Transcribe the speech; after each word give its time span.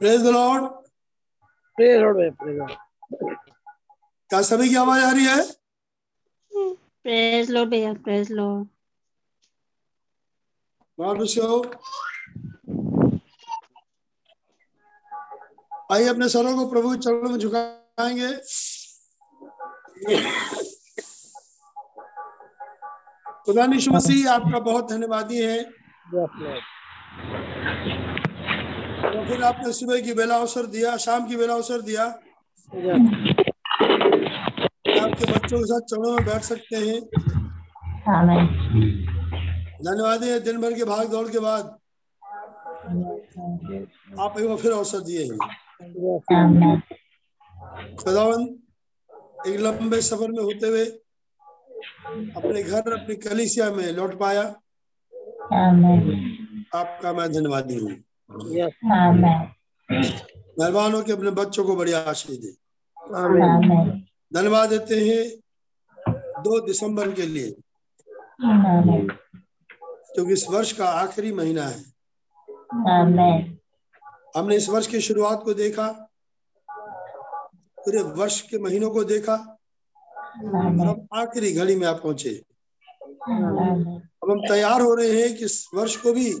Praise 0.00 0.22
the 0.22 0.26
Lord 0.26 0.64
praise 1.78 2.00
Lord 2.00 2.16
भाई 2.16 2.30
praise 2.30 2.56
Lord 2.58 2.72
क्या 4.30 4.40
सभी 4.42 4.68
की 4.68 4.74
आवाज़ 4.76 5.04
आ 5.04 5.10
रही 5.12 5.24
है? 5.24 5.42
प्रेज 7.04 7.50
लॉर्ड 7.50 7.70
भैया. 7.70 7.92
Praise 7.94 8.30
Lord 8.32 8.66
God 10.98 11.16
bless 11.16 11.36
you 11.36 11.62
आइए 15.92 16.08
अपने 16.08 16.28
सरों 16.28 16.56
को 16.56 16.66
प्रभु 16.70 16.94
चरणों 16.96 17.30
में 17.30 17.38
झुकाएँगे। 17.38 18.30
खुदा 23.46 23.64
यीशु 23.64 23.90
मसीह 23.90 24.30
आपका 24.32 24.58
बहुत 24.58 24.90
धन्यवादी 24.92 25.38
है। 25.42 25.62
तो 29.02 29.24
फिर 29.26 29.42
आपने 29.42 29.72
सुबह 29.72 30.00
की 30.00 30.12
बेला 30.12 30.36
अवसर 30.36 30.66
दिया 30.66 30.96
शाम 30.96 31.26
की 31.26 31.36
बेला 31.36 31.54
अवसर 31.54 31.80
दिया। 31.80 32.04
आपके 35.02 35.32
बच्चों 35.32 35.58
के 35.58 35.64
साथ 35.64 35.80
चरणों 35.80 36.12
में 36.12 36.24
बैठ 36.26 36.42
सकते 36.42 36.76
हैं। 36.76 37.00
धन्यवाद 39.82 40.24
है 40.24 40.40
दिन 40.40 40.60
भर 40.60 40.72
के 40.72 40.84
भाग 40.84 41.08
दौड़ 41.08 41.28
के 41.28 41.38
बाद। 41.38 41.64
आप 44.20 44.38
एक 44.38 44.48
बार 44.48 44.56
फिर 44.56 44.72
अवसर 44.72 45.00
दिए 45.00 45.24
हैं। 45.24 45.38
खुदावन 47.96 48.42
एक 49.46 49.60
लंबे 49.60 50.00
सफ़र 50.00 50.28
में 50.28 50.42
होते 50.42 50.66
हुए 50.68 50.84
अपने 52.36 52.62
घर 52.62 52.92
अपनी 52.92 53.16
कलिसिया 53.16 53.70
में 53.70 53.92
लौट 53.92 54.18
पाया। 54.18 54.42
आपका 56.74 57.12
मैं 57.12 57.32
धन्यवादी 57.32 57.78
हूँ। 57.78 57.90
मेहरबान 60.60 60.92
हो 60.94 61.02
कि 61.02 61.12
अपने 61.12 61.30
बच्चों 61.30 61.64
को 61.64 61.76
बड़ी 61.76 61.92
आशीष 61.92 62.38
दे। 62.38 62.52
धन्यवाद 64.34 64.68
देते 64.68 64.94
हैं 64.94 65.24
दो 66.42 66.60
दिसंबर 66.66 67.12
के 67.12 67.26
लिए। 67.26 67.50
क्योंकि 70.14 70.32
इस 70.32 70.46
वर्ष 70.50 70.72
का 70.72 70.86
आखिरी 70.86 71.32
महीना 71.32 71.62
है। 71.62 71.80
हमने 74.36 74.56
इस 74.56 74.68
वर्ष 74.68 74.86
की 74.86 75.00
शुरुआत 75.00 75.42
को 75.44 75.54
देखा 75.54 75.88
पूरे 76.68 78.02
वर्ष 78.18 78.40
के 78.40 78.58
महीनों 78.58 78.90
को 78.90 79.04
देखा 79.04 79.34
और 79.34 80.88
अब 80.88 81.06
आखिरी 81.14 81.52
घड़ी 81.52 81.76
में 81.76 81.86
आप 81.86 82.00
पहुँचे। 82.02 82.30
अब 84.22 84.30
हम 84.30 84.40
तैयार 84.48 84.80
हो 84.80 84.94
रहे 84.94 85.22
हैं 85.22 85.36
कि 85.36 85.44
इस 85.44 85.68
वर्ष 85.74 85.96
को 85.96 86.12
भी 86.12 86.32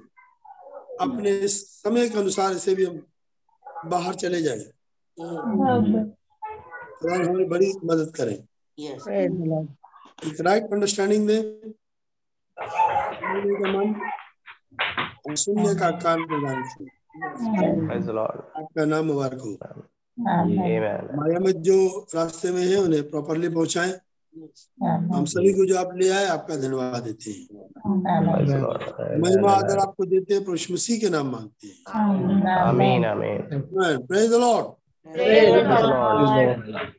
अपने 1.00 1.48
समय 1.48 2.08
के 2.08 2.18
अनुसार 2.18 2.52
इसे 2.52 2.74
भी 2.74 2.84
हम 2.84 3.00
बाहर 3.90 4.14
चले 4.14 4.42
जाए। 4.42 4.58
खुदा 6.98 7.14
हमारी 7.14 7.44
बड़ी 7.44 7.72
मदद 7.84 8.12
करें। 8.16 8.36
एक 10.26 10.40
राइट 10.40 10.72
अंडरस्टैंडिंग 10.72 11.26
दें 11.28 11.42
सुनने 12.56 13.54
का 13.54 13.72
मन 13.72 13.94
और 15.28 15.36
सुनने 15.36 15.74
का 15.74 15.90
कान 16.04 16.24
प्रदान 16.26 16.62
करें. 16.62 16.90
आपका 18.56 18.84
नाम 18.84 19.04
मुबारक 19.06 19.40
हो। 19.40 19.52
माया 21.16 21.38
में 21.38 21.52
जो 21.62 21.76
रास्ते 22.14 22.50
में 22.50 22.64
है 22.66 22.76
उन्हें 22.76 23.02
प्रॉपरली 23.10 23.48
पहुंचाएँ। 23.48 23.92
हम 25.14 25.24
सभी 25.24 25.52
को 25.52 25.66
जो 25.66 25.76
आप 25.78 25.90
ले 25.96 26.08
आए 26.08 26.26
आपका 26.26 26.56
धन्यवाद 26.56 27.02
देते 27.02 27.30
हैं। 27.30 27.44
Praise 28.26 28.52
महिमा 29.22 29.52
आदर 29.52 29.78
आपको 29.78 30.04
देते 30.06 30.34
हैं 30.34 30.44
प्रभु 30.44 30.72
मसीह 30.72 30.98
के 31.00 31.08
नाम 31.08 31.26
मांगते 31.26 31.66
हैं। 31.66 31.76
Amen. 32.68 33.04
Amen. 33.04 34.06
Praise 34.06 34.30
the 34.30 34.34
Lord 34.34 34.66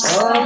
सारे 0.00 0.40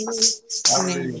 तेरी 0.00 1.20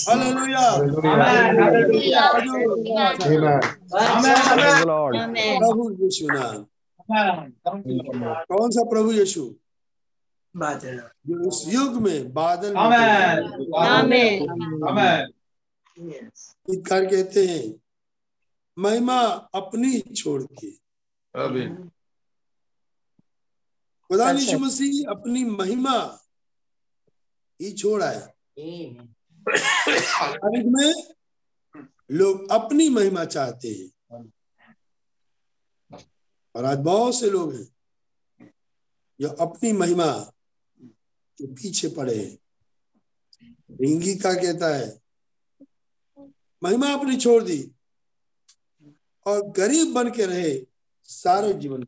हालेलुया 0.09 0.65
Praise 4.53 4.79
the 4.79 4.87
Lord. 4.87 5.15
प्रभु 5.61 5.85
यीशु 6.03 6.27
नाम 6.33 6.65
कौन 8.53 8.71
सा 8.71 8.83
प्रभु 8.91 9.12
यीशु 9.12 9.44
जो 10.55 11.49
इस 11.49 11.62
युग 11.75 12.00
में 12.03 12.33
बादल 12.33 12.75
में 14.09 14.29
गीतकार 16.70 17.05
कहते 17.05 17.47
हैं 17.47 17.81
महिमा 18.79 19.19
अपनी 19.55 20.01
छोड़ 20.01 20.43
के। 20.43 20.69
आमीन। 21.41 21.91
खुदा 24.08 24.31
यीशु 24.31 24.58
मसीह 24.58 25.10
अपनी 25.10 25.44
महिमा 25.44 26.19
ही 27.60 27.72
छोड़ 27.72 28.03
तारीख 30.32 30.65
में 30.67 31.15
लोग 32.10 32.51
अपनी 32.51 32.89
महिमा 32.89 33.25
चाहते 33.25 33.69
हैं। 33.69 34.32
और 36.55 36.65
आज 36.65 36.79
बहुत 36.79 37.15
से 37.15 37.31
लोग 37.31 37.55
हैं 37.55 37.69
जो 39.20 39.29
अपनी 39.29 39.72
महिमा 39.72 40.32
के 41.39 41.46
पीछे 41.46 41.89
पड़े 41.89 42.17
हैं। 42.25 42.39
रिंगी 43.81 44.15
का 44.15 44.34
कहता 44.34 44.77
है 44.77 45.02
महिमा 46.63 46.93
अपनी 46.93 47.17
छोड़ 47.17 47.43
दी 47.43 47.61
और 49.27 49.43
गरीब 49.51 49.93
बन 49.95 50.11
के 50.11 50.27
रहे 50.27 50.53
सारे 51.09 51.53
जीवन 51.53 51.87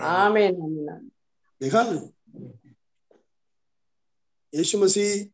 आमीन 0.00 0.56
देखा 1.60 1.82
ना? 1.82 2.00
यीशु 4.52 4.78
मसीह 4.78 5.26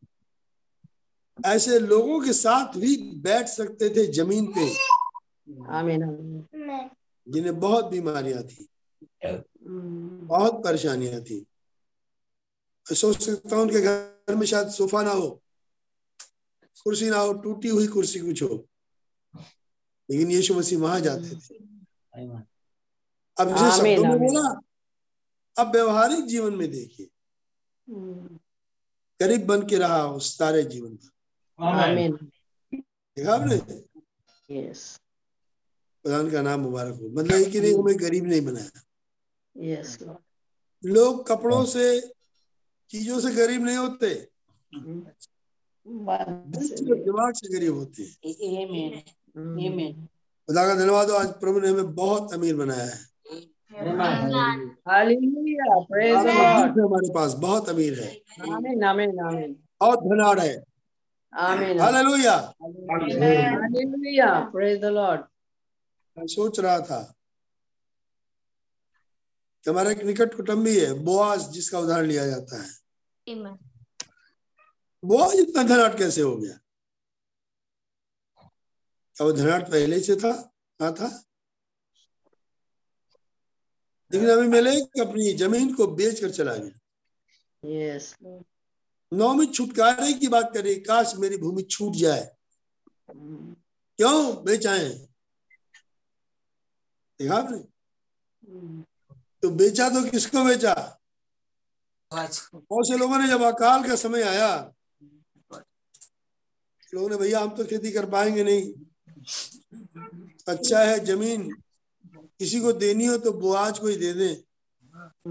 ऐसे 1.50 1.78
लोगों 1.78 2.21
के 2.21 2.33
साथ 2.33 2.76
भी 2.78 2.97
बैठ 3.23 3.49
सकते 3.49 3.88
थे 3.90 4.07
ज़मीन 4.12 4.47
पे। 4.57 4.66
आमीन 5.73 6.02
जिन्हें 7.26 7.59
बहुत 7.61 7.85
बीमारियाँ 7.85 8.42
थी 8.42 8.66
बहुत 9.64 10.62
परेशानियाँ 10.64 11.21
थी। 11.21 11.45
सोच 12.87 13.23
सकता 13.23 13.57
हूँ 13.57 13.62
उनके 13.64 13.80
घर 13.80 14.35
में 14.37 14.47
शायद 14.47 14.69
सोफा 14.69 15.02
ना 15.02 15.11
हो। 15.11 15.40
कुर्सी 16.84 17.10
ना 17.10 17.16
हो 17.16 17.32
टूटी 17.32 17.68
हुई 17.68 17.87
कुर्सी 17.87 18.20
कुछ 18.20 18.42
हो। 18.42 18.66
लेकिन 20.10 20.30
यीशु 20.30 20.54
मसीह 20.54 20.78
वहाँ 20.78 21.00
जाते 21.00 21.30
थे। 21.30 21.54
अब 23.38 23.49
जैसे 23.49 23.70
शब्दों 23.78 24.04
में 24.04 24.18
बोला 24.18 24.60
अब 25.58 25.72
व्यवहारिक 25.72 26.25
जीवन 26.25 26.54
में 26.54 26.70
देखिए। 26.70 27.08
गरीब 29.20 29.46
बन 29.46 29.66
के 29.66 29.76
रहा 29.76 30.06
उस 30.06 30.38
सारे 30.38 30.62
जीवन 30.62 30.90
में 30.90 32.12
देखा 33.16 33.34
आपने? 33.34 33.58
प्रधान 36.04 36.30
का 36.30 36.42
नाम 36.42 36.60
मुबारक 36.60 36.94
हो। 36.94 37.08
मतलब 37.08 37.37
ये 37.37 37.44
कि 37.44 37.60
नहीं 37.60 37.75
हमें 37.75 38.00
गरीब 38.00 38.25
नहीं 38.25 38.40
बनाया। 38.40 38.80
यस 39.56 39.99
लोग 40.84 41.26
कपड़ों 41.28 41.64
से 41.64 42.12
चीज़ों 42.90 43.20
से 43.20 43.30
गरीब 43.30 43.62
नहीं 43.62 43.76
होते। 43.76 44.14
से, 44.75 45.29
दिमाग 47.04 47.34
से 47.34 47.49
गरीब 47.54 47.75
होते 47.75 48.02
हैं। 48.02 48.14
आमीन 49.37 49.92
खुदा 50.49 50.66
का 50.66 50.75
धन्यवाद 50.75 51.10
आज 51.10 51.28
प्रभु 51.40 51.60
ने 51.60 51.68
हमें 51.68 51.94
बहुत 51.94 52.32
अमीर 52.34 52.56
बनाया 52.56 52.84
है। 52.84 52.99
हमारे 56.80 57.12
पास 57.14 57.34
बहुत 57.34 57.68
अमीर 57.68 58.00
है. 58.00 58.10
बहुत 59.80 59.99
धनाड़ 59.99 60.40
है. 60.40 60.56
मैं 66.16 66.26
सोच 66.26 66.60
रहा 66.60 66.78
था 66.80 67.00
हमारा 69.64 69.90
एक 69.90 70.02
निकट 70.04 70.34
कुटुंबी 70.34 70.76
है 70.80 70.92
बोआज 71.04 71.49
जिसका 71.50 71.78
उदाहरण 71.78 72.06
लिया 72.06 72.26
जाता 72.26 72.62
है। 72.62 72.68
बोआज 75.04 75.37
इतना 75.37 75.62
धनाट 75.62 75.99
कैसे 75.99 76.21
हो 76.21 76.37
गया? 76.37 76.61
क्या 79.14 79.26
वो 79.26 79.33
धनाट 79.33 79.71
पहले 79.71 80.00
से 80.00 80.16
था 80.16 80.33
कहा 80.80 80.92
था? 80.92 81.25
लेकिन 84.12 84.28
अभी 84.28 84.49
मिले 84.49 84.80
अपनी 84.80 85.33
ज़मीन 85.33 85.75
को 85.75 85.87
बेच 85.87 86.21
कर 86.21 86.30
चला 86.30 86.54
गया। 86.57 86.80
Yes. 87.64 88.14
नौ 89.12 89.35
में 89.35 89.47
छुटकारे 89.47 90.12
की 90.12 90.28
बात 90.28 90.50
करें 90.54 90.83
काश 90.83 91.14
मेरी 91.16 91.37
भूमि 91.37 91.62
छूट 91.62 91.92
जाए। 91.92 92.37
Mm. 93.11 93.54
क्यों? 93.97 94.45
बेचाए। 94.45 94.88
देखा 97.19 97.35
आपने? 97.35 97.59
Mm. 97.59 98.85
तो 99.42 99.50
बेचा 99.50 99.88
तो 99.88 100.11
किसको 100.11 100.45
बेचा? 100.45 100.97
बहुत 102.12 102.88
से 102.88 102.99
लोगों 102.99 103.19
ने 103.19 103.28
जब 103.28 103.42
अकाल 103.42 103.88
का 103.88 103.97
समय 103.97 104.23
आया 104.23 104.75
लोगों 106.92 107.09
ने 107.09 107.16
भैया 107.16 107.40
हम 107.40 107.50
तो 107.56 107.64
खेती 107.64 107.90
कर 107.92 108.06
पाएँगे 108.11 108.44
नहीं 108.44 108.73
अच्छा 110.49 110.82
है 110.82 110.99
ज़मीन 111.04 111.50
किसी 112.12 112.61
को 112.61 112.73
देनी 112.73 113.06
हो 113.06 113.16
तो 113.25 113.32
बुआज 113.32 113.78
को 113.78 113.87
ही 113.87 113.97
दे 113.97 114.12
दे 114.12 114.28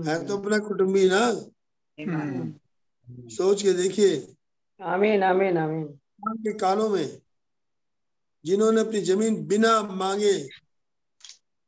है 0.07 0.25
तो 0.27 0.37
अपना 0.37 0.57
कुटुंबी 0.67 1.07
ना 1.09 1.21
सोच 3.37 3.61
के 3.63 3.73
देखिए. 3.73 4.15
Amen. 4.79 5.57
Amen. 5.57 5.83
आज 6.27 6.37
के 6.43 6.53
कालों 6.59 6.89
में 6.89 7.19
जिन्होंने 8.45 8.81
अपनी 8.81 9.01
ज़मीन 9.01 9.45
बिना 9.47 9.81
मांगे 9.83 10.33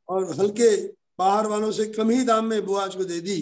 और 0.08 0.24
हल्के 0.40 0.70
बाहर 1.18 1.46
वालों 1.46 1.70
से 1.72 1.86
कम 1.92 2.10
ही 2.10 2.24
दाम 2.24 2.46
में 2.46 2.64
बुआज 2.66 2.94
को 2.96 3.04
दे 3.04 3.20
दी 3.20 3.38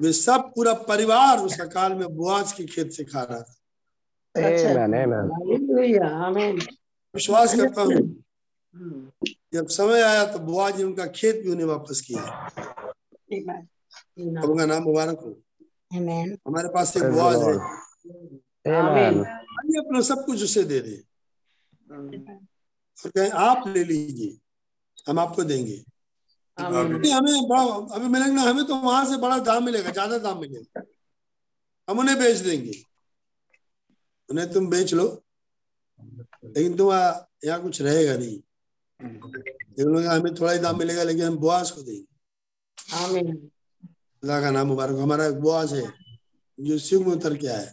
वे 0.00 0.12
सब 0.12 0.52
पूरा 0.54 0.72
परिवार 0.88 1.38
उस 1.38 1.60
अकाल 1.60 1.94
में 1.94 2.08
बुआज 2.16 2.52
के 2.52 2.64
खेत 2.66 2.92
से 2.92 3.04
खा 3.04 3.22
रहा 3.22 3.40
था 3.40 3.54
Amen. 4.34 5.30
Amen. 6.08 6.60
विश्वास 7.14 7.54
करता 7.56 7.82
हूँ। 7.82 8.24
Mm. 8.74 9.30
जब 9.54 9.66
समय 9.66 10.02
आया 10.02 10.24
तो 10.32 10.38
बुआ 10.38 10.70
जी 10.70 10.82
उनका 10.82 11.06
खेत 11.06 11.42
भी 11.42 11.50
उन्हें 11.50 11.66
वापस 11.66 12.00
किया। 12.00 12.22
अब 14.42 14.50
उनका 14.50 14.66
नाम 14.66 14.82
मुबारक 14.82 15.18
हो। 15.18 15.30
हमारे 16.46 16.68
पास 16.68 16.96
एक 16.96 17.02
बुआज 17.02 17.36
है. 17.36 17.54
अपना 19.80 20.00
सब 20.00 20.24
कुछ 20.26 20.42
उसे 20.42 20.64
दे 20.64 20.80
दे. 20.80 21.02
और 21.90 23.10
कहें 23.10 23.30
आप 23.30 23.68
ले 23.68 23.84
लीजिए 23.84 24.38
हम 25.08 25.18
आपको 25.18 25.44
देंगे। 25.44 25.84
Amen. 26.58 27.10
हमें 27.10 27.48
बड़ा 27.48 27.62
अभी 27.96 28.08
मिलेंगे 28.08 28.42
हमें 28.42 28.64
तो 28.64 28.76
वहाँ 28.76 29.04
से 29.04 29.16
बड़ा 29.16 29.38
दाम 29.38 29.64
मिलेगा 29.64 29.90
ज़्यादा 29.90 30.18
दाम 30.18 30.40
मिलेगा। 30.40 30.82
हम 31.88 31.98
उन्हें 31.98 32.18
बेच 32.18 32.36
देंगे। 32.36 32.89
उन्हें 34.30 34.52
तुम 34.52 34.66
बेच 34.70 34.94
लो। 34.94 35.06
लेकिन 36.44 36.76
तुम 36.76 36.92
यहाँ 37.44 37.60
कुछ 37.62 37.80
रहेगा 37.82 38.16
नहीं। 38.16 38.38
लेकिन 39.00 39.86
उन्होंने 39.86 40.06
कहा, 40.06 40.16
हमें 40.16 40.34
थोड़ा 40.34 40.52
ही 40.52 40.58
दाम 40.58 40.78
मिलेगा 40.78 41.02
लेकिन 41.02 41.24
हम 41.24 41.36
बुआस 41.38 41.70
को 41.70 41.82
देंगे। 41.82 42.06
अल्लाह 44.22 44.40
का 44.40 44.50
नाम 44.50 44.66
मुबारक 44.66 44.96
हमारा 44.98 45.26
एक 45.26 45.34
बुआस 45.40 45.72
है 45.72 45.84
जो 46.58 46.78
सिंह 46.78 47.06
में 47.06 47.12
उतर 47.16 47.36
के 47.36 47.46
आया। 47.46 47.72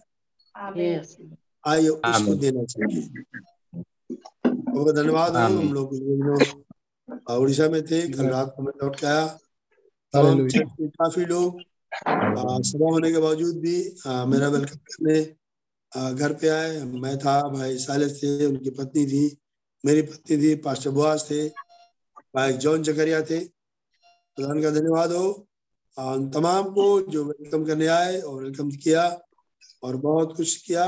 आइए 1.67 1.87
उसको 1.89 2.35
देना 2.41 2.63
चाहिए। 2.63 3.23
बहुत 4.45 4.95
धन्यवाद 4.95 5.35
हम 5.35 5.73
लोग 5.73 5.93
उड़ीसा 7.39 7.67
में 7.69 7.81
थे 7.85 8.01
कल 8.09 8.25
रात 8.29 8.53
को 8.57 8.63
मैं 8.63 8.73
लौट 8.83 8.99
के 8.99 9.07
आया। 9.07 9.25
तमाम 10.13 10.25
हालेलुया। 10.25 10.87
काफ़ी 10.99 11.25
लोग 11.25 11.59
सभा 12.67 12.89
होने 12.91 13.11
के 13.11 13.17
बावजूद 13.17 13.57
भी 13.59 13.75
आ, 14.07 14.25
मेरा 14.25 14.47
वेलकम 14.47 14.77
करने। 14.87 15.19
घर 15.91 16.33
पे 16.33 16.47
आए 16.49 16.83
मैं 16.83 17.17
था 17.17 17.41
भाई 17.49 17.77
सालिस 17.77 18.21
थे 18.23 18.45
उनकी 18.45 18.69
पत्नी 18.69 19.05
थी 19.05 19.37
मेरी 19.83 20.01
पत्नी 20.01 20.37
थी 20.37 20.55
पास्टर 20.61 20.89
बुआस 20.89 21.27
थे 21.31 21.47
भाई 22.35 22.53
जॉन 22.53 22.83
जकरिया 22.83 23.21
थे। 23.21 23.39
प्रधान 24.37 24.61
का 24.61 24.69
धन्यवाद 24.71 25.11
हो। 25.11 25.27
उन 25.97 26.29
तमाम 26.29 26.69
को 26.69 27.01
जो 27.01 27.23
वेलकम 27.25 27.65
करने 27.65 27.87
आए 27.87 28.19
और 28.19 28.43
वेलकम 28.43 28.69
किया 28.71 29.03
और 29.83 29.95
बहुत 29.97 30.35
कुछ 30.37 30.55
किया। 30.57 30.85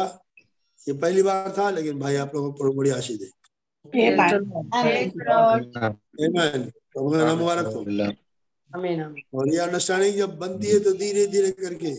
ये 0.88 0.94
पहली 0.94 1.22
बार 1.24 1.54
था 1.58 1.70
लेकिन 1.70 2.00
भाई 2.00 2.16
आप 2.16 2.36
लोगों 2.36 2.52
को 2.54 2.74
बड़ी 2.74 2.90
आशीष 2.90 3.22
है. 3.22 3.30
प्रभु 6.94 7.10
का 7.12 7.18
नाम 7.18 7.38
मुबारक 7.38 7.66
हो. 7.66 7.80
और 9.34 9.54
ये 9.54 9.58
अंडरस्टैंडिंग 9.58 10.16
जब 10.18 10.38
बनती 10.40 10.68
है 10.68 10.80
तो 10.80 10.94
धीरे 10.94 11.26
धीरे 11.28 11.52
करके 11.52 11.94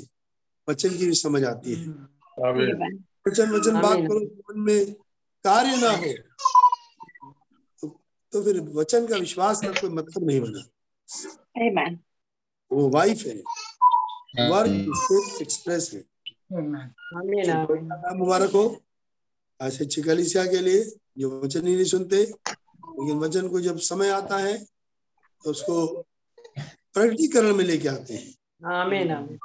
वचन 0.69 0.97
की 0.97 1.07
भी 1.07 1.15
समझ 1.15 1.45
आती 1.45 1.75
है। 1.75 1.87
वचन 2.39 3.51
वचन 3.51 3.81
बात 3.81 3.99
करो 4.09 4.21
मन 4.21 4.61
में 4.61 4.93
कार्य 5.45 5.77
ना 5.77 5.91
हो 5.91 6.13
तो, 7.83 7.89
तो 8.33 8.43
फिर 8.45 8.61
वचन 8.75 9.07
का 9.07 9.17
विश्वास 9.17 9.61
का 9.65 9.71
कोई 9.81 9.91
मतलब 9.91 10.25
नहीं 10.25 10.41
बना 10.41 10.69
Amen. 11.59 11.97
वो 12.71 12.89
वाइफ 12.89 13.27
है 13.27 14.49
वर्क 14.51 15.41
एक्सप्रेस 15.43 15.91
है 15.95 16.03
Amen. 16.59 16.87
Amen. 17.17 17.47
नाम 17.47 18.17
मुबारक 18.19 18.51
हो 18.51 18.65
ऐसे 19.61 19.85
चिकलिसिया 19.87 20.45
के 20.47 20.61
लिए 20.61 20.85
जो 21.19 21.41
वचन 21.41 21.67
ही 21.67 21.75
नहीं 21.75 21.85
सुनते 21.85 22.17
लेकिन 22.17 23.19
वचन 23.19 23.49
को 23.49 23.61
जब 23.61 23.79
समय 23.89 24.11
आता 24.11 24.39
है 24.39 24.57
तो 24.59 25.51
उसको 25.51 25.87
प्रकटीकरण 26.57 27.55
में 27.57 27.65
लेके 27.65 27.89
आते 27.89 28.15
हैं 28.15 28.35
Amen. 28.79 29.11
Amen. 29.11 29.39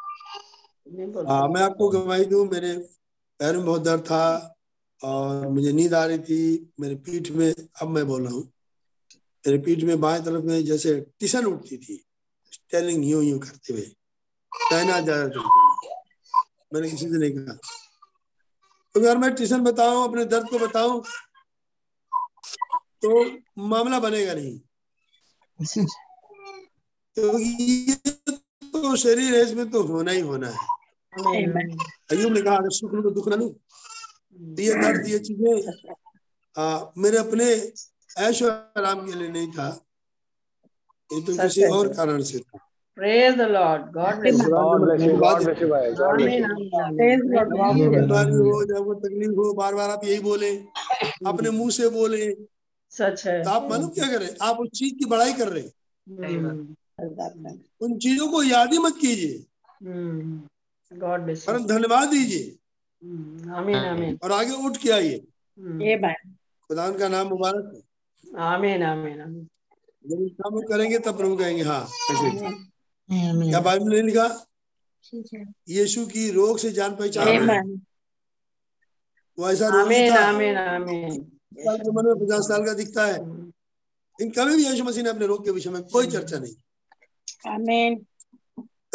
हाँ 1.27 1.47
मैं 1.47 1.61
आपको 1.61 1.89
गवाही 1.89 2.25
दूँ 2.25 2.45
मेरे 2.49 2.73
पैर 3.39 3.57
में 3.57 3.65
बहुत 3.65 3.81
दर्द 3.81 4.01
था 4.01 4.55
और 5.01 5.47
मुझे 5.47 5.71
नींद 5.71 5.93
आ 5.93 6.05
रही 6.05 6.17
थी 6.17 6.71
मेरे 6.79 6.95
पीठ 6.95 7.31
में। 7.31 7.53
अब 7.81 7.87
मैं 7.87 8.05
बोल 8.07 8.23
रहा 8.23 8.33
हूँ 8.33 8.43
मेरे 9.47 9.57
पीठ 9.57 9.83
में 9.83 9.99
बाएँ 10.01 10.21
तरफ़ 10.23 10.43
में 10.43 10.65
जैसे 10.65 10.99
टिशन 11.19 11.45
उठती 11.45 11.77
थी 11.77 12.05
स्टेलिंग 12.51 13.05
यूँ 13.05 13.23
यूँ 13.23 13.39
करते 13.39 13.73
हुए। 13.73 13.81
कहना 14.51 14.99
ज़्यादा 14.99 15.23
रहा 15.35 15.71
मैंने 16.73 16.89
किसी 16.89 17.09
से 17.09 17.17
नहीं 17.17 17.31
कहा। 17.31 17.53
तो 18.93 18.99
अगर 18.99 19.17
मैं 19.17 19.33
टिशन 19.35 19.63
बताऊँ 19.63 20.07
अपने 20.09 20.25
दर्द 20.25 20.49
को 20.49 20.59
बताऊँ 20.59 21.03
तो 23.01 23.25
मामला 23.57 23.99
बनेगा 23.99 24.33
नहीं। 24.33 24.59
तो 27.17 27.39
ये 27.39 27.95
तो 27.95 28.95
शरीर 28.95 29.35
है 29.35 29.43
इसमें 29.43 29.69
तो 29.71 29.83
होना 29.83 30.11
ही 30.11 30.19
होना 30.19 30.47
है. 30.47 30.74
अयुब 31.15 32.33
ने 32.33 32.41
कहा 32.41 32.55
अगर 32.55 32.69
सुख 32.77 32.93
लूँ 32.93 33.03
तो 33.03 33.11
दुख 33.11 33.27
ना 33.27 33.35
लूँ 33.35 33.49
तो 33.49 34.61
ये 34.61 34.73
दर्द 34.81 35.07
ये 35.07 35.19
चीज़ें 35.19 35.53
मेरे 37.03 37.17
अपने 37.17 37.45
ऐशो 38.17 38.49
आराम 38.49 39.05
के 39.05 39.13
लिए 39.13 39.29
नहीं 39.29 39.51
था 39.51 39.67
ये 41.09 41.21
तो 41.21 41.37
किसी 41.37 41.63
और 41.71 41.93
कारण 41.93 42.21
से 42.23 42.39
था 42.39 42.59
Praise 42.97 43.33
the 43.35 43.45
Lord. 43.47 43.87
God 43.93 44.19
bless 44.19 44.37
you. 44.41 44.49
God 44.51 44.81
bless 44.81 45.01
you. 45.01 45.15
God 45.21 45.39
bless 45.39 45.61
you, 45.61 45.67
भाई. 45.69 45.89
God 45.93 46.13
bless 46.17 46.33
Amen. 46.33 46.53
you. 46.59 46.67
Amen. 46.75 46.93
Praise 46.99 47.23
the 47.23 47.31
जब 47.31 47.49
Lord. 47.51 47.63
आपको 47.65 47.89
बीमारी 47.95 48.35
हो 48.35 48.61
जब 48.65 48.93
तकलीफ़ 48.99 49.33
हो 49.39 49.53
बार 49.53 49.75
बार 49.75 49.89
आप 49.89 50.05
यही 50.05 50.19
बोले 50.27 50.51
अपने 51.27 51.49
मुँह 51.57 51.71
से 51.77 51.89
बोले 51.95 52.29
सच 52.91 53.25
है 53.27 53.41
तो 53.43 53.49
आप 53.49 53.67
मालूम 53.69 53.89
क्या 53.97 54.07
करें 54.11 54.27
आप 54.41 54.59
उस 54.59 54.69
चीज़ 54.79 54.93
की 54.99 55.05
बड़ाई 55.05 55.33
कर 55.33 55.49
रहे 55.49 55.63
हैं 55.63 55.71
हम्म, 56.29 56.75
उन 57.81 57.97
चीज़ों 57.97 58.27
को 58.31 58.43
याद 58.43 58.73
ही 58.73 58.79
मत 58.79 58.97
कीजिए 59.01 59.43
God 60.93 61.19
bless 61.19 61.65
धन्यवाद 61.65 62.07
दीजिए। 62.07 62.57
हम्म, 63.03 63.53
आमीन 63.53 63.75
आमीन। 63.75 64.19
और 64.23 64.31
आगे 64.31 64.51
उठ 64.51 64.77
के 64.77 64.89
आइए। 64.89 65.23
हम्म, 65.59 66.07
खुदा 66.67 66.91
का 66.91 67.07
नाम 67.07 67.27
मुबारक 67.27 67.71
हो। 67.73 68.37
आमीन 68.37 68.83
आमीन 68.83 69.21
आमीन। 69.21 69.47
जब 70.07 70.35
काम 70.41 70.61
करेंगे 70.61 70.99
तब 70.99 71.17
प्रभु 71.17 71.35
कहेंगे 71.35 71.63
हाँ. 71.63 71.87
क्या 73.11 73.59
बाइबल 73.61 73.89
ने 73.89 74.01
लिखा? 74.01 74.45
यीशु 75.69 76.05
की 76.05 76.31
रोग 76.31 76.57
से 76.57 76.71
जान 76.71 76.95
पहचान 76.95 77.27
वो 79.39 79.49
ऐसा 79.49 79.67
रोगी 79.67 80.09
था। 80.11 80.25
आमीन 80.25 80.57
आमीन। 80.57 81.23
साल 81.53 81.77
की 81.77 81.89
उम्र 81.89 82.01
में 82.03 82.25
पचास 82.25 82.43
साल 82.43 82.65
का 82.65 82.73
दिखता 82.73 83.05
है। 83.05 83.19
हम्म, 83.23 83.53
लेकिन 84.21 84.31
कभी 84.31 84.55
भी 84.55 84.67
यीशु 84.67 84.83
मसीह 84.83 85.03
ने 85.03 85.09
अपने 85.09 85.27
रोग 85.27 85.45
के 85.45 85.51
विषय 85.51 85.69
में 85.69 85.83
कोई 85.83 86.07
चर्चा 86.07 86.39
नहीं. 86.39 86.53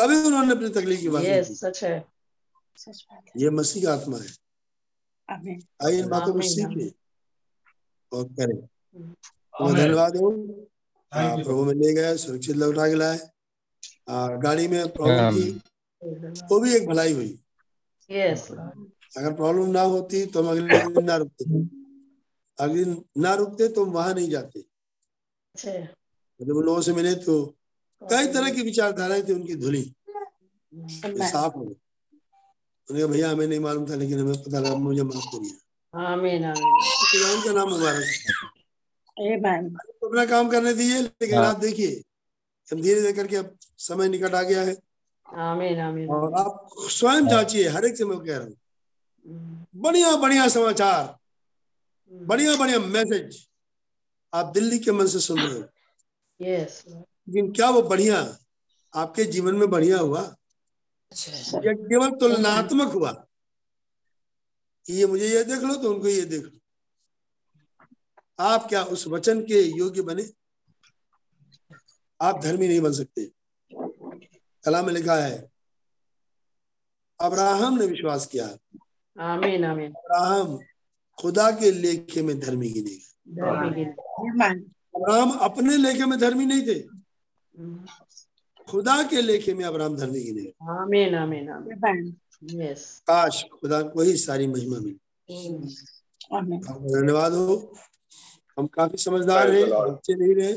कभी 0.00 0.16
उन्होंने 0.26 0.52
अपनी 0.52 0.69
तकलीफ़ 0.71 1.00
की 1.00 1.09
बात 1.09 1.25
यस 1.25 1.49
सच 1.61 1.83
है। 1.85 1.99
सच 2.78 3.04
बात 3.11 3.37
ये 3.37 3.50
मसीह 3.52 3.85
का 3.85 3.92
आत्मा 3.95 4.19
है। 4.19 4.28
आइए 5.85 5.99
इन 5.99 6.09
बातों 6.09 6.33
को 6.35 6.40
सीखिए 6.49 6.92
और 8.12 8.25
करें। 8.38 8.57
तो 8.57 9.73
धन्यवाद 9.75 10.16
हो। 10.16 10.30
प्रभु 11.12 11.64
में 11.64 11.75
ले 11.75 11.92
गए 11.95 12.16
सुरक्षित 12.19 12.57
लौटा 12.57 12.87
के 12.88 12.95
लाए। 12.95 13.19
गाड़ी 14.42 14.66
में 14.69 14.88
प्रॉब्लम 14.92 15.37
थी 15.37 15.50
वो 16.50 16.59
भी 16.61 16.75
एक 16.76 16.87
भलाई 16.88 17.12
हुई। 17.12 17.38
Yes. 18.11 18.40
अगर 19.16 19.33
प्रॉब्लम 19.35 19.71
ना 19.71 19.83
होती 19.85 20.25
तो 20.26 20.42
हम 20.42 20.49
अगले 20.50 20.78
दिन 20.88 21.04
ना 21.04 21.16
रुकते। 21.16 21.45
अगले 22.59 22.85
दिन 22.85 23.04
ना 23.19 23.35
रुकते 23.35 23.69
तो 23.69 23.85
हम 23.85 23.90
वहाँ 23.92 24.14
नहीं 24.14 24.30
जाते। 24.30 24.61
अच्छा। 24.61 25.73
जब 26.40 26.57
उन 26.57 26.64
लोगों 26.64 26.80
से 26.80 26.92
मिले 26.95 27.14
तो 27.25 27.35
कई 28.02 28.26
तरह 28.33 28.50
की 28.54 28.62
विचारधाराएँ 28.62 29.23
थी 29.23 29.33
उनकी 29.33 29.54
धुली 29.57 29.83
साफ़ 30.73 31.54
हो 31.54 31.61
गई। 31.61 31.75
उन्हें 32.88 33.04
कहा, 33.04 33.12
भैया 33.12 33.30
हमें 33.30 33.47
नहीं 33.47 33.61
मालूम 33.61 33.90
था 33.90 33.95
लेकिन 33.95 34.19
हमें 34.21 34.42
पता 34.42 34.59
लगा 34.59 34.75
मुझे 34.76 35.02
माफ़ 35.02 35.26
करिए। 35.26 35.57
आमीन 35.95 36.45
आमीन। 36.45 36.78
खुदावन 37.02 37.40
का 37.45 37.52
नाम 37.52 37.69
मुबारक 37.71 38.04
हो। 38.04 39.73
तो 40.00 40.07
अपना 40.09 40.25
काम 40.26 40.49
करने 40.49 40.73
दीजिए 40.75 41.00
लेकिन 41.02 41.38
हाँ। 41.38 41.47
आप 41.47 41.59
देखिए 41.61 42.02
हम 42.69 42.80
धीरे 42.83 43.00
धीरे 43.00 43.12
करके 43.12 43.37
अब 43.37 43.57
समय 43.78 44.09
निकट 44.09 44.35
आ 44.35 44.42
गया 44.42 44.62
है। 44.62 44.76
आमीन 45.26 45.78
आमीन। 45.80 46.09
और 46.09 46.35
आप 46.35 46.69
स्वयं 46.90 47.26
जांचिए 47.28 47.69
हर 47.69 47.85
एक 47.85 47.97
से 47.97 48.04
मैं 48.04 48.19
कह 48.19 48.37
रहा 48.37 48.47
हूँ। 48.47 49.66
बढ़िया 49.76 50.14
बढ़िया 50.16 50.49
समाचार 50.49 51.02
हम्म, 51.04 52.26
बढ़िया 52.26 52.57
बढ़िया 52.57 52.78
मैसेज 52.78 53.47
आप 54.33 54.47
दिल्ली 54.54 54.78
के 54.78 54.92
मन 54.92 55.07
से 55.07 55.21
सुन 55.21 55.40
रहे 55.40 55.59
हो। 55.59 55.64
Yes. 56.40 56.80
लेकिन 57.30 57.52
क्या 57.52 57.70
वो 57.70 57.82
बढ़िया 57.82 58.38
आपके 58.94 59.25
जीवन 59.25 59.54
में 59.54 59.70
बढ़िया 59.70 59.99
हुआ? 59.99 60.20
या 61.54 61.72
केवल 61.72 62.10
तुलनात्मक 62.10 62.92
हुआ? 62.92 63.26
ये 64.90 65.06
मुझे 65.06 65.28
ये 65.28 65.44
देख 65.44 65.58
लो 65.58 65.75
तो 65.75 65.94
उनको 65.94 66.08
ये 66.08 66.22
देख 66.22 66.44
लो। 66.44 66.58
आप 68.38 68.68
क्या 68.68 68.82
उस 68.84 69.06
वचन 69.06 69.42
के 69.42 69.60
योग्य 69.78 70.02
बने? 70.02 70.26
आप 72.20 72.40
धर्मी 72.42 72.68
नहीं 72.68 72.80
बन 72.80 72.92
सकते। 72.92 73.25
कला 74.64 74.82
में 74.82 74.92
लिखा 74.92 75.14
है 75.14 75.50
अब्राहम 77.20 77.78
ने 77.78 77.87
विश्वास 77.87 78.26
किया। 78.26 78.46
आमीन 79.18 79.64
आमीन। 79.64 79.92
अब्राहम 79.92 80.58
खुदा 81.18 81.50
के 81.50 81.70
लेखे 81.70 82.22
में 82.22 82.40
धर्मी 82.40 82.70
गिने 82.70 82.90
गए. 82.90 83.84
अब्राहम 84.96 85.30
अपने 85.30 85.76
लेखे 85.76 86.06
में 86.06 86.18
धर्मी 86.18 86.46
नहीं 86.46 86.62
थे। 86.62 87.00
खुदा 88.69 89.02
के 89.02 89.23
लेखे 89.23 89.55
में 89.55 89.64
अब्राहम 89.64 89.97
धर्मी 89.97 90.21
गिने 90.21 90.43
गए 90.43 90.52
आमीन 90.62 91.14
आमीन 91.14 91.49
आमीन. 91.49 92.17
Yes. 92.45 92.79
काश 92.79 93.45
खुदा 93.61 93.83
को 93.83 94.02
ही 94.02 94.17
सारी 94.17 94.47
महिमा 94.47 94.79
मिली 94.79 95.49
हम्म, 95.49 96.59
धन्यवाद 96.69 97.33
हो। 97.33 97.76
हम 98.59 98.67
काफ़ी 98.67 98.99
समझदार 98.99 99.50
हैं 99.50 99.71
बच्चे 99.71 100.14
नहीं 100.14 100.35
रहे। 100.35 100.55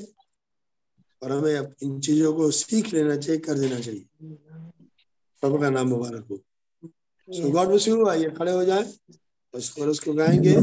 और 1.23 1.31
हमें 1.31 1.57
अब 1.57 1.73
इन 1.83 1.99
चीज़ों 1.99 2.33
को 2.33 2.51
सीख 2.51 2.93
लेना 2.93 3.15
चाहिए 3.15 3.41
कर 3.41 3.53
देना 3.53 3.79
चाहिए। 3.79 4.05
प्रभु 5.41 5.57
का 5.57 5.69
नाम 5.69 5.87
मुबारक 5.87 6.27
हो। 6.31 6.37
सो 7.29 7.51
गॉड 7.51 7.67
ब्लेस 7.67 7.87
यू 7.87 8.07
आइए 8.07 8.29
खड़े 8.29 8.51
हो 8.51 8.65
जाए। 8.65 8.93
बस 9.55 9.69
कोरस 9.69 9.99
को 9.99 10.13
गाएँगे। 10.13 10.57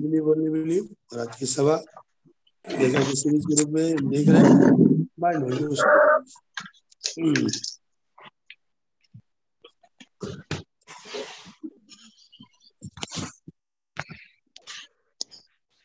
बिली 0.00 0.20
बोली 0.20 0.48
बिली 0.48 0.80
और 0.80 1.18
आज 1.18 1.36
की 1.36 1.46
सभा 1.46 1.76
जैसा 2.78 3.10
कि 3.10 3.16
सीरीज़ 3.16 3.42
के 3.42 3.62
रूप 3.62 3.70
में 3.72 4.08
देख 4.08 4.28
रहे 4.28 4.40
हैं। 4.40 4.85
बाइंड 5.26 5.42
हो 5.42 5.48
गई 5.48 5.66
उसको 5.66 5.90
हम्म। 7.20 7.48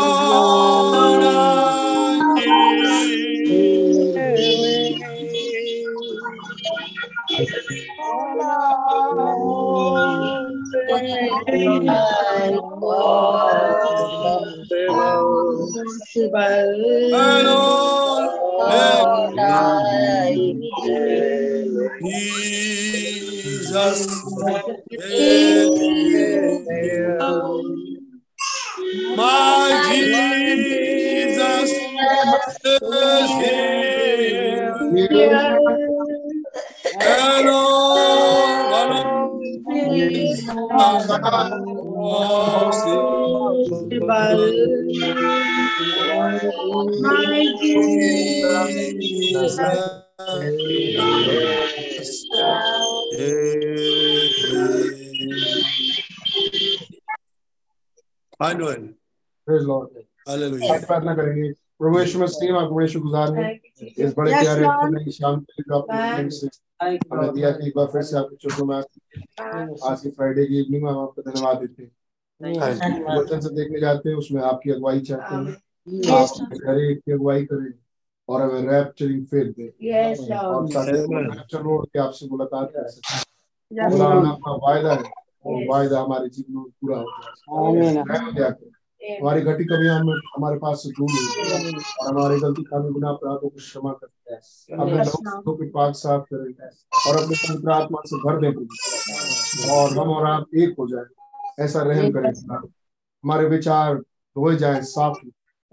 Jesus. 22.02 24.02
Jesus. 25.10 25.63
It. 58.54 58.60
Praise 59.48 59.66
Lord. 59.68 59.88
Hallelujah. 60.30 60.72
आज 60.72 60.86
प्रार्थना 60.86 61.16
करेंगे 61.16 61.52
प्रभु 61.52 62.00
यीशु 62.00 62.20
मसीह 62.20 62.56
आपको 62.56 62.76
बड़े 62.76 62.88
शुक्रगुजार 62.88 63.34
हैं 63.36 63.60
इस 63.98 64.14
बड़े 64.18 64.32
प्यारे. 64.42 64.62
नई 64.90 65.12
शाम 65.12 65.40
के 65.40 65.76
आपने 65.76 66.30
से 66.30 66.48
हमें 67.14 67.34
दिया 67.34 67.52
कि 67.52 67.68
एक 67.68 67.74
बार 67.76 67.86
फिर 67.86 68.02
से 68.02 68.18
आपके 68.18 68.36
चोटों 68.36 68.66
में 68.66 68.76
आज 68.76 70.02
की 70.02 70.10
फ्राइडे 70.10 70.46
की 70.46 70.60
इवनिंग 70.60 70.84
में 70.84 70.92
हम 70.92 71.00
आपको 71.00 71.22
धन्यवाद 71.22 71.58
देते 71.58 71.84
हैं 71.84 71.92
वचन 73.20 73.40
से 73.40 73.50
देखने 73.50 73.80
जाते 73.80 74.10
हैं 74.10 74.16
उसमें 74.16 74.42
आपकी 74.42 74.72
अगुवाई 74.72 75.00
चाहते 75.00 75.36
हैं। 75.36 75.42
आप 76.12 76.28
हमें 76.42 76.60
करे 76.60 76.96
की 76.96 77.12
अगुवाई 77.12 77.46
करें। 77.46 77.74
और 78.30 78.42
हमें 78.42 78.62
रैप्चरिंग 78.72 79.26
फेथ 79.26 79.52
दे। 79.54 79.68
और. 80.34 80.68
ताकि 80.74 80.92
रैप्चर 81.36 81.58
रोड 81.58 81.88
के 81.88 82.00
आपसे 82.00 82.28
मुलाकात 82.28 82.70
कर 82.70 82.90
सकें 82.90 83.20
खुदावन 83.92 84.26
आपका 84.28 84.52
वायदा 84.52 84.94
है। 84.94 85.23
वो 85.46 85.72
वायदा 85.72 86.02
हमारे 86.02 86.30
जीवन 86.30 86.56
में 86.56 86.64
पूरा 86.64 86.98
हो। 86.98 87.08
जाए। 88.32 88.50
हमारी 89.22 89.42
घटी 89.42 89.66
कमियाँ 89.66 90.00
हमें 90.00 90.14
हमारे 90.14 90.58
पास 90.58 90.78
से 90.78 90.90
दूर 90.90 91.10
हो 91.10 91.42
और 92.02 92.18
हमारी 92.18 92.40
गलती 92.40 92.64
खामी 92.64 92.90
गुनाह 92.92 93.12
अपराधों 93.12 93.40
को 93.40 93.50
क्षमा 93.50 93.92
करें 93.94 94.36
अपने 94.80 94.98
Yes, 94.98 95.10
के 95.58 95.70
पाक 95.70 95.96
साफ़ 95.96 96.24
करें। 96.34 96.70
और 97.08 97.24
अपने 97.24 97.36
पवित्र 97.36 97.72
आत्मा 97.72 98.02
से 98.06 98.16
भर 98.16 98.42
दें 98.42 99.70
और 99.72 99.90
हम 99.92 100.10
और 100.10 100.26
आप 100.26 100.46
एक 100.56 100.76
हो 100.80 100.88
जाए। 100.88 101.06
ऐसा 101.64 101.82
रहम 101.82 102.12
करें। 102.12 102.30
हमारे 103.24 103.48
विचार 103.48 103.96
धोए 103.96 104.56
जाए 104.56 104.82
साफ़। 104.82 105.18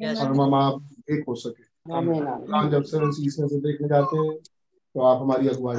और 0.03 0.27
हम 0.27 0.55
आप 0.55 0.89
एक 1.11 1.25
हो 1.29 1.35
सके। 1.35 1.93
हम 2.57 2.71
जब 2.71 2.83
से 2.83 3.61
देखने 3.61 3.89
जाते 3.89 4.17
हैं 4.19 4.39
तो 4.95 5.01
आप 5.01 5.23
हमारी 5.23 5.49
अगुवाई 5.49 5.77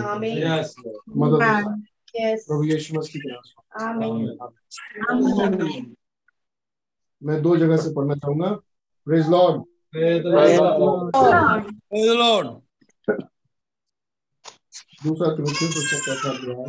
मदद. 1.17 1.83
Yes. 2.15 2.45
प्रभु 2.47 2.63
यीशु 2.63 2.95
मसीह 2.97 3.21
के 3.21 3.29
नाम 3.31 3.41
Amen. 3.81 4.37
मैं 7.21 7.41
दो 7.41 7.55
जगह 7.57 7.77
से 7.77 7.93
पढ़ना 7.93 8.15
चाहूँगा। 8.15 8.49
Praise 9.07 9.27
Lord 9.29 9.63
Lord. 9.93 9.93
Praise 9.93 10.23
the 12.07 12.15
Lord. 12.15 12.47
दूसरा 15.03 15.27
अध्याय 15.35 16.55
है 16.59 16.65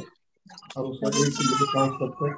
और 0.77 0.85
उसका 0.87 1.09
एक 1.09 1.15
से 1.37 1.43
लेकर 1.45 1.67
पाँच 1.75 1.93
तक 2.01 2.13
है। 2.23 2.31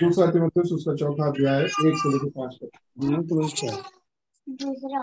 दूसरा 0.00 0.26
तिमुथियुस 0.30 0.72
उसका 0.72 0.94
चौथा 0.94 1.26
अध्याय 1.28 1.58
है 1.58 1.64
एक 1.64 1.96
से 2.02 2.08
लेकर 2.12 2.28
पाँच 2.36 2.52
तक। 2.62 2.70
दूसरा 4.62 5.00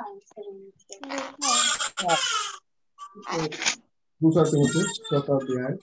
तिमुथियुस 3.27 4.99
चौथा 5.09 5.35
अध्याय। 5.35 5.73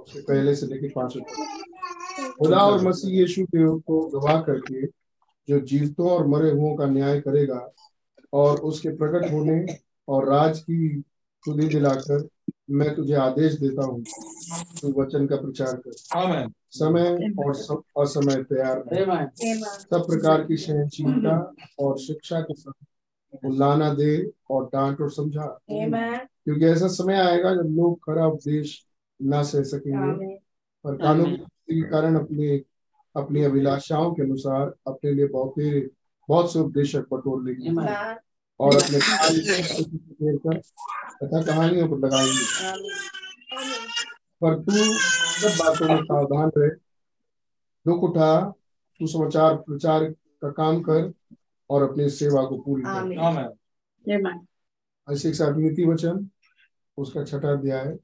उसके 0.00 0.20
पहले 0.20 0.54
से 0.54 0.66
लेकर 0.66 0.88
पाँचवें 0.88 1.24
तक। 1.24 2.32
खुदा 2.38 2.58
और 2.58 2.82
मसीह 2.84 3.20
यीशु 3.20 3.44
के 3.44 3.78
को 3.80 4.00
गवाह 4.08 4.40
करके 4.40 4.86
जो 5.48 5.60
जीवतों 5.60 6.10
और 6.10 6.26
मरे 6.26 6.50
हुओं 6.50 6.76
का 6.76 6.86
न्याय 6.86 7.20
करेगा 7.20 7.72
और 8.32 8.60
उसके 8.60 8.88
प्रकट 8.96 9.32
होने 9.32 9.76
और 10.08 10.28
राज 10.28 10.58
की 10.60 11.02
सुधि 11.44 11.68
दिलाकर 11.68 12.28
मैं 12.70 12.94
तुझे 12.94 13.14
आदेश 13.14 13.52
देता 13.54 13.84
हूँ। 13.84 14.02
तू 14.80 14.92
वचन 15.02 15.26
का 15.26 15.36
प्रचार 15.36 15.76
कर। 15.76 15.92
समय 16.70 17.08
और 17.38 17.54
असमय 18.02 18.42
तैयार 18.42 18.82
सब 19.80 20.06
प्रकार 20.06 20.44
की 20.44 20.56
सहनशीलता 20.56 21.52
और 21.80 21.98
शिक्षा 21.98 22.40
के 22.40 22.54
साथ 22.54 23.44
उल्लाना 23.44 23.94
दे 23.94 24.30
और 24.50 24.64
डांट 24.64 25.00
और 25.00 25.10
समझा। 25.10 25.58
क्योंकि 26.46 26.66
ऐसा 26.66 26.88
समय 26.88 27.14
आएगा 27.16 27.54
जब 27.54 27.68
लोग 27.70 27.98
खरा 28.04 28.26
उपदेश 28.26 28.86
न 29.20 29.42
सह 29.42 29.62
सकेंगे। 29.62 30.16
और 30.84 30.96
कानून 30.96 31.34
के 31.36 31.82
कारण 31.82 32.16
अपने 32.18 32.56
अपनी 33.14 33.42
अभिलाषाओं 33.44 34.12
के 34.14 34.22
अनुसार 34.22 34.74
अपने 34.86 35.12
लिए 35.12 35.26
बहुत 35.28 35.54
बहुत 36.28 36.52
से 36.52 36.58
उपदेशक 36.58 37.06
बटोर 37.12 37.44
लेंगे 37.44 37.70
और 38.60 38.76
अपने 38.76 39.00
तथा 41.22 41.42
कहानियों 41.42 41.88
को 41.88 41.96
लगाएँगे। 41.96 42.46
पर 44.42 44.58
तू 44.62 44.72
सब 45.40 45.56
बातों 45.58 45.88
में 45.88 46.02
सावधान 46.04 46.50
रहे। 46.56 46.70
दुख 47.86 48.02
उठा 48.02 48.28
तू 49.00 49.06
समाचार 49.06 49.56
प्रचार 49.56 50.04
का 50.42 50.50
काम 50.50 50.80
कर 50.82 51.12
और 51.70 51.82
अपनी 51.90 52.08
सेवा 52.10 52.44
को 52.46 52.58
पूरी 52.58 52.82
कर। 52.82 53.06
ऐसे 55.08 55.28
एक 55.28 55.34
साथ 55.34 55.56
नीति 55.56 55.84
वचन। 55.84 56.28
उसका 56.98 57.24
छठा 57.24 57.52
अध्याय। 57.52 57.96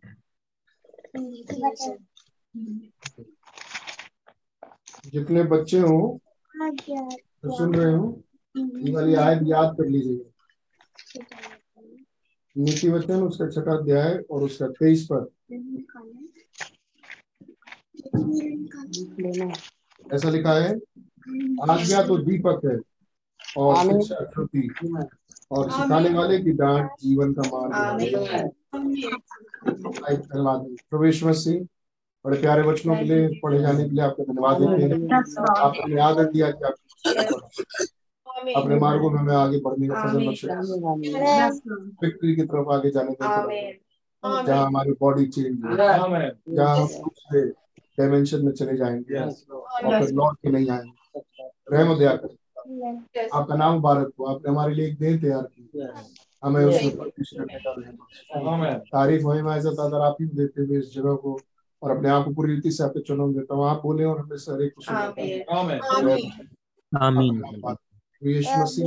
जितने 5.07 5.43
बच्चे 5.45 5.79
हो 5.81 5.99
जो 7.45 7.57
सुन 7.57 7.75
रहे 7.75 7.93
हो 7.95 8.07
ये 8.55 8.93
वाली 8.93 9.15
आयत 9.17 9.43
याद 9.47 9.77
कर 9.79 9.89
लीजिएगा। 9.89 10.31
नीति 12.57 12.89
वचन 12.89 13.23
उसका 13.23 13.49
छठा 13.51 13.77
अध्याय 13.77 14.17
और 14.31 14.43
उसका 14.43 14.69
तेईस 14.69 15.07
पर 15.13 15.29
ऐसा 20.15 20.31
लिखा 20.31 20.53
है 20.55 20.71
आज्ञा 21.71 22.03
तो 22.03 22.17
दीपक 22.19 22.65
है 22.67 22.77
और 23.57 23.77
शिक्षा 23.77 24.17
और 25.51 25.71
सिखाने 25.71 26.11
वाले 26.11 26.39
की 26.39 26.53
डांट 26.53 26.91
जीवन 27.01 27.33
का 27.33 27.49
मार्ग 27.51 27.75
है। 27.75 28.49
प्रवेश 30.91 31.25
मसीह 31.25 31.61
बड़े 32.25 32.41
प्यारे 32.41 32.63
वचनों 32.63 32.97
के 32.97 33.05
लिए 33.05 33.29
पढ़े 33.43 33.59
जाने 33.61 33.85
के 33.85 33.91
लिए 33.91 34.05
आपको 34.05 34.23
धन्यवाद 34.23 34.61
देते 34.61 34.83
हैं। 34.85 35.23
आपने 35.59 36.01
आदर 36.01 36.25
दिया 36.25 36.51
कि 36.51 36.65
आप 36.65 36.75
अपने 38.57 38.77
मार्गों 38.77 39.11
में 39.11 39.19
हमें 39.19 39.35
आगे 39.37 39.59
बढ़ने 39.61 39.89
का 39.89 39.95
फजल 39.95 40.27
बख्शे। 40.29 40.47
विक्ट्री 42.03 42.35
की 42.37 42.43
तरफ़ 42.43 42.69
आगे 42.69 42.91
जाने 42.91 43.15
का 43.15 43.27
जहाँ 44.47 44.67
हमारी 44.67 44.93
बॉडी 44.93 45.27
चेंज 45.27 45.65
हो 45.65 45.77
जहाँ 46.57 46.77
हम 46.77 46.87
दूसरे 46.87 47.41
डायमेंशन 47.99 48.45
में 48.45 48.53
चले 48.53 48.77
जाएँगे। 48.77 49.15
और 49.19 49.99
फिर 49.99 50.09
लौट 50.15 50.37
के 50.37 50.51
नहीं 50.51 50.71
आएँगे। 50.71 51.21
रहम 51.73 51.99
दया 51.99 52.17
करें। 52.17 52.37
आपका 53.35 53.55
नाम 53.57 53.75
मुबारक 53.75 54.13
हो। 54.21 54.25
आपने 54.25 54.51
हमारे 54.51 54.75
लिए 54.75 54.87
एक 54.87 54.99
देह 54.99 55.17
तैयार 55.21 55.43
की। 55.43 55.71
हमें 56.43 56.65
उसमें। 56.65 56.91
आमेन 58.37 58.75
तारीफ़ 58.93 59.23
हो। 59.23 59.35
मैं 59.35 59.57
इज़्ज़त 59.57 59.81
आदर 59.81 60.01
आप 60.07 60.17
ही 60.21 60.27
देते 60.37 60.63
हुए 60.63 60.79
इस 60.79 60.93
जगह 60.95 61.15
को 61.23 61.39
और 61.83 61.97
अपने 61.97 62.09
आप 62.09 62.25
को 62.25 62.31
पूरी 62.35 62.55
रीति 62.55 62.71
से 62.71 62.85
आपके 62.85 63.01
चुनाव 63.01 63.33
देता 63.33 63.55
हूँ। 63.55 63.65
आप 63.69 63.81
बोले 63.83 64.05
और 64.05 64.21
हमें 64.21 64.37
सारे 64.39 64.69
को 64.69 64.83
सुने 64.83 65.41
आमीन। 66.93 67.43
यीशु 68.23 68.61
मसीह। 68.63 68.87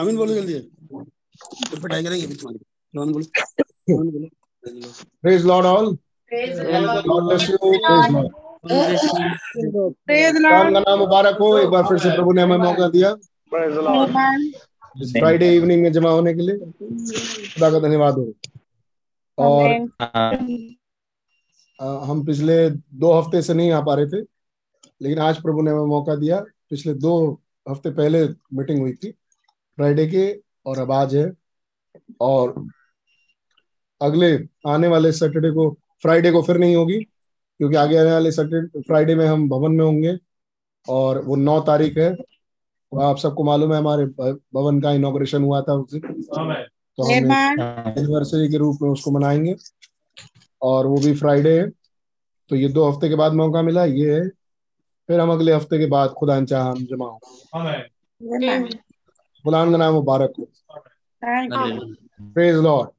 अमीन 0.00 0.16
बोलो 0.16 0.34
जल्दी। 0.34 0.54
पिटाई 1.74 2.02
करेंगे। 2.04 2.24
अभी 2.26 2.34
तुम्हारी 2.34 2.58
रोहन 2.94 3.12
बोलो। 3.12 3.24
बोलो 3.90 4.28
प्रेज 5.22 5.44
लॉर्ड 5.46 5.66
ऑल 5.66 5.96
का 10.82 10.96
मुबारक 10.96 11.36
हो। 11.40 11.58
एक 11.58 11.68
बार 11.68 11.82
फिर 11.82 11.98
से 11.98 12.10
प्रभु 12.10 12.32
ने 12.32 12.42
हमें 12.42 12.56
मौका 12.58 12.88
दिया। 12.88 13.14
फ्राइडे 15.12 15.54
इवनिंग 15.56 15.82
में 15.82 15.92
जमा 15.92 16.10
होने 16.10 16.34
के 16.34 16.42
लिए। 16.42 16.56
खुदा 16.56 17.70
का 17.70 17.78
धन्यवाद 17.78 18.14
हो। 18.14 18.32
और 19.38 19.70
हम 22.04 22.24
पिछले 22.26 22.58
दो 22.70 23.12
हफ़्ते 23.12 23.42
से 23.42 23.54
नहीं 23.54 23.70
आ 23.72 23.80
पा 23.80 23.94
रहे 23.94 24.06
थे 24.06 24.20
लेकिन 25.00 25.18
आज 25.18 25.40
प्रभु 25.42 25.62
ने 25.62 25.70
हमें 25.70 25.86
मौका 25.86 26.14
दिया। 26.16 26.40
पिछले 26.70 26.94
दो 26.96 27.12
हफ़्ते 27.66 27.90
पहले 27.90 28.24
मीटिंग 28.54 28.80
हुई 28.80 28.92
थी 28.92 29.10
फ्राइडे 29.10 30.06
के 30.06 30.24
और 30.66 30.78
अब 30.78 30.92
आज 30.92 31.14
है। 31.16 31.30
और 32.20 32.54
अगले 34.00 34.32
आने 34.68 34.88
वाले 34.88 35.12
सैटरडे 35.12 35.50
को 35.50 35.76
फ्राइडे 36.02 36.30
को 36.30 36.42
फिर 36.42 36.58
नहीं 36.58 36.76
होगी 36.76 36.98
क्योंकि 36.98 37.76
आगे 37.76 37.96
आने 37.96 38.12
वाले 38.12 38.32
सैटरडे 38.32 38.80
फ्राइडे 38.80 39.14
में 39.14 39.26
हम 39.26 39.48
भवन 39.48 39.72
में 39.72 39.84
होंगे 39.84 40.18
और 40.88 41.22
वो 41.24 41.36
नौ 41.36 41.60
तारीख 41.60 41.98
है। 41.98 42.14
तो 42.14 43.00
आप 43.00 43.16
सबको 43.16 43.44
मालूम 43.44 43.72
है 43.72 43.78
हमारे 43.78 44.04
भवन 44.04 44.80
का 44.80 44.92
इनोग्रेशन 44.92 45.42
हुआ 45.42 45.60
था 45.62 45.74
उस 45.74 45.94
दिन। 45.94 46.22
तो 46.98 47.02
हम 47.02 47.32
एनिवर्सरी 47.98 48.48
के 48.48 48.56
रूप 48.56 48.78
में 48.82 48.90
उसको 48.90 49.10
मनाएँगे। 49.10 49.54
और 50.62 50.86
वो 50.86 50.96
भी 50.96 51.14
फ्राइडे 51.14 51.58
है। 51.60 51.68
तो 52.50 52.56
ये 52.56 52.68
दो 52.68 52.90
हफ़्ते 52.90 53.08
के 53.08 53.14
बाद 53.14 53.32
मौका 53.32 53.62
मिला 53.62 53.84
ये 53.84 54.14
है। 54.14 54.28
फिर 55.08 55.20
हम 55.20 55.32
अगले 55.32 55.52
हफ़्ते 55.52 55.78
के 55.78 55.86
बाद 55.86 56.10
खुदा 56.10 56.44
चाह 56.44 56.68
हम 56.70 56.84
जमा 56.84 57.06
गुलाम 59.44 59.70
का 59.70 59.76
नाम 59.76 59.94
मुबारक 59.94 60.32
हो। 60.38 60.48
प्रेज 62.34 62.54
लॉर्ड 62.54 62.90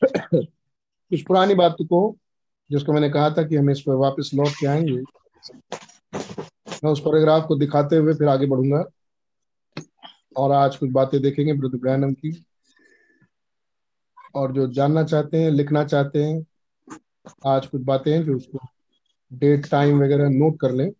कुछ 0.34 1.22
पुरानी 1.22 1.54
बात 1.54 1.76
को, 1.82 2.16
जिसको 2.70 2.92
मैंने 2.92 3.10
कहा 3.10 3.30
था 3.30 3.42
कि 3.42 3.56
हम 3.56 3.70
इस 3.70 3.80
पर 3.80 3.94
वापस 3.94 4.30
लौट 4.34 4.48
के 4.48 4.66
आएँगे, 4.66 5.02
मैं 6.84 6.90
उस 6.90 7.00
पैराग्राफ 7.00 7.44
को 7.48 7.56
दिखाते 7.56 7.96
हुए 7.96 8.14
फिर 8.14 8.28
आगे 8.28 8.46
बढ़ूँगा 8.46 8.84
और 10.36 10.52
आज 10.52 10.76
कुछ 10.76 10.90
बातें 10.90 11.22
देखेंगे 11.22 11.52
ब्रदर 11.52 11.78
ब्रैनम 11.78 12.12
की। 12.12 12.44
और 14.34 14.52
जो 14.52 14.66
जानना 14.66 15.04
चाहते 15.04 15.42
हैं, 15.42 15.50
लिखना 15.50 15.84
चाहते 15.84 16.24
हैं, 16.24 16.46
आज 17.46 17.66
कुछ 17.66 17.82
बातें 17.82 18.12
हैं 18.12 18.24
जो 18.24 18.36
उसको 18.36 18.58
डेट 19.32 19.70
टाइम 19.70 20.02
वगैरह 20.02 20.28
नोट 20.28 20.60
कर 20.60 20.72
लें, 20.72 20.90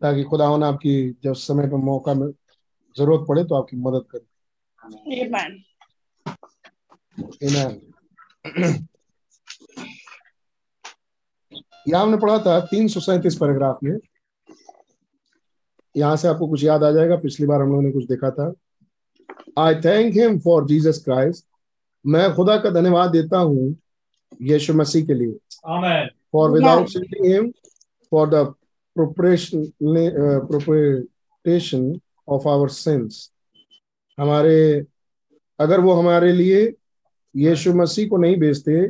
ताकि 0.00 0.22
खुदा 0.22 0.48
आपकी 0.48 1.16
जब 1.24 1.32
समय 1.32 1.68
पर 1.68 1.76
मौका 1.76 2.14
में 2.14 2.28
ज़रूरत 2.96 3.26
पड़े 3.28 3.44
तो 3.44 3.54
आपकी 3.54 3.76
मदद 3.76 4.04
करे। 4.10 4.26
Amen. 7.18 7.80
यहाँ 11.88 12.02
हमने 12.02 12.16
पढ़ा 12.16 12.38
था 12.46 12.58
तीन 12.70 12.88
सौ 12.88 13.00
सैंतीस 13.00 13.34
पैराग्राफ 13.36 13.78
में। 13.84 13.98
यहाँ 15.94 16.16
से 16.16 16.28
आपको 16.28 16.48
कुछ 16.48 16.64
याद 16.64 16.82
आ 16.84 16.90
जाएगा 16.92 17.16
पिछली 17.16 17.46
बार 17.46 17.60
हम 17.60 17.68
लोगों 17.68 17.82
ने 17.82 17.90
कुछ 17.92 18.04
देखा 18.06 18.30
था। 18.30 18.52
I 19.58 19.74
thank 19.84 20.14
him 20.16 20.38
for 20.40 20.66
Jesus 20.68 21.02
Christ 21.04 21.44
मैं 22.04 22.32
खुदा 22.34 22.56
का 22.56 22.70
धन्यवाद 22.70 23.10
देता 23.10 23.38
हूँ 23.38 23.76
यीशु 24.42 24.74
मसीह 24.74 25.06
के 25.06 25.14
लिए। 25.14 25.32
For 26.32 26.50
without 26.50 26.88
without 26.88 26.90
seeing 26.92 27.24
him 27.24 27.52
for 28.12 28.26
the 28.26 28.42
propitiation 28.96 29.62
uh, 30.22 30.40
propitiation 30.50 32.00
of 32.28 32.46
हमारे 34.18 34.86
अगर 35.60 35.80
वो 35.80 35.92
हमारे 35.92 36.32
लिए 36.32 36.66
यीशु 37.36 37.72
मसीह 37.74 38.08
को 38.08 38.16
नहीं 38.16 38.36
भेजते 38.36 38.86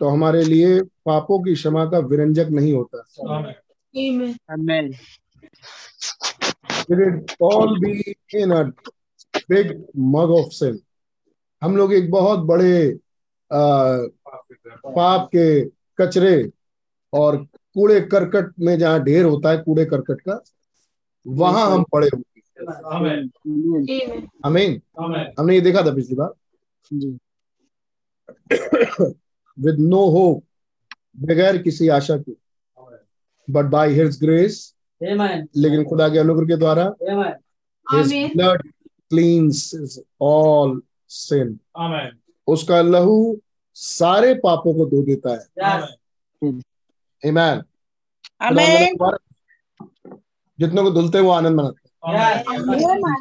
तो 0.00 0.08
हमारे 0.08 0.42
लिए 0.44 0.80
पापों 0.82 1.42
की 1.44 1.54
क्षमा 1.54 1.84
का 1.84 1.98
विरंजक 1.98 2.48
नहीं 2.50 2.72
होता। 2.72 3.04
आमेन 3.36 4.34
आमीन 4.50 4.94
Will 6.90 7.00
it 7.00 7.32
all 7.40 7.78
be 7.80 8.16
in 8.34 8.52
a 8.52 8.72
big 9.50 9.72
mug 10.12 10.30
of 10.30 10.52
sin. 10.52 10.78
हम 11.62 11.76
लोग 11.76 11.92
एक 11.92 12.10
बहुत 12.10 12.38
बड़े 12.38 12.98
आ, 13.52 13.96
पाप 14.86 15.28
के 15.34 15.64
कचरे 15.98 16.50
और 17.12 17.36
कूड़े 17.74 18.00
करकट 18.00 18.52
में 18.60 18.78
जहाँ 18.78 19.02
ढेर 19.04 19.24
होता 19.24 19.50
है 19.50 19.58
कूड़े 19.58 19.84
करकट 19.84 20.20
का 20.20 20.40
वहाँ 21.26 21.70
हम 21.70 21.84
पड़े 21.92 22.08
होंगे 22.08 22.40
हमें 24.44 24.80
हमने 25.38 25.54
ये 25.54 25.60
देखा 25.60 25.82
था 25.82 25.94
पिछली 25.94 26.16
बार? 26.16 26.32
विद 28.52 29.78
नो 29.80 30.04
होप 30.10 30.42
बगैर 31.28 31.58
किसी 31.62 31.88
आशा 31.98 32.16
के 32.18 32.32
बट 33.48 33.64
बाय 33.70 33.92
हिज 33.94 34.18
ग्रेस 34.20 34.56
लेकिन 35.02 35.84
खुदा 35.88 36.08
के 36.08 36.18
अनुग्रह 36.18 36.46
के 36.46 36.56
द्वारा 36.56 36.84
Amen. 37.12 37.34
his 37.86 38.12
Amen. 38.12 38.30
blood 38.36 38.62
cleanses 39.10 39.98
all 40.20 40.74
sin 41.10 41.52
Amen. 41.78 42.10
उसका 42.48 42.80
लहू 42.82 43.16
सारे 43.76 44.34
पापों 44.44 44.74
को 44.74 44.86
धो 44.90 45.02
देता 45.02 45.32
है 45.32 45.38
Amen. 47.22 47.62
Amen. 48.40 48.96
जितनों 50.58 50.82
को 50.84 50.90
धुलते 50.90 51.20
वो 51.20 51.30
आनंद 51.30 51.60
मनाते 51.60 51.80
हैं 51.80 51.86
Yes. 52.14 52.46
Amen. 52.48 52.78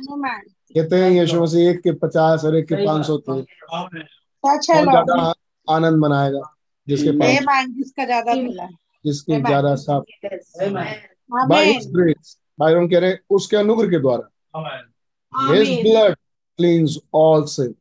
Amen. 0.10 0.42
कहते 0.76 0.96
हैं 1.04 1.10
यीशु 1.12 1.42
मसीह 1.42 1.70
एक 1.70 1.80
के 1.82 1.92
पचास 2.00 2.44
और 2.46 2.56
एक 2.56 2.68
के 2.68 2.86
पाँच 2.86 3.06
सौ 3.06 3.18
थे 3.20 3.42
कौन 4.48 4.86
Lord. 4.86 4.90
ज़्यादा 4.90 5.34
आनंद 5.68 5.98
मनाएगा 6.00 6.42
जिसके 6.88 7.12
पास 7.12 7.66
जिसका 7.68 8.06
ज़्यादा 8.06 8.34
मिला 8.34 8.64
है 8.64 8.70
जिसके 9.06 9.40
ज़्यादा 9.42 9.76
साफ़ 9.76 10.04
बाय 11.50 11.74
कह 12.88 13.00
रहे 13.00 13.10
हैं। 13.10 13.20
उसके 13.30 13.58
अनुग्रह 13.58 13.90
के 13.90 14.00
द्वारा। 14.00 14.30
Amen. 14.60 14.84
His. 15.34 15.70
Blood 15.82 16.16
cleanses 16.60 16.98
all 17.14 17.44
sin 17.46 17.76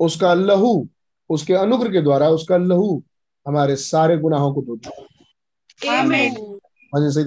उसका 0.00 0.34
लहू 0.34 0.88
उसके 1.30 1.54
अनुग्रह 1.54 1.92
के 1.92 2.00
द्वारा 2.00 2.28
उसका 2.30 2.56
लहू 2.56 3.02
हमारे 3.46 3.76
सारे 3.76 4.16
गुनाहों 4.18 4.52
को 4.54 4.62
धो 4.62 4.76
देता 4.76 6.00
Amen. 6.00 6.36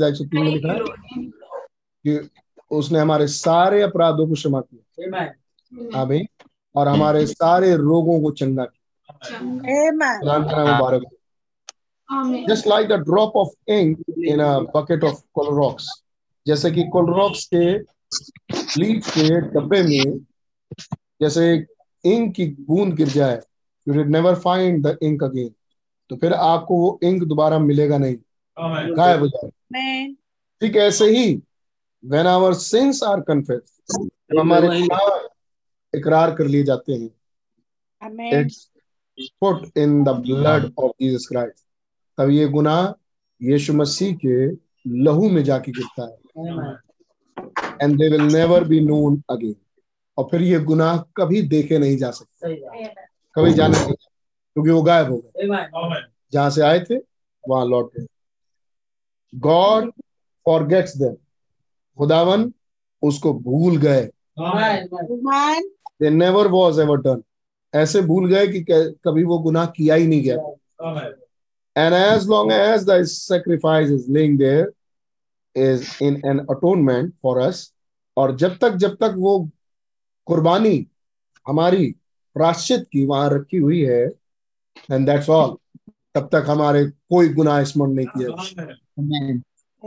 एक 0.03 0.15
सौ 0.15 0.23
तीन 0.25 0.43
में 0.43 0.51
लिखा 0.51 0.73
है। 0.73 0.79
कि 2.05 2.29
उसने 2.71 2.99
हमारे 2.99 3.27
सारे 3.27 3.81
अपराधों 3.81 4.27
को 4.27 4.33
क्षमा 4.33 4.61
किया. 4.61 6.01
आमीन। 6.01 6.27
और 6.77 6.87
हमारे 6.87 7.25
सारे 7.27 7.75
रोगों 7.77 8.21
को 8.21 8.31
चंगा 8.31 8.67
मुबारक 10.23 11.03
just 12.49 12.67
like 12.67 12.87
the 12.87 12.93
drop 13.03 13.35
of 13.35 13.71
ink 13.71 14.03
in 14.27 14.39
a 14.39 14.57
bucket 14.75 15.03
of 15.03 15.21
Clorox 15.33 15.87
जैसे 16.45 16.71
कि 16.71 16.83
कोलोरॉक्स 16.87 17.45
के 17.53 17.65
लीफ 18.77 19.07
के 19.07 19.39
डब्बे 19.51 19.81
में 19.83 20.19
जैसे 21.21 21.45
इंक 22.03 22.33
की 22.35 22.45
बूंद 22.67 22.93
गिर 22.93 23.09
जाए 23.09 23.35
you 23.87 23.93
will 23.93 24.07
never 24.07 24.35
find 24.39 24.85
the 24.87 24.97
ink 25.03 25.23
again 25.23 25.49
तो 26.09 26.15
फिर 26.15 26.33
आपको 26.33 26.77
वो 26.77 26.99
इंक 27.03 27.23
दोबारा 27.23 27.59
मिलेगा 27.59 27.97
नहीं। 27.97 28.15
गायब 28.97 29.19
हो 29.19 29.27
जाए 29.27 29.49
ठीक 30.61 30.75
ऐसे 30.77 31.05
ही 31.09 31.33
when 32.03 32.27
our 32.27 32.53
sins 32.53 33.03
are 33.03 33.21
confess 33.21 33.77
जब 33.89 34.39
हमारे 34.39 34.69
इकरार 35.95 36.35
कर 36.35 36.45
लिए 36.45 36.63
जाते 36.63 36.93
हैं। 36.93 37.09
It's 38.41 38.71
put 39.19 39.77
in 39.77 40.03
the 40.03 40.09
blood 40.09 40.73
of 40.77 40.91
Jesus 40.91 41.27
Christ 41.27 41.65
तब 42.17 42.29
ये 42.29 42.47
गुनाह 42.47 43.05
यीशु 43.41 43.73
मसीह 43.73 44.17
के 44.25 44.51
लहू 45.03 45.29
में 45.29 45.43
जाके 45.43 45.71
गिरता 45.71 46.03
है। 46.03 46.17
And 47.81 47.99
they 47.99 48.09
will 48.09 48.21
never 48.21 48.63
be 48.63 48.79
known 48.79 49.23
again 49.29 49.55
और 50.17 50.27
फिर 50.31 50.41
ये 50.41 50.59
गुनाह 50.59 50.97
कभी 50.97 51.41
देखे 51.41 51.79
नहीं 51.79 51.97
जा 51.97 52.11
सकते। 52.11 52.55
कभी 53.35 53.53
जाने 53.53 53.77
नहीं। 53.77 53.93
क्योंकि 53.93 54.71
वो 54.71 54.81
गायब 54.81 55.11
हो 55.11 55.17
गए. 55.17 55.47
जहाँ 56.33 56.49
से 56.49 56.61
आए 56.61 56.79
थे 56.79 56.95
वहाँ 57.49 57.65
लौट 57.65 57.97
गए। 57.97 58.05
गॉड 59.35 59.91
फॉरगेट्स 60.45 60.97
देम 60.97 61.15
खुदावन 61.97 62.53
उसको 63.01 63.33
भूल 63.33 63.77
गए। 63.77 64.09
Amen. 64.39 64.87
Amen. 64.93 65.61
They 66.01 66.09
never 66.09 66.47
was 66.47 66.81
ever 66.81 66.97
done 66.97 67.23
ऐसे 67.75 68.01
भूल 68.01 68.27
गए 68.29 68.47
कि 68.47 68.65
कभी 69.05 69.23
वो 69.23 69.39
गुनाह 69.39 69.65
किया 69.65 69.95
ही 69.95 70.07
नहीं 70.07 70.23
गया. 70.23 70.37
And 71.75 71.93
as 71.93 72.27
long 72.27 72.51
as 72.51 72.85
the 72.85 72.95
sacrifice 73.05 73.89
is 73.89 74.05
laying 74.09 74.37
there 74.37 74.67
is 75.55 75.81
in 76.01 76.15
an 76.31 76.39
atonement 76.49 77.11
for 77.25 77.41
us, 77.49 77.73
और 78.17 78.35
जब 78.35 78.57
तक 78.57 78.69
जब 78.69 78.95
तक 78.95 79.13
वो 79.17 79.49
कुर्बानी 80.25 80.87
हमारी 81.47 81.95
प्राश्चित 82.35 82.87
की 82.91 83.05
वहाँ 83.05 83.29
रखी 83.29 83.57
हुई 83.57 83.81
है 83.81 84.11
and 84.91 85.07
that's 85.09 85.29
all. 85.29 85.55
तब 86.15 86.29
तक 86.31 86.45
हमारे 86.47 86.85
कोई 86.85 87.29
गुनाह 87.29 87.63
स्मरण 87.63 87.91
नहीं 87.91 88.07
किया। 88.07 88.29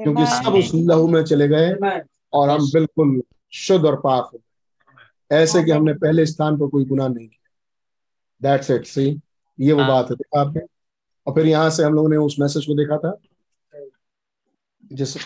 क्योंकि 0.03 0.27
सब 0.27 0.55
उस 0.55 0.71
लहू 0.75 1.09
में 1.09 1.25
चले 1.25 1.49
गए 1.49 1.73
और 2.33 2.49
हम 2.51 2.71
बिल्कुल 2.73 3.23
शुद्ध 3.53 3.85
और 3.87 3.97
पाक 4.01 4.31
हो। 4.35 4.41
ऐसे 5.31 5.63
कि 5.65 5.71
हमने 5.71 5.93
पहले 5.95 6.27
स्थान 6.27 6.57
पर 6.59 6.67
कोई 6.67 6.85
गुनाह 6.85 7.09
नहीं 7.09 7.27
किया। 7.29 7.51
दैट्स 8.43 8.71
इट 8.71 8.87
सी 8.87 9.07
ये 9.59 9.73
वो 9.73 9.85
बात 9.85 10.11
है 10.11 10.17
देखा 10.17 10.41
आपने? 10.41 10.61
और 11.27 11.35
फिर 11.35 11.47
यहाँ 11.47 11.71
से 11.71 11.85
हम 11.85 11.95
लोगों 11.95 12.09
ने 12.09 12.17
उस 12.17 12.37
मैसेज 12.41 12.67
को 12.67 12.75
देखा 12.75 12.99
था। 12.99 13.17
जिस 14.83 15.17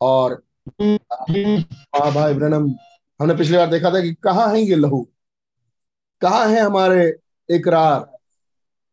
और 0.00 0.42
हाँ 0.80 2.12
भाई 2.14 2.34
ब्रनम 2.34 2.68
हमने 3.20 3.34
पिछली 3.34 3.56
बार 3.56 3.70
देखा 3.70 3.90
था 3.90 4.00
कि 4.00 4.12
कहाँ 4.14 4.48
है 4.48 4.60
ये 4.60 4.74
लहू? 4.74 5.02
कहाँ 6.22 6.46
है 6.48 6.60
हमारे 6.60 7.06
इकरार? 7.48 8.06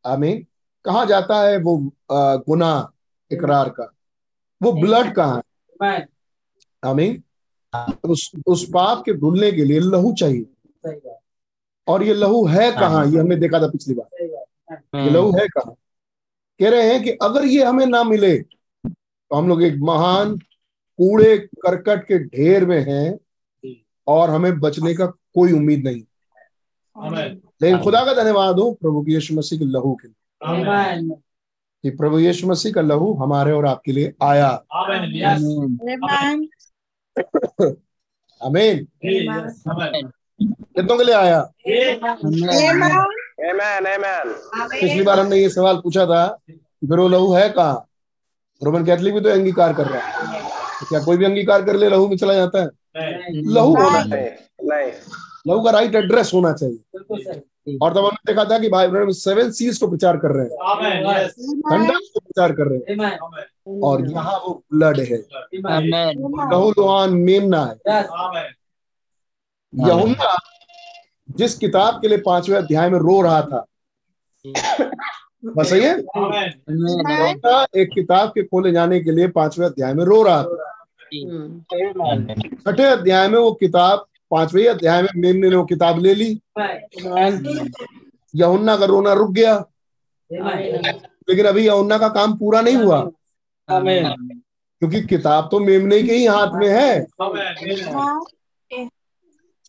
आमीन 0.06 0.46
कहा 0.86 1.04
जाता 1.06 1.42
है 1.42 1.58
वो 1.58 1.78
गुना 2.48 2.72
इकरार 3.32 3.70
का? 3.70 3.92
वो 4.62 4.72
ब्लड 4.74 5.14
कहाँ 5.16 5.42
है. 5.84 6.06
आमीन 6.84 7.24
उस 8.04 8.32
उस 8.48 8.64
पाप 8.74 9.04
के 9.06 9.14
धुलने 9.14 9.52
के 9.52 9.66
लिए 9.66 9.80
लहू 9.80 10.14
चाहिए। 10.14 10.46
और 11.88 12.04
ये 12.04 12.14
लहू 12.14 12.46
है 12.48 12.72
कहाँ? 12.72 13.06
ये 13.06 13.20
हमने 13.20 13.36
देखा 13.36 13.62
था 13.62 13.68
पिछली 13.68 13.94
बार। 13.94 14.24
ये 15.04 15.10
लहू 15.10 15.32
है 15.32 15.48
कहाँ? 15.48 15.76
कह 16.60 16.70
रहे 16.70 16.94
हैं 16.94 17.04
कि 17.04 17.10
अगर 17.10 17.46
ये 17.46 17.64
हमें 17.64 17.86
ना 17.86 18.04
मिले 18.04 18.38
तो 18.88 19.36
हम 19.36 19.48
लोग 19.50 19.64
एक 19.64 19.76
महान 19.80 20.38
कूड़े 20.38 21.38
करकट 21.38 22.04
के 22.04 22.20
ढेर 22.20 22.66
में 22.66 22.86
हैं 22.88 23.18
और 24.08 24.30
हमें 24.30 24.60
बचने 24.60 24.94
का 24.94 25.06
कोई 25.06 25.54
उम्मीद 25.54 25.84
नहीं। 25.84 26.04
लेकिन 27.62 27.78
खुदा 27.84 28.06
का 28.06 28.14
धन्यवाद 28.14 28.60
हो 28.60 28.72
प्रभु 28.74 29.06
यीशु 29.08 29.36
मसीह 29.36 29.60
के 29.60 29.66
लहू 29.66 29.96
के 29.96 30.08
लिए. 30.08 30.18
कि 31.84 31.90
प्रभु 31.90 32.20
यीशु 32.20 32.48
मसीह 32.48 32.72
का 32.74 32.82
लहू 32.82 33.14
हमारे 33.14 33.52
और 33.52 33.66
आपके 33.66 33.92
लिए 33.92 34.14
आया. 34.22 34.64
अमीन. 38.42 38.88
कितनों 40.76 40.98
के 40.98 41.04
लिए 41.04 41.16
आया 41.16 41.52
Amen. 42.22 42.92
Amen, 43.52 43.86
amen. 43.86 44.28
पिछली 44.72 45.04
बार 45.04 45.20
हमने 45.20 45.38
ये 45.38 45.50
सवाल 45.50 45.78
पूछा 45.78 46.06
था 46.06 46.38
वो 46.84 47.08
लहू 47.08 47.34
है 47.34 47.50
कहाँ? 47.50 47.88
रोमन 48.64 48.86
कैथलिक 48.86 49.14
भी 49.14 49.22
तो 49.22 49.30
अंगीकार 49.30 49.74
कर 49.74 49.88
रहा 49.88 50.02
है। 50.02 50.42
तो 50.80 50.86
क्या 50.86 51.00
कोई 51.00 51.18
भी 51.18 51.26
अंगीकार 51.26 51.62
कर 51.62 51.76
ले 51.76 51.90
लहू 51.90 52.08
में 52.08 52.18
चला 52.18 52.34
जाता 52.34 52.62
है? 52.62 52.70
लहू 53.34 53.76
होना 53.76 54.04
चाहिए। 54.04 54.38
लहू 55.48 55.62
का 55.62 55.72
राइट 55.72 55.96
एड्रेस 55.96 56.32
होना 56.34 56.54
चाहिए। 56.54 56.78
और 57.82 57.92
तब 57.92 57.98
हमने 57.98 58.34
देखा 58.34 58.46
था 58.46 58.60
कि 58.60 58.70
भाई 58.70 58.88
ब्रदर 58.88 59.12
सेवन 59.12 59.52
सीज 59.52 59.78
को 59.78 59.88
प्रचार 59.88 60.18
कर 60.18 60.32
रहे 60.32 60.46
हैं। 60.46 60.52
Amen. 61.72 61.92
को 62.14 62.20
प्रचार 62.20 62.52
कर 62.52 62.68
रहे 62.68 62.78
हैं. 62.78 62.86
और 63.68 64.12
यहाँ 64.12 64.38
वो 64.38 64.64
ब्लड 64.74 65.00
है. 65.00 65.26
मेमना 67.12 67.66
है. 67.66 67.76
यहुन्ना 69.88 70.38
जिस 71.30 71.58
किताब 71.58 72.02
के 72.02 72.08
लिए 72.08 72.18
पाँचवें 72.18 72.58
अध्याय 72.58 72.90
में 72.90 73.00
रो 73.00 73.22
रहा 73.22 73.42
था। 73.42 73.66
बस 75.46 75.72
है? 75.74 76.00
एक 77.82 77.90
किताब 77.94 78.30
के 78.30 78.44
खोले 78.44 78.72
जाने 78.72 79.00
के 79.00 79.12
लिए 79.12 79.28
पाँचवें 79.28 79.66
अध्याय 79.66 79.94
में 79.94 80.06
रो 80.06 80.24
रहा 80.24 80.44
था. 80.44 80.86
छठे 82.72 82.84
अध्याय 82.84 83.28
में 83.28 83.40
वो 83.40 83.52
किताब 83.52 84.06
पाँचवें 84.32 84.68
अध्याय 84.68 85.02
में 85.02 85.10
मेमने 85.16 85.50
ने 85.50 85.56
वो 85.56 85.66
किताब 85.66 86.00
ले 86.00 86.14
ली. 86.14 86.42
यहुन्ना 88.36 88.78
का 88.78 88.86
रोना 88.86 89.14
रुक 89.14 89.32
गया। 89.32 89.66
लेकिन 91.30 91.46
अभी 91.46 91.68
यहुन्ना 91.68 91.98
का 91.98 92.10
काम 92.10 92.38
पूरा 92.38 92.62
नहीं 92.62 92.76
हुआ. 92.76 93.10
क्योंकि 94.82 95.02
किताब 95.02 95.48
तो 95.52 95.60
मेमने 95.60 96.02
के 96.04 96.14
ही 96.14 96.26
हाथ 96.26 96.48
में 96.54 96.68
है। 96.70 97.06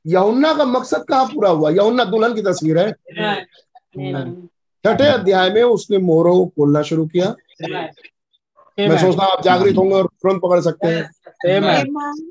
यहुन्ना 0.07 0.53
का 0.55 0.65
मकसद 0.65 1.05
कहाँ 1.09 1.27
पूरा 1.27 1.51
हुआ? 1.51 1.71
यहुन्ना 1.71 2.05
दुल्हन 2.05 2.35
की 2.35 2.43
तस्वीर 2.43 2.79
है। 2.79 2.93
छठे 4.85 5.07
अध्याय 5.07 5.51
में 5.51 5.63
उसने 5.63 5.99
मोहरों 5.99 6.37
को 6.39 6.47
खोलना 6.47 6.83
शुरू 6.83 7.07
किया। 7.07 7.35
मैं 8.79 8.99
सोचता 8.99 9.25
हूँ 9.25 9.33
आप 9.33 9.43
जागृत 9.43 9.77
होंगे 9.77 9.95
और 9.95 10.07
तुरंत 10.07 10.41
पकड़ 10.43 10.61
सकते 10.61 10.89
हैं. 10.89 11.03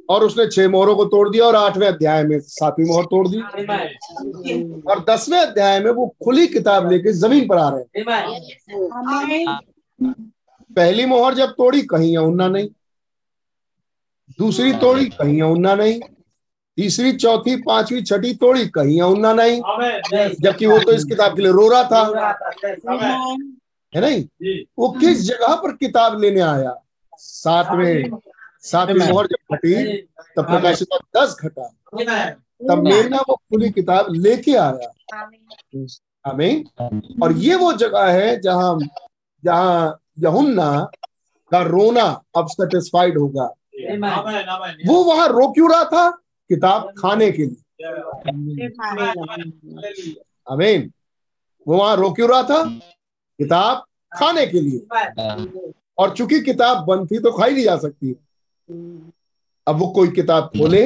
और 0.10 0.24
उसने 0.24 0.48
छह 0.48 0.70
मोहरों 0.70 0.96
को 0.96 1.06
तोड़ 1.06 1.30
दिया 1.30 1.46
और 1.46 1.56
आठवें 1.56 1.88
अध्याय 1.88 2.24
में 2.24 2.40
सातवीं 2.40 2.86
मोहर 2.88 3.04
तोड़ 3.06 3.28
दी। 3.28 3.38
और 4.82 5.04
दसवें 5.10 5.40
अध्याय 5.40 5.80
में 5.80 5.92
वो 5.92 6.16
खुली 6.26 6.48
किताब 6.48 6.92
लेके 6.92 7.14
ज़मीन 7.14 7.48
पर 7.48 7.58
आ 7.58 7.70
रहे 7.70 7.82
हैं. 7.82 7.92
पहली 10.76 11.06
मोहर 11.06 11.34
जब 11.34 11.52
तोड़ी 11.52 11.82
कहीं 11.82 12.18
यमुना 12.18 12.48
नहीं। 12.48 12.70
दूसरी 14.40 14.74
तोड़ी 14.74 15.06
कहीं 15.06 15.42
यमुना 15.42 15.76
नहीं। 15.76 16.00
तीसरी 16.78 17.12
चौथी 17.14 17.56
पांचवी 17.56 18.02
छठी 18.02 18.34
तोड़ी 18.34 18.68
कहीं 18.68 18.98
यहुन्ना 18.98 19.34
नहीं। 19.34 19.62
जबकि 20.42 20.66
वो 20.66 20.80
तो 20.80 20.92
इस 20.92 21.04
किताब 21.04 21.36
के 21.36 21.42
लिए 21.42 21.52
रो 21.52 21.70
रहा 21.70 21.84
था। 21.84 22.02
है 23.96 24.02
नहीं? 24.02 24.24
वो 24.80 24.90
किस 24.90 25.22
जगह 25.22 25.56
पर 25.56 25.72
किताब 25.72 26.22
लेने 26.22 26.42
आया? 26.42 26.76
सातवें। 27.18 28.20
सातवीं 28.62 29.08
मोहर 29.12 29.28
जब 29.28 29.56
घटी 29.56 29.98
तब 30.38 30.46
प्रकाशित 30.46 30.88
दस 31.18 31.38
घटा। 31.42 31.68
तब 32.70 32.84
मेमना 32.84 33.18
वो 33.18 33.36
खुली 33.36 33.70
किताब 33.70 34.08
लेके 34.14 34.56
आया। 34.56 34.94
हमें 36.26 36.64
और 37.24 37.32
ये 37.32 37.56
वो 37.56 37.74
जगह 37.74 38.12
है 38.12 38.42
जहाँ 38.42 38.80
जहाँ 39.44 40.01
यहुन्ना 40.22 40.70
का 41.52 41.62
रोना 41.64 42.04
अब 42.36 42.48
सेटिस्फाइड 42.48 43.18
होगा. 43.18 43.46
वो 44.88 45.04
वहाँ 45.04 45.28
रो 45.28 45.48
क्यों 45.52 45.72
रहा 45.72 45.84
था? 45.84 46.10
किताब 46.50 46.94
खाने 46.98 47.32
के 47.32 47.46
लिए। 47.46 47.60
अमीन 50.48 50.92
वो 51.68 51.78
वहाँ 51.78 51.96
रो 51.96 52.12
क्यों 52.12 52.30
रहा 52.30 52.44
था? 52.44 52.64
किताब 53.40 53.86
खाने 54.12 54.46
के 54.48 54.60
लिए। 54.62 55.72
और 55.98 56.16
चूँकि 56.16 56.40
किताब 56.42 56.86
बंद 56.86 57.12
थी 57.12 57.20
तो 57.20 57.32
खाई 57.32 57.54
नहीं 57.54 57.64
जा 57.64 57.78
सकती। 57.78 58.16
अब 59.68 59.80
वो 59.80 59.88
कोई 59.88 60.08
किताब 60.12 60.50
खोले 60.58 60.86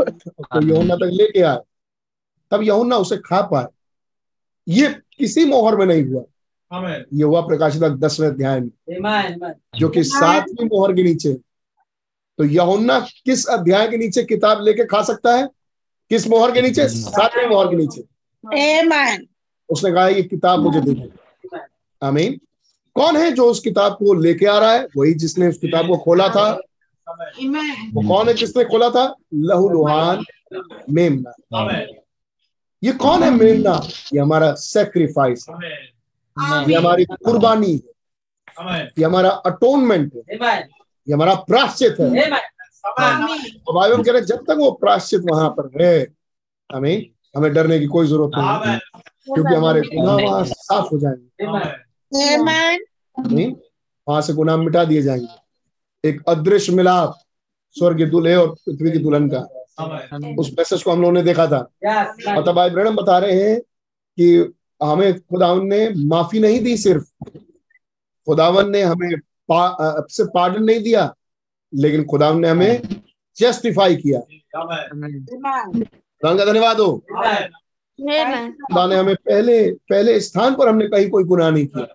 तो 0.00 0.62
यहुन्ना 0.66 0.94
तक 0.96 1.10
लेके 1.12 1.40
आए। 1.42 1.58
तब 2.50 2.62
यहुन्ना 2.62 2.96
उसे 2.96 3.16
खा 3.16 3.40
पाए। 3.42 3.66
ये 4.68 4.88
किसी 5.18 5.44
मोहर 5.44 5.76
में 5.76 5.86
नहीं 5.86 6.04
हुआ. 6.04 6.22
ये 6.74 7.22
हुआ 7.22 7.40
प्रकाशित 7.40 7.82
दसवें 7.82 8.28
अध्याय 8.28 8.60
में 8.60 9.52
जो 9.76 9.88
कि 9.88 10.04
सातवीं 10.04 10.66
मोहर 10.66 10.92
के 10.92 11.02
नीचे। 11.02 11.34
तो 12.38 12.44
यहुन्ना 12.44 13.00
किस 13.00 13.46
अध्याय 13.46 13.88
के 13.88 13.96
नीचे 13.96 14.24
किताब 14.24 14.62
लेके 14.62 14.84
खा 14.84 15.02
सकता 15.02 15.36
है? 15.36 15.46
किस 16.10 16.28
मोहर 16.28 16.52
के 16.52 16.62
नीचे? 16.62 16.88
सातवीं 16.88 17.46
मोहर 17.46 17.66
के 17.66 17.76
नीचे। 17.76 18.02
Amen. 18.82 19.26
उसने 19.68 19.92
कहा 19.92 20.08
ये 20.08 20.22
किताब 20.22 20.60
मुझे 20.60 20.80
दे 20.80 20.94
दो। 20.94 21.58
आमीन। 22.02 22.40
कौन 22.94 23.16
है 23.16 23.32
जो 23.32 23.50
उस 23.50 23.60
किताब 23.60 23.92
को 23.92 24.14
लेके 24.14 24.46
आ 24.46 24.58
रहा 24.58 24.72
है? 24.72 24.86
वही 24.96 25.14
जिसने 25.14 25.48
उस 25.48 25.58
किताब 25.58 25.88
को 25.88 25.96
खोला 25.96 26.28
था। 26.28 26.60
Amen. 27.10 27.46
Amen. 27.46 27.94
वो 27.94 28.08
कौन 28.08 28.28
है 28.28 28.34
जिसने 28.34 28.64
खोला 28.64 28.90
था? 28.90 29.14
लहू 29.34 29.68
लुहान 29.68 30.24
मेमना। 30.90 31.32
ये 32.84 32.92
कौन 32.92 33.22
है 33.22 33.30
मेमना? 33.30 33.88
ये 34.12 34.18
हमारा 34.18 34.54
सेक्रीफाइस 34.54 35.46
है। 35.48 35.54
Amen. 35.54 35.97
ये 36.68 36.74
हमारी 36.74 37.04
कुर्बानी 37.04 37.72
है। 37.72 38.84
ये 38.98 39.04
हमारा 39.04 39.30
अटोनमेंट 39.30 40.14
है। 40.14 40.22
ये 41.08 41.14
हमारा 41.14 41.34
प्राश्चित 41.34 41.96
है। 42.00 42.10
Amen. 42.10 42.32
Amen. 42.98 43.38
तो 43.58 44.02
कह 44.02 44.12
रहे 44.12 44.20
जब 44.20 44.36
तक 44.36 44.56
वो 44.58 44.70
प्राश्चित 44.70 45.22
वहाँ 45.30 45.48
पर 45.50 45.82
है 45.82 46.06
हमें 46.72 47.10
हमें 47.36 47.52
डरने 47.52 47.78
की 47.78 47.86
कोई 47.86 48.06
ज़रूरत 48.06 48.30
नहीं। 48.34 48.48
Amen. 48.48 48.78
क्योंकि 49.34 49.54
हमारे 49.54 49.80
गुनाह 49.80 50.16
वहाँ 50.16 50.44
साफ़ 50.44 50.86
हो 50.92 50.98
जाएँगे। 50.98 51.46
वहाँ 54.08 54.22
से 54.22 54.32
गुनाह 54.32 54.56
मिटा 54.56 54.84
दिए 54.84 55.02
जाएँगे। 55.02 56.08
एक 56.08 56.22
अदृश्य 56.28 56.72
मिलाप 56.72 57.18
स्वर्ग 57.72 58.10
दूल्हे 58.10 58.34
और 58.36 58.54
पृथ्वी 58.66 58.90
की 58.90 58.98
दुल्हन 58.98 59.28
का। 59.28 59.40
उस 60.38 60.50
मैसेज 60.58 60.82
को 60.82 60.92
हम 60.92 61.00
लोगों 61.00 61.12
ने 61.14 61.22
देखा 61.22 61.46
था. 61.46 61.58
और 62.36 62.42
तब 62.46 62.58
इब्राहिम 62.58 62.96
बता 62.96 63.18
रहे 63.18 63.42
हैं 63.42 63.60
कि 64.18 64.54
हमें 64.82 65.18
खुदावन 65.20 65.66
ने 65.66 65.88
माफ़ी 66.06 66.40
नहीं 66.40 66.60
दी 66.60 66.76
सिर्फ़। 66.76 67.04
खुदावन 68.26 68.70
ने 68.70 68.82
हमें 68.82 69.18
पा, 69.50 69.76
से 70.10 70.24
पार्डन 70.24 70.62
नहीं 70.62 70.82
दिया 70.82 71.14
लेकिन 71.74 72.04
खुदावन 72.04 72.40
ने 72.40 72.48
हमें 72.48 72.82
जस्टिफाई 73.36 73.96
किया. 73.96 74.20
खुदा 76.20 76.36
का 76.36 76.44
धन्यवाद 76.44 76.80
हो. 76.80 77.04
खुदा 78.50 78.86
ने 78.86 78.96
हमें 78.96 79.14
पहले 79.14 79.72
पहले 79.72 80.20
स्थान 80.20 80.54
पर 80.54 80.68
हमने 80.68 80.88
कहीं 80.88 81.08
कोई 81.10 81.24
गुनाह 81.24 81.50
नहीं 81.50 81.66
किया। 81.66 81.86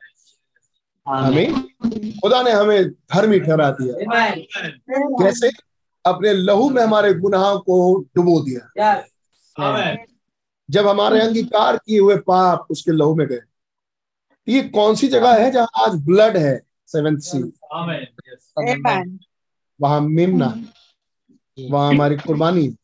हमें 1.08 1.54
खुदा 2.20 2.42
ने 2.44 2.52
हमें 2.52 2.90
धर्मी 2.90 3.40
ठहरा 3.40 3.72
दिया. 3.72 3.94
कैसे? 5.24 5.50
अपने 6.06 6.34
लहू 6.34 6.70
में 6.70 6.84
हमारे 6.84 7.14
गुनाहों 7.14 7.60
को 7.60 8.06
डुबो 8.16 8.40
दिया. 8.40 8.70
जब 10.74 10.88
हमारे 10.88 11.20
अंगीकार 11.22 11.78
किए 11.78 12.00
हुए 12.00 12.16
पाप 12.18 12.68
उसके 12.70 12.92
लहू 12.92 13.16
में 13.16 13.28
गए। 13.28 13.40
ये 14.48 14.62
कौन 14.70 14.96
सी 14.96 15.08
जगह 15.08 15.44
है 15.44 15.52
जहाँ 15.52 15.68
आज 15.80 15.96
ब्लड 16.06 16.38
है? 16.38 16.62
Seventh 16.88 17.18
C. 17.18 17.40
वहाँ 19.82 20.02
मेमना 20.02 20.54
वहाँ 21.60 21.90
हमारी 21.90 22.16
कुर्बानी 22.16 22.76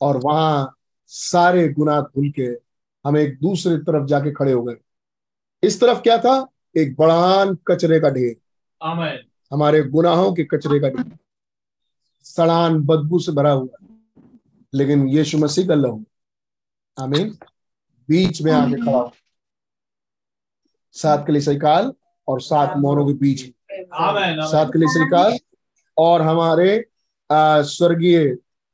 और 0.00 0.16
वहाँ 0.16 0.76
सारे 1.06 1.68
गुनाह 1.68 2.00
धुल 2.00 2.30
के 2.30 2.46
हम 3.04 3.16
एक 3.16 3.38
दूसरे 3.40 3.76
तरफ़ 3.78 4.06
जाके 4.06 4.30
खड़े 4.32 4.52
हो 4.52 4.62
गए। 4.62 4.76
इस 5.62 5.80
तरफ़ 5.80 6.00
क्या 6.00 6.18
था? 6.18 6.46
एक 6.76 6.96
बड़ान 6.96 7.54
कचरे 7.68 8.00
का 8.00 8.10
ढेर। 8.10 8.36
हमारे 9.52 9.82
गुनाहों 9.82 10.32
के 10.32 10.44
कचरे 10.44 10.80
का 10.80 10.88
ढेर। 10.88 11.16
सड़ान 12.24 12.80
बदबू 12.80 13.18
से 13.18 13.32
भरा 13.32 13.52
हुआ। 13.52 13.86
लेकिन 14.74 15.08
यीशु 15.08 15.38
मसीह 15.38 15.66
का 15.68 15.74
लहू। 15.74 16.04
आमीन। 16.96 17.30
बीच 18.08 18.40
में 18.42 18.52
आके 18.52 18.80
खड़ा 18.82 18.92
हुआ 18.92 19.10
सात 20.94 21.24
कलीसिया 21.26 21.58
काल 21.58 21.92
और 22.28 22.40
सात 22.40 22.76
मोहरों 22.76 23.06
के 23.06 23.12
बीच. 23.14 23.40
सात 24.50 24.70
कलीसिया 24.72 25.06
काल 25.06 25.36
और 25.96 26.22
हमारे 26.22 26.84
स्वर्गीय 27.30 28.18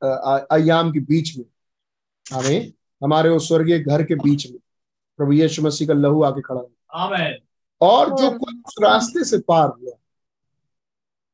अयाम 0.01 0.91
के 0.91 0.99
बीच 1.01 1.37
में। 1.37 1.45
हमें 2.25 2.71
हमारे 3.01 3.29
उस 3.29 3.47
स्वर्गीय 3.47 3.79
घर 3.79 4.03
के 4.03 4.15
बीच 4.15 4.49
में। 4.51 4.59
प्रभु 5.19 5.31
यीशु 5.31 5.61
मसीह 5.61 5.87
का 5.87 5.93
लहू 5.93 6.23
आके 6.23 6.41
खड़ा 6.41 6.59
हुआ 6.59 6.69
और 7.81 8.09
जो 8.09 8.29
कोई 8.31 8.61
उस 8.67 8.75
रास्ते 8.83 9.23
से 9.23 9.37
पार 9.47 9.67
हुआ 9.69 9.97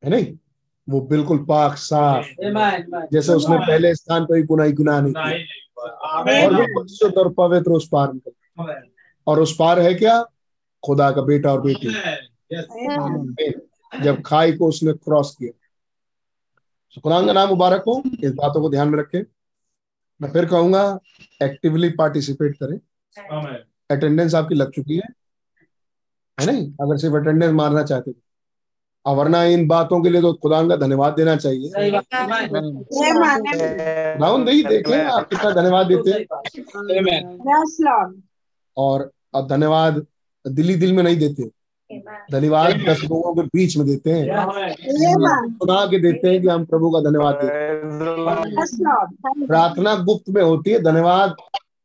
है 0.04 0.10
नहीं? 0.10 0.38
वो 0.88 1.02
बिल्कुल 1.02 1.38
पाक 1.46 1.76
साफ़। 1.78 2.26
जैसे 3.14 3.34
उसने 3.34 3.58
पहले 3.68 3.94
स्थान 3.96 4.26
पर 4.26 4.36
ही 4.36 4.44
गुनाह 4.44 4.70
गुनाह 4.72 5.02
नहीं 5.02 5.14
किया। 5.14 5.28
और. 5.80 6.56
बिल्कुल 6.56 6.88
शुद्ध 6.88 7.18
और 7.18 7.34
पवित्र 7.34 7.72
उस 7.72 7.90
पार 7.92 8.14
निकल 8.14 8.32
और 9.28 9.40
उस 9.40 9.56
पार 9.60 9.80
है 9.80 9.94
क्या 9.94 10.24
खुदा 10.86 11.12
का 11.12 11.22
बेटा 11.22 11.52
और 11.52 11.62
बेटी. 11.62 11.88
जब 14.04 14.22
खाई 14.22 14.54
को 14.54 14.68
उसने 14.68 14.94
क्रॉस 14.94 15.36
किया 15.40 15.52
तो 16.96 17.02
खुदा 17.02 17.26
का 17.26 17.34
नाम 17.34 17.50
मुबारक 17.50 17.84
हो 17.88 18.04
इस 18.24 18.32
बातों 18.32 18.62
को 18.62 18.70
ध्यान 18.70 18.90
में 18.90 19.00
रखें 19.00 19.24
मैं 20.22 20.32
फिर 20.32 20.46
कहूँगा 20.46 21.00
एक्टिवली 21.44 21.90
पार्टिसिपेट 21.90 22.58
करें 22.64 22.80
अटेंडेंस 23.92 24.36
आपकी 24.36 24.56
लग 24.56 24.72
चुकी 24.72 24.96
है 24.96 25.14
है 26.40 26.46
नहीं 26.46 26.72
अगर 26.72 26.98
सिर्फ़ 26.98 27.16
अटेंडेंस 27.16 27.52
मारना 27.52 27.84
चाहते 27.84 28.12
तो 28.12 28.22
और 29.06 29.16
वरना 29.16 29.44
इन 29.44 29.68
बातों 29.68 30.02
के 30.02 30.10
लिए 30.10 30.22
तो 30.22 30.34
खुदा 30.34 30.68
का 30.68 30.76
धन्यवाद 30.76 31.14
देना 31.14 31.36
चाहिए. 31.36 31.70
खुदावन 34.14 34.46
दही 34.46 34.64
देखें 34.64 35.04
आप 35.04 35.30
कितना 35.30 35.52
धन्यवाद 35.52 35.88
देते 35.88 36.10
हैं। 36.10 36.26
और 38.78 39.12
अब 39.36 39.48
धन्यवाद 39.48 40.06
दिली 40.48 40.76
दिल 40.76 40.94
में 40.94 41.04
नहीं 41.04 41.18
देते। 41.18 41.44
धन्यवाद 42.32 42.70
दस 42.90 43.02
लोगों 43.04 43.36
के 43.36 43.42
बीच 43.42 43.78
में 43.78 43.88
देते 43.88 44.12
हैं. 44.12 44.26
सुना 45.52 45.86
के 45.86 46.00
देते 46.00 46.30
हैं 46.30 46.42
कि 46.42 46.48
हम 46.48 46.66
प्रभु 46.66 46.90
का 46.92 47.00
धन्यवाद 47.00 47.36
देते 47.36 47.54
हैं. 47.54 47.82
प्रार्थना 49.48 49.96
गुप्त 49.96 50.30
में 50.30 50.44
होती 50.44 50.72
है 50.72 50.80
धन्यवाद 50.80 51.36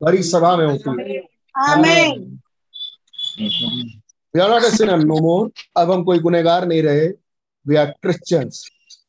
बड़ी 0.03 0.23
सभा 0.23 0.57
में 0.57 0.67
होती 0.67 0.91
है। 0.91 1.19
We 4.35 4.41
are 4.41 4.49
not 4.49 4.65
a 4.65 4.71
sinner 4.71 4.99
no 4.99 5.19
more. 5.21 5.51
अब 5.77 5.91
हम 5.91 6.05
कोई 6.05 6.19
गुनेगार 6.19 6.67
नहीं 6.69 6.83
रहे. 6.83 7.07
वी 7.69 7.77
आर 7.77 7.91
क्रिश्चियंस 8.03 8.65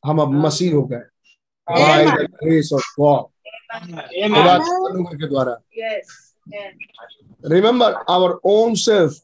हम 0.06 0.20
अब 0.22 0.32
मसीह 0.46 0.74
हो 0.76 0.84
गए. 0.92 1.02
By 1.68 2.04
the 2.18 2.28
grace 2.42 2.72
of 2.72 2.84
God. 3.00 3.26
खुदा 3.74 4.58
के 5.18 5.28
द्वारा. 5.28 5.58
Yes. 5.78 6.22
remember 7.44 7.88
our 8.08 8.40
own 8.44 8.76
self 8.76 9.16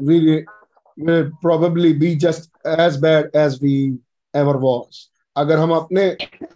we 0.00 0.44
will 0.96 1.30
probably 1.42 1.92
be 1.92 2.14
just 2.16 2.48
as 2.64 2.96
bad 2.96 3.28
as 3.34 3.60
we 3.60 3.98
ever 4.34 4.56
was. 4.58 5.08
अगर 5.36 5.58
हम 5.58 5.72
अपने 5.72 6.08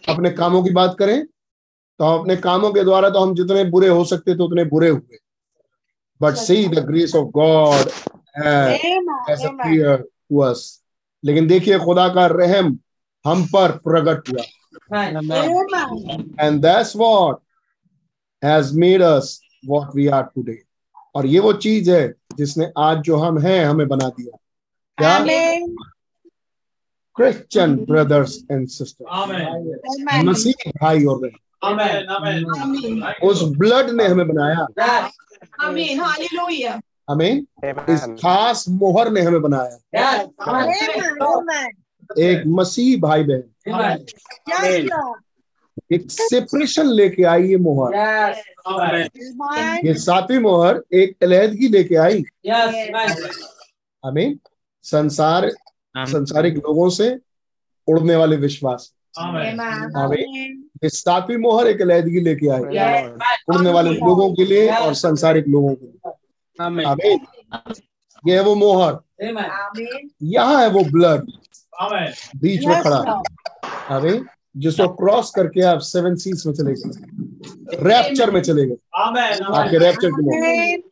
अपने 0.08 0.30
कामों 0.30 0.62
की 0.64 0.70
बात 0.70 0.96
करें 0.98 1.24
तो 1.26 2.04
हम 2.04 2.20
अपने 2.20 2.36
कामों 2.36 2.72
के 2.72 2.84
द्वारा 2.84 3.10
तो 3.10 3.20
हम 3.20 3.34
जितने 3.34 3.64
बुरे 3.70 3.88
हो 3.88 4.04
सकते 4.04 4.34
थे 4.34 4.42
उतने 4.42 4.64
बुरे 4.64 4.88
हुए. 4.88 5.18
But 6.22 6.34
see 6.46 6.66
the 6.68 6.86
grace 6.86 7.14
of 7.16 7.28
God 7.38 7.90
लेकिन 11.24 11.46
देखिए 11.46 11.78
खुदा 11.78 12.08
का 12.08 12.26
रहम 12.26 12.78
हम 13.26 13.44
पर 13.44 13.70
प्रकट 13.70 14.28
हुआ। 14.28 14.42
And 16.40 16.62
that's 16.62 16.96
what 16.96 17.36
has 18.44 18.78
made 18.78 19.02
us 19.02 19.40
what 19.68 19.96
we 19.96 20.06
are 20.06 20.22
today 20.22 20.62
और 21.14 21.26
ये 21.26 21.38
वो 21.38 21.52
चीज़ 21.52 21.90
है 21.90 22.14
जिसने 22.36 22.72
आज 22.78 22.98
जो 22.98 23.16
हम 23.16 23.38
हैं 23.38 23.64
हमें 23.66 23.88
बना 23.88 24.08
दिया। 24.08 24.36
क्या? 24.98 25.18
क्रिश्चियन 27.16 27.76
ब्रदर्स 27.76 28.38
एंड 28.50 28.68
सिस्टर 28.68 29.04
मसीह 30.24 30.70
भाई 30.70 31.04
और 31.04 31.18
बहन। 31.18 31.36
उस 33.22 33.42
ब्लड 33.42 33.90
ने 33.90 34.06
हमें 34.06 34.28
बनाया। 34.28 34.66
हमें 37.10 37.32
इस 37.90 38.04
खास 38.22 38.64
मोहर 38.68 39.10
ने 39.10 39.20
हमें 39.20 39.42
बनाया. 39.42 39.78
एक 42.18 42.42
मसीह 42.46 43.00
भाई 43.00 43.24
बहन 43.24 43.42
एक 45.92 46.10
सेपरेशन 46.10 46.86
लेके 46.86 47.22
आई 47.22 47.48
ये 47.48 47.56
मोहर. 47.56 47.94
ये 49.86 49.94
सातवीं 49.94 50.38
मोहर 50.38 50.82
एक 50.92 51.16
अलहदगी 51.22 51.68
लेके 51.68 51.94
आई। 51.96 52.24
हमें 54.04 54.36
संसार 54.84 55.50
संसारिक 55.96 56.54
लोगों 56.56 56.88
से 56.90 57.18
उड़ने 57.88 58.16
वाले 58.16 58.36
विश्वास। 58.36 58.92
सातवीं 60.84 61.36
मोहर 61.36 61.66
एक 61.66 61.82
अलहदगी 61.82 62.20
लेके 62.20 62.48
आई. 62.48 62.62
उड़ने 63.54 63.70
वाले 63.70 63.90
लोगों 63.90 64.34
के 64.34 64.44
लिए 64.44 64.68
और 64.70 64.94
संसारिक 64.94 65.48
लोगों 65.48 65.74
के 65.74 65.86
लिए. 65.86 66.10
आमीन। 66.60 67.20
ये 68.26 68.34
है 68.34 68.42
वो 68.42 68.54
मोहर. 68.54 68.98
यहाँ 70.22 70.62
है 70.62 70.68
वो 70.68 70.84
ब्लड 70.84 71.30
बीच 72.36 72.66
में 72.66 72.82
खड़ा. 72.82 73.22
आमीन। 73.96 74.26
जिसको 74.56 74.88
क्रॉस 74.88 75.30
करके 75.30 75.62
आप 75.62 75.78
सेवन 75.78 76.16
सीज 76.16 76.46
में 76.46 76.54
चले 76.54 76.72
गए। 76.72 76.90
रैप्चर 77.82 78.30
में 78.30 78.42
चले 78.42 78.66
गए। 78.66 78.74
Amen. 78.74 79.54
आपके 79.54 79.78
रैप्चर 79.78 80.08
की 80.10 80.22
Amen. 80.22 80.90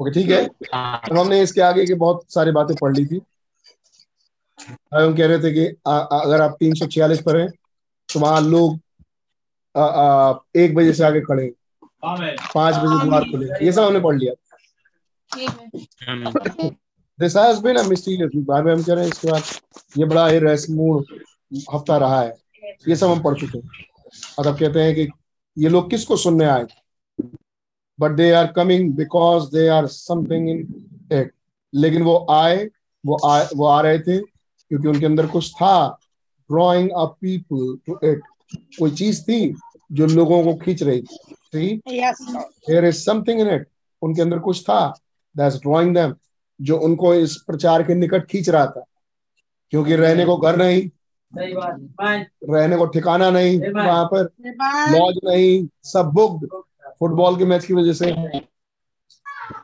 ओके 0.00 0.10
ठीक 0.10 0.30
है? 0.30 0.44
अब 0.74 1.18
हमने 1.18 1.42
इसके 1.42 1.60
आगे 1.60 1.86
की 1.86 1.94
बहुत 1.94 2.24
सारी 2.28 2.50
बातें 2.50 2.76
पढ़ 2.76 2.96
ली 2.96 3.06
थी। 3.06 3.20
अब 4.92 5.00
हम 5.02 5.16
कह 5.16 5.26
रहे 5.26 5.38
थे 5.38 5.52
कि 5.52 5.76
आ, 5.86 5.98
आ, 5.98 6.20
अगर 6.20 6.40
आप 6.40 6.56
तीन 6.60 6.74
सौ 6.74 6.86
छियालीस 6.86 7.20
पर 7.20 7.40
हैं 7.40 7.48
तो 8.14 8.20
वहाँ 8.20 8.40
लोग 8.40 8.80
आ, 9.76 9.84
आ, 9.84 10.34
एक 10.56 10.74
बजे 10.74 10.92
से 10.92 11.04
आगे 11.04 11.20
खड़े 11.20 11.52
पाँच 12.54 12.74
बजे 12.74 13.06
द्वार 13.06 13.22
खुले 13.22 13.64
ये 13.64 13.72
सब 13.72 13.82
हमने 13.82 14.00
पढ़ 14.00 14.16
लिया. 14.16 14.32
This 17.20 17.36
has 17.36 17.60
been 17.62 17.76
a 17.76 17.82
mysterious 17.82 18.30
बाद 18.36 18.64
में 18.64 18.72
हम 18.72 18.82
कह 18.82 18.94
रहे 18.94 19.04
हैं 19.04 19.10
इसके 19.12 19.28
बाद 19.28 19.42
ये 19.98 20.04
बड़ा 20.04 20.26
ही 20.28 20.38
रहस्यपूर्ण 20.38 21.60
हफ़्ता 21.74 21.96
रहा 21.96 22.20
है। 22.20 22.34
ये 22.88 22.96
सब 22.96 23.06
हम 23.06 23.22
पढ़ 23.22 23.38
चुके 23.40 23.58
हैं। 23.58 23.70
और 24.38 24.46
अब 24.46 24.58
कहते 24.58 24.82
हैं 24.82 24.94
कि 24.94 25.08
ये 25.56 25.68
लोग 25.68 25.90
किसको 25.90 26.16
सुनने 26.16 26.44
आए? 26.44 26.66
But 28.00 28.10
they 28.10 28.30
are 28.32 28.46
coming 28.52 28.92
because 28.94 29.50
they 29.50 29.66
are 29.68 29.86
something 29.86 30.48
in 30.50 30.60
it 31.12 31.32
लेकिन 31.74 32.02
वो 32.02 32.26
आए 32.30 32.68
वो 33.04 33.18
आए 33.26 33.48
वो 33.56 33.66
आ 33.66 33.80
रहे 33.80 33.98
थे 33.98 34.18
क्योंकि 34.18 34.88
उनके 34.88 35.06
अंदर 35.06 35.26
कुछ 35.26 35.52
था। 35.54 35.98
Drawing 36.50 36.90
a 36.90 37.04
people 37.20 37.76
to 37.86 37.98
it 38.04 38.22
कोई 38.78 38.90
चीज़ 38.90 39.22
थी 39.22 39.54
जो 39.92 40.06
लोगों 40.06 40.42
को 40.44 40.54
खींच 40.54 40.82
रही 40.82 41.02
थी। 41.02 41.18
See? 41.54 41.70
Yes, 41.92 42.20
there 42.68 42.84
is 42.84 42.96
something 42.96 43.40
in 43.40 43.48
it 43.50 43.66
उनके 44.02 44.22
अंदर 44.22 44.38
कुछ 44.38 44.62
था। 44.62 44.98
दैट्स 45.36 45.56
ड्राइंग 45.56 45.94
देम 45.94 46.14
जो 46.60 46.78
उनको 46.78 47.14
इस 47.14 47.36
प्रचार 47.36 47.82
के 47.82 47.94
निकट 47.94 48.26
खींच 48.26 48.48
रहा 48.48 48.66
था। 48.66 48.84
क्योंकि 49.70 49.96
रहने 49.96 50.24
को 50.24 50.36
घर 50.36 50.56
नहीं. 50.56 50.90
रहने 52.50 52.76
को 52.76 52.86
ठिकाना 52.86 53.30
नहीं 53.30 53.58
वहाँ 53.72 54.04
पर. 54.04 54.24
लॉज 54.92 55.20
नहीं 55.24 55.68
सब 55.82 56.10
बुक्ड 56.14 56.46
फुटबॉल 57.00 57.38
के 57.38 57.44
मैच 57.44 57.64
की 57.64 57.74
वजह 57.74 57.92
से। 57.92 58.10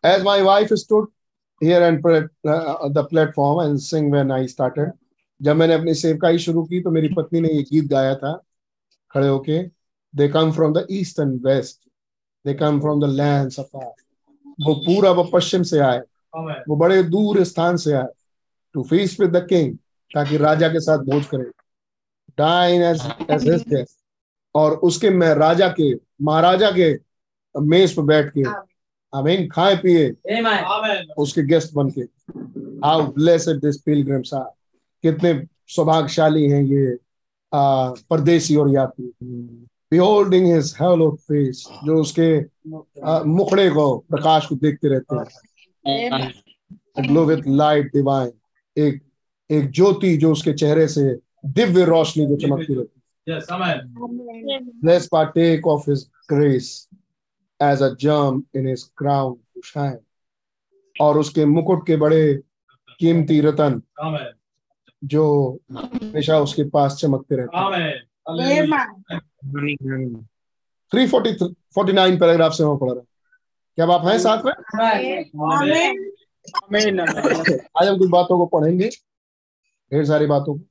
As 0.05 0.23
my 0.23 0.43
wife 0.43 0.73
stood 0.73 1.11
here 1.65 1.83
and 1.83 2.07
the 2.07 3.07
platform 3.11 3.71
and 3.71 3.79
sing 3.79 4.13
when 4.13 4.33
I 4.33 4.47
started 4.49 4.93
जब 5.43 5.57
मैंने 5.57 5.75
अपनी 5.75 5.95
सेवकाई 5.95 6.39
शुरू 6.39 6.63
की 6.65 6.81
तो 6.81 6.91
मेरी 6.91 7.09
पत्नी 7.09 7.41
ने 7.41 7.49
ये 7.49 7.63
गीत 7.63 7.85
गाया 7.85 8.15
था 8.15 8.43
खड़े 9.11 9.29
होके 9.29 9.63
they 10.17 10.29
come 10.29 10.53
from 10.53 10.73
the 10.73 10.87
east 10.91 11.21
and 11.21 11.47
west 11.47 11.89
they 12.47 12.55
come 12.55 12.81
from 12.81 13.01
the 13.01 13.05
lands 13.05 13.59
of 13.59 13.77
वो 14.59 14.75
पूरब 14.87 15.19
और 15.19 15.31
पश्चिम 15.33 15.63
से 15.63 15.79
आए। 15.79 15.99
वो 16.69 16.77
बड़े 16.77 17.03
दूर 17.03 17.43
स्थान 17.45 17.77
से 17.77 17.93
आए। 17.93 18.09
To 18.75 18.83
feast 18.83 19.21
with 19.21 19.31
the 19.37 19.47
king 19.49 19.77
ताकि 20.11 20.37
राजा 20.37 20.69
के 20.69 20.81
साथ 20.81 20.99
भोज 21.05 21.27
करे। 21.27 21.51
Dine 22.39 22.83
as 22.83 23.01
as 23.31 23.49
his 23.49 23.63
guest 23.69 23.97
और 24.55 24.77
उसके 24.89 25.11
में 25.11 25.29
राजा 25.35 25.69
के 25.81 25.93
महाराजा 26.23 26.71
के 26.71 26.93
मेज 27.55 27.97
पर 27.97 28.03
बैठ 28.03 28.33
के 28.37 28.43
आमीन 29.13 29.49
खाए 29.49 29.77
पिए. 29.77 30.09
उसके 31.19 31.43
गेस्ट 31.43 31.75
बन 31.75 31.91
के। 31.91 32.01
How 32.87 33.07
blessed 33.13 33.61
this 33.61 33.81
pilgrims 33.83 34.35
are 34.35 34.51
कितने 35.05 35.33
सौभाग्यशाली 35.69 36.49
हैं 36.51 36.63
ये 36.63 36.97
आ, 37.53 37.91
परदेसी 38.11 38.57
और 38.57 38.71
यात्री। 38.71 39.13
Beholding 39.93 40.47
his 40.47 40.73
hallowed 40.77 41.19
face 41.21 41.61
जो 41.85 42.01
उसके 42.01 42.29
आ, 43.05 43.23
मुखड़े 43.23 43.71
को 43.71 43.99
प्रकाश 43.99 44.47
को 44.47 44.55
देखते 44.55 44.89
रहते 44.89 45.17
हैं. 45.17 46.33
ग्लो 47.07 47.25
विथ 47.25 47.43
लाइट 47.47 47.87
डिवाइन 47.87 48.33
एक 48.77 49.03
एक 49.51 49.71
ज्योति 49.71 50.17
जो 50.17 50.33
उसके 50.33 50.53
चेहरे 50.53 50.89
से 50.89 51.19
दिव्य 51.47 51.85
रोशनी 51.85 52.27
जो 52.27 52.37
चमकती 52.37 52.75
रहती 52.75 52.95
Yes. 53.27 53.49
Amen. 53.51 53.81
Amen. 54.05 54.71
Let's 54.83 55.07
partake 55.07 55.67
of 55.67 55.85
his 55.85 56.09
grace 56.29 56.89
as 57.61 57.83
a 57.83 57.95
germ 57.95 58.47
in 58.55 58.67
his 58.67 58.85
crown 58.97 59.35
to 59.55 59.63
shine. 59.63 59.99
और 61.01 61.19
उसके 61.19 61.45
मुकुट 61.47 61.87
के 61.87 61.97
बड़े 61.97 62.23
कीमती 63.01 63.41
रतन 63.41 63.83
जो 65.05 65.25
हमेशा 65.73 66.39
उसके 66.41 66.65
पास 66.65 66.97
चमकते 67.01 67.37
रहते 67.37 67.57
हैं. 67.57 68.08
Three 70.93 71.07
forty 71.07 71.33
forty 71.75 71.93
nine 71.93 72.19
paragraph 72.19 72.53
से 72.53 72.65
हम 72.65 72.77
पढ़ 72.79 72.91
रहे 72.91 72.99
हैं। 72.99 73.07
क्या 73.77 73.87
आप 73.87 74.07
हैं 74.07 74.19
साथ 74.19 74.43
में. 74.45 74.53
आज 77.81 77.89
हम 77.89 77.99
कुछ 77.99 78.09
बातों 78.11 78.39
को 78.39 78.47
पढ़ेंगे। 78.47 78.89
ढेर 79.93 80.05
सारी 80.05 80.27
बातों 80.27 80.59
को। 80.59 80.65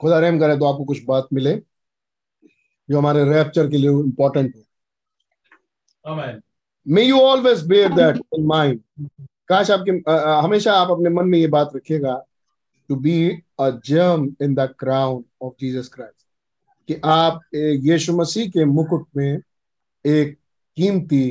खुदा 0.00 0.18
रहम 0.18 0.38
करे 0.40 0.56
तो 0.56 0.64
आपको 0.64 0.84
कुछ 0.84 1.04
बात 1.04 1.28
मिले 1.32 1.54
जो 2.90 2.98
हमारे 2.98 3.24
रैप्चर 3.24 3.68
के 3.70 3.76
लिए 3.76 3.90
इम्पोर्टेंट 3.90 4.54
हो. 4.56 4.62
May 6.86 7.02
you 7.02 7.20
always 7.20 7.66
bear 7.66 7.92
that 7.92 8.16
in 8.34 8.46
mind 8.46 8.80
काश 9.48 9.70
आपके 9.70 9.90
अ, 10.10 10.40
हमेशा 10.44 10.72
आप 10.72 10.90
अपने 10.90 11.10
मन 11.10 11.28
में 11.28 11.38
ये 11.38 11.46
बात 11.48 11.70
रखिएगा 11.76 12.22
to 12.88 12.96
be 12.96 13.18
a 13.60 13.68
germ 13.86 14.26
in 14.42 14.54
the 14.54 14.68
crown 14.80 15.24
of 15.42 15.54
Jesus 15.60 15.88
Christ 15.94 16.26
कि 16.88 17.00
आप 17.04 17.40
यीशु 17.54 18.16
मसीह 18.16 18.48
के 18.50 18.64
मुकुट 18.64 19.06
में 19.16 19.40
एक 20.04 20.36
कीमती 20.76 21.26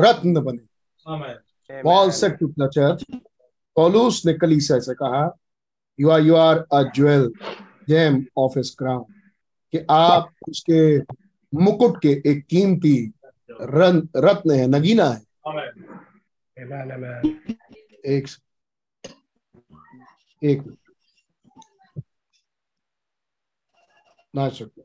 रत्न 0.00 0.40
बने 0.40 0.64
Amen. 1.06 1.36
Paul 1.70 2.10
said 2.10 2.36
to 2.38 2.46
the 2.58 2.68
church 2.74 3.04
पौलुस 3.76 4.24
ने 4.26 4.32
कलीसिया 4.34 4.78
से 4.80 4.94
कहा 4.94 5.22
you 5.98 6.10
are 6.10 6.20
you 6.20 6.34
are 6.36 6.58
a 6.72 6.82
jewel 6.96 7.30
gem 7.88 8.24
of 8.38 8.58
his 8.58 8.74
crown 8.78 9.04
कि 9.72 9.84
आप 9.90 10.30
उसके 10.48 10.80
मुकुट 11.52 12.00
के 12.02 12.10
एक 12.30 12.44
कीमती 12.50 12.96
रत्न 13.50 14.50
है 14.50 14.66
नगीना 14.68 15.04
है 15.04 15.24
Amen. 15.46 15.74
Amen. 16.56 16.90
Amen. 16.92 17.34
एक 18.06 18.28
एक 20.44 20.58
मिनट। 20.58 20.78
ना 24.34 24.48
सकते 24.48 24.82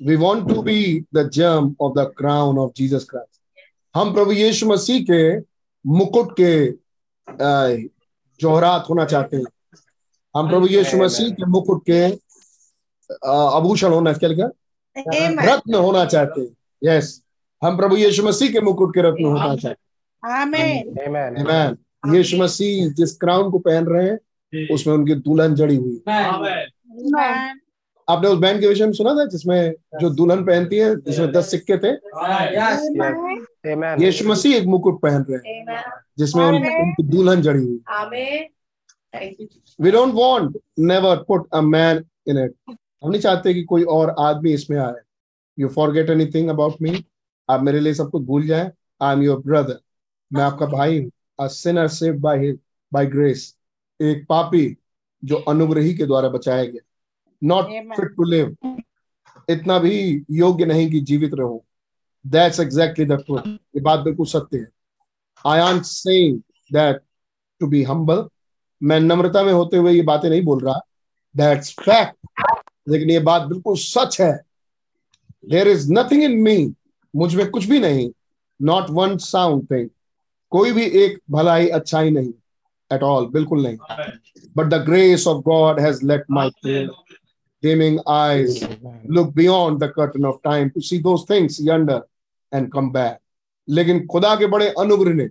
we 0.00 0.16
want 0.16 0.48
to 0.48 0.62
be 0.62 1.04
the 1.14 1.28
germ 1.30 1.74
of 1.80 1.92
the 1.98 2.12
crown 2.18 2.58
of 2.58 2.72
Jesus 2.76 3.06
Christ 3.10 3.40
हम 3.94 4.12
प्रभु 4.14 4.32
यीशु 4.32 4.66
मसीह 4.66 5.04
के 5.10 5.38
मुकुट 5.84 6.32
के 6.40 6.52
जोहरात 8.40 8.86
होना 8.90 9.04
चाहते 9.04 9.36
हैं। 9.36 9.44
हम 10.34 10.48
प्रभु 10.48 10.66
यीशु 10.66 10.96
मसीह 10.98 11.30
के 11.30 11.46
मुकुट 11.46 11.82
के 11.90 12.00
आभूषण 13.28 13.92
होना 13.92 14.12
क्या 14.12 14.28
लिखा? 14.28 14.48
रत्न 15.46 15.74
होना 15.74 16.04
चाहते 16.04 16.40
हैं। 16.40 16.56
यस 16.82 17.22
हम 17.62 17.76
प्रभु 17.76 17.96
यीशु 17.96 18.22
मसीह 18.22 18.52
के 18.52 18.60
मुकुट 18.60 18.94
के 18.94 19.02
रत्न 19.02 19.24
होना 19.24 19.56
चाहते 19.56 19.68
हैं। 19.68 19.82
Amen. 20.22 20.98
Amen. 21.06 21.36
Amen. 21.42 21.83
यीशु 22.12 22.36
मसीह 22.36 22.88
जिस 22.88 23.16
क्राउन 23.16 23.50
को 23.50 23.58
पहन 23.58 23.86
रहे 23.86 24.08
हैं 24.08 24.18
उसमें 24.70 24.94
उनकी 24.94 25.14
दुल्हन 25.14 25.54
जड़ी 25.54 25.76
हुई। 25.76 26.02
है। 26.08 27.54
आपने 28.08 28.28
उस 28.28 28.38
बैंड 28.38 28.60
के 28.60 28.66
विषय 28.66 28.86
में 28.86 28.92
सुना 28.92 29.14
था 29.14 29.24
जिसमें 29.24 29.72
जो 30.00 30.10
दुल्हन 30.10 30.44
पहनती 30.44 30.76
है 30.76 30.94
जिसमें 30.96 31.32
दस 31.32 31.50
सिक्के 31.50 31.76
थे. 31.78 31.92
Amen. 33.74 34.02
यीशु 34.02 34.28
मसीह 34.28 34.56
एक 34.56 34.64
मुकुट 34.64 35.00
पहन 35.00 35.24
रहे 35.30 35.52
हैं 35.52 35.64
जिसमें 36.18 36.44
उनकी 36.44 37.02
दुल्हन 37.02 37.42
जड़ी 37.42 37.62
हुई. 37.64 37.80
We 39.80 39.90
don't 39.90 40.14
want 40.14 40.56
never 40.78 41.16
put 41.28 41.48
a 41.54 41.60
man 41.60 42.04
in 42.28 42.38
it 42.44 42.54
हम 42.70 43.10
नहीं 43.10 43.20
चाहते 43.20 43.54
कि 43.54 43.62
कोई 43.62 43.82
और 43.82 44.14
आदमी 44.18 44.52
इसमें 44.52 44.78
आए। 44.78 45.00
You 45.58 45.68
forget 45.68 46.10
anything 46.10 46.48
about 46.48 46.74
me 46.82 47.04
आप 47.48 47.62
मेरे 47.62 47.80
लिए 47.80 47.94
सब 47.94 48.10
कुछ 48.10 48.22
भूल 48.22 48.46
जाए। 48.46 48.70
आई 49.02 49.12
एम 49.12 49.22
योर 49.22 49.42
ब्रदर 49.46 49.78
मैं 50.32 50.42
आपका 50.42 50.66
भाई 50.66 50.98
हूँ। 50.98 51.10
A 51.38 51.46
sinner 51.48 51.88
saved 51.88 52.20
by 52.20 52.52
by 52.92 53.06
grace 53.06 53.54
एक 54.00 54.24
पापी 54.28 54.76
जो 55.22 55.36
अनुग्रही 55.48 55.94
के 55.94 56.06
द्वारा 56.06 56.28
बचाया 56.28 56.64
गया। 56.64 56.80
नॉट 57.42 57.96
फिट 57.96 58.14
टू 58.16 58.24
लिव 58.24 58.56
इतना 59.48 59.78
भी 59.78 60.24
योग्य 60.30 60.64
नहीं 60.64 60.90
कि 60.90 61.00
जीवित 61.00 61.34
रहो। 61.34 61.64
दैट्स 62.24 62.60
एग्जैक्टली 62.60 63.04
द 63.04 63.12
ट्रूथ 63.26 63.46
ये 63.46 63.80
बात 63.80 64.00
बिल्कुल 64.00 64.26
सत्य 64.26 64.58
है। 64.58 64.68
I 65.44 65.60
am 65.60 65.80
saying 65.82 66.38
that 66.72 67.02
to 67.60 67.66
be 67.66 67.82
humble 67.82 68.24
मैं 68.82 69.00
नम्रता 69.00 69.42
में 69.42 69.52
होते 69.52 69.76
हुए 69.76 69.92
ये 69.92 70.02
बातें 70.02 70.28
नहीं 70.30 70.42
बोल 70.44 70.64
रहा। 70.64 70.80
दैट्स 71.34 71.70
फैक्ट 71.80 72.16
लेकिन 72.88 73.10
ये 73.10 73.18
बात 73.20 73.42
बिल्कुल 73.42 73.76
सच 73.76 74.20
है। 74.20 74.34
देर 75.48 75.68
इज़ 75.68 75.92
नथिंग 75.92 76.22
इन 76.22 76.36
मी 76.42 76.74
मुझमें 77.14 77.50
कुछ 77.50 77.64
भी 77.64 77.78
नहीं। 77.80 78.10
नॉट 78.60 78.90
वन 78.90 79.16
साउंड 79.18 79.70
थिंग 79.70 79.88
कोई 80.54 80.72
भी 80.72 80.84
एक 81.02 81.18
भलाई 81.30 81.68
अच्छाई 81.78 82.10
नहीं 82.10 82.32
एट 82.90 83.02
ऑल 83.02 83.26
बिल्कुल 83.36 83.62
नहीं 83.66 83.76
but 83.76 84.20
but 84.56 84.68
the 84.72 84.78
grace 84.88 85.26
of 85.30 85.38
God 85.44 85.78
has 85.84 86.02
let 86.10 86.28
my 86.38 86.42
Amen. 86.48 86.90
dimming 87.62 87.96
eyes 88.14 88.58
look 89.16 89.30
beyond 89.38 89.80
the 89.84 89.88
curtain 89.96 90.26
of 90.30 90.36
time 90.48 90.70
to 90.74 90.82
see 90.88 90.98
those 91.06 91.24
things 91.30 91.56
yonder 91.68 91.96
and 92.52 92.70
come 92.74 92.90
back. 92.96 93.18
लेकिन 93.68 94.04
खुदा 94.06 94.34
के 94.36 94.46
बड़े 94.54 94.68
अनुग्रह 94.78 95.14
ने 95.14 95.28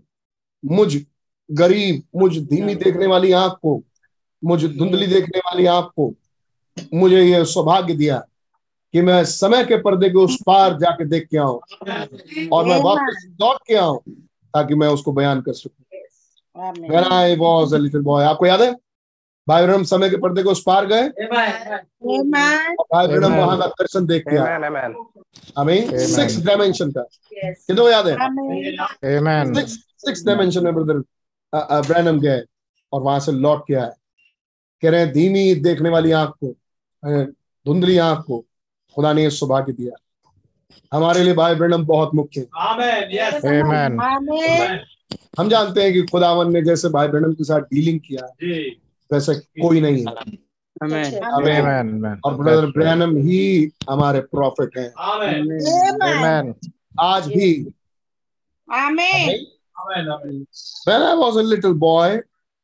मुझ 0.64 0.90
गरीब 1.50 2.04
मुझ 2.22 2.32
धीमी 2.50 2.76
देखने 2.76 3.08
वाली 3.08 3.32
आँख 3.40 3.58
को 3.62 3.82
मुझ 4.44 4.64
धुंधली 4.66 5.08
देखने 5.08 5.40
वाली 5.40 5.66
आँख 5.76 5.92
को 5.96 6.14
मुझे 6.94 7.22
यह 7.22 7.44
सौभाग्य 7.54 7.94
दिया 7.96 8.18
कि 8.94 9.02
मैं 9.02 9.24
समय 9.26 9.64
के 9.66 9.78
पर्दे 9.82 10.10
के 10.10 10.18
उस 10.20 10.38
पार 10.46 10.78
जाके 10.80 11.06
देख 11.10 11.28
के 11.32 11.38
आऊँ 11.38 11.60
और 12.54 12.66
मैं 12.68 12.82
वापस 12.84 13.26
लौट 13.42 13.62
के 13.68 13.76
आऊँ 13.76 14.00
ताकि 14.54 14.76
मैं 14.76 14.88
उसको 14.88 15.12
बयान 15.12 15.42
कर 15.42 15.54
सकूँ. 15.54 15.86
When 16.90 17.04
I 17.04 17.36
was 17.38 17.74
a 17.74 17.80
little 17.80 18.04
boy, 18.04 18.22
आपको 18.24 18.46
याद 18.46 18.62
है? 18.62 18.74
भाई 19.48 19.66
ब्रह्म 19.66 19.84
समय 19.84 20.10
के 20.10 20.18
पर्दे 20.18 20.44
को 20.44 20.52
उस 20.52 20.62
पार 20.66 20.86
गए? 20.86 21.08
भाई 21.10 23.08
ब्रह्म 23.08 23.36
वहाँ 23.36 23.58
का 23.60 23.66
दर्शन 23.68 24.06
देख 24.06 24.24
के 24.28 24.38
amen, 24.38 24.94
हमें 25.58 25.98
सिक्स 26.08 26.38
डायमेंशन 26.46 26.92
का 26.92 27.02
Yes. 27.02 27.56
कितने 27.68 27.82
को 27.82 27.90
याद 27.90 28.08
है. 28.08 28.16
सिक्स 29.56 29.74
सिक्स 30.06 30.26
डायमेंशन 30.26 30.64
में 30.64 30.74
ब्रदर 30.76 30.98
ब्रैनम 31.88 32.20
गए 32.20 32.42
और 32.94 33.02
वहाँ 33.02 33.20
से 33.20 33.32
लौट 33.32 33.64
के 33.68 33.74
आए। 33.76 33.92
कह 34.84 34.90
रहे 34.90 35.00
हैं 35.02 35.12
धीमी 35.14 35.54
देखने 35.56 35.90
वाली 35.90 36.12
आँख 36.12 36.34
को 36.44 36.56
धुंधली 37.66 37.98
आँख 37.98 38.24
को 38.28 38.40
खुदा 38.96 39.14
ने 39.14 39.24
ये 39.24 39.30
सौभाग्य 39.30 39.74
दिया। 39.74 39.96
हमारे 40.94 41.24
लिए 41.24 41.34
भाई 41.34 41.56
ब्रैनम 41.56 41.86
बहुत 41.86 42.14
मुख्य 42.16 42.42
है. 42.42 42.48
हम 45.40 45.50
जानते 45.50 45.84
हैं 45.84 45.94
कि 45.94 46.02
खुदावन 46.12 46.52
ने 46.54 46.62
जैसे 46.62 46.90
भाई 46.90 47.08
ब्रैनम 47.08 47.34
के 47.34 47.44
साथ 47.44 47.62
डीलिंग 47.74 48.00
किया 48.08 48.28
वैसे 49.10 49.36
कोई 49.62 49.82
नहीं 49.82 50.06
है 50.06 50.42
Amen. 50.84 51.06
Amen. 51.06 51.64
Amen. 51.64 51.90
Amen. 51.96 52.20
और 52.26 52.36
ब्रदर 52.38 52.66
ब्रैनम 52.72 53.16
ही 53.18 53.40
हमारे 53.90 54.20
प्रॉफिट 54.32 54.78
हैं 54.78 54.90
Amen. 56.10 56.54
आज 57.02 57.28
भी 57.28 57.50
Amen. 58.68 59.30
Amen. 59.76 60.10
Amen. 60.10 60.48
When 60.88 61.02
I 61.02 61.14
was 61.16 61.36
a 61.36 61.44
little 61.44 61.74
boy, 61.84 62.20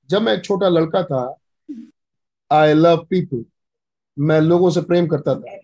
जब 0.10 0.22
मैं 0.22 0.34
एक 0.34 0.44
छोटा 0.46 0.70
लड़का 0.70 1.04
था 1.04 1.24
आई 2.52 2.74
लव 2.74 3.06
पीपल 3.10 3.44
मैं 4.18 4.40
लोगों 4.42 4.70
से 4.70 4.82
प्रेम 4.82 5.08
करता 5.08 5.36
था 5.36 5.58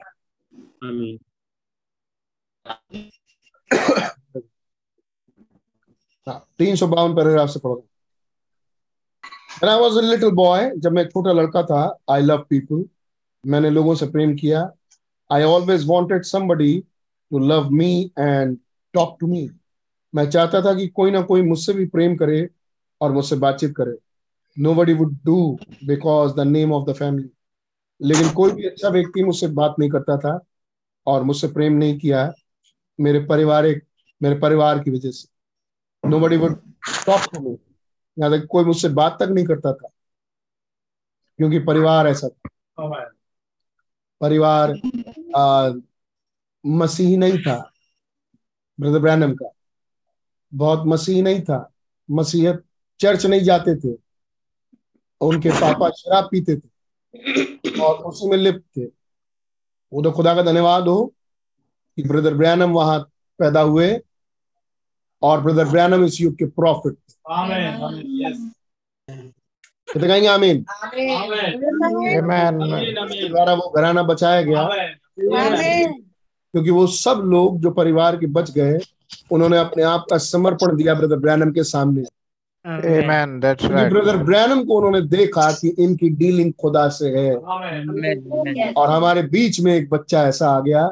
तीन 6.59 6.75
सौ 6.75 6.87
बावन 6.87 7.15
पैराग्राफ 7.15 7.49
से 7.49 7.59
पढ़ो। 7.59 7.85
When 9.59 9.69
I 9.71 9.75
was 9.81 9.97
a 9.97 10.01
little 10.01 10.31
boy, 10.31 10.71
जब 10.77 10.91
मैं 10.91 11.05
छोटा 11.05 11.31
लड़का 11.31 11.63
था 11.63 11.81
आई 12.11 12.21
लव 12.21 12.45
पीपल 12.49 12.83
मैंने 13.43 13.69
लोगों 13.69 13.95
से 13.95 14.05
प्रेम 14.07 14.35
किया। 14.35 14.69
I 15.29 15.43
always 15.43 15.85
wanted 15.87 16.25
somebody 16.25 16.73
to 17.31 17.39
love 17.39 17.69
me 17.71 18.11
and 18.19 18.57
talk 18.93 19.17
to 19.19 19.27
me 19.27 19.49
मैं 20.13 20.29
चाहता 20.29 20.61
था 20.61 20.73
कि 20.73 20.87
कोई 20.87 21.11
ना 21.11 21.21
कोई 21.21 21.41
मुझसे 21.41 21.73
भी 21.73 21.85
प्रेम 21.85 22.15
करे 22.15 22.47
और 23.01 23.11
मुझसे 23.11 23.35
बातचीत 23.35 23.73
करे। 23.77 23.97
Nobody 24.75 24.93
would 24.93 25.15
do 25.25 25.37
because 25.85 26.33
the 26.33 26.39
name 26.39 26.73
of 26.73 26.89
the 26.89 26.93
family 26.95 27.29
लेकिन 28.01 28.29
कोई 28.33 28.51
भी 28.51 28.65
अच्छा 28.67 28.89
व्यक्ति 28.89 29.23
मुझसे 29.23 29.47
बात 29.47 29.75
नहीं 29.79 29.89
करता 29.89 30.17
था 30.17 30.39
और 31.07 31.23
मुझसे 31.23 31.47
प्रेम 31.47 31.73
नहीं 31.73 31.97
किया। 31.99 32.31
मेरे 32.99 33.25
पारिवारिक 33.25 33.87
मेरे 34.23 34.39
परिवार 34.39 34.79
की 34.79 34.91
वजह 34.91 35.11
से। 35.11 35.27
Nobody 36.19 36.37
would 36.37 36.61
talk 37.05 37.21
to 37.33 37.39
me 37.39 37.57
यहाँ 38.19 38.39
तक 38.39 38.47
कोई 38.49 38.65
मुझसे 38.65 38.89
बात 38.89 39.17
तक 39.19 39.29
नहीं 39.29 39.45
करता 39.45 39.73
था। 39.73 39.89
क्योंकि 41.37 41.59
परिवार 41.59 42.07
ऐसा 42.07 42.27
था। 42.27 42.49
परिवार 44.21 44.73
आ, 45.35 45.71
मसीही 46.65 47.17
नहीं 47.17 47.37
था 47.37 47.71
ब्रदर 48.79 48.99
ब्रैनम 48.99 49.35
का। 49.35 49.51
बहुत 50.53 50.83
मसीही 50.85 51.21
नहीं 51.21 51.41
था। 51.41 51.71
मसीहत 52.11 52.63
चर्च 52.99 53.25
नहीं 53.25 53.41
जाते 53.41 53.75
थे। 53.75 53.97
उनके 55.21 55.49
पापा 55.49 55.89
शराब 55.89 56.29
पीते 56.31 56.57
थे। 56.57 56.75
और 57.79 57.95
उसी 57.95 58.27
में 58.27 58.37
लिप्त 58.37 58.77
थे। 58.77 58.85
वो 59.93 60.01
तो 60.03 60.11
खुदा 60.11 60.35
का 60.35 60.41
धन्यवाद 60.41 60.83
हो। 60.83 61.13
कि 61.97 62.03
ब्रदर 62.03 62.33
ब्रयानम 62.33 62.71
वहाँ 62.71 62.99
पैदा 63.39 63.61
हुए 63.61 63.89
और 65.21 65.41
ब्रदर 65.41 65.65
ब्रयानम 65.65 66.03
इस 66.05 66.21
युग 66.21 66.35
के 66.35 66.45
प्रॉफिट 66.59 66.97
Amen. 67.25 67.81
Amen. 67.81 68.03
Yes. 68.21 68.37
तो 69.93 69.99
कहेंगे 69.99 70.27
आमीन. 70.27 70.65
द्वारा 73.29 73.53
वो 73.53 73.69
घराना 73.77 74.03
बचाया 74.03 74.41
गया. 74.41 74.63
क्योंकि 75.17 76.69
वो 76.69 76.85
सब 76.87 77.21
लोग 77.25 77.59
जो 77.61 77.71
परिवार 77.71 78.17
के 78.17 78.27
बच 78.37 78.51
गए 78.51 78.79
उन्होंने 79.31 79.57
अपने 79.57 79.83
आप 79.83 80.05
का 80.09 80.17
समर्पण 80.17 80.75
दिया 80.77 80.93
ब्रदर 80.93 81.17
ब्रैनम 81.25 81.51
के 81.51 81.63
सामने 81.63 82.03
Amen. 82.65 83.33
That's 83.41 83.65
right. 83.65 83.89
Brother 83.89 84.17
Branham 84.23 84.63
को 84.65 84.77
उन्होंने 84.77 85.01
देखा 85.07 85.51
कि 85.51 85.75
इनकी 85.79 86.09
डीलिंग 86.21 86.53
खुदा 86.61 86.87
से 86.97 87.09
है 87.17 87.35
Amen. 87.35 88.73
और 88.77 88.89
हमारे 88.89 89.21
बीच 89.33 89.59
में 89.59 89.73
एक 89.73 89.89
बच्चा 89.89 90.23
ऐसा 90.27 90.49
आ 90.49 90.59
गया 90.59 90.87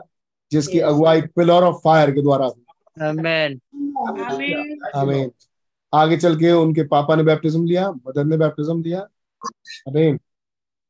जिसकी 0.53 0.79
अगुवाई 0.79 1.21
पिलर 1.21 1.63
ऑफ़ 1.63 1.75
फायर 1.75 2.11
के 2.11 2.21
द्वारा 2.21 2.45
हुई। 2.45 2.63
Amen. 3.01 3.51
Amen. 4.09 4.95
हमें 4.95 5.31
आगे 5.93 6.17
चल 6.17 6.35
के 6.35 6.51
उनके 6.51 6.83
पापा 6.83 7.15
ने 7.15 7.23
बैप्टिज्म 7.23 7.65
लिया 7.65 7.91
मदर 7.91 8.25
ने 8.25 8.37
बैप्टिज्म 8.37 8.83
लिया 8.83 8.99
अमेन 9.87 10.19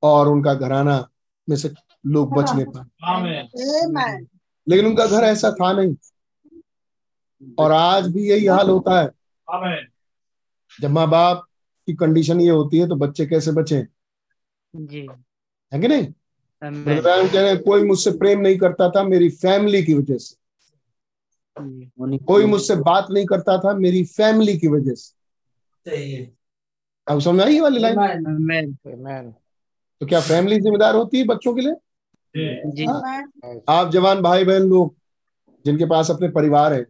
और 0.03 0.27
उनका 0.27 0.53
घराना 0.53 1.09
में 1.49 1.57
से 1.57 1.73
लोग 2.05 2.33
बच 2.33 2.51
नहीं 2.51 2.65
पाए। 2.65 2.83
Amen. 3.15 3.49
Amen. 3.85 4.39
लेकिन 4.67 4.85
उनका 4.85 5.05
घर 5.05 5.23
ऐसा 5.23 5.51
था 5.51 5.73
नहीं। 5.73 5.95
और 7.59 7.71
आज 7.71 8.07
भी 8.07 8.29
यही 8.29 8.45
हाल 8.45 8.69
होता 8.69 9.01
है। 9.01 9.87
जब 10.81 10.89
माँ 10.89 11.09
बाप 11.09 11.45
की 11.87 11.93
कंडीशन 11.93 12.41
ये 12.41 12.49
होती 12.49 12.79
है 12.79 12.87
तो 12.87 12.95
बच्चे 12.95 13.25
कैसे 13.25 13.51
बचे? 13.51 13.87
जी। 14.75 15.07
है 15.73 15.79
कि 15.79 15.87
नहीं? 15.87 16.13
कह 16.63 17.41
रहे 17.41 17.55
कोई 17.55 17.83
मुझसे 17.83 18.11
प्रेम 18.11 18.39
नहीं 18.39 18.57
करता 18.57 18.89
था 18.89 19.03
मेरी 19.03 19.29
फैमिली 19.29 19.83
की 19.83 19.93
वजह 19.93 20.17
से। 20.17 20.35
कोई 22.17 22.45
मुझसे 22.45 22.75
बात 22.75 23.07
नहीं 23.11 23.25
करता 23.25 23.57
था 23.57 23.73
मेरी 23.73 24.03
फैमिली 24.03 24.57
की 24.57 24.67
वजह 24.67 24.93
से। 24.93 25.13
अब 27.07 27.19
समझ 27.19 27.41
आई 27.41 27.59
वाली 27.59 27.79
लाइन. 27.79 29.31
तो 30.01 30.05
क्या 30.05 30.19
फैमिली 30.19 30.59
जिम्मेदार 30.59 30.95
होती 30.95 31.17
है 31.17 31.23
बच्चों 31.23 31.53
के 31.53 31.61
लिए? 31.61 31.73
जी. 32.37 32.71
जी। 32.71 32.85
आप 33.69 33.91
जवान 33.91 34.21
भाई 34.21 34.45
बहन 34.45 34.61
लोग 34.61 34.95
जिनके 35.65 35.85
पास 35.85 36.11
अपने 36.11 36.29
परिवार 36.29 36.73
है 36.73 36.87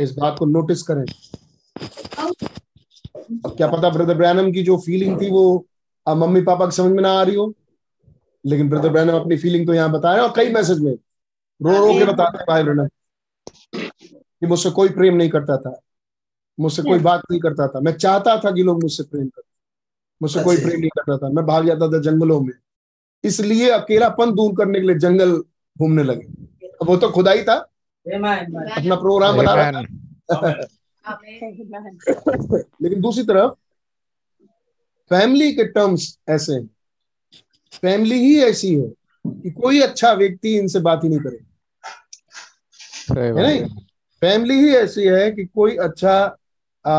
इस 0.00 0.12
बात 0.12 0.38
को 0.38 0.46
नोटिस 0.46 0.82
करें। 0.82 1.04
अब 3.44 3.56
क्या 3.56 3.68
पता 3.68 3.90
ब्रदर 3.90 4.14
ब्रैनम 4.14 4.52
की 4.52 4.62
जो 4.62 4.76
फीलिंग 4.76 5.20
थी 5.20 5.30
वो 5.30 5.66
अब 6.06 6.16
मम्मी 6.16 6.40
पापा 6.40 6.66
की 6.66 6.76
समझ 6.76 6.92
में 6.92 7.02
ना 7.02 7.12
आ 7.12 7.22
रही 7.22 7.34
हो? 7.34 7.54
लेकिन 8.46 8.68
ब्रदर 8.68 8.88
ब्रैनम 8.88 9.16
अपनी 9.16 9.36
फीलिंग 9.36 9.66
तो 9.66 9.74
यहाँ 9.74 9.92
बता 9.92 10.14
रहे 10.14 10.22
हैं 10.22 10.28
और 10.30 10.32
कई 10.36 10.52
मैसेज 10.52 10.80
में 10.80 10.92
रो 11.62 11.86
रो 11.86 11.98
के 11.98 12.04
बताते 12.04 12.38
हैं 12.38 12.46
भाई 12.48 12.62
ब्रैनम 12.62 12.88
कि 14.14 14.46
मुझसे 14.46 14.70
कोई 14.70 14.88
प्रेम 14.88 15.14
नहीं 15.14 15.30
करता 15.30 15.56
था 15.56 15.80
मुझसे 16.60 16.82
कोई 16.82 16.98
बात 16.98 17.22
नहीं 17.30 17.40
करता 17.40 17.68
था। 17.68 17.80
मैं 17.80 17.92
चाहता 17.92 18.36
था 18.36 18.50
कि 18.50 18.62
लोग 18.62 18.82
मुझसे 18.82 19.02
प्रेम 19.02 19.28
करते 19.28 19.48
मुझसे 20.22 20.44
कोई 20.44 20.56
प्रेम 20.56 20.80
नहीं 20.80 20.88
करता 20.88 21.18
था। 21.18 21.32
मैं 21.32 21.46
भाग 21.46 21.66
जाता 21.66 21.88
था 21.88 22.00
जंगलों 22.00 22.40
में। 22.40 22.52
इसलिए 23.24 23.70
अकेलापन 23.70 24.34
दूर 24.34 24.52
करने 24.58 24.80
के 24.80 24.86
लिए 24.86 24.96
जंगल 24.96 25.38
घूमने 25.78 26.02
लगे। 26.02 26.24
अब 26.66 26.86
वो 26.86 26.96
तो 26.96 27.10
खुदा 27.10 27.32
ही 27.32 27.42
था। 27.42 27.54
अपना 28.76 28.96
प्रोग्राम 28.96 29.36
बना 29.36 29.54
रहा 29.54 29.82
था. 29.82 30.66
लेकिन 32.82 33.00
दूसरी 33.00 33.22
तरफ़ 33.22 33.52
फैमिली 35.08 35.52
के 35.52 35.64
टर्म्स 35.64 36.18
ऐसे 36.28 36.52
हैं। 36.52 36.70
फैमिली 37.80 38.18
ही 38.18 38.42
ऐसी 38.42 38.74
है 38.74 38.88
कि 39.26 39.50
कोई 39.50 39.80
अच्छा 39.80 40.12
व्यक्ति 40.12 40.58
इनसे 40.58 40.80
बात 40.80 41.04
ही 41.04 41.08
नहीं 41.08 41.20
करे। 41.20 41.38
है 43.20 43.42
नहीं 43.42 43.80
फैमिली 44.20 44.54
ही। 44.54 44.74
ऐसी 44.74 45.02
है 45.02 45.30
कि 45.32 45.44
कोई 45.44 45.76
अच्छा 45.76 46.36
आ, 46.86 46.94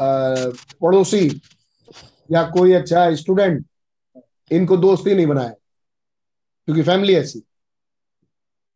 आ, 0.00 0.48
पड़ोसी 0.80 1.40
या 2.30 2.42
कोई 2.50 2.72
अच्छा 2.72 3.14
स्टूडेंट 3.14 3.64
इनको 4.50 4.76
दोस्ती 4.76 5.14
नहीं 5.14 5.26
बनाए 5.26 5.54
क्योंकि 6.66 6.82
फैमिली 6.82 7.14
ऐसी। 7.14 7.42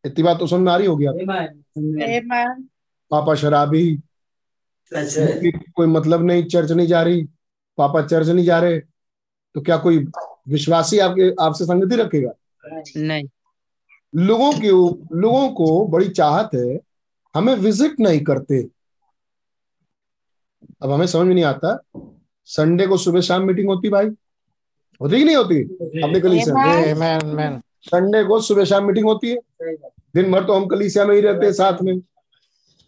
इतनी 0.05 0.23
बात 0.23 0.39
तो 0.39 0.47
समझ 0.47 0.61
में 0.61 0.73
आ 0.73 0.77
रही 0.77 0.87
होगी 0.87 1.07
आप 1.07 1.17
पापा 3.11 3.35
शराबी 3.35 3.99
कोई 4.95 5.87
मतलब 5.87 6.25
नहीं 6.25 6.45
चर्च 6.45 6.71
नहीं 6.73 6.87
जा 6.87 7.03
रही 7.03 7.25
पापा 7.79 8.07
चर्च 8.07 8.29
नहीं 8.29 8.45
जा 8.45 8.59
रहे 8.59 8.79
तो 9.55 9.61
क्या 9.61 9.77
कोई 9.77 9.99
विश्वासी 10.49 10.99
आपके 10.99 11.31
आपसे 11.45 11.65
संगति 11.65 11.97
रखेगा। 11.97 12.33
नहीं। 12.97 13.29
लोगों 14.15 14.53
की 14.53 14.69
लोगों 15.19 15.49
को 15.49 15.87
बड़ी 15.87 16.09
चाहत 16.09 16.51
है 16.55 16.81
हमें 17.35 17.55
विज़िट 17.55 18.01
नहीं 18.01 18.21
करते। 18.21 18.69
अब 20.83 20.91
हमें 20.91 21.07
समझ 21.07 21.27
में 21.27 21.35
नहीं 21.35 21.45
आता 21.45 21.79
संडे 22.49 22.87
को 22.87 22.97
सुबह 22.97 23.21
शाम 23.21 23.43
मीटिंग 23.43 23.69
होती 23.69 23.89
भाई। 23.89 24.07
होती 25.01 25.19
कि 25.19 25.25
नहीं 25.25 25.37
होती? 25.37 25.63
अपने 26.05 26.21
कलीसिया. 26.21 27.61
संडे 27.83 28.25
को 28.25 28.41
सुबह 28.41 28.65
शाम 28.65 28.87
मीटिंग 28.87 29.07
होती 29.07 29.31
है। 29.31 29.37
दिन 30.15 30.33
भर 30.33 30.45
तो 30.45 30.53
हम 30.53 30.67
कलीसिया 30.67 31.05
में 31.05 31.15
ही 31.15 31.21
रहते 31.21 31.47
हैं 31.47 31.53
साथ 31.53 31.83
में। 31.83 32.01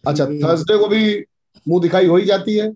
अच्छा 0.07 0.25
थर्सडे 0.25 0.77
को 0.77 0.87
भी 0.87 1.25
मुँह 1.67 1.81
दिखाई 1.81 2.07
हो 2.07 2.17
ही 2.17 2.25
जाती 2.25 2.57
है। 2.57 2.71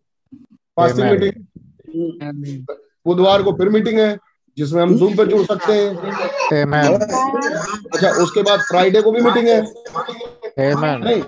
फास्टिंग 0.77 1.09
मीटिंग 1.09 2.65
बुधवार 3.05 3.43
को 3.43 3.51
फिर 3.51 3.69
मीटिंग 3.69 3.99
है। 3.99 4.17
जिसमें 4.57 4.81
हम 4.81 4.95
जूम 4.97 5.15
पे 5.17 5.25
जुड़ 5.25 5.45
सकते 5.45 5.73
हैं। 5.73 5.89
अच्छा 7.93 8.09
उसके 8.23 8.41
बाद 8.41 8.59
फ्राइडे 8.59 9.01
को 9.01 9.11
भी 9.11 9.21
मीटिंग 9.21 9.47
है। 9.47 9.61
नहीं 11.03 11.21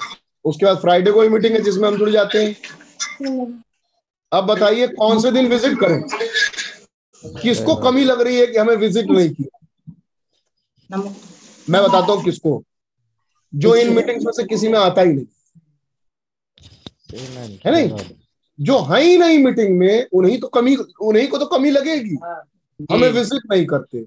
उसके 0.46 0.66
बाद 0.66 0.78
फ्राइडे 0.78 1.12
को 1.12 1.22
भी 1.22 1.30
मीटिंग 1.30 1.56
है 1.56 1.62
जिसमें 1.62 1.88
हम 1.88 1.98
जुड़ 1.98 2.10
जाते 2.10 2.44
हैं। 2.44 2.56
अब 4.32 4.44
बताइए 4.44 4.88
कौन 4.88 5.20
से 5.20 5.32
दिन 5.32 5.48
विज़िट 5.48 5.80
करें? 5.80 6.02
किसको 7.24 7.76
कमी 7.76 8.04
लग 8.04 8.22
रही 8.22 8.40
है 8.40 8.48
कि 8.48 8.58
हमें 8.58 8.76
विज़िट 8.76 9.10
नहीं 9.10 9.30
किया? 9.30 9.60
मैं 11.70 11.82
बताता 11.84 12.14
हूँ 12.14 12.24
किसको। 12.24 12.64
जो 13.54 13.76
इन 13.76 13.94
मीटिंग्स 13.96 14.26
में 14.26 14.32
से 14.32 14.44
किसी 14.44 14.68
में 14.68 14.80
आता 14.80 15.02
ही 15.02 15.14
नहीं। 15.14 15.26
है 17.66 17.72
नहीं? 17.72 17.90
जो 18.60 18.80
है 18.82 19.02
ही 19.02 19.18
नहीं 19.18 19.38
मीटिंग 19.44 19.78
में 19.80 20.08
उन्हीं 20.14 20.40
तो 20.40 20.48
कमी 20.48 20.76
उन्हीं 20.76 21.28
को 21.28 21.38
तो 21.38 21.46
कमी 21.46 21.72
लगेगी। 21.72 22.16
हमें 22.92 23.10
विज़िट 23.12 23.52
नहीं 23.52 23.66
करते। 23.66 24.02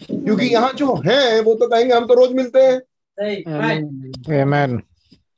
क्योंकि 0.00 0.46
यहाँ 0.46 0.72
जो 0.72 0.94
है 1.06 1.40
वो 1.40 1.54
तो 1.54 1.66
कहेंगे 1.68 1.94
हम 1.94 2.06
तो 2.06 2.14
रोज 2.14 2.32
मिलते 2.34 2.62
हैं। 2.62 2.78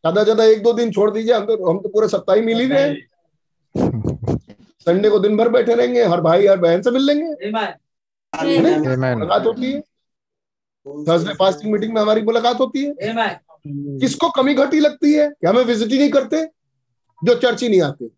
ज़्यादा 0.05 0.23
ज़्यादा 0.25 0.45
एक 0.45 0.62
दो 0.62 0.73
दिन 0.73 0.91
छोड़ 0.93 1.11
दीजिए 1.11 1.35
हम 1.35 1.47
तो 1.47 1.71
हम 1.71 1.79
तो 1.79 1.89
पूरे 1.89 2.09
सप्ताह 2.09 2.37
ही 2.37 2.43
मिल 2.43 2.61
ही 2.61 2.66
रहे 2.66 2.95
संडे 4.87 5.11
को 5.11 5.19
दिन 5.19 5.37
भर 5.37 5.49
बैठे 5.49 5.75
रहेंगे 5.75 6.05
हर 6.05 6.21
भाई 6.21 6.47
हर 6.47 6.57
बहन 6.59 6.83
से 6.83 6.91
मिल 6.91 7.03
लेंगे. 7.03 7.51
मुलाकात 8.33 9.47
होती 9.47 9.73
है। 9.73 9.81
थर्सडे 10.87 11.35
फास्टिंग 11.35 11.73
मीटिंग 11.73 11.95
में 11.95 12.01
हमारी 12.01 12.23
मुलाकात 12.23 12.61
होती 12.61 12.85
है। 12.85 12.95
किसको 14.01 14.29
कमी 14.31 14.55
घटी 14.55 14.81
लगती 14.81 15.12
है 15.12 15.29
कि 15.31 15.47
हमें 15.47 15.64
विज़िट 15.64 15.91
ही 15.93 15.99
नहीं 15.99 16.11
करते 16.11 16.45
जो 17.23 17.35
चर्च 17.37 17.62
ही 17.62 17.69
नहीं 17.69 17.81
आते? 17.83 18.09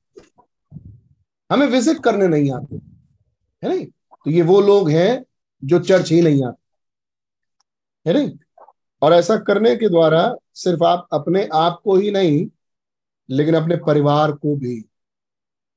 हमें 1.51 1.66
विज़िट 1.68 1.98
करने 2.03 2.28
नहीं 2.28 2.51
आते। 2.53 2.76
है 2.76 3.68
नहीं? 3.68 3.86
तो 4.24 4.30
ये 4.30 4.42
वो 4.42 4.60
लोग 4.60 4.90
हैं 4.90 5.24
जो 5.64 5.78
चर्च 5.78 6.12
ही 6.12 6.22
नहीं 6.22 6.44
आते। 6.46 6.60
है 8.06 8.14
नहीं? 8.14 8.38
और 9.02 9.12
ऐसा 9.12 9.36
करने 9.36 9.76
के 9.76 9.88
द्वारा 9.88 10.36
सिर्फ़ 10.54 10.84
आप 10.84 11.08
अपने 11.12 11.48
आप 11.54 11.80
को 11.84 11.96
ही 11.96 12.10
नहीं, 12.10 12.46
लेकिन 13.30 13.54
अपने 13.54 13.76
परिवार 13.76 14.32
को 14.32 14.56
भी। 14.56 14.84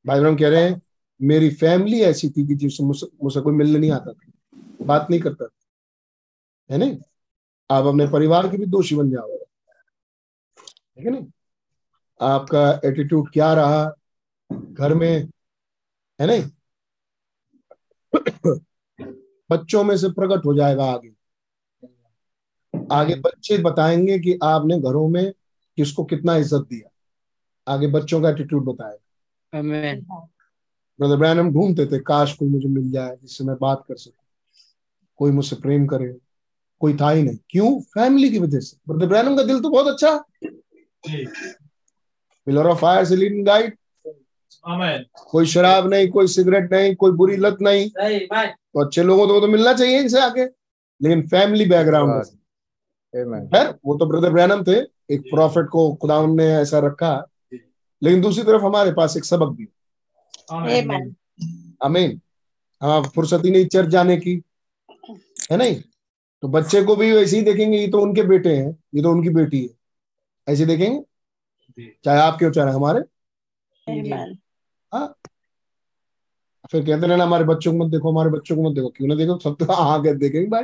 भाई 0.06 0.20
बहन 0.20 0.38
कह 0.38 0.50
रहे 0.50 0.70
हैं, 0.70 0.82
मेरी 1.22 1.50
फैमिली 1.50 2.02
ऐसी 2.02 2.30
थी 2.30 2.48
कि 2.48 2.56
जिससे 2.56 2.84
मुझसे 2.84 3.42
कोई 3.42 3.54
मिलने 3.54 3.80
नहीं 3.80 3.92
आता 3.92 4.14
था, 4.14 4.32
बात 4.82 5.08
नहीं 5.10 5.20
करता 5.20 5.46
था। 5.46 5.60
है 6.72 6.78
नहीं? 6.78 6.98
आप 7.72 7.86
अपने 7.86 8.08
परिवार 8.08 8.52
के 8.52 8.58
भी 8.58 8.66
दोषी 8.66 8.96
बन 8.96 9.12
जाओगे 9.12 9.38
ठीक 10.98 11.06
है 11.06 11.12
नहीं? 11.12 11.28
आपका 12.22 12.82
एटीट्यूड 12.86 13.32
क्या 13.32 13.54
रहा? 13.54 13.94
घर 14.54 14.94
में? 14.94 15.30
है 16.22 16.28
नहीं? 16.28 16.44
बच्चों 19.52 19.84
में 19.84 19.98
से 19.98 20.10
प्रकट 20.10 20.46
हो 20.46 20.54
जाएगा 20.54 20.86
आगे। 20.86 21.12
आगे 22.92 23.16
बच्चे 23.16 23.58
बताएँगे 23.58 24.20
कि 24.20 24.40
आपने 24.44 24.80
घरों 24.80 25.08
में 25.10 25.32
किसको 25.78 26.04
कितना 26.04 26.36
इज़्ज़त 26.36 26.68
दिया। 26.70 26.90
आगे 27.74 27.88
बच्चों 27.88 28.22
का 28.22 28.30
एटीट्यूड 28.30 28.66
बताएगा। 28.66 29.60
आमीन 29.60 30.06
ब्रदर 31.00 31.16
ब्रैन 31.16 31.40
हम 31.40 31.52
ढूंढते 31.54 31.86
थे 31.86 32.00
काश 32.00 32.34
कोई 32.34 32.50
मुझे 32.50 32.68
मिल 32.68 32.92
जाए 32.92 33.18
जिससे 33.22 33.44
मैं 33.44 33.56
बात 33.62 33.84
कर 33.88 33.96
सकूँ। 33.96 34.26
कोई 35.18 35.32
मुझसे 35.32 35.56
प्रेम 35.56 35.86
करे 35.86 36.16
कोई 36.80 36.96
था 36.98 37.10
ही 37.10 37.24
नहीं। 37.24 37.38
क्यों? 37.50 37.82
फैमिली 37.82 38.30
की 38.30 38.40
वजह 38.40 38.60
से। 38.60 38.78
ब्रदर 38.88 39.08
ब्रैनम 39.08 39.36
का 39.38 39.44
दिल 39.44 39.60
तो 39.62 39.70
बहुत 39.70 39.88
अच्छा। 39.88 40.24
पिलर 42.48 42.66
ऑफ़ 42.66 42.80
फायर 42.80 43.06
से 43.06 43.16
लीडिंग 43.16 43.46
गाइड. 43.46 43.78
कोई 45.24 45.46
शराब 45.46 45.90
नहीं 45.90 46.10
कोई 46.10 46.28
सिगरेट 46.28 46.72
नहीं 46.72 46.96
कोई 46.96 47.12
बुरी 47.12 47.38
लत 47.38 47.58
नहीं। 47.62 47.90
तो 48.50 48.86
अच्छे 48.86 49.04
लोगों 49.04 49.28
को 49.28 49.40
तो 49.40 49.48
मिलना 49.48 49.74
चाहिए 49.74 50.00
इनसे 50.00 50.20
आके। 50.22 50.44
लेकिन 51.02 51.28
फैमिली 51.28 51.66
बैकग्राउंड 51.66 52.24
Amen. 53.16 53.46
खैर 53.48 53.80
वो 53.86 53.98
तो 53.98 54.06
ब्रदर 54.06 54.30
ब्रैनम 54.34 54.64
थे। 54.64 54.78
एक 55.14 55.22
प्रॉफिट 55.22 55.68
को 55.68 55.94
खुदा 55.96 56.26
ने 56.26 56.46
ऐसा 56.46 56.80
रखा। 56.80 57.28
लेकिन 58.04 58.22
दूसरी 58.22 58.44
तरफ़ 58.44 58.62
हमारे 58.62 58.94
पास 58.94 59.18
एक 59.18 59.26
सबक 59.26 59.48
भी 59.48 59.66
अमीन 61.82 62.22
हाँ 62.82 63.04
फुर्सत 63.04 63.42
ही 63.46 63.52
नहीं 63.52 63.66
चर्च 63.66 63.90
जाने 63.90 64.18
की। 64.18 64.42
है 65.52 65.58
नहीं? 65.58 65.84
तो 66.42 66.48
बच्चे 66.48 66.84
को 66.84 66.96
भी 66.96 67.12
वैसे 67.12 67.36
ही 67.36 67.42
देखेंगे 67.42 67.78
ये 67.78 67.88
तो 67.88 68.00
उनके 68.00 68.24
बेटे 68.24 68.56
हैं 68.56 68.84
ये 68.96 69.02
तो 69.02 69.12
उनकी 69.12 69.30
बेटी 69.30 69.62
है। 69.62 69.70
ऐसे 70.54 70.66
देखेंगे? 70.66 71.02
चाहे 72.06 72.20
आपके 72.20 72.46
हो 72.46 72.52
चाहे 72.52 72.74
हमारे? 72.74 73.00
Amen. 74.94 75.14
फिर 76.72 76.86
कहते 76.86 77.08
रहना, 77.08 77.24
हमारे 77.24 77.44
बच्चों 77.44 77.72
को 77.72 77.78
मत 77.78 77.92
देखो, 77.92 78.12
हमारे 78.12 78.30
बच्चों 78.30 78.56
को 78.56 78.70
मत 78.70 78.76
देखो। 78.76 78.90
क्यों 78.90 79.08
ना 79.08 79.16
देखो? 79.16 79.40
सब 79.40 79.56
तो 79.60 79.74
हाँ 79.74 80.02
के 80.02 80.14
देखेंगे, 80.14 80.48
भाई। 80.48 80.64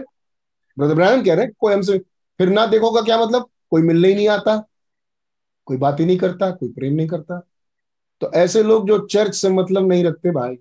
ब्रदर 0.77 0.95
ब्रैनम 0.95 1.23
कह 1.23 1.33
रहे 1.33 1.45
हैं, 1.45 1.53
कोई 1.59 1.73
हमसे 1.73 1.97
फिर 2.39 2.49
ना 2.49 2.65
देखो 2.65 2.91
का 2.91 3.01
क्या 3.01 3.25
मतलब? 3.25 3.49
कोई 3.69 3.81
मिलने 3.81 4.07
ही 4.07 4.15
नहीं 4.15 4.27
आता। 4.27 4.63
कोई 5.65 5.77
बात 5.77 5.99
ही 5.99 6.05
नहीं 6.05 6.17
करता, 6.17 6.51
कोई 6.51 6.69
प्रेम 6.69 6.93
नहीं 6.93 7.07
करता। 7.07 7.41
तो 8.21 8.31
ऐसे 8.33 8.63
लोग 8.63 8.87
जो 8.87 8.99
चर्च 9.07 9.35
से 9.35 9.49
मतलब 9.49 9.87
नहीं 9.87 10.03
रखते 10.03 10.31
भाई, 10.31 10.57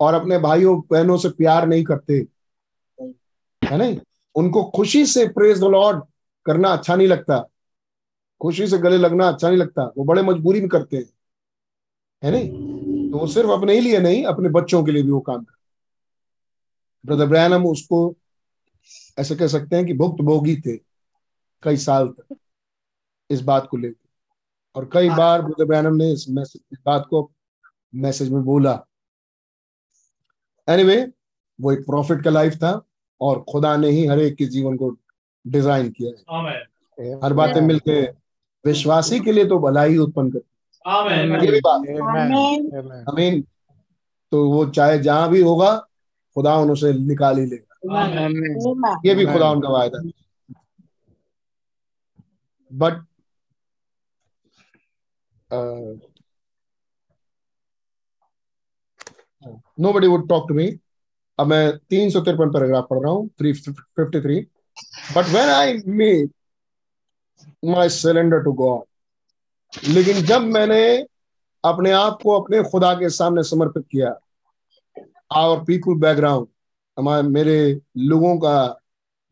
और 0.00 0.14
अपने 0.14 0.38
भाइयों, 0.38 0.80
बहनों 0.90 1.16
से 1.16 1.28
प्यार 1.28 1.66
नहीं 1.66 1.84
करते, 1.84 2.26
है 3.62 3.78
नहीं? 3.78 3.98
उनको 4.34 4.64
खुशी 4.64 5.06
से 5.06 5.26
प्रेज 5.26 5.60
द 5.60 5.64
लॉर्ड 5.64 6.02
करना 6.46 6.68
अच्छा 6.68 6.96
नहीं 6.96 7.08
लगता। 7.08 7.48
खुशी 8.40 8.66
से 8.66 8.78
गले 8.78 8.96
लगना 8.96 9.28
अच्छा 9.28 9.48
नहीं 9.48 9.58
लगता। 9.58 9.92
वो 9.98 10.04
बड़े 10.04 10.22
मजबूरी 10.22 10.60
में 10.60 10.68
करते 10.68 10.96
हैं। 10.96 11.13
है 12.22 12.30
नहीं? 12.30 13.10
तो 13.10 13.18
वो 13.18 13.26
सिर्फ़ 13.26 13.50
अपने 13.50 13.74
ही 13.74 13.80
लिए 13.80 13.98
नहीं 13.98 14.24
अपने 14.24 14.48
बच्चों 14.48 14.84
के 14.84 14.92
लिए 14.92 15.02
भी 15.02 15.10
वो 15.10 15.20
काम 15.20 15.44
कर 15.44 15.54
ब्रदर 17.06 17.26
ब्रैनम 17.26 17.66
उसको 17.66 18.16
ऐसे 19.18 19.36
कह 19.36 19.46
सकते 19.46 19.76
हैं 19.76 19.86
कि 19.86 19.94
भुक्त 19.94 20.22
भोगी 20.22 20.56
थे 20.56 20.76
कई 21.62 21.76
साल 21.76 22.08
तक 22.08 22.36
इस 23.30 23.40
बात 23.40 23.68
को 23.70 23.76
लेकर 23.76 24.08
और 24.74 24.90
कई 24.92 25.08
बार 25.08 25.42
ब्रदर 25.42 25.64
ब्रैनम 25.64 25.94
ने 25.94 26.12
इस 26.12 26.28
मैसेज 26.28 26.62
इस 26.72 26.78
बात 26.86 27.06
को 27.10 27.32
मैसेज 27.94 28.32
में 28.32 28.42
बोला। 28.42 28.86
एनीवे 30.68 30.96
anyway, 30.96 31.12
वो 31.60 31.72
एक 31.72 31.78
प्रॉफिट 31.78 32.24
का 32.24 32.30
लाइफ 32.30 32.54
था 32.54 32.86
और 33.20 33.44
खुदा 33.48 33.76
ने 33.76 33.90
ही 33.90 34.06
हर 34.06 34.18
एक 34.18 34.34
के 34.34 34.44
जीवन 34.44 34.76
को 34.76 34.96
डिज़ाइन 35.46 35.90
किया 35.90 36.10
है। 36.10 36.22
हर 37.24 37.32
बातें 37.32 37.60
मिलके 37.60 38.02
विश्वासी 38.64 39.20
के 39.20 39.32
लिए 39.32 39.44
तो 39.44 39.58
भलाई 39.58 39.96
उत्पन्न 39.96 40.30
करती. 40.30 40.48
है। 40.48 40.53
ये 41.42 41.50
भी 41.50 41.60
बात. 41.60 41.80
अमीन 43.08 43.40
तो 44.32 44.48
वो 44.50 44.64
चाहे 44.70 44.98
जहाँ 44.98 45.28
भी 45.30 45.40
होगा 45.42 45.76
खुदा 46.36 46.56
उसे 46.72 46.92
निकाल 47.06 47.38
ही 47.38 47.46
लेगा। 47.46 47.74
ये 49.06 49.14
भी 49.14 49.24
खुदा 49.26 49.50
उनका 49.50 49.68
वायदा 49.68 49.98
है। 49.98 50.10
But 52.70 53.04
nobody 59.92 60.06
would 60.06 60.28
talk 60.28 60.48
to 60.48 60.54
me 60.54 60.66
अब 61.38 61.46
मैं 61.46 61.76
तीन 61.90 62.10
सौ 62.10 62.20
तिरपन 62.20 62.50
पैराग्राफ 62.52 62.86
पढ़ 62.90 62.98
रहा 62.98 63.12
हूँ 63.12 63.28
three 63.38 63.52
fifty 63.52 64.20
three 64.20 64.40
but 65.16 65.28
when 65.34 65.48
I 65.50 65.78
made 66.00 66.30
my 67.64 67.88
surrender 67.90 68.42
to 68.44 68.52
God 68.62 68.82
लेकिन 69.72 70.22
जब 70.26 70.42
मैंने 70.42 70.84
अपने 71.64 71.90
आप 71.92 72.18
को 72.22 72.40
अपने 72.40 72.62
खुदा 72.62 72.92
के 72.94 73.08
सामने 73.10 73.42
समर्पित 73.44 73.84
किया 73.90 74.14
आवर 75.32 75.64
पीपुल 75.64 75.98
बैकग्राउंड 76.00 76.46
हमारे, 76.96 77.22
मेरे 77.22 77.80
लोगों 77.98 78.36
का 78.38 78.66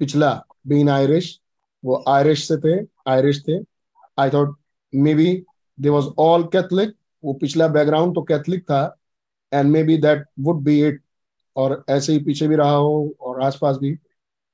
पिछला 0.00 0.32
बीन 0.66 0.88
आयरिश 0.88 1.38
वो 1.84 2.02
आयरिश 2.08 2.46
से 2.48 2.56
थे 2.58 2.74
आयरिश 3.08 3.42
थे। 3.48 3.58
I 4.18 4.30
thought 4.30 4.56
maybe 5.14 5.44
they 5.78 5.88
was 5.88 6.06
all 6.18 6.44
Catholic 6.52 6.94
वो 7.24 7.32
पिछला 7.34 7.68
बैकग्राउंड 7.68 8.14
तो 8.14 8.22
कैथलिक 8.22 8.62
था 8.64 8.82
and 9.52 9.70
maybe 9.84 9.96
that 9.98 10.24
would 10.40 10.62
be 10.64 10.80
it 10.88 11.00
और 11.56 11.84
ऐसे 11.90 12.12
ही 12.12 12.18
पीछे 12.24 12.48
भी 12.48 12.56
रहा 12.56 12.70
हो, 12.70 13.14
और 13.20 13.42
आसपास 13.42 13.76
भी। 13.76 13.96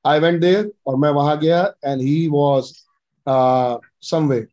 आई 0.05 0.20
वेंट 0.20 0.41
देर 0.41 0.70
और 0.87 0.97
मैं 0.97 1.11
वहाँ 1.11 1.39
गया 1.39 1.62
एंड 1.85 2.01
ही 2.03 2.29
वॉज़ 2.29 2.72
समवे 4.09 4.47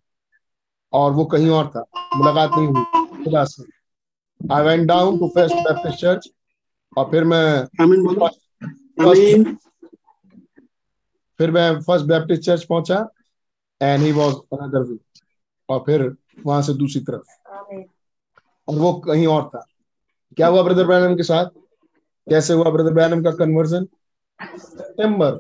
और 0.96 1.12
वो 1.12 1.26
कहीं 1.26 1.50
और 1.50 1.68
था। 1.68 1.86
मुलाकात 2.16 2.52
नहीं 2.58 2.68
हुई। 2.68 3.24
खुदा 3.24 3.44
से। 3.44 3.64
I 4.54 4.64
went 4.64 4.88
down 4.88 5.18
to 5.20 5.28
first 5.28 5.56
Baptist 5.56 6.00
church 6.02 6.30
और 6.98 7.06
फिर 7.12 7.24
मैं 7.24 7.44
आमीन 7.84 8.30
आमीन 9.10 9.44
फिर 11.40 11.52
मैं 11.52 11.82
फ़र्स्ट 11.82 12.06
बैप्टिस्ट 12.06 12.44
चर्च 12.44 12.64
पहुँचा 12.64 13.08
and 13.82 14.04
he 14.04 14.12
was 14.12 14.36
another 14.54 14.80
way 14.80 14.98
और 15.70 15.80
फिर 15.80 16.16
वहाँ 16.46 16.62
से 16.62 16.74
दूसरी 16.74 17.02
तरफ़। 17.02 17.24
और 18.68 18.76
वो 18.80 18.94
कहीं 18.94 19.28
और 19.28 19.50
था। 19.50 19.66
क्या 20.38 20.48
हुआ 20.48 20.62
ब्रदर 20.64 20.86
ब्रैनम 20.88 21.16
के 21.16 21.24
साथ? 21.24 21.46
कैसे 22.30 22.54
हुआ 22.54 22.70
ब्रदर 22.72 22.94
ब्रैनम 22.94 23.24
का 23.24 23.32
conversion 23.32 23.88
September 24.42 25.40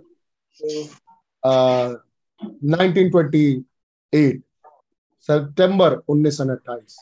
nineteen 2.63 3.09
twenty 3.11 3.65
eight 4.13 4.44
सितंबर 5.27 5.93
उन्नीस 6.07 6.37
सौ 6.37 6.43
अट्ठाईस 6.43 6.97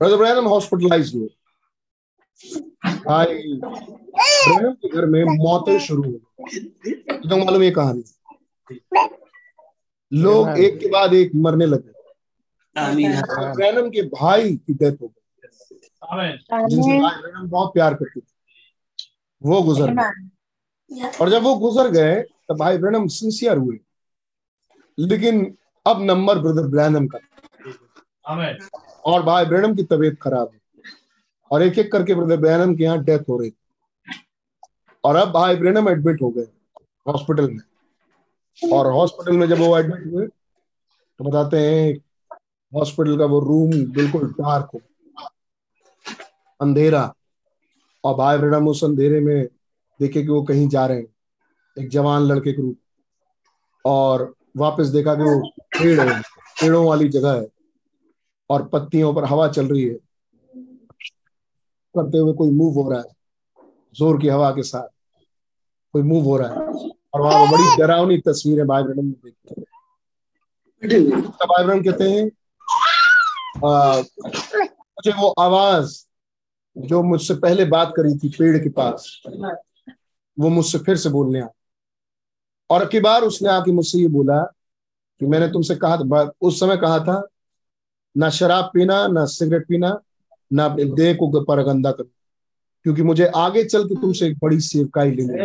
ब्रदर 0.00 0.16
ब्रैनम 0.16 0.48
हॉस्पिटलाइज 0.48 1.14
हुए 1.14 1.28
भाई 3.06 3.26
ब्रैनम 3.64 4.72
के 4.72 4.88
घर 4.88 5.06
में 5.06 5.24
मौतें 5.24 5.78
शुरू 5.78 6.02
हो 6.02 6.10
गई। 6.10 6.90
तो 7.28 7.36
मालूम 7.36 7.62
ये 7.62 7.70
कहानी? 7.70 8.02
लोग 10.12 10.58
एक 10.58 10.78
के 10.78 10.88
बाद 10.88 11.14
एक 11.14 11.30
मरने 11.34 11.66
लगे। 11.66 11.92
ब्रैनम 13.54 13.90
के 13.90 14.02
भाई 14.02 14.56
की 14.56 14.74
डेथ 14.74 14.96
हो 15.02 15.06
गई। 15.06 15.14
जिनसे 16.70 16.98
ब्रैनम 17.20 17.48
बहुत 17.50 17.72
प्यार 17.74 17.94
करते 17.94 18.20
थे। 18.20 18.26
वो 19.42 19.62
गुजर 19.62 19.94
गए। 19.94 21.08
और 21.20 21.30
जब 21.30 21.42
वो 21.42 21.54
गुजर 21.58 21.90
गए 21.90 22.20
तो 22.22 22.54
भाई 22.54 22.78
ब्रैनम 22.78 23.06
सिंसियर 23.06 23.56
हुए। 23.56 23.78
लेकिन 24.98 25.56
अब 25.88 26.02
नंबर 26.02 26.38
ब्रदर 26.38 26.66
ब्रैनम 26.66 27.06
का। 27.06 27.18
और 29.04 29.22
भाई 29.22 29.44
ब्रैनम 29.44 29.74
की 29.74 29.82
तबीयत 29.82 30.18
खराब 30.22 30.48
हुई 30.48 30.92
और 31.50 31.62
एक 31.62 31.78
एक 31.78 31.90
करके 31.92 32.14
ब्रदर 32.14 32.36
ब्रैनम 32.36 32.74
के 32.76 32.84
यहाँ 32.84 33.02
डेथ 33.04 33.28
हो 33.28 33.38
रही 33.38 33.50
थी। 33.50 33.56
और 35.04 35.16
अब 35.16 35.30
भाई 35.32 35.56
ब्रैनम 35.56 35.88
एडमिट 35.88 36.22
हो 36.22 36.30
गए 36.30 36.46
हॉस्पिटल 37.08 37.50
में। 37.50 38.70
और 38.72 38.86
हॉस्पिटल 38.92 39.36
में 39.36 39.46
जब 39.48 39.58
वो 39.58 39.76
एडमिट 39.78 40.06
हुए 40.06 40.26
तो 40.26 41.24
बताते 41.24 41.58
हैं 41.58 41.94
हॉस्पिटल 42.72 43.18
का 43.18 43.24
वो 43.24 43.38
रूम 43.40 43.70
बिल्कुल 43.92 44.30
डार्क 44.32 44.70
हो। 44.74 44.80
अंधेरा। 46.60 47.12
और 48.04 48.14
भाई 48.14 48.38
ब्रैनम 48.38 48.68
उस 48.68 48.82
अंधेरे 48.84 49.20
में 49.20 49.46
देखे 50.00 50.22
कि 50.22 50.28
वो 50.28 50.42
कहीं 50.42 50.68
जा 50.68 50.86
रहे 50.86 50.98
हैं। 50.98 51.06
एक 51.76 51.88
जवान 51.90 52.22
लड़के 52.22 52.52
के 52.52 52.62
रूप 52.62 52.76
और 53.84 54.34
वापस 54.54 54.86
देखा 54.88 55.14
कि 55.14 55.22
वो 55.22 55.38
पेड़ 55.78 56.00
है, 56.00 56.20
पेड़ों 56.60 56.84
वाली 56.86 57.08
जगह 57.08 57.32
है 57.32 57.46
और 58.50 58.66
पत्तियों 58.68 59.12
पर 59.14 59.24
हवा 59.24 59.48
चल 59.48 59.66
रही 59.66 59.84
है। 59.84 59.94
करते 61.94 62.18
हुए 62.18 62.32
कोई 62.34 62.50
मूव 62.50 62.74
हो 62.74 62.90
रहा 62.90 63.00
है, 63.00 63.12
ज़ोर 63.96 64.20
की 64.20 64.28
हवा 64.28 64.50
के 64.50 64.62
साथ 64.62 64.88
कोई 65.94 66.02
मूव 66.02 66.24
हो 66.24 66.36
रहा 66.36 66.48
है। 66.48 66.90
और 67.14 67.20
वहाँ 67.20 67.46
बड़ी 67.50 67.76
डरावनी 67.76 68.18
तस्वीर 68.26 68.64
ब्रहण 68.64 69.02
में 69.02 69.12
देखते 69.12 69.62
तब 70.82 71.44
भाई 71.44 71.64
ब्रहण 71.64 71.82
कहते 71.84 72.04
हैं 72.04 72.24
मुझे 73.64 75.12
वो 75.12 75.28
आवाज़ 75.40 75.96
जो 76.76 77.02
मुझसे 77.02 77.34
पहले 77.36 77.64
बात 77.66 77.92
करी 77.96 78.14
थी 78.18 78.28
पेड़ 78.28 78.56
के 78.58 78.68
पास, 78.70 79.22
वो 80.38 80.48
मुझसे 80.48 80.78
फिर 80.78 80.96
से 80.96 81.08
बोलने 81.10 81.40
आ 81.40 81.46
और 82.70 82.86
की 82.86 83.00
बार 83.00 83.22
उसने 83.22 83.48
आके 83.48 83.72
मुझसे 83.72 83.98
ये 83.98 84.08
बोला 84.08 84.42
कि 85.20 85.26
मैंने 85.26 85.48
तुमसे 85.48 85.76
कहा 85.76 85.96
था 85.96 86.32
उस 86.40 86.60
समय 86.60 86.76
कहा 86.76 86.98
था 86.98 87.28
ना 88.16 88.30
शराब 88.30 88.70
पीना 88.74 89.06
ना 89.06 89.24
सिगरेट 89.24 89.66
पीना 89.68 90.00
ना 90.52 90.64
अपने 90.64 90.84
देह 90.84 91.14
को 91.14 91.44
पर 91.44 91.62
गंदा 91.62 91.92
करना। 91.92 92.10
क्योंकि 92.82 93.02
मुझे 93.02 93.26
आगे 93.26 93.64
चल 93.64 93.88
के 93.88 93.94
तुमसे 93.94 94.26
एक 94.26 94.38
बड़ी 94.42 94.60
सेवकाई 94.60 95.10
लेनी 95.10 95.42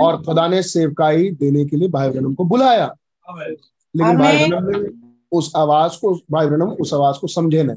और 0.00 0.22
खुदा 0.24 0.48
ने 0.48 0.62
सेवकाई 0.62 1.30
देने 1.30 1.64
के 1.64 1.76
लिए 1.76 1.88
भाई 1.88 2.10
बहनों 2.10 2.34
को 2.34 2.44
बुलाया। 2.44 2.96
लेकिन 3.96 4.18
भाई। 4.18 4.38
बहनों 4.38 4.60
ने 4.60 5.08
उस 5.32 5.52
आवाज़ 5.56 5.92
को 5.92 6.14
भाई 6.30 6.46
बहनों 6.46 6.76
उस 6.76 6.94
आवाज़ 6.94 7.16
को 7.20 7.26
समझे 7.26 7.62
नहीं। 7.62 7.76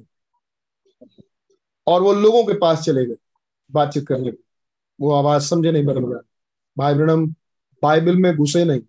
और 1.88 2.02
वो 2.02 2.14
लोगों 2.14 2.44
के 2.44 2.54
पास 2.54 2.82
चले 2.84 3.06
गए 3.06 3.16
बातचीत 3.72 4.08
करने। 4.08 4.34
वो 5.02 5.12
आवाज़ 5.12 5.44
समझे 5.44 5.72
नहीं 5.72 5.86
बदल 5.86 6.00
गया 6.00 6.20
भाई 6.78 6.94
बहनम 6.94 7.34
बाइबल 7.84 8.16
में 8.16 8.36
घुसे 8.36 8.66
नहीं। 8.66 8.82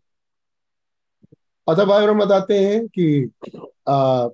अतः 1.68 1.84
भाई 1.84 2.06
बहनम 2.06 2.18
बताते 2.18 2.58
हैं 2.58 2.88
कि 2.88 3.30
आ, 3.88 4.28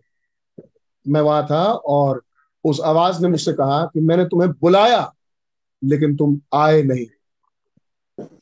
मैं 1.09 1.20
वहाँ 1.20 1.46
था 1.50 1.64
और 1.72 2.22
उस 2.64 2.80
आवाज़ 2.80 3.22
ने 3.22 3.28
मुझसे 3.28 3.52
कहा 3.52 3.86
कि 3.86 4.00
मैंने 4.00 4.24
तुम्हें 4.24 4.52
बुलाया 4.52 5.14
लेकिन 5.84 6.16
तुम 6.16 6.40
आए 6.54 6.82
नहीं। 6.82 7.06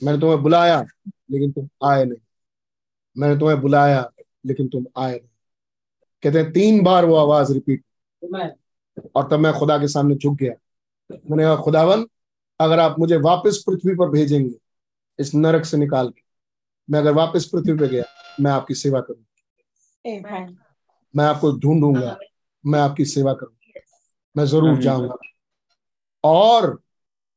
मैंने 0.05 0.21
तुम्हें 0.21 0.43
बुलाया 0.43 0.87
लेकिन 1.31 1.53
तुम 1.53 1.69
आए 1.85 2.05
नहीं। 2.05 2.19
मैंने 3.19 3.41
तुम्हें 3.41 3.61
बुलाया 3.61 4.11
लेकिन 4.47 4.69
तुम 4.69 4.87
आए 4.99 5.13
नहीं। 5.13 5.29
कहते 6.23 6.41
हैं 6.41 6.53
तीन 6.53 6.83
बार 6.83 7.05
वो 7.05 7.17
आवाज़ 7.17 7.53
रिपीट। 7.53 7.85
और 9.17 9.29
तब 9.29 9.39
मैं 9.39 9.53
खुदा 9.53 9.79
के 9.79 9.89
सामने 9.89 10.15
झुक 10.15 10.35
गया। 10.35 10.55
मैंने 11.31 11.43
कहा 11.43 11.57
खुदावन 11.57 12.07
अगर 12.61 12.79
आप 12.79 12.99
मुझे 12.99 13.17
वापस 13.17 13.65
पृथ्वी 13.67 13.95
पर 13.95 14.09
भेजेंगे 14.09 14.55
इस 15.19 15.35
नरक 15.35 15.65
से 15.65 15.77
निकाल 15.77 16.09
के। 16.09 16.23
मैं 16.89 16.99
अगर 17.01 17.13
वापस 17.13 17.45
पृथ्वी 17.53 17.73
पर 17.73 17.87
गया 17.87 18.05
मैं 18.41 18.51
आपकी 18.51 18.75
सेवा 18.75 19.01
करूँगा 19.01 19.25
मैं 21.15 21.25
आपको 21.25 21.53
ढूंढूँगा 21.59 22.17
मैं 22.65 22.81
आपकी 22.81 23.05
सेवा 23.05 23.33
करूँगा 23.35 23.81
मैं 24.37 24.45
ज़रूर 24.47 24.79
जाऊँगा। 24.83 25.17
और 26.25 26.83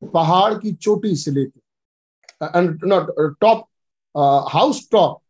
पहाड़ 0.01 0.53
की 0.53 0.71
चोटी 0.73 1.15
से 1.15 1.31
लेके 1.31 1.59
नॉट 2.87 3.37
टॉप 3.41 3.65
हाउस 4.49 4.87
टॉप 4.91 5.21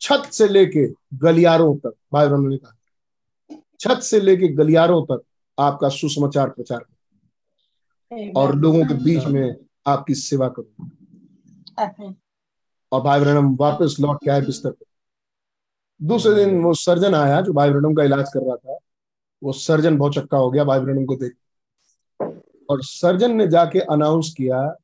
छत 0.00 0.28
से 0.32 0.48
लेके 0.48 0.86
गलियारों 1.18 1.76
तक 1.76 1.94
भाई 2.12 2.28
बहनों 2.28 2.48
ने 2.48 2.56
कहा। 2.56 3.56
छत 3.80 4.02
से 4.02 4.20
लेके 4.20 4.48
गलियारों 4.48 5.04
तक 5.06 5.22
आपका 5.58 5.88
सुसमाचार 5.88 6.50
प्रचार 6.50 6.78
करूँ। 6.78 8.32
और 8.36 8.54
लोगों 8.54 8.84
के 8.86 8.94
बीच 8.94 9.24
में 9.24 9.56
आपकी 9.86 10.14
सेवा 10.14 10.48
करूँ। 10.48 10.74
Amen. 10.78 11.05
और 12.92 13.00
भाई 13.00 13.20
ब्रहणम 13.20 13.56
वापस 13.60 13.96
लौट 14.00 14.18
के 14.24 14.30
आए 14.30 14.40
बिस्तर 14.40 14.70
पे। 14.70 14.86
दूसरे 16.02 16.34
दिन 16.34 16.62
वो 16.62 16.74
सर्जन 16.74 17.14
आया 17.14 17.40
जो 17.40 17.52
भाई 17.52 17.70
ब्रहणम 17.70 17.94
का 17.94 18.04
इलाज 18.04 18.28
कर 18.34 18.40
रहा 18.40 18.56
था। 18.56 18.78
वो 19.42 19.52
सर्जन 19.52 19.98
बहुत 19.98 20.14
चक्का 20.14 20.38
हो 20.38 20.50
गया 20.50 20.64
भाई 20.64 20.80
ब्रहणम 20.80 21.04
को 21.04 21.16
देख। 21.16 21.32
और 22.70 22.82
सर्जन 22.82 23.34
ने 23.34 23.46
जाके 23.46 23.78
अनाउंस 23.78 24.34
किया, 24.36 24.76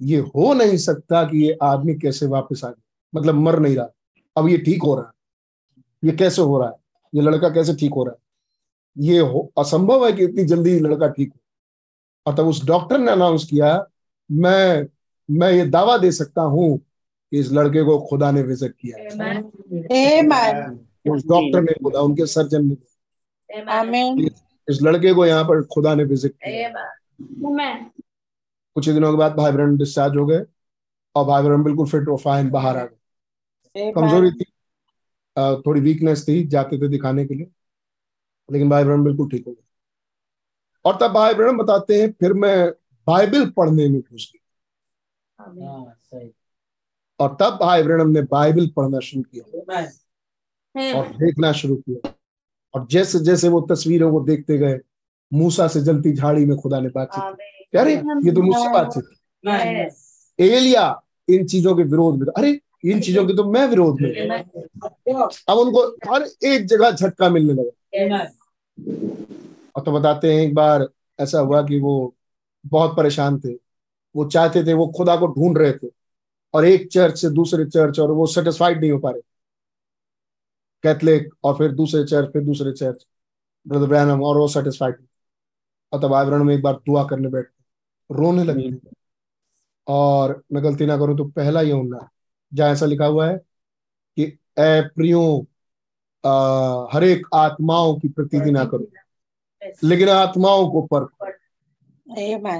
ये 0.00 0.18
हो 0.18 0.54
नहीं 0.54 0.76
सकता 0.76 1.24
कि 1.24 1.46
ये 1.46 1.58
आदमी 1.62 1.94
कैसे 1.94 2.26
वापस 2.26 2.64
आ 2.64 2.68
गया। 2.68 2.82
मतलब 3.14 3.34
मर 3.34 3.58
नहीं 3.58 3.76
रहा। 3.76 3.88
अब 4.36 4.48
ये 4.48 4.58
ठीक 4.58 4.82
हो 4.82 4.94
रहा 4.94 5.04
है। 5.04 5.12
ये 6.04 6.16
कैसे 6.16 6.42
हो 6.42 6.58
रहा 6.58 6.68
है? 6.68 6.74
ये 7.14 7.22
लड़का 7.22 7.48
कैसे 7.48 7.74
ठीक 7.74 7.94
हो 7.94 8.04
रहा 8.04 8.12
है? 8.12 8.18
ये 8.98 9.18
हो, 9.18 9.52
असंभव 9.58 10.06
है 10.06 10.12
कि 10.12 10.24
इतनी 10.24 10.44
जल्दी 10.44 10.80
लड़का 10.80 11.08
ठीक 11.08 11.32
हो। 11.32 11.40
और 12.26 12.36
तब 12.36 12.46
उस 12.46 12.64
डॉक्टर 12.64 12.98
ने 12.98 13.12
अनाउंस 13.12 13.44
किया, 13.44 13.86
मैं 14.32 14.86
मैं 15.30 15.50
ये 15.52 15.64
दावा 15.66 15.96
दे 15.98 16.10
सकता 16.12 16.42
हूँ 16.42 16.78
कि 16.78 17.38
इस 17.38 17.50
लड़के 17.52 17.82
को 17.84 17.98
खुदा 18.00 18.30
ने 18.30 18.42
विज़िट 18.42 18.74
किया 18.80 18.96
उस 21.12 21.26
डॉक्टर 21.26 21.62
ने 21.62 21.74
बोला 21.82 22.00
उनके 22.00 22.26
सर्जन 22.26 22.64
ने 22.66 22.76
Amen. 23.74 24.18
इस 24.68 24.78
लड़के 24.82 25.12
को 25.14 25.26
यहाँ 25.26 25.44
पर 25.44 25.62
खुदा 25.64 25.94
ने 25.94 26.04
विज़िट 26.04 26.34
किया 26.44 26.72
कुछ 28.76 28.88
ही 28.88 28.92
दिनों 28.94 29.10
के 29.12 29.18
बाद 29.18 29.32
भाई 29.36 29.52
बहन 29.52 29.76
डिस्चार्ज 29.76 30.16
हो 30.16 30.26
गए 30.26 30.44
और 31.14 31.24
भाई 31.26 31.42
बहन 31.42 31.62
बिल्कुल 31.62 31.86
फिट 31.88 32.08
और 32.08 32.18
फाइन 32.18 32.50
बाहर 32.50 32.76
आ 32.76 32.84
गए। 32.84 33.92
कमज़ोरी 33.92 34.30
थी 34.30 34.44
थोड़ी 35.66 35.80
वीकनेस 35.80 36.24
थी 36.28 36.42
जाते 36.48 36.78
थे 36.78 36.88
दिखाने 36.88 37.24
के 37.26 37.34
लिए 37.34 37.46
लेकिन 38.48 38.68
भाई 38.70 38.84
बहन 38.84 39.04
बिल्कुल 39.04 39.28
ठीक 39.30 39.46
हो 39.46 39.52
गए। 39.52 39.62
और 40.84 40.98
तब 41.00 41.12
भाई 41.14 41.34
बहन 41.34 41.56
बताते 41.56 42.00
हैं 42.02 42.10
फिर 42.20 42.32
मैं 42.34 42.70
बाइबल 43.06 43.48
पढ़ने 43.56 43.88
में 43.88 44.00
घुस 44.00 44.30
गया। 44.34 44.39
और 47.20 47.36
तब 47.40 47.58
भाई 47.60 47.82
बहन 47.82 48.10
ने 48.10 48.22
बाइबल 48.22 48.66
पढ़ना 48.76 48.98
शुरू 48.98 49.22
किया। 49.22 49.44
और 50.94 51.08
देखना 51.16 51.52
शुरू 51.52 51.76
किया। 51.76 52.12
और 52.74 52.86
जैसे 52.90 53.18
जैसे 53.18 53.48
वो 53.48 53.60
तस्वीरों 53.60 54.10
को 54.12 54.20
देखते 54.20 54.58
गए 54.58 54.78
मूसा 55.32 55.66
से 55.68 55.80
जलती 55.80 56.12
झाड़ी 56.12 56.44
में 56.44 56.56
खुदा 56.58 56.80
ने 56.80 56.88
बातचीत 56.88 57.22
अरे 57.76 57.94
ये 57.94 58.32
तो 58.32 58.42
मुझसे 58.42 58.72
बातचीत 58.72 59.04
एलिया 60.38 61.02
इन 61.28 61.46
चीज़ों 61.46 61.76
के 61.76 61.82
विरोध 61.82 62.18
में 62.18 62.26
अरे 62.26 62.60
इन 62.84 63.00
चीज़ों 63.00 63.26
के 63.26 63.36
तो 63.36 63.44
मैं 63.50 63.66
विरोध 63.66 64.00
में 64.00 64.08
अब 65.48 65.58
उनको 65.58 66.12
हर 66.12 66.26
एक 66.44 66.66
जगह 66.66 66.90
झटका 66.90 67.28
मिलने 67.28 67.52
लगा। 67.52 67.70
और 68.16 68.26
और 69.76 69.82
तो 69.82 69.92
बताते 69.92 70.32
हैं 70.34 70.40
एक 70.42 70.54
बार 70.54 70.88
ऐसा 71.20 71.40
हुआ 71.40 71.62
कि 71.62 71.80
वो 71.80 72.14
बहुत 72.66 72.96
परेशान 72.96 73.40
थे। 73.40 73.52
वो 74.14 74.24
चाहते 74.24 74.62
थे 74.66 74.72
वो 74.74 74.86
खुदा 74.96 75.16
को 75.16 75.26
ढूंढ 75.26 75.58
रहे 75.58 75.72
थे 75.72 75.88
और 76.54 76.64
एक 76.64 76.88
चर्च 76.92 77.18
से 77.20 77.30
दूसरे 77.30 77.64
चर्च 77.64 77.98
और 78.00 78.10
वो 78.12 78.26
सेटिस्फाइड 78.26 78.80
नहीं 78.80 78.90
हो 78.90 78.98
पा 78.98 79.10
रहे। 79.10 79.20
कैथलिक 80.84 81.28
और 81.44 81.54
फिर 81.58 81.72
दूसरे 81.72 82.04
चर्च 82.04 82.32
फिर 82.32 82.44
दूसरे 82.44 82.72
चर्च। 82.72 83.06
ब्रदर 83.66 83.86
ब्रैनम 83.86 84.22
और 84.22 84.36
वो 84.38 84.48
सेटिस्फाइड 84.48 84.96
और 85.92 86.00
तब 86.02 86.14
आयवरण 86.14 86.44
में 86.44 86.54
एक 86.54 86.62
बार 86.62 86.74
दुआ 86.86 87.04
करने 87.04 87.28
बैठते 87.28 88.14
रोने 88.14 88.44
लगे 88.44 88.70
और 89.86 90.42
मैं 90.52 90.64
गलती 90.64 90.86
ना 90.86 90.96
करूँ 90.96 91.16
तो 91.16 91.24
पहला 91.24 91.60
ये 91.60 91.72
होना 91.72 92.08
जहाँ 92.54 92.70
ऐसा 92.70 92.86
लिखा 92.86 93.06
हुआ 93.06 93.28
है 93.30 93.36
कि 94.16 94.22
ए 94.58 94.80
प्रियो 94.96 95.46
हर 96.92 97.04
एक 97.04 97.26
आत्माओं 97.34 97.94
की 98.00 98.08
प्रतीति 98.08 98.50
ना 98.50 98.64
करो 98.64 98.86
लेकिन 99.84 100.08
आत्माओं 100.08 100.70
को 100.70 100.82
पर. 100.94 101.06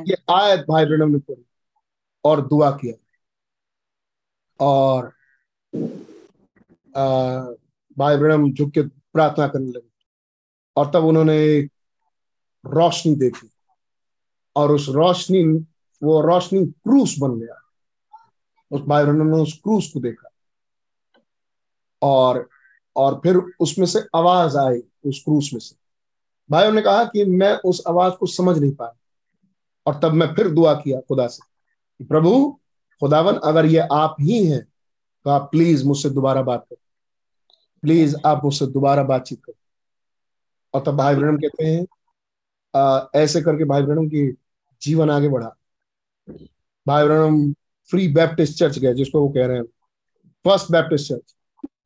ये 0.08 0.16
आयत 0.30 0.60
भाई 0.60 0.84
ब्रनम 0.84 1.08
ने 1.08 1.18
पढ़ी 1.18 1.46
और 2.24 2.46
दुआ 2.46 2.70
किया। 2.70 2.94
और 4.60 5.12
आ, 6.96 7.38
भाई 7.98 8.16
ब्रणम 8.16 8.52
झुक 8.52 8.70
के 8.70 8.82
प्रार्थना 8.82 9.48
करने 9.48 9.70
लगे। 9.70 9.90
और 10.76 10.90
तब 10.94 11.04
उन्होंने 11.04 11.36
एक 11.36 11.72
रोशनी 12.66 13.14
देखी। 13.14 13.50
और 14.56 14.72
उस 14.72 14.86
रोशनी 14.88 15.44
वो 16.02 16.20
रोशनी 16.20 16.66
क्रूस 16.66 17.16
बन 17.18 17.40
गया। 17.40 17.60
उस 18.70 18.82
भाई 18.82 19.04
ब्रणम 19.04 19.26
ने 19.26 19.42
उस 19.42 19.52
क्रूस 19.52 19.92
को 19.92 20.00
देखा। 20.00 20.30
और 22.02 22.48
और 22.96 23.14
फिर 23.14 23.36
उसमें 23.60 23.86
से 23.86 23.98
आवाज़ 24.16 24.56
आई 24.56 24.78
उस 25.06 25.22
क्रूस 25.24 25.50
में 25.52 25.60
से। 25.60 25.76
भाइयों 26.50 26.72
ने 26.72 26.82
कहा 26.82 27.04
कि 27.04 27.24
मैं 27.24 27.58
उस 27.58 27.82
आवाज़ 27.88 28.12
को 28.12 28.26
समझ 28.26 28.58
नहीं 28.58 28.72
पाया। 28.72 28.99
और 29.86 30.00
तब 30.02 30.12
मैं 30.12 30.34
फिर 30.34 30.48
दुआ 30.48 30.74
किया 30.74 31.00
खुदा 31.00 31.26
से 31.26 31.42
कि 31.98 32.04
प्रभु 32.04 32.60
खुदावन 33.00 33.34
अगर 33.34 33.66
ये 33.66 33.78
आप 33.78 34.16
ही 34.20 34.44
हैं 34.46 34.64
तो 35.24 35.30
आप 35.30 35.48
प्लीज़ 35.52 35.86
मुझसे 35.86 36.10
दोबारा 36.10 36.42
बात 36.42 36.64
करो। 36.70 36.80
प्लीज़ 37.82 38.16
आप 38.26 38.44
मुझसे 38.44 38.66
दोबारा 38.66 39.02
बातचीत 39.02 39.44
करो। 39.44 39.54
और 40.74 40.82
तब 40.86 40.96
भाई 40.96 41.14
ब्रहण 41.14 41.36
कहते 41.36 41.66
हैं 41.66 41.86
आ, 42.76 43.06
ऐसे 43.14 43.42
करके 43.42 43.64
भाई 43.64 43.82
ब्रहण 43.82 44.08
की 44.08 44.36
जीवन 44.82 45.10
आगे 45.10 45.28
बढ़ा। 45.28 45.56
भाई 46.86 47.04
ब्रहण 47.04 47.52
फ्री 47.90 48.08
बैप्टिस्ट 48.08 48.58
चर्च 48.58 48.78
गए 48.78 48.94
जिसको 48.94 49.20
वो 49.20 49.28
कह 49.28 49.46
रहे 49.46 49.56
हैं। 49.56 49.64
फ़र्स्ट 50.44 50.72
बैप्टिस्ट 50.72 51.08
चर्च 51.08 51.34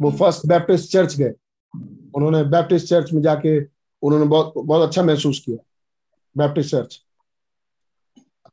वो 0.00 0.10
फ़र्स्ट 0.10 0.46
बैप्टिस्ट 0.46 0.92
चर्च 0.92 1.16
गए। 1.16 1.32
उन्होंने 2.14 2.44
बैप्टिस्ट 2.44 2.88
चर्च 2.88 3.12
में 3.12 3.22
जाके 3.22 3.58
उन्होंने 4.02 4.26
बहुत 4.26 4.52
बहुत 4.56 4.88
अच्छा 4.88 5.02
महसूस 5.02 5.42
किया। 5.46 5.56
बैप्टिस्ट 6.36 6.70
चर्च 6.70 7.03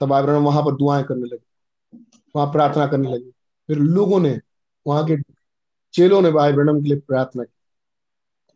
तब 0.02 0.08
भाई 0.08 0.22
ब्रहण 0.24 0.42
वहाँ 0.42 0.64
पर 0.64 0.76
दुआएँ 0.76 1.04
करने 1.04 1.26
लगे। 1.26 1.98
वहाँ 2.36 2.52
प्रार्थना 2.52 2.88
करने 2.88 3.12
लगे। 3.12 3.30
फिर 3.68 3.78
लोगों 3.78 4.20
ने 4.20 4.40
वहाँ 4.88 5.06
के 5.06 5.18
चेलों 5.94 6.22
ने 6.22 6.32
भाई 6.32 6.54
ब्रहण 6.54 6.82
के 6.82 6.90
लिए 6.90 7.00
प्रार्थना 7.00 7.44
की। 7.44 7.54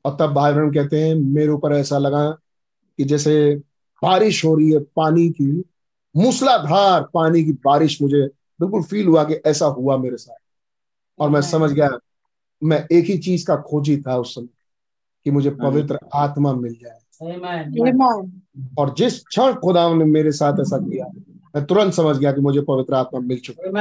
और 0.06 0.18
तब 0.20 0.34
भाई 0.34 0.54
ब्रहण 0.54 0.74
कहते 0.74 1.08
हैं 1.08 1.16
मेरे 1.16 1.50
ऊपर 1.50 1.74
ऐसा 1.74 1.98
लगा 1.98 2.32
कि 2.98 3.04
जैसे 3.04 3.56
बारिश 4.04 4.46
हो 4.46 4.56
रही 4.56 4.72
है 4.72 4.80
पानी 4.80 5.30
की 5.30 5.64
मूसलाधार 6.16 7.04
पानी 7.14 7.44
की 7.44 7.52
बारिश 7.52 8.02
मुझे 8.02 8.22
बिल्कुल 8.62 8.84
फील 8.84 9.08
हुआ 9.08 9.24
कि 9.24 9.34
ऐसा 9.34 9.66
हुआ 9.66 9.98
मेरे 9.98 10.18
साथ। 10.18 10.38
और 11.20 11.30
मैं 11.30 11.42
समझ 11.42 11.72
गया 11.72 11.90
मैं 12.64 12.88
एक 12.92 13.06
ही 13.06 13.18
चीज़ 13.18 13.48
का 13.48 13.56
खोजी 13.56 13.98
था 13.98 14.18
उस 14.18 14.36
समय 14.36 14.48
कि 15.24 15.32
मुझे 15.32 15.50
पवित्र 15.50 16.00
आत्मा 16.14 16.54
मिल 16.54 16.74
जाए। 16.74 17.00
और 18.80 18.94
जिस 18.94 19.26
क्षण 19.26 19.54
खुदा 19.54 19.94
ने 19.94 20.06
मेरे 20.06 20.32
साथ 20.32 20.54
ऐसा 20.62 20.78
किया 20.78 21.06
मैं 21.56 21.66
तुरंत 21.66 21.94
समझ 21.94 22.18
गया 22.18 22.32
कि 22.32 22.42
मुझे 22.42 22.62
पवित्र 22.62 22.94
आत्मा 22.94 23.20
मिल 23.20 23.40
चुका 23.40 23.64
है। 23.64 23.74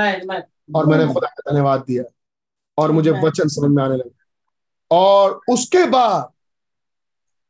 और 0.74 0.86
मैंने 0.86 1.04
खुदा 1.14 1.28
का 1.28 1.52
धन्यवाद 1.52 1.80
दिया। 1.80 2.04
और 2.78 2.92
मुझे 2.92 3.10
वचन 3.10 3.48
समझ 3.48 3.70
में 3.70 3.84
आने 3.84 3.96
लगा। 3.96 4.24
और 4.90 5.40
उसके 5.50 5.86
बाद 5.86 6.32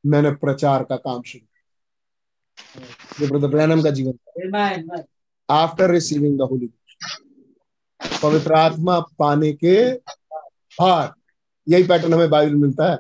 मैंने 0.07 0.31
प्रचार 0.31 0.85
का 0.85 0.97
काम 0.97 1.23
शुरू 1.23 1.47
किया। 1.47 3.29
ब्रदर 3.29 3.49
ब्रैनम 3.49 3.83
का 3.83 3.91
जीवन 3.91 4.13
आफ्टर 5.51 5.91
रिसीविंग 5.91 6.39
द 6.39 6.43
होली 6.43 6.71
पवित्र 8.23 8.55
आत्मा 8.55 9.01
पाने 9.01 9.53
के 9.53 9.93
बाद 10.81 11.15
यही 11.69 11.83
पैटर्न 11.83 12.15
हमें 12.15 12.31
बाइबल 12.31 12.55
मिलता 12.55 12.91
है। 12.91 12.97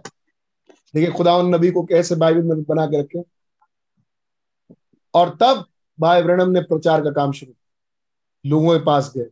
देखिए 0.95 1.11
खुदा 1.11 1.37
उन 1.37 1.55
नबी 1.55 1.71
को 1.71 1.83
कैसे 1.83 2.15
बाइबल 2.15 2.43
में 2.43 2.63
बना 2.63 2.87
के 2.87 3.01
रखे। 3.01 3.23
और 5.15 5.39
तब 5.41 5.67
भाई 6.01 6.23
ब्रणम 6.23 6.51
ने 6.51 6.61
प्रचार 6.61 7.05
का 7.05 7.11
काम 7.11 7.33
शुरू 7.33 7.53
किया। 7.53 8.51
लोगों 8.51 8.79
के 8.79 8.85
पास 8.85 9.13
गए। 9.17 9.27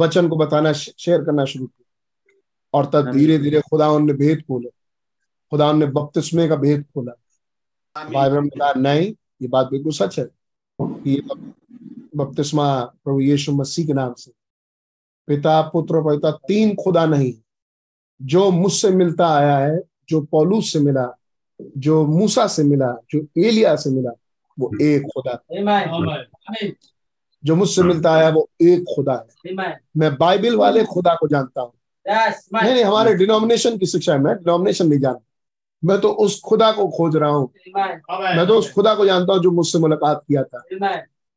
वचन 0.00 0.28
को 0.28 0.36
बताना 0.36 0.72
शेयर 0.72 1.24
करना 1.24 1.44
शुरू 1.44 1.66
किया। 1.66 1.82
और 2.74 2.86
तब 2.86 3.12
धीरे 3.12 3.38
धीरे 3.38 3.60
खुदा 3.60 3.98
ने 3.98 4.12
भेद 4.12 4.40
खोले। 4.40 4.68
खुदा 5.50 5.72
ने 5.72 5.86
बपतिस्मे 5.86 6.48
का 6.48 6.56
भेद 6.56 6.82
खोला। 6.94 7.12
भाई 8.12 8.30
ब्रह्म 8.30 8.44
ने 8.44 8.50
कहा 8.50 8.72
नहीं 8.72 9.14
ये 9.42 9.48
बात 9.48 9.66
बिल्कुल 9.66 9.92
सच 9.92 10.18
है 10.18 10.28
कि 10.80 11.10
ये 11.10 11.20
बपतिस्मा 12.16 12.84
प्रभु 12.84 13.20
यीशु 13.20 13.52
मसीह 13.52 13.86
के 13.86 13.92
नाम 13.92 14.14
से। 14.14 14.32
पिता 15.26 15.62
पुत्र 15.62 15.96
और 15.96 16.16
पिता 16.16 16.30
तीन 16.30 16.74
खुदा 16.74 17.06
नहीं 17.06 17.32
जो 18.22 18.50
मुझसे 18.50 18.90
मिलता 18.90 19.28
आया 19.28 19.58
है 19.58 19.80
जो 20.08 20.20
पौलूस 20.20 20.72
से 20.72 20.80
मिला 20.80 21.18
जो 21.78 22.06
मूसा 22.06 22.46
से 22.46 22.64
मिला 22.64 22.96
जो 23.10 23.26
एलिया 23.38 23.76
से 23.76 23.90
मिला 23.90 24.10
वो 24.58 24.70
एक 24.82 25.02
खुदा 25.02 25.32
Amen. 25.60 26.72
जो 27.44 27.56
मुझसे 27.56 27.82
मिलता 27.82 28.12
आया 28.12 28.28
वो 28.28 28.50
एक 28.60 28.84
खुदा 28.94 29.12
है। 29.12 29.52
मैं 29.96 30.16
बाइबल 30.16 30.56
वाले 30.56 30.84
खुदा 30.84 31.14
को 31.14 31.28
जानता 31.28 31.60
हूँ। 31.60 31.72
नहीं 32.64 32.74
नहीं 32.74 32.84
हमारे 32.84 33.14
डिनोमिनेशन 33.14 33.78
की 33.78 33.86
शिक्षा 33.86 34.12
है 34.12 34.18
मैं 34.18 34.36
डिनोमिनेशन 34.36 34.88
नहीं 34.88 35.00
जानता। 35.00 35.24
मैं 35.84 36.00
तो 36.00 36.08
उस 36.08 36.40
खुदा 36.40 36.72
को 36.72 36.88
खोज 36.88 37.16
रहा 37.16 37.30
हूँ। 37.30 37.52
मैं 38.36 38.46
तो 38.46 38.58
उस 38.58 38.72
खुदा 38.72 38.94
को 38.94 39.06
जानता 39.06 39.32
हूँ 39.32 39.42
जो 39.42 39.50
मुझसे 39.50 39.78
मुलाकात 39.78 40.24
किया 40.28 40.42
था। 40.42 40.62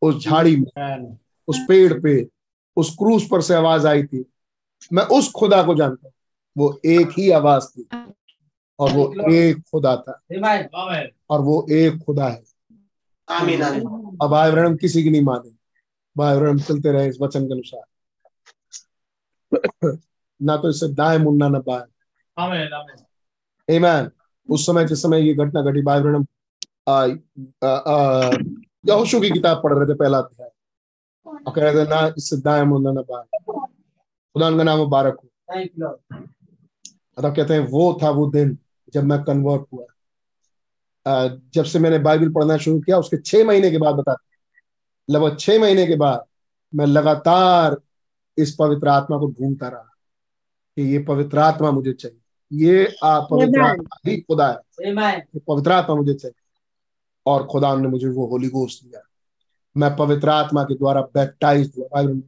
उस 0.01 0.23
झाड़ी 0.23 0.55
में 0.55 1.17
उस 1.47 1.59
पेड़ 1.67 2.01
पे 2.01 2.27
उस 2.75 2.95
क्रूस 2.95 3.27
पर 3.31 3.41
से 3.41 3.53
आवाज़ 3.53 3.87
आई 3.87 4.03
थी। 4.03 4.25
मैं 4.93 5.03
उस 5.03 5.31
खुदा 5.31 5.63
को 5.63 5.75
जानता 5.75 6.07
हूँ। 6.07 6.13
वो 6.57 6.79
एक 6.85 7.09
ही 7.17 7.31
आवाज़ 7.31 7.63
थी 7.63 7.87
और 8.79 8.91
वो 8.91 9.31
एक 9.31 9.57
खुदा 9.57 9.95
था। 9.95 10.21
और 11.29 11.41
वो 11.41 11.67
एक 11.71 11.97
खुदा 11.97 12.27
है। 12.27 12.43
आमीन 13.27 13.61
आमीन। 13.61 13.83
अब 14.21 14.29
भाई 14.29 14.51
ब्रहण 14.51 14.75
किसी 14.77 15.03
की 15.03 15.09
नहीं 15.09 15.21
माने। 15.21 15.49
भाई 16.17 16.37
ब्रहण 16.37 16.59
चलते 16.59 16.91
रहे 16.91 17.07
इस 17.07 17.17
वचन 17.21 17.47
के 17.47 17.53
अनुसार। 17.53 17.83
ना 20.41 20.57
तो 20.57 20.69
इससे 20.69 20.87
दाएँ 20.87 21.17
मुन्ना 21.17 21.47
न 21.47 21.59
बाएँ। 21.59 21.83
Amen. 22.37 22.69
Amen. 22.73 22.97
Amen. 23.69 24.09
उस 24.49 24.65
समय 24.65 24.85
जिस 24.85 25.01
समय 25.01 25.21
ये 25.21 25.33
घटना 25.33 25.61
घटी 25.61 25.81
भाई 25.81 26.01
ब्रहण 26.01 26.25
यहोशू 28.87 29.21
की 29.21 29.29
किताब 29.29 29.63
पढ़ 29.63 29.73
रहे 29.73 29.85
थे 29.85 29.93
पहला 29.93 30.17
अध्याय। 30.17 30.49
और 31.47 31.53
कह 31.53 31.61
रहे 31.61 31.85
थे 31.85 31.89
ना 31.89 32.13
इससे 32.17 32.37
दाएँ 32.37 32.63
मुन्ना 32.63 32.91
न 32.91 32.95
बाएँ। 32.95 33.41
खुदा 34.35 34.57
का 34.57 34.63
नाम 34.63 34.77
मुबारक 34.77 35.19
हो। 35.23 35.29
कहते 37.31 37.53
हैं 37.53 37.67
वो 37.67 37.99
था 38.03 38.09
वो 38.09 38.31
दिन 38.31 38.57
जब 38.93 39.03
मैं 39.03 39.23
कन्वर्ट 39.23 39.63
हुआ। 39.73 39.85
जब 41.53 41.63
से 41.63 41.79
मैंने 41.79 41.99
बाइबल 41.99 42.29
पढ़ना 42.29 42.57
शुरू 42.57 42.79
किया 42.79 42.97
उसके 42.97 43.17
छह 43.17 43.43
महीने 43.45 43.71
के 43.71 43.77
बाद 43.77 43.95
बता 43.95 44.15
लगभग 45.09 45.37
छह 45.39 45.59
महीने 45.59 45.87
के 45.87 45.95
बाद 45.95 46.23
मैं 46.75 46.85
लगातार 46.85 47.77
इस 48.37 48.55
पवित्र 48.55 48.87
आत्मा 48.87 49.17
को 49.17 49.27
ढूंढता 49.27 49.67
रहा 49.67 49.93
कि 50.75 50.81
ये 50.81 50.99
पवित्र 50.99 51.39
आत्मा 51.39 51.71
मुझे 51.71 51.93
चाहिए। 51.93 52.17
ये 52.53 52.95
आ, 53.03 53.19
पवित्र 53.19 53.61
आत्मा 53.61 53.97
ही 54.07 54.21
खुदा 54.21 54.47
है। 54.47 54.55
ये 55.17 55.39
पवित्र 55.47 55.71
आत्मा 55.71 55.95
मुझे 55.95 56.13
चाहिए। 56.13 56.59
और 57.25 57.47
खुदा 57.47 57.75
ने 57.75 57.87
मुझे 57.87 58.07
वो 58.07 58.27
होली 58.27 58.49
गोस्ट 58.49 58.83
दिया। 58.83 59.01
मैं 59.77 59.95
पवित्र 59.95 60.29
आत्मा 60.29 60.63
के 60.63 60.75
द्वारा 60.75 61.01
बैप्टाइज 61.01 61.71
हुआ। 61.77 61.87
Bible 61.93 62.23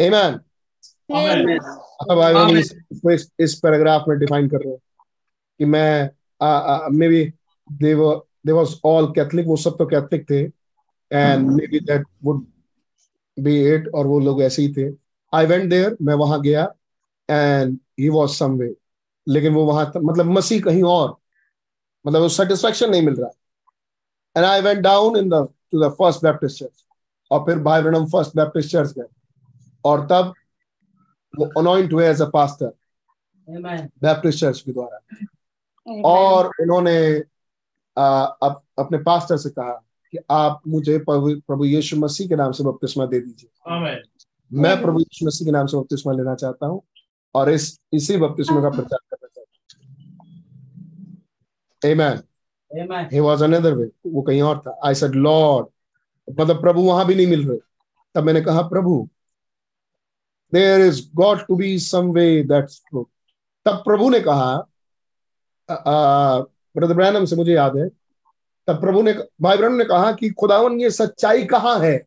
Amen. 0.00 0.38
अब 2.10 2.18
इस, 3.10 3.30
इस 3.40 3.54
पैराग्राफ 3.54 4.04
में 4.08 4.18
डिफाइन 4.18 4.48
कर 4.48 4.56
रहे 4.56 4.70
हो 4.70 4.82
कि 5.58 5.64
मैं 5.64 6.10
maybe 7.08 7.24
they 7.72 8.52
was 8.52 8.80
all 8.84 9.06
Catholic 9.12 9.46
वो 9.46 9.56
सब 9.56 9.76
तो 9.78 9.86
कैथलिक 9.86 10.30
थे 10.30 10.40
and 11.12 11.46
maybe 11.66 11.80
that 11.80 12.06
would 12.24 12.46
be 13.38 13.60
it 13.74 13.88
और 13.94 14.06
वो 14.06 14.18
लोग 14.20 14.42
ऐसे 14.42 14.62
ही 14.62 14.72
थे। 14.76 14.88
आई 15.32 15.46
वेंट 15.46 15.68
देयर 15.70 15.96
मैं 16.02 16.14
वहाँ 16.14 16.40
गया 16.40 16.64
एंड 17.30 17.78
ही 18.00 18.08
वाज 18.08 18.28
समवे 18.28 18.74
लेकिन 19.28 19.54
वो 19.54 19.64
वहाँ 19.64 19.86
था- 19.90 20.02
मतलब 20.04 20.26
मसीह 20.26 20.60
कहीं 20.62 20.82
और 20.82 21.16
मतलब 22.06 22.20
वो 22.20 22.28
सेटिस्फेक्शन 22.28 22.90
नहीं 22.90 23.02
मिल 23.02 23.14
रहा। 23.14 23.30
And 24.36 24.44
I 24.46 24.60
went 24.60 24.80
down 24.80 25.16
in 25.16 25.28
the 25.28 25.34
to 25.72 25.80
the 25.84 25.90
first 25.92 26.22
Baptist 26.22 26.58
church 26.58 26.84
और 27.30 27.40
फिर 27.40 27.58
भाई 27.58 27.82
ब्रनम 27.82 28.06
फ़र्स्ट 28.06 28.36
बैप्टिस्ट 28.36 28.70
चर्च 28.70 28.92
गए। 28.92 29.04
और 29.84 30.06
तब 30.06 30.34
वो 31.38 31.44
अनॉइंट 31.60 31.92
हुए 31.92 32.08
as 32.08 32.22
a 32.22 32.28
pastor 32.28 32.72
Baptist 34.02 34.40
church 34.40 34.60
के 34.60 34.72
द्वारा. 34.72 34.98
और 36.04 36.46
उन्होंने 36.60 36.96
अप, 37.96 38.62
अपने 38.78 38.98
पास्टर 38.98 39.36
से 39.36 39.50
कहा 39.50 39.72
कि 40.12 40.18
आप 40.30 40.60
मुझे 40.68 40.98
प्रभु 41.10 41.64
यीशु 41.64 41.96
मसीह 41.96 42.28
के 42.28 42.36
नाम 42.36 42.52
से 42.52 42.64
बपतिस्मा 42.64 43.06
दे 43.06 43.20
दीजिए। 43.20 43.50
मैं 44.52 44.80
प्रभु 44.82 45.00
यीशु 45.00 45.26
मसीह 45.26 45.46
के 45.46 45.52
नाम 45.52 45.66
से 45.66 45.76
बपतिस्मा 45.76 46.12
लेना 46.12 46.34
चाहता 46.34 46.66
हूँ 46.66 46.82
और 47.34 47.50
इस 47.50 47.80
इसी 47.92 48.16
बपतिस्मा 48.16 48.60
का 48.62 48.70
प्रचार 48.70 48.98
करना 49.10 49.28
चाहता 49.28 49.40
हूँ. 49.40 49.46
Amen. 51.82 52.22
He 53.12 53.20
was 53.20 53.42
another 53.42 53.74
way. 53.76 53.88
वो 54.06 54.22
कहीं 54.22 54.42
और 54.42 54.58
था। 54.58 54.78
आई 54.84 54.94
सेड 54.94 55.14
लॉर्ड 55.14 55.66
मतलब 56.40 56.60
प्रभु 56.60 56.82
वहाँ 56.82 57.06
भी 57.06 57.14
नहीं 57.14 57.26
मिल 57.26 57.48
रहे। 57.48 57.58
तब 58.14 58.24
मैंने 58.24 58.40
कहा 58.40 58.62
प्रभु 58.68 59.08
there 60.52 60.80
is 60.80 61.00
got 61.14 61.46
to 61.46 61.56
be 61.56 61.78
some 61.78 62.10
way 62.12 62.42
that's 62.42 62.82
true 62.90 63.08
तब 63.66 63.82
प्रभु 63.84 64.10
ने 64.10 64.20
कहा 64.20 64.66
ब्रदर 65.70 66.94
ब्रैनम 66.94 67.24
से 67.24 67.36
मुझे 67.36 67.52
याद 67.52 67.76
है। 67.76 67.88
तब 68.66 68.80
प्रभु 68.80 69.02
ने 69.02 69.12
भाई 69.42 69.56
ब्रैनम 69.56 69.74
ने 69.74 69.84
कहा 69.84 70.12
कि 70.12 70.30
खुदावन 70.30 70.80
ये 70.80 70.90
सच्चाई 70.90 71.44
कहाँ 71.44 71.78
है? 71.80 72.06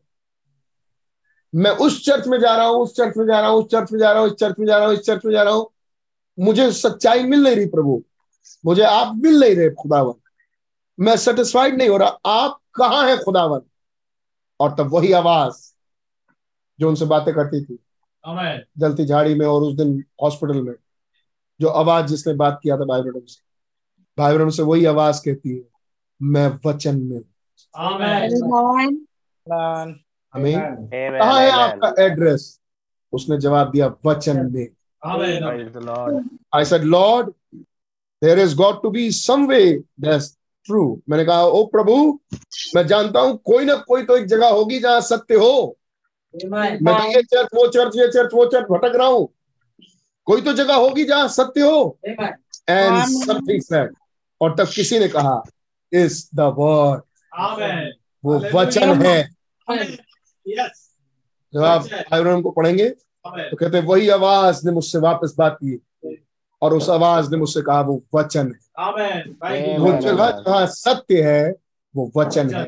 मैं 1.54 1.70
उस 1.70 2.04
चर्च 2.06 2.26
में 2.26 2.38
जा 2.40 2.56
रहा 2.56 2.66
हूँ 2.66 2.76
उस 2.76 2.94
चर्च 2.96 3.16
में 3.16 3.26
जा 3.26 3.40
रहा 3.40 3.50
हूँ 3.50 3.62
उस 3.62 3.70
चर्च 3.70 3.92
में 3.92 3.98
जा 3.98 4.12
रहा 4.12 4.20
हूँ 4.22 4.28
इस 4.28 4.34
चर्च 4.34 4.56
में 4.58 4.66
जा 4.66 4.76
रहा 4.78 4.86
हूँ 4.86 4.94
इस 4.94 5.00
चर्च 5.00 5.24
में 5.24 5.32
जा 5.32 5.42
रहा 5.42 5.54
हूँ। 5.54 5.70
मुझे 6.38 6.72
सच्चाई 6.72 7.22
मिल 7.22 7.42
नहीं 7.42 7.56
रही 7.56 7.66
प्रभु। 7.66 8.02
मुझे 8.66 8.82
आप 8.82 9.12
मिल 9.16 9.40
नहीं 9.40 9.54
रहे 9.56 9.70
खुदावन। 9.70 10.14
मैं 11.00 11.16
सेटिस्फाइड 11.16 11.76
नहीं 11.76 11.88
हो 11.88 11.96
रहा। 11.96 12.08
आप 12.26 12.58
कहाँ 12.74 13.08
हैं 13.08 13.18
खुदावन? 13.18 13.60
और 14.60 14.74
तब 14.78 14.90
वही 14.92 15.12
आवाज़ 15.12 15.72
जो 16.80 16.88
उनसे 16.88 17.04
बातें 17.04 17.34
करती 17.34 17.64
थी। 17.64 17.78
जलती 18.78 19.04
झाड़ी 19.04 19.34
में 19.34 19.46
और 19.46 19.62
उस 19.62 19.74
दिन 19.74 20.04
हॉस्पिटल 20.22 20.60
में। 20.62 20.74
जो 21.60 21.68
आवाज़ 21.68 22.06
जिसने 22.06 22.34
बात 22.34 22.60
किया 22.62 22.76
था 22.76 22.84
भाई 22.84 23.02
ब्रदर 23.02 23.26
से। 23.26 23.53
भाई 24.18 24.34
ब्रदर 24.34 24.50
से 24.50 24.62
वही 24.62 24.84
आवाज़ 24.84 25.20
कहती 25.24 25.56
है 25.56 25.62
मैं 26.20 26.46
वचन 26.66 27.00
में. 27.02 27.20
कहाँ 31.12 31.40
है 31.40 31.50
आपका 31.50 31.94
एड्रेस 32.02 32.60
उसने 33.12 33.38
जवाब 33.38 33.70
दिया 33.70 33.86
वचन 34.06 34.50
में. 34.52 34.66
I 36.54 36.64
said 36.64 36.84
Lord 36.84 37.28
there 38.22 38.38
is 38.38 38.56
got 38.56 38.82
to 38.82 38.90
be 38.90 39.10
some 39.10 39.46
way 39.46 39.60
that's 40.00 40.36
true 40.66 40.84
मैंने 41.08 41.24
कहा 41.24 41.42
ओ 41.42 41.64
प्रभु 41.66 41.96
मैं 42.76 42.86
जानता 42.86 43.20
हूँ 43.20 43.36
कोई 43.44 43.64
ना 43.64 43.74
कोई 43.88 44.02
तो 44.04 44.16
एक 44.16 44.26
जगह 44.26 44.48
होगी 44.48 44.78
जहाँ 44.80 45.00
सत्य 45.00 45.34
हो। 45.34 45.76
मैं 46.34 46.78
तो 46.78 47.10
ये 47.10 47.22
चर्च 47.22 47.48
वो 47.54 47.66
चर्च 47.68 47.96
ये 47.96 48.06
चर्च 48.08 48.34
वो 48.34 48.44
चर्च 48.46 48.66
भटक 48.70 48.96
रहा 48.96 49.06
हूँ। 49.06 49.28
कोई 50.26 50.40
तो 50.40 50.52
जगह 50.52 50.74
होगी 50.74 51.04
जहाँ 51.04 51.28
सत्य 51.28 51.60
हो। 51.60 51.98
एंड. 52.06 53.04
समथिंग 53.06 53.60
सेड 53.62 53.94
और 54.40 54.54
तब 54.58 54.66
किसी 54.68 54.98
ने 54.98 55.08
कहा 55.08 55.42
इस 55.92 56.30
द 56.34 56.40
वर्ड 56.40 57.02
वो 58.24 58.38
वचन 58.54 59.02
है। 59.02 59.28
जब 61.54 61.64
आप 61.64 61.80
आयुर्वेद 61.80 62.04
आयरन 62.12 62.42
को 62.42 62.50
पढ़ेंगे। 62.50 62.88
तो 63.50 63.56
कहते 63.56 63.78
हैं, 63.78 63.84
वही 63.84 64.08
आवाज़ 64.08 64.66
ने 64.66 64.72
मुझसे 64.72 64.98
वापस 64.98 65.34
बात 65.38 65.58
की 65.64 65.80
और 66.62 66.74
उस 66.74 66.90
आवाज़ 66.90 67.30
ने 67.30 67.36
मुझसे 67.36 67.62
कहा 67.62 67.80
वो 67.80 68.02
वचन 68.14 68.46
है. 68.46 68.58
वो 69.78 69.92
जगह 70.00 70.30
जहाँ 70.30 70.66
सत्य 70.66 71.22
है 71.22 71.54
वो 71.96 72.12
वचन 72.16 72.54
है। 72.54 72.64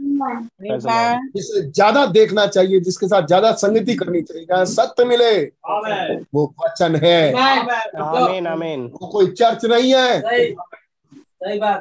जिसे 0.00 1.60
ज़्यादा 1.62 2.04
देखना 2.08 2.46
चाहिए 2.46 2.80
जिसके 2.80 3.06
साथ 3.08 3.26
ज़्यादा 3.26 3.52
संगति 3.52 3.94
करनी 3.94 4.22
चाहिए 4.22 4.44
जहाँ 4.46 4.64
सत्य 4.66 5.04
मिले 5.04 5.32
वो 6.34 6.44
वचन 6.60 6.96
है। 6.96 7.32
Amen. 7.34 7.78
Amen. 7.98 8.46
Amen. 8.46 8.88
वो 8.92 9.06
कोई 9.06 9.26
चर्च 9.32 9.64
नहीं 9.64 9.94
है। 9.94 10.10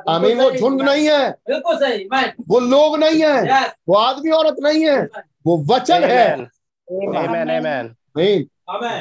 आमीन 0.10 0.42
वो 0.42 0.50
झुंड 0.52 0.82
नहीं 0.82 1.08
है। 1.08 1.30
बिल्कुल 1.50 1.76
सही 1.78 2.08
वो 2.50 2.60
लोग 2.60 2.98
नहीं 3.00 3.22
है। 3.24 3.62
वो 3.90 3.96
आदमी 3.96 4.32
औरत 4.32 4.56
नहीं 4.64 4.86
है। 4.88 5.00
वो 5.46 5.58
वचन 5.72 6.04
है. 6.04 6.36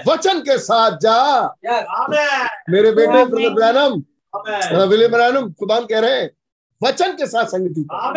वचन 0.08 0.40
के 0.40 0.58
साथ 0.58 0.98
जा। 1.02 1.18
मेरे 2.70 2.90
बेटे 2.92 3.20
आमीन। 3.20 3.30
Brother 3.30 3.54
Branham. 3.54 4.02
विलियम 4.88 5.10
ब्रैनम 5.12 5.50
खुदा 5.52 5.80
कह 5.80 6.00
रहे 6.00 6.20
हैं 6.20 6.30
वचन 6.80 7.12
के 7.16 7.26
साथ 7.26 7.46
संगति. 7.46 7.80
वहाँ 7.90 8.12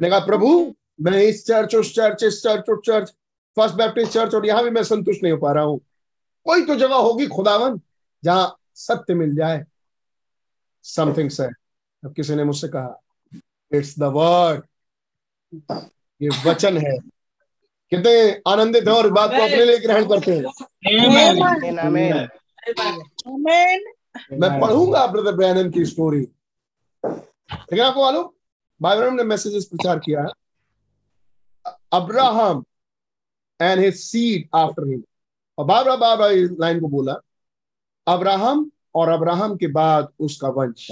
मैं 0.00 0.10
कहा 0.10 0.18
प्रभु 0.26 0.74
मैं 1.00 1.22
इस 1.22 1.44
चर्च 1.46 1.74
उस 1.74 1.94
चर्च 1.94 2.22
इस 2.24 2.42
चर्च 2.42 2.70
उस 2.70 2.78
चर्च 2.86 3.10
फ़र्स्ट 3.56 3.74
बैप्टिस्ट 3.76 4.12
चर्च 4.12 4.34
और 4.34 4.46
यहाँ 4.46 4.64
भी 4.64 4.70
मैं 4.70 4.82
संतुष्ट 4.84 5.22
नहीं 5.22 5.32
हो 5.32 5.38
पा 5.38 5.52
रहा 5.52 5.64
हूँ। 5.64 5.80
कोई 6.46 6.64
तो 6.66 6.74
जगह 6.76 6.94
होगी 6.94 7.26
खुदावन 7.26 7.80
जहाँ 8.22 8.56
सत्य 8.74 9.14
मिल 9.14 9.34
जाए। 9.36 9.64
समथिंग 10.84 11.30
से 11.30 11.44
अब 12.02 12.12
किसी 12.14 12.34
ने 12.34 12.44
मुझसे 12.44 12.68
कहा 12.68 13.00
इट्स 13.72 13.98
द 13.98 14.02
वर्ड 14.14 14.62
ये 16.20 16.28
वचन 16.46 16.76
है। 16.76 16.96
कितने 17.92 18.42
आनंदित 18.48 18.88
है 18.88 18.94
और 18.94 19.10
बात 19.10 19.30
को 19.30 19.42
अपने 19.42 19.64
लिए 19.64 19.78
ग्रहण 19.78 20.04
करते 20.08 20.32
हैं। 20.32 20.42
मैं 24.32 24.60
पढ़ूँगा 24.60 25.06
ब्रदर 25.06 25.32
ब्रैनन 25.36 25.70
की 25.70 25.84
स्टोरी 25.84 26.20
लेकिन 27.04 27.80
आपको 27.80 28.02
मालूम? 28.02 28.28
भाई 28.80 29.10
ने 29.10 29.24
मैसेजेस 29.24 29.64
प्रचार 29.64 29.98
किया 29.98 30.22
है। 30.22 30.28
Abraham 31.92 32.64
and 33.60 33.80
his 33.80 33.94
seed 33.94 34.48
after 34.54 34.86
him 34.88 35.02
और 35.58 35.64
बार 35.64 35.84
बार 35.84 35.96
बार 35.96 36.16
बार 36.16 36.32
इस 36.32 36.50
लाइन 36.60 36.80
को 36.80 36.88
बोला 36.88 37.14
अब्राहम 38.06 38.70
और 38.94 39.08
अब्राहम 39.08 39.56
के 39.56 39.66
बाद 39.66 40.08
उसका 40.20 40.48
वंश। 40.48 40.90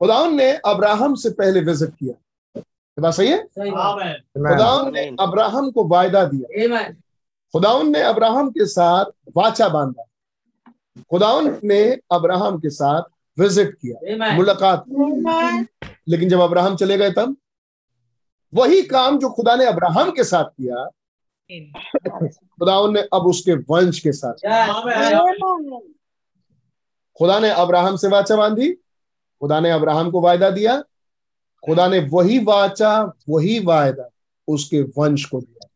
खुदाउन 0.00 0.34
ने 0.34 0.50
अब्राहम 0.66 1.14
से 1.14 1.30
पहले 1.30 1.60
विज़िट 1.60 1.94
किया। 1.94 2.62
बात 2.98 3.14
सही 3.14 3.28
है? 3.28 3.44
सही 3.46 3.70
खुदाउन 3.70 4.92
ने 4.94 5.06
अब्राहम 5.20 5.70
को 5.70 5.84
वायदा 5.84 6.24
दिया। 6.24 6.64
Amen. 6.64 6.94
खुदाउन 7.54 7.90
ने 7.92 8.00
अब्राहम 8.02 8.50
के 8.50 8.66
साथ 8.66 9.04
वाचा 9.36 9.68
बांधा। 9.68 10.04
खुदाउन 11.10 11.58
ने 11.64 11.82
अब्राहम 12.12 12.58
के 12.58 12.70
साथ 12.70 13.02
विज़िट 13.38 13.74
किया 13.74 13.98
मुलाकात 14.36 14.84
लेकिन 16.08 16.28
जब 16.28 16.40
अब्राहम 16.40 16.76
चले 16.76 16.96
गए 16.98 17.10
तब 17.10 17.36
वही 18.52 18.82
काम 18.82 19.18
जो 19.18 19.30
खुदा 19.30 19.54
ने 19.56 19.64
अब्राहम 19.66 20.10
के 20.10 20.24
साथ 20.24 20.44
किया 20.44 20.84
खुदाउन 22.58 22.94
ने 22.94 23.00
अब 23.12 23.26
उसके 23.26 23.54
वंश 23.70 23.98
के 24.00 24.12
साथ. 24.12 24.34
खुदा 27.18 27.38
ने 27.40 27.50
अब्राहम 27.50 27.96
से 27.96 28.08
वाचा 28.08 28.36
बांधी 28.36 28.70
खुदा 28.72 29.60
ने 29.60 29.70
अब्राहम 29.70 30.10
को 30.10 30.20
वायदा 30.20 30.50
दिया 30.50 30.80
खुदा 31.64 31.86
ने 31.88 31.98
वही 32.12 32.38
वाचा 32.44 33.12
वही 33.28 33.58
वायदा 33.64 34.08
उसके 34.48 34.82
वंश 34.98 35.24
को 35.24 35.40
दिया. 35.40 35.68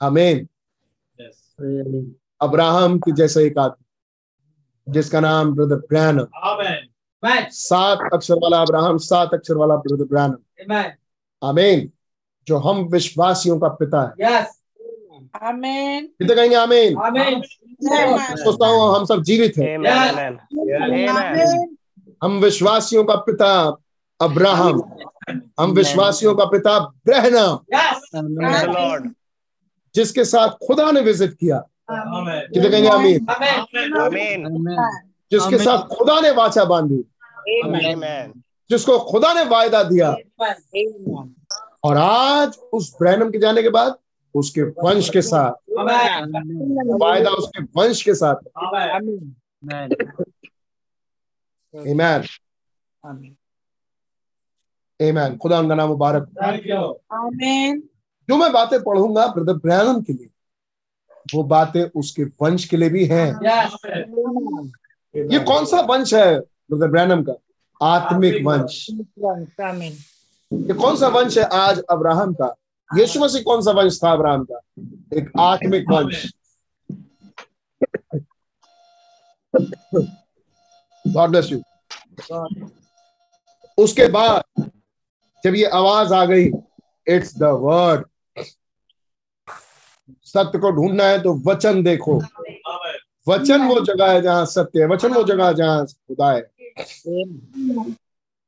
आमीन 0.00 0.46
Yes. 1.18 1.36
अब्राहम 2.40 2.98
के 3.04 3.12
जैसा 3.16 3.40
एक 3.40 3.58
आदमी 3.58 4.92
जिसका 4.92 5.20
नाम 5.20 5.52
ब्रदर 5.54 5.76
ब्रैनम. 5.90 6.26
Amen. 6.50 7.48
सात 7.50 7.98
अक्षर 8.14 8.34
वाला 8.42 8.60
अब्राहम 8.62 8.96
सात 9.04 9.34
अक्षर 9.34 9.56
वाला 9.56 9.76
ब्रदर 9.86 10.04
ब्रैनम 10.04 10.36
Amen. 10.64 10.90
आमीन 11.42 11.90
जो 12.46 12.56
हम 12.66 12.84
विश्वासियों 12.92 13.58
का 13.60 13.68
पिता 13.80 14.02
है 14.02 14.26
Yes. 14.26 14.46
Amen. 15.42 16.06
कितने 16.18 16.34
कहेंगे 16.34 16.56
आमीन. 16.56 16.94
Amen. 17.08 17.42
सोचता 18.44 18.66
हूँ 18.66 18.94
हम 18.96 19.04
सब 19.04 19.22
जीवित 19.22 19.56
हैं. 19.58 19.76
हम 22.22 22.38
विश्वासियों 22.40 23.04
का 23.04 23.14
पिता 23.26 23.52
अब्राहम 24.20 24.82
हम 25.60 25.70
विश्वासियों 25.76 26.34
का 26.36 26.44
पिता 26.52 26.78
ब्रहनम 27.06 27.58
Yes. 27.74 28.08
Praise 28.12 28.62
the 28.62 28.72
Lord. 28.72 29.14
जिसके 29.96 30.24
साथ 30.24 30.48
खुदा 30.66 30.90
ने 30.92 31.00
विज़िट 31.00 31.34
किया। 31.34 31.58
कितने 32.52 32.70
कहेंगे 32.70 32.88
आमीन. 32.88 33.26
Amen. 34.46 35.02
जिसके 35.32 35.58
साथ 35.58 35.86
खुदा 35.88 36.20
ने 36.20 36.30
वाचा 36.30 36.64
बांधी। 36.64 37.04
जिसको 38.70 38.98
खुदा 39.10 39.32
ने 39.32 39.44
वायदा 39.44 39.82
दिया। 39.82 40.10
और 41.84 41.96
आज 41.96 42.58
उस 42.72 42.96
ब्रहनम 42.98 43.30
के 43.30 43.38
जाने 43.38 43.62
के 43.62 43.68
बाद 43.68 43.94
उसके 44.34 44.62
वंश 44.62 45.08
के 45.10 45.22
साथ। 45.22 45.52
वायदा 47.00 47.30
उसके 47.30 47.62
वंश 47.76 48.02
के 48.02 48.14
साथ. 48.14 48.36
ईमान 51.74 52.22
ईमान 55.00 55.36
खुदा 55.36 55.58
उनका 55.58 55.74
नाम 55.74 55.88
मुबारक 55.88 56.28
जो 58.28 58.36
मैं 58.36 58.52
बातें 58.52 58.82
पढ़ूँगा 58.82 59.26
ब्रदर 59.26 59.54
ब्रैनम 59.54 60.00
के 60.02 60.12
लिए? 60.12 60.28
वो 61.34 61.42
बातें 61.42 61.82
उसके 61.82 62.24
वंश 62.42 62.64
के 62.64 62.76
लिए 62.76 62.88
भी 62.88 63.04
हैं। 63.06 63.32
Yes. 63.34 63.72
ये 65.32 65.38
कौन 65.44 65.64
सा 65.66 65.80
वंश 65.80 66.14
है 66.14 66.38
ब्रदर 66.40 66.88
ब्रयानम 66.88 67.22
का? 67.22 67.32
आत्मिक 67.80 68.34
आत्मिक 68.34 68.46
वंश। 68.46 68.86
ये 70.52 70.74
कौन 70.74 70.96
सा 70.96 71.08
वंश 71.08 71.38
है 71.38 71.44
आज 71.44 71.78
अब्राहम 71.90 72.34
का? 72.34 72.54
यीशु 72.90 73.20
मसीह 73.20 73.42
कौन 73.42 73.62
सा 73.62 73.70
वंश 73.70 73.98
था 74.04 74.12
अब्राहम 74.12 74.44
का? 74.50 74.60
एक 75.18 75.30
आत्मिक 75.40 75.90
वंश। 75.90 76.32
गॉड 81.04 81.30
ब्लेस 81.30 81.52
यू 81.52 81.62
उसके 83.78 84.06
बाद 84.08 84.42
जब 85.44 85.54
ये 85.54 85.64
आवाज़ 85.64 86.14
आ 86.14 86.24
गई 86.24 86.50
इट्स 87.06 87.36
द 87.38 87.42
वर्ड 87.42 88.04
सत्य 90.36 90.58
को 90.58 90.70
ढूंढना 90.70 91.04
है 91.04 91.22
तो 91.22 91.34
वचन 91.46 91.82
देखो। 91.82 92.16
वचन 93.26 93.62
वो 93.68 93.80
जगह 93.84 94.12
है 94.12 94.20
जहाँ 94.22 94.46
सत्य 94.46 94.80
है 94.80 94.86
वचन 94.88 95.14
वो 95.14 95.22
जगह 95.24 95.46
है 95.46 95.54
जहाँ 95.54 95.84
खुदा 95.86 96.30
है। 96.32 96.42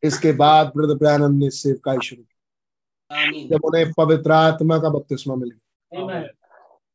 इसके 0.03 0.33
बाद 0.33 0.73
ब्रदर 0.77 0.95
ब्रैनम 0.95 1.35
ने 1.35 1.51
सेवकाई 1.51 1.99
शुरू 2.05 2.23
की। 2.23 3.47
जब 3.49 3.65
उन्हें 3.65 3.93
पवित्र 3.93 4.33
आत्मा 4.33 4.79
का 4.79 4.89
बपतिस्मा 4.89 5.35
मिल 5.35 5.51
गया। 5.51 6.27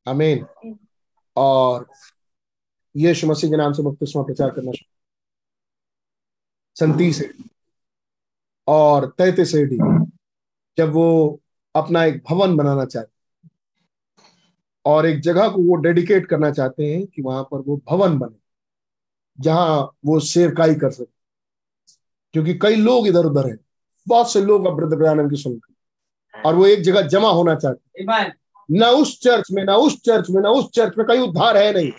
आमीन। 0.08 0.46
और 1.36 1.88
यीशु 2.96 3.28
मसीह 3.28 3.50
के 3.50 3.58
नाम 3.58 3.74
से 3.74 3.84
बपतिस्मा 3.84 4.24
प्रचार 4.24 4.50
करना 4.50 4.72
शुरू 4.72 4.92
संतीस 6.78 7.22
एडी 7.22 7.50
और 8.68 9.06
तैतीस 9.18 9.56
एडी 9.56 9.78
जब 10.78 10.92
वो 10.94 11.08
अपना 11.76 12.04
एक 12.06 12.24
भवन 12.30 12.56
बनाना 12.58 12.86
चाहते 12.86 13.13
और 14.86 15.06
एक 15.06 15.20
जगह 15.20 15.48
को 15.48 15.62
वो 15.62 15.76
डेडिकेट 15.76 16.26
करना 16.26 16.52
चाहते 16.52 16.86
हैं 16.86 17.06
कि 17.06 17.22
वहाँ 17.22 17.44
पर 17.44 17.58
वो 17.58 17.82
भवन 17.90 18.18
बने 18.18 18.36
जहाँ 19.40 19.92
वो 20.06 20.20
सेवकाई 20.20 20.76
कर 20.76 20.92
सके। 20.92 21.14
क्योंकि 22.34 22.54
कई 22.54 22.76
लोग 22.76 23.08
इधर 23.08 23.26
उधर 23.26 23.50
हैं। 23.50 23.58
बहुत 24.08 24.32
से 24.34 24.42
लोग 24.42 24.66
अब 24.66 24.96
ब्रयानम 24.96 25.30
की 25.30 25.36
सुनते 25.36 25.74
और 26.46 26.56
वो 26.56 26.66
एक 26.66 26.82
जगह 26.82 27.02
जमा 27.02 27.30
होना 27.30 27.56
चाहते 27.56 28.02
हैं। 28.02 28.08
ना 28.72 28.90
उस 28.90 29.20
चर्च 29.22 29.48
में 29.52 29.64
ना 29.64 29.76
उस 29.76 30.02
चर्च 30.02 30.30
में 30.30 30.42
ना 30.42 30.50
उस 30.50 30.70
चर्च 30.72 30.94
में 30.98 31.08
कहीं 31.08 31.20
उद्धार 31.20 31.58
है 31.58 31.74
नहीं। 31.74 31.92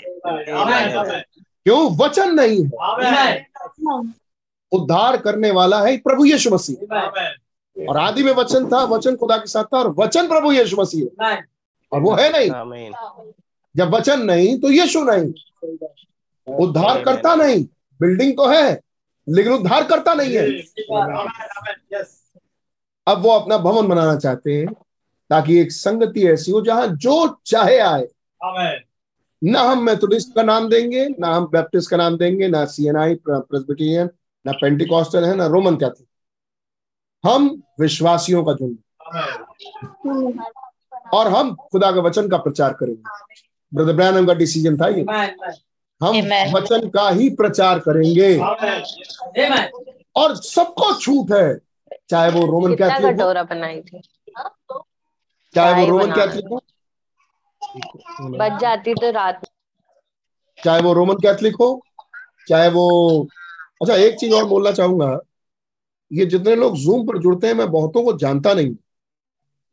क्यों? 1.64 1.96
वचन 1.96 2.34
नहीं 2.34 2.64
है। 2.64 2.70
उद्धार 4.72 5.16
करने 5.16 5.50
वाला 5.50 5.82
है 5.84 5.96
प्रभु 5.96 6.24
यीशु 6.24 6.50
मसीह। 6.50 6.76
और 7.88 7.96
आदि 7.96 8.22
में 8.22 8.32
वचन 8.32 8.66
था 8.66 8.84
वचन 8.84 9.16
खुदा 9.16 9.36
के 9.36 9.46
साथ 9.46 9.64
था 9.64 9.78
और 9.78 9.94
वचन 9.98 10.28
प्रभु 10.28 10.52
यीशु 10.52 10.76
मसीह 10.76 11.04
है। 11.04 11.36
और 11.94 12.00
वो 12.00 12.14
है 12.14 12.30
नहीं। 12.32 12.90
जब 13.74 13.94
वचन 13.94 14.22
नहीं 14.22 14.58
तो 14.60 14.70
यीशु 14.70 15.02
नहीं। 15.04 15.32
उद्धार 16.46 17.02
करता 17.04 17.34
नहीं। 17.34 17.64
बिल्डिंग 18.00 18.32
तो 18.36 18.46
है 18.48 18.80
लेकिन 19.26 19.52
उद्धार 19.52 19.84
करता 19.84 20.14
नहीं 20.14 20.36
है। 20.36 20.44
अब 23.06 23.22
वो 23.22 23.30
अपना 23.30 23.58
भवन 23.58 23.88
बनाना 23.88 24.16
चाहते 24.16 24.54
हैं 24.54 24.72
ताकि 25.30 25.58
एक 25.58 25.72
संगति 25.72 26.26
ऐसी 26.28 26.52
हो 26.52 26.60
जहाँ 26.60 26.86
जो 26.96 27.14
चाहे 27.46 27.78
आए। 27.78 28.08
ना 29.42 29.60
हम 29.60 29.82
मेथोडिस्ट 29.82 30.34
का 30.34 30.42
नाम 30.42 30.68
देंगे 30.68 31.06
ना 31.08 31.34
हम 31.34 31.46
बैप्टिस्ट 31.46 31.90
का 31.90 31.96
नाम 31.96 32.16
देंगे 32.16 32.48
ना 32.48 32.64
सीएनआई 32.64 33.14
प्रेसबिटेरियन 33.28 34.10
ना 34.46 34.52
पेंटिकॉस्टल 34.52 35.24
है 35.24 35.34
ना 35.34 35.46
रोमन 35.46 35.76
कैथलिक 35.76 36.08
हम 37.24 37.62
विश्वासियों 37.80 38.44
का 38.44 38.52
झुंड 38.52 38.78
और 41.14 41.28
हम 41.28 41.54
खुदा 41.70 41.90
के 41.92 42.00
वचन 42.00 42.28
का 42.28 42.36
प्रचार 42.36 42.72
करेंगे। 42.72 43.02
ब्रदर 43.72 43.92
ब्रैनम 43.92 44.26
का 44.26 44.34
डिसीज़न 44.34 44.76
था 44.76 44.88
ये। 44.88 45.02
हम 46.00 46.16
वचन 46.54 46.88
का 46.88 47.08
ही 47.10 47.28
प्रचार 47.30 47.78
करेंगे। 47.78 48.36
और 50.16 50.34
सबको 50.36 50.94
छूट 51.00 51.32
है। 51.32 51.58
चाहे 52.10 52.30
वो 52.30 52.44
रोमन 52.46 52.74
कैथलिक 52.74 53.20
हो। 53.20 53.32
चाहे 55.54 55.74
वो 55.74 55.86
रोमन 55.88 56.12
कैथलिक 56.12 56.48
हो। 56.52 56.62
बच 58.38 58.60
जाती 58.60 58.94
तो 58.94 59.10
रात 59.10 59.40
चाहे 60.58 60.80
वो 60.82 60.92
रोमन 60.92 61.14
कैथलिक 61.14 61.54
हो। 61.60 61.80
चाहे 62.48 62.68
वो 62.68 62.86
अच्छा 63.82 63.94
एक 63.96 64.18
चीज़ 64.18 64.34
और 64.34 64.44
बोलना 64.44 64.72
चाहूँगा। 64.72 65.18
ये 66.12 66.26
जितने 66.26 66.54
लोग 66.56 66.76
जूम 66.76 67.06
पर 67.06 67.18
जुड़ते 67.18 67.46
हैं 67.46 67.54
मैं 67.54 67.70
बहुतों 67.70 68.02
को 68.04 68.12
जानता 68.18 68.52
नहीं 68.54 68.74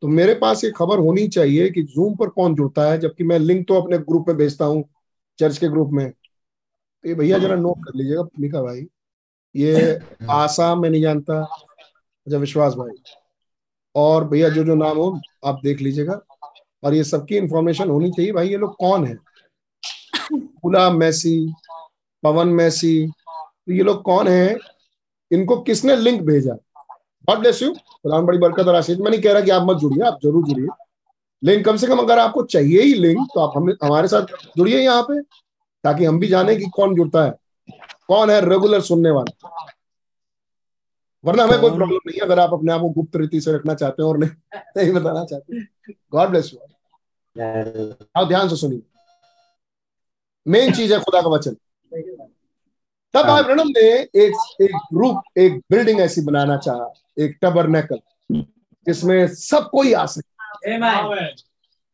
तो 0.02 0.08
मेरे 0.08 0.34
पास 0.34 0.64
ये 0.64 0.70
खबर 0.70 0.98
होनी 0.98 1.26
चाहिए 1.28 1.68
कि 1.70 1.82
जूम 1.82 2.14
पर 2.16 2.28
कौन 2.28 2.54
जुड़ता 2.54 2.90
है 2.90 2.98
जबकि 2.98 3.24
मैं 3.24 3.38
लिंक 3.38 3.66
तो 3.68 3.74
अपने 3.74 3.98
ग्रुप 3.98 4.28
में 4.28 4.36
भेजता 4.36 4.64
हूँ 4.64 4.84
चर्च 5.38 5.58
के 5.58 5.68
ग्रुप 5.68 5.90
में। 5.92 6.10
तो 6.10 7.08
ये 7.08 7.14
भैया 7.14 7.38
जरा 7.38 7.56
नोट 7.56 7.84
कर 7.84 7.94
लीजिएगा 7.94 8.22
मिका 8.40 8.62
भाई। 8.62 8.86
ये 9.56 10.00
आसाम 10.30 10.82
में 10.82 10.88
नहीं 10.90 11.02
जानता 11.02 11.40
अच्छा 11.42 12.38
विश्वास 12.38 12.74
भाई। 12.74 13.02
और 13.94 14.28
भैया 14.28 14.48
जो 14.48 14.64
जो 14.64 14.74
नाम 14.74 14.96
हो 14.96 15.20
आप 15.44 15.60
देख 15.64 15.80
लीजिएगा। 15.80 16.20
और 16.84 16.94
ये 16.94 17.04
सबकी 17.04 17.36
इंफॉर्मेशन 17.36 17.90
होनी 17.90 18.10
चाहिए 18.10 18.32
भाई 18.32 18.48
ये 18.48 18.56
लोग 18.56 18.76
कौन 18.76 19.06
है? 19.06 19.16
पुला 20.32 20.90
मैसी 20.90 21.52
पवन 22.22 22.48
मैसी 22.48 23.06
तो 23.06 23.72
ये 23.72 23.82
लोग 23.82 24.02
कौन 24.02 24.28
है? 24.28 24.58
इनको 25.30 25.60
किसने 25.60 25.96
लिंक 25.96 26.22
भेजा? 26.22 26.56
गॉड 27.28 27.38
ब्लेस 27.38 27.62
यू 27.62 27.72
खुदावन 27.72 28.26
बड़ी 28.26 28.38
बरकत 28.38 28.68
और 28.68 28.74
आशीष 28.74 28.98
मैं 28.98 29.10
नहीं 29.10 29.20
कह 29.22 29.32
रहा 29.32 29.42
कि 29.42 29.50
आप 29.50 29.66
मत 29.66 29.76
जुड़िए 29.76 30.02
आप 30.06 30.18
ज़रूर 30.24 30.44
जुड़िए। 30.48 30.68
लेकिन 31.42 31.62
कम 31.64 31.76
से 31.76 31.86
कम 31.86 31.98
अगर 31.98 32.18
आपको 32.18 32.42
चाहिए 32.44 32.82
ही 32.82 32.94
लिंक 32.94 33.26
तो 33.34 33.40
आप 33.40 33.56
हम 33.56 33.70
हमारे 33.84 34.08
साथ 34.08 34.34
जुड़िए 34.56 34.80
यहाँ 34.80 35.02
पे 35.02 35.20
ताकि 35.84 36.04
हम 36.04 36.18
भी 36.20 36.28
जाने 36.28 36.56
कि 36.56 36.66
कौन 36.74 36.94
जुड़ता 36.96 37.24
है 37.24 37.34
कौन 38.08 38.30
है 38.30 38.40
रेगुलर 38.48 38.80
सुनने 38.80 39.10
वाला। 39.10 39.48
वरना 41.24 41.44
हमें 41.44 41.60
कोई 41.60 41.70
प्रॉब्लम 41.70 41.96
नहीं 42.06 42.14
है 42.14 42.24
अगर 42.24 42.38
आप 42.38 42.52
अपने 42.52 42.72
आप 42.72 42.80
को 42.80 42.88
गुप्त 42.90 43.16
रीति 43.16 43.40
से 43.40 43.52
रखना 43.52 43.74
चाहते 43.74 44.02
हैं 44.02 44.08
और 44.08 44.18
नहीं, 44.18 44.30
नहीं 44.76 44.92
बताना 44.92 45.24
चाहते 45.24 45.92
गॉड 46.12 46.28
ब्लेस 46.28 46.50
यू 46.54 46.58
आप 48.16 48.26
ध्यान 48.28 48.48
से 48.48 48.56
सुनिए। 48.56 48.82
मेन 50.46 50.72
चीज़ 50.74 50.92
है 50.94 50.98
खुदा 51.00 51.20
का 51.22 51.28
वचन। 51.28 51.56
तब 53.14 53.26
भाई 53.26 53.42
ब्रणम 53.42 53.68
ने 53.68 53.88
एक 53.90 54.54
एक 54.62 54.70
ग्रुप 54.94 55.38
एक 55.38 55.52
बिल्डिंग 55.70 56.00
ऐसी 56.00 56.20
बनाना 56.20 56.56
चाहा 56.56 56.92
एक 57.18 57.38
टबरनेकल 57.42 57.98
जिसमें 58.86 59.28
सब 59.28 59.70
कोई 59.70 59.92
आ 59.92 60.06
सके। 60.06 60.68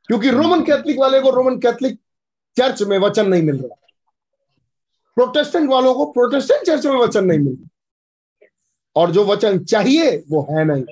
क्योंकि 0.06 0.30
रोमन 0.30 0.62
कैथलिक 0.62 0.98
वाले 0.98 1.20
को 1.20 1.30
रोमन 1.30 1.58
कैथलिक 1.58 2.00
चर्च 2.56 2.82
में 2.82 2.98
वचन 2.98 3.28
नहीं 3.28 3.42
मिल 3.42 3.56
रहा। 3.56 3.74
प्रोटेस्टेंट 5.14 5.70
वालों 5.70 5.94
को 5.94 6.06
प्रोटेस्टेंट 6.06 6.66
चर्च 6.66 6.86
में 6.86 6.96
वचन 6.96 7.24
नहीं 7.24 7.38
मिल 7.38 7.52
रहा। 7.52 7.68
और 8.96 9.10
जो 9.10 9.24
वचन 9.24 9.64
चाहिए 9.64 10.24
वो 10.30 10.46
है 10.50 10.64
नहीं। 10.64 10.84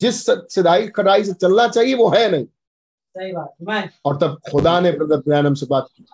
जिस 0.00 0.26
सिदाई 0.30 0.88
खड़ाई 0.88 1.24
से 1.24 1.32
चलना 1.32 1.68
चाहिए 1.68 1.94
वो 1.94 2.08
है 2.08 2.30
नहीं। 2.30 2.44
सही 2.44 3.32
बात 3.32 3.90
और 4.04 4.16
तब 4.16 4.40
खुदा 4.50 4.80
ने 4.80 4.92
ब्रदर 4.92 5.16
ब्रैनम 5.16 5.54
से 5.54 5.66
बात 5.66 5.86
की। 5.96 6.06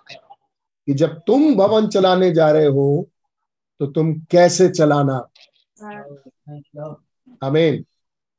कि 0.88 0.94
जब 0.94 1.18
तुम 1.26 1.54
भवन 1.56 1.88
चलाने 1.88 2.30
जा 2.32 2.50
रहे 2.50 2.66
हो 2.66 3.08
तो 3.80 3.86
तुम 3.86 4.12
कैसे 4.30 4.68
चलाना? 4.68 5.16
आमीन। 7.42 7.84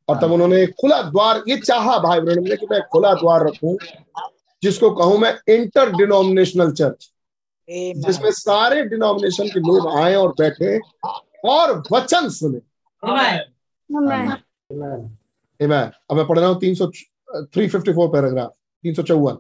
और 0.08 0.20
तब 0.22 0.32
उन्होंने 0.32 0.66
खुला 0.80 1.02
द्वार 1.02 1.44
ये 1.48 1.58
चाहा 1.58 1.98
भाई 2.00 2.20
ब्रैनम 2.20 2.44
ने 2.44 2.56
कि 2.56 2.68
मैं 2.72 2.82
खुला 2.92 3.14
द्वार 3.14 3.46
रखूँ 3.48 3.78
जिसको 4.64 4.90
कहूँ 4.92 5.18
मैं 5.18 5.34
इंटर 5.54 5.92
डिनोमिनेशनल 5.92 6.72
चर्च 6.72 7.12
जिसमें 7.70 8.32
सारे 8.32 8.84
डिनोमिनेशन 8.84 9.48
के 9.48 9.60
लोग 9.60 9.88
आए 9.98 10.16
और 10.16 10.34
बैठे 10.40 10.80
और 11.50 11.84
वचन 11.92 12.30
सुने। 12.30 12.60
Amen. 13.04 13.50
अब 16.10 16.16
मैं 16.18 16.26
पढ़ 16.28 16.40
रहा 16.40 16.50
हूँ 16.50 16.60
तीन 16.60 16.76
सौ 16.76 16.88
थ्री 17.46 17.68
फिफ्टी 17.68 17.94
फोर 17.94 18.08
पैराग्राफ 18.08 18.50
तीन 18.84 18.94
सौ 18.94 19.04
चौवन। 19.04 19.38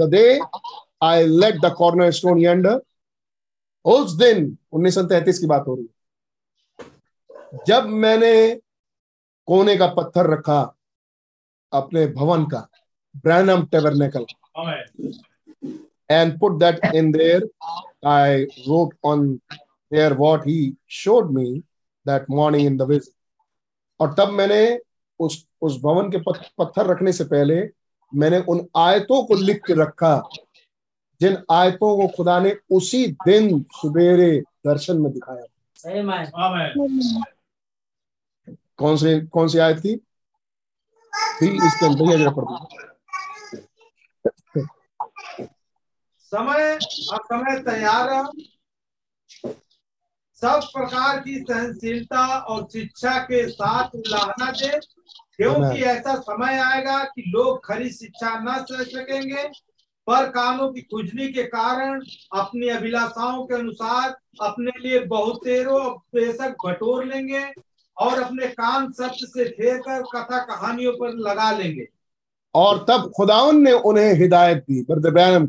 The 0.00 0.08
day 0.10 0.40
I 1.02 1.26
laid 1.26 1.60
the 1.60 1.72
corner 1.78 2.10
stone 2.12 2.38
yonder 2.42 2.80
उस 3.84 4.12
दिन 4.16 4.56
उन्नीस 4.72 4.94
सौ 4.94 5.02
तैतीस 5.12 5.38
की 5.38 5.46
बात 5.46 5.64
हो 5.68 5.74
रही 5.74 5.84
है। 5.84 7.62
जब 7.66 7.86
मैंने 8.02 8.34
कोने 9.48 9.76
का 9.76 9.86
पत्थर 9.94 10.30
रखा 10.30 10.60
अपने 11.72 12.06
भवन 12.06 12.44
का 12.44 12.68
Branham 13.16 13.64
tabernacle 13.66 14.24
and 16.10 16.32
put 16.38 16.54
that 16.58 16.80
in 16.98 17.12
there 17.12 17.42
i 18.04 18.46
wrote 18.66 18.94
on 19.10 19.20
there 19.92 20.14
what 20.14 20.46
he 20.46 20.56
showed 20.86 21.28
me 21.30 21.44
that 22.06 22.28
morning 22.28 22.64
in 22.70 22.78
the 22.80 22.86
visit 22.86 23.12
और 24.00 24.14
तब 24.18 24.28
मैंने 24.28 24.80
उस 25.20 25.46
उस 25.60 25.80
भवन 25.82 26.10
के 26.10 26.18
पत, 26.18 26.40
पत्थर 26.58 26.86
रखने 26.86 27.12
से 27.12 27.24
पहले 27.24 27.60
मैंने 28.12 28.38
उन 28.48 28.66
आयतों 28.76 29.22
को 29.26 29.34
लिख 29.34 29.62
के 29.66 29.74
रखा। 29.82 30.14
जिन 31.20 31.44
आयतों 31.50 31.96
को 31.96 32.08
खुदा 32.08 32.40
ने 32.40 32.56
उसी 32.70 33.06
दिन 33.06 33.62
सुबेरे 33.62 34.40
दर्शन 34.40 34.98
में 34.98 35.12
दिखाया। 35.12 35.44
कौन 38.76 38.96
से 38.96 39.20
कौन 39.20 39.48
सी 39.48 39.58
आयत 39.58 39.78
थी? 39.78 39.96
भी 41.40 41.66
इसके 41.66 41.86
अंदर 41.86 42.34
समय 46.18 46.74
अब 47.12 47.20
समय 47.32 47.60
तैयार 47.62 48.32
सब 50.34 50.60
प्रकार 50.64 51.20
की 51.20 51.38
सहनशीलता 51.38 52.38
और 52.38 52.68
शिक्षा 52.72 53.18
के 53.18 53.48
साथ 53.48 53.88
उलाहना 53.94 54.50
दे। 54.50 54.80
क्योंकि 55.36 55.82
ऐसा 55.82 56.14
समय 56.14 56.58
आएगा 56.58 57.04
कि 57.04 57.22
लोग 57.26 57.66
खरी 57.66 57.90
शिक्षा 57.90 58.38
न 58.40 58.64
सह 58.64 58.82
सकेंगे। 58.84 59.50
पर 60.10 60.26
कानों 60.26 60.68
की 60.72 60.80
खुजली 60.82 61.32
के 61.32 61.42
कारण 61.42 62.00
अपनी 62.32 62.68
अभिलाषाओं 62.68 63.44
के 63.46 63.54
अनुसार 63.54 64.16
अपने 64.40 64.70
लिए 64.80 64.98
बहुतेरों 64.98 65.90
बेशक 66.14 66.56
बटोर 66.66 67.04
लेंगे 67.04 67.44
और 67.96 68.22
अपने 68.22 68.46
कान 68.46 68.90
सत्य 68.92 69.26
से 69.26 69.44
फेर 69.48 69.78
कर 69.78 70.02
कथा 70.02 70.38
कहानियों 70.44 70.92
पर 70.92 71.12
लगा 71.28 71.50
लेंगे। 71.52 71.86
और 72.54 72.84
तब 72.88 73.10
खुदावन 73.16 73.56
ने 73.56 73.72
उन्हें 73.72 74.12
हिदायत 74.14 74.58
दी। 74.58 74.82
ब्रदर 74.82 75.10
ब्रैनम 75.10 75.46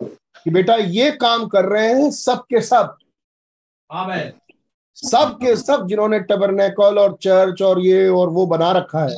कि 0.00 0.50
बेटा 0.50 0.74
ये 0.74 1.10
काम 1.10 1.46
कर 1.46 1.64
रहे 1.64 1.92
हैं 1.92 2.10
सब 2.10 2.42
के 2.50 2.60
सब। 2.60 2.96
आमेन। 3.90 4.32
सब 4.96 5.38
के 5.42 5.56
सब 5.56 5.86
जिन्होंने 5.88 6.20
टबरनेकल 6.20 6.98
और 6.98 7.16
चर्च 7.22 7.62
और 7.62 7.80
ये 7.80 8.08
और 8.08 8.28
वो 8.28 8.46
बना 8.46 8.72
रखा 8.72 9.04
है 9.04 9.16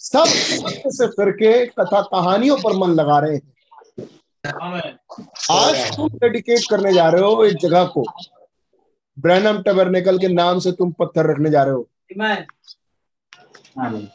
सबसे 0.00 1.06
फिर 1.06 1.30
के 1.30 1.66
कथा 1.66 2.00
कहानियों 2.02 2.56
पर 2.56 2.76
मन 2.76 2.94
लगा 2.94 3.18
रहे 3.18 3.34
हैं। 3.34 3.55
आज 5.50 5.96
तुम 5.96 6.08
डेडिकेट 6.08 6.60
करने 6.70 6.92
जा 6.92 7.08
रहे 7.08 7.22
हो 7.22 7.44
एक 7.44 7.56
जगह 7.56 7.84
को। 7.84 8.04
ब्रैनम 9.18 9.62
टबरनेकल 9.62 10.18
के 10.18 10.28
नाम 10.28 10.58
से 10.58 10.72
तुम 10.72 10.92
पत्थर 10.92 11.30
रखने 11.30 11.50
जा 11.50 11.62
रहे 11.62 11.74
हो। 11.74 11.88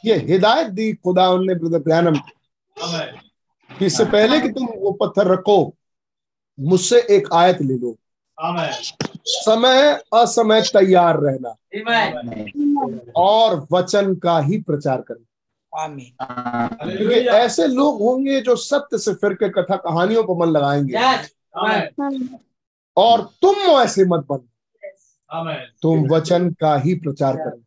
ये 0.05 0.15
हिदायत 0.15 0.67
दी 0.67 0.93
खुदा 0.93 1.37
ने 1.37 1.55
ब्रदर 1.55 1.79
ब्रैनम 1.79 2.15
को 2.17 3.85
इससे 3.85 4.05
पहले 4.05 4.39
कि 4.39 4.49
तुम 4.49 4.65
वो 4.65 4.91
पत्थर 4.91 5.27
रखो 5.27 5.73
मुझसे 6.59 7.01
एक 7.09 7.33
आयत 7.33 7.61
ले 7.61 7.73
लो। 7.73 7.97
समय 9.27 10.01
असमय 10.13 10.61
तैयार 10.61 11.19
रहना। 11.19 11.55
और 13.15 13.67
वचन 13.71 14.15
का 14.15 14.39
ही 14.39 14.61
प्रचार 14.61 15.01
करना। 15.01 15.25
आमीन। 15.77 16.15
क्योंकि 16.97 17.15
ऐसे 17.15 17.67
लोग 17.67 18.01
होंगे 18.01 18.41
जो 18.41 18.55
सत्य 18.55 18.97
से 18.97 19.13
फिर 19.13 19.33
के 19.33 19.49
कथा 19.49 19.75
कहानियों 19.75 20.23
पर 20.23 20.33
मन 20.33 20.51
लगाएँगे। 20.51 20.93
और 22.97 23.21
तुम 23.41 23.55
ऐसे 23.55 24.05
मत 24.05 24.25
बनो। 24.29 24.47
आमेन 25.31 25.57
तुम 25.81 26.07
वचन 26.07 26.49
का 26.51 26.75
ही 26.75 26.93
प्रचार 26.95 27.37
करो। 27.37 27.61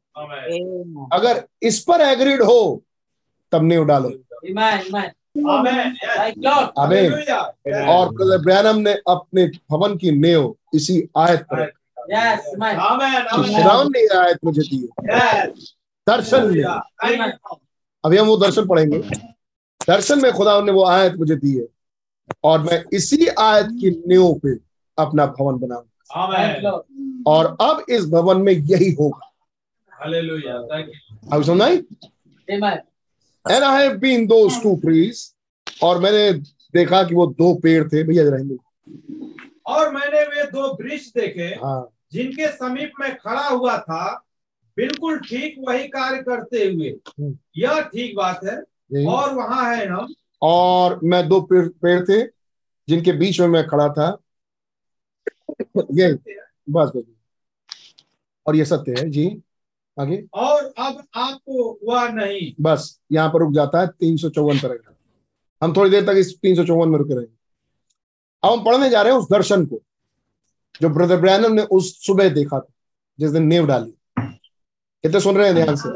अगर 1.12 1.44
इस 1.62 1.80
पर 1.80 2.00
एग्रीड 2.00 2.42
हो 2.42 2.82
तब 3.52 3.62
नहीं 3.62 3.86
डालो 3.86 4.08
आमेन 5.50 5.96
आमीन। 6.78 7.12
और 7.88 8.08
ब्रदर 8.08 8.38
ब्रैनम 8.38 8.76
ने 8.76 8.92
अपने 8.92 9.46
भवन 9.46 9.96
की 9.96 10.10
नेव 10.10 10.56
इसी 10.74 11.08
आयत 11.16 11.42
पर 11.42 11.72
कि 13.34 13.54
ने 13.88 14.18
आयत 14.18 14.38
मुझे 14.44 14.62
दी 14.62 14.88
दर्शन 16.08 16.50
you. 16.54 17.56
अभी 18.04 18.16
हम 18.16 18.26
वो 18.26 18.36
दर्शन 18.36 18.66
पढ़ेंगे। 18.66 18.98
दर्शन 19.88 20.20
में 20.22 20.32
खुदा 20.32 20.60
ने 20.60 20.72
वो 20.72 20.84
आयत 20.84 21.14
मुझे 21.14 21.36
दी 21.36 21.56
है 21.58 21.66
और 22.44 22.60
मैं 22.62 22.82
इसी 22.92 23.26
आयत 23.26 23.66
की 23.80 23.90
नींव 24.08 24.34
पे 24.34 24.54
अपना 24.98 25.26
भवन 25.26 25.58
बनाऊँगा। 25.58 25.90
और 27.26 27.56
अब 27.60 27.84
इस 27.88 28.04
भवन 28.06 28.40
में 28.40 28.52
यही 28.52 28.90
होगा. 28.92 29.30
अब 31.32 31.42
सुना 31.42 31.66
and 31.66 32.64
I 33.64 33.82
have 33.82 33.96
been 33.98 34.26
those 34.26 34.62
two 34.62 34.74
trees 34.76 35.34
और 35.82 35.98
मैंने 35.98 36.32
देखा 36.74 37.02
कि 37.02 37.14
वो 37.14 37.26
दो 37.26 37.54
पेड़ 37.54 37.88
थे। 37.88 38.02
भैया 38.02 38.24
जरा 38.24 38.36
हिंदी। 38.36 38.56
और 39.66 39.92
मैंने 39.94 40.22
वे 40.26 40.42
दो 40.46 40.72
वृक्ष 40.74 41.06
देखे 41.08 41.46
हाँ। 41.64 41.88
जिनके 42.12 42.48
समीप 42.48 42.92
में 43.00 43.16
खड़ा 43.16 43.48
हुआ 43.48 43.78
था। 43.78 44.24
बिल्कुल 44.76 45.18
ठीक 45.18 45.54
वही 45.68 45.88
कार्य 45.88 46.22
करते 46.22 46.64
हुए। 46.64 46.88
हम्म। 46.88 47.38
यह 47.56 47.80
ठीक 47.80 48.16
बात 48.16 48.40
है। 48.44 48.56
और 49.06 49.34
वहाँ 49.34 49.76
है 49.76 49.86
हम। 49.88 50.14
और 50.42 51.00
मैं 51.04 51.28
दो 51.28 51.40
पेड़ 51.40 51.68
पेड़ 51.68 52.00
थे 52.04 52.22
जिनके 52.88 53.12
बीच 53.12 53.40
में 53.40 53.48
मैं 53.48 53.66
खड़ा 53.66 53.88
था। 53.88 54.18
ये 55.76 56.12
बस 56.70 56.92
बस। 56.96 57.02
और 58.46 58.56
ये 58.56 58.64
सत्य 58.64 58.94
है 58.98 59.10
जी। 59.10 59.42
आगे। 60.00 60.24
और 60.34 60.64
अब 60.78 61.04
आपको 61.14 61.78
वह 61.82 62.08
नहीं। 62.08 62.52
बस 62.60 63.00
यहाँ 63.12 63.28
पर 63.28 63.38
रुक 63.38 63.52
जाता 63.54 63.80
है 63.80 63.86
तीन 63.86 64.16
सौ 64.16 64.28
चौवन 64.28 64.58
पैराग्राफ 64.58 64.94
हम 65.62 65.72
थोड़ी 65.76 65.90
देर 65.90 66.04
तक 66.04 66.14
इस 66.16 66.38
तीन 66.38 66.56
सौ 66.56 66.64
चौवन 66.64 66.88
में 66.88 66.98
रुके 66.98 67.14
रहेंगे 67.14 67.34
अब 68.42 68.52
हम 68.52 68.64
पढ़ने 68.64 68.90
जा 68.90 69.02
रहे 69.02 69.12
हैं 69.12 69.20
उस 69.20 69.26
दर्शन 69.30 69.66
को 69.66 69.80
जो 70.82 70.88
ब्रदर 70.88 71.16
ब्रैनम 71.16 71.52
ने 71.52 71.62
उस 71.62 72.06
सुबह 72.06 72.28
देखा 72.28 72.60
था 72.60 72.72
जिस 73.18 73.30
दिन 73.30 73.42
नेव 73.42 73.66
डाली। 73.66 73.94
कितने 75.04 75.20
सुन 75.20 75.36
रहे 75.36 75.46
हैं 75.46 75.54
ध्यान 75.54 75.76
से 75.76 75.88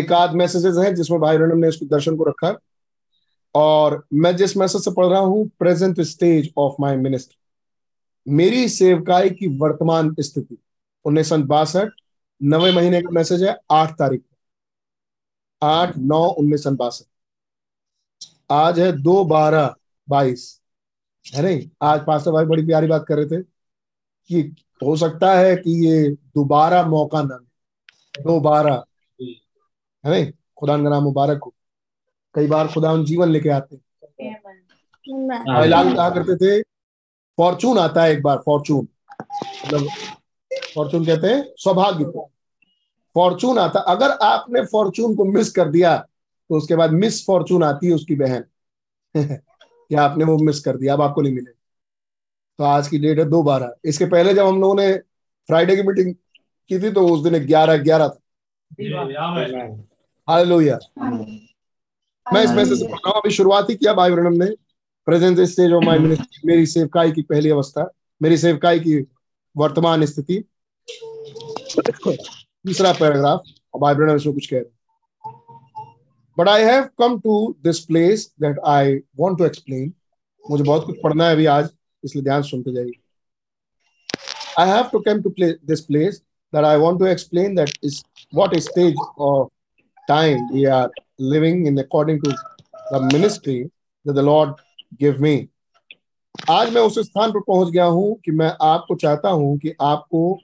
एक 0.00 0.12
आध 0.12 0.34
मैसेजेस 0.34 0.76
हैं 0.76 0.94
जिसमें 0.94 1.20
भाई 1.20 1.36
ब्रैनम 1.36 1.58
ने 1.58 1.68
इसको 1.68 1.86
दर्शन 1.86 2.16
को 2.16 2.24
रखा। 2.24 2.58
और 3.54 4.06
मैं 4.14 4.34
जिस 4.36 4.56
मैसेज 4.56 4.84
से 4.84 4.90
पढ़ 4.90 5.06
रहा 5.06 5.20
हूँ 5.20 5.46
present 5.58 6.00
stage 6.00 6.52
of 6.58 6.74
my 6.80 6.96
ministry 6.96 8.32
मेरी 8.32 8.68
सेवकाई 8.68 9.30
की 9.30 9.46
वर्तमान 9.58 10.14
स्थिति। 10.20 10.58
उन्नीस 11.04 11.28
सौ 11.28 11.38
बासठ 11.38 11.88
नवे 12.42 12.72
महीने 12.72 13.00
का 13.02 13.10
मैसेज 13.10 13.42
है 13.42 13.56
आठ 13.70 13.92
तारीख 13.92 14.20
को। 14.20 14.36
आठ 15.66 15.96
नौ 15.98 16.24
उन्नीस 16.28 16.64
सौ 16.64 16.70
बासठ। 16.70 17.06
आज 18.50 18.80
है 18.80 18.92
दो 18.92 19.24
बारह 19.24 19.74
बाईस। 20.08 20.60
है 21.34 21.42
नहीं? 21.42 21.68
आज 21.82 22.00
पास्टर 22.06 22.30
भाई 22.30 22.44
बड़ी 22.44 22.66
प्यारी 22.66 22.86
बात 22.86 23.04
कर 23.08 23.18
रहे 23.18 23.26
थे। 23.26 23.51
कि 24.28 24.56
हो 24.84 24.96
सकता 24.96 25.34
है 25.34 25.56
कि 25.56 25.86
ये 25.86 26.08
दोबारा 26.08 26.82
मौका 26.82 27.22
ना 27.22 27.36
मिले। 27.36 28.22
दोबारा। 28.22 28.84
है 30.06 30.10
नहीं? 30.10 30.32
खुदा 30.56 30.76
का 30.76 30.82
नाम 30.82 31.02
मुबारक 31.02 31.40
हो। 31.46 31.54
कई 32.34 32.46
बार 32.46 32.68
खुदा 32.68 33.02
जीवन 33.02 33.28
लेके 33.28 33.48
आते 33.48 33.76
हैं। 33.76 33.82
भाई 35.28 35.94
कहा 35.94 36.10
करते 36.10 36.36
थे 36.36 36.62
फॉर्चून 37.36 37.78
आता 37.78 38.02
है 38.02 38.12
एक 38.12 38.22
बार 38.22 38.42
फॉर्चून। 38.46 38.88
मतलब 39.66 39.88
फॉर्चून 40.74 41.06
कहते 41.06 41.26
हैं 41.26 41.52
सौभाग्य 41.56 42.04
को। 42.04 42.30
फॉर्चून 43.14 43.58
आता 43.58 43.80
अगर 43.80 44.10
आपने 44.10 44.60
फॉर्चून 44.64 45.14
को 45.16 45.24
मिस 45.24 45.52
कर 45.52 45.68
दिया 45.68 45.96
तो 46.48 46.56
उसके 46.56 46.76
बाद 46.76 46.90
मिस 46.90 47.26
फॉर्चून 47.26 47.64
आती 47.64 47.86
है 47.86 47.92
उसकी 47.92 48.16
बहन। 48.16 48.44
कि 49.88 49.94
आपने 49.94 50.24
वो 50.24 50.38
मिस 50.38 50.60
कर 50.60 50.76
दिया 50.76 50.92
अब 50.94 51.02
आपको 51.02 51.22
नहीं 51.22 51.32
मिले 51.32 51.61
तो 52.62 52.66
आज 52.66 52.88
की 52.88 52.98
डेट 52.98 53.18
है 53.18 53.24
दो 53.28 53.42
बारह 53.42 53.88
इसके 53.90 54.06
पहले 54.06 54.32
जब 54.34 54.46
हम 54.46 54.60
लोगों 54.60 54.74
ने 54.74 54.92
फ्राइडे 55.48 55.74
की 55.76 55.82
मीटिंग 55.82 56.14
की 56.70 56.78
थी 56.80 56.90
तो 56.92 57.06
उस 57.08 57.22
दिन 57.22 57.38
ग्यारह 57.46 57.76
ग्यारह 57.78 58.08
था। 58.08 58.18
Amen. 59.22 59.72
हालेलुया 60.28 60.78
मैं 62.26 62.42
इस 62.44 62.50
मैसेज 62.50 62.78
से 62.78 62.86
पढ़ 62.86 63.10
अभी 63.12 63.30
शुरुआत 63.30 63.70
ही 63.70 63.74
किया 63.76 63.94
भाई 63.94 64.10
ब्रनम 64.10 64.42
ने। 64.42 64.46
Present 65.06 65.40
stage 65.40 65.72
of 65.72 65.84
my 65.84 65.98
ministry 65.98 66.48
मेरी 66.48 66.66
सेवकाई 66.66 67.12
की 67.12 67.22
पहली 67.24 67.50
अवस्था, 67.50 67.88
मेरी 68.20 68.36
सेवकाई 68.36 68.80
की 68.80 68.96
वर्तमान 69.56 70.04
स्थिति। 70.06 70.38
तीसरा 71.78 72.92
पैराग्राफ 72.92 73.52
और 73.74 73.80
भाई 73.80 73.94
ब्रनम 73.94 74.16
इसमें 74.16 74.34
कुछ 74.34 74.46
कह 74.46 74.58
रहे 74.58 74.64
but 76.36 76.48
I 76.48 76.62
have 76.64 76.88
come 76.98 77.18
to 77.20 77.44
this 77.64 77.84
place 77.86 78.32
that 78.40 78.58
I 78.68 78.96
want 79.18 79.38
to 79.38 79.44
explain 79.44 79.92
मुझे 80.44 80.64
बहुत 80.64 80.86
कुछ 80.86 80.96
पढ़ना 81.02 81.26
है 81.26 81.32
अभी 81.32 81.46
आज। 81.46 81.68
इसलिए 82.04 82.22
ध्यान 82.22 82.42
सुनते 82.42 82.72
जाइए 82.72 82.92
I 84.58 84.66
have 84.66 84.90
to 84.90 85.00
come 85.00 85.22
to 85.22 85.30
play, 85.30 85.54
this 85.64 85.80
place 85.80 86.20
that 86.52 86.64
I 86.64 86.76
want 86.76 86.98
to 86.98 87.06
explain 87.06 87.54
that 87.54 87.70
is 87.82 88.02
what 88.32 88.54
stage 88.60 88.96
of 89.18 89.48
time 90.08 90.48
we 90.52 90.66
are 90.66 90.90
living 91.18 91.64
in 91.66 91.78
according 91.78 92.20
to 92.22 92.34
the 92.90 93.00
ministry 93.02 93.70
that 94.06 94.12
the 94.12 94.22
Lord 94.22 94.54
give 95.00 95.20
me. 95.20 95.48
आज 96.50 96.72
मैं 96.74 96.80
उस 96.80 96.98
स्थान 96.98 97.32
पर 97.32 97.40
पहुँच 97.40 97.70
गया 97.72 97.84
हूँ 97.84 98.14
कि 98.24 98.30
मैं 98.30 98.52
आपको 98.62 98.94
चाहता 98.96 99.28
हूँ 99.30 99.56
कि 99.58 99.74
आपको 99.80 100.38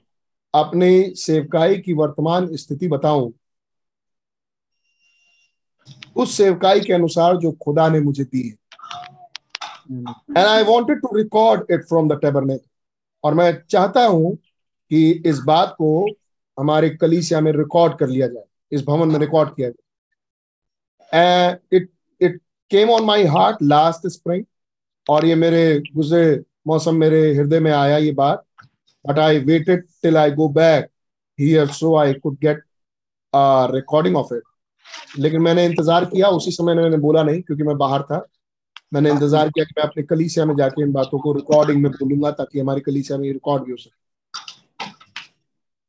अपने 0.53 0.89
सेवकाई 1.17 1.77
की 1.77 1.93
वर्तमान 1.93 2.55
स्थिति 2.55 2.87
बताऊँ 2.87 3.31
उस 6.15 6.33
सेवकाई 6.37 6.79
के 6.79 6.93
अनुसार 6.93 7.37
जो 7.37 7.51
खुदा 7.63 7.89
ने 7.89 7.99
मुझे 7.99 8.23
दी 8.23 8.47
है 8.47 8.55
and 9.89 10.37
I 10.37 10.63
wanted 10.63 11.01
to 11.01 11.15
record 11.17 11.71
it 11.71 11.83
from 11.87 12.09
the 12.09 12.19
tabernacle 12.21 12.61
और 13.23 13.33
मैं 13.33 13.51
चाहता 13.69 14.05
हूँ 14.05 14.35
कि 14.35 15.09
इस 15.25 15.39
बात 15.45 15.75
को 15.77 16.05
हमारे 16.57 16.89
कलीसिया 16.91 17.39
में 17.41 17.51
रिकॉर्ड 17.53 17.97
कर 17.97 18.07
लिया 18.07 18.27
जाए, 18.27 18.43
इस 18.71 18.83
भवन 18.85 19.11
में 19.11 19.19
रिकॉर्ड 19.19 19.49
किया 19.55 19.69
जाए। 19.69 21.57
It 21.73 21.89
it 22.21 22.39
came 22.71 22.89
on 22.89 23.03
my 23.05 23.25
heart 23.27 23.57
last 23.63 24.07
spring 24.09 24.43
और 25.07 25.25
ये 25.25 25.35
मेरे 25.35 25.79
गुजरे 25.95 26.43
मौसम 26.67 26.95
मेरे 26.95 27.21
हृदय 27.35 27.59
में 27.59 27.71
आया 27.71 27.97
ये 27.97 28.11
बात। 28.13 28.43
But 29.05 29.19
I 29.19 29.39
waited 29.41 29.85
till 30.01 30.17
I 30.17 30.31
go 30.31 30.47
back 30.51 30.89
here 31.39 31.67
so 31.67 31.95
I 31.97 32.13
could 32.13 32.37
get 32.41 32.63
recording 33.73 34.15
of 34.17 34.33
it 34.33 34.43
लेकिन 35.19 35.41
मैंने 35.41 35.65
इंतज़ार 35.65 36.05
किया, 36.05 36.27
उसी 36.27 36.51
समय 36.51 36.75
मैंने 36.75 36.97
बोला 36.97 37.23
नहीं, 37.23 37.41
क्योंकि 37.41 37.63
मैं 37.63 37.77
बाहर 37.77 38.01
था। 38.03 38.25
मैंने 38.91 39.09
इंतज़ार 39.09 39.49
किया 39.49 39.65
कि 39.65 39.73
मैं 39.77 39.83
अपने 39.83 40.03
कलीसिया 40.03 40.45
में 40.45 40.55
जाके 40.55 40.81
इन 40.83 40.91
बातों 40.91 41.19
को 41.19 41.33
रिकॉर्डिंग 41.33 41.81
में 41.83 41.91
बोलूँगा 41.91 42.31
ताकि 42.31 42.59
हमारी 42.59 42.81
कलीसिया 42.81 43.17
में 43.17 43.31
रिकॉर्ड 43.31 43.63
भी 43.63 43.71
हो 43.71 43.77
सके। 43.77 43.97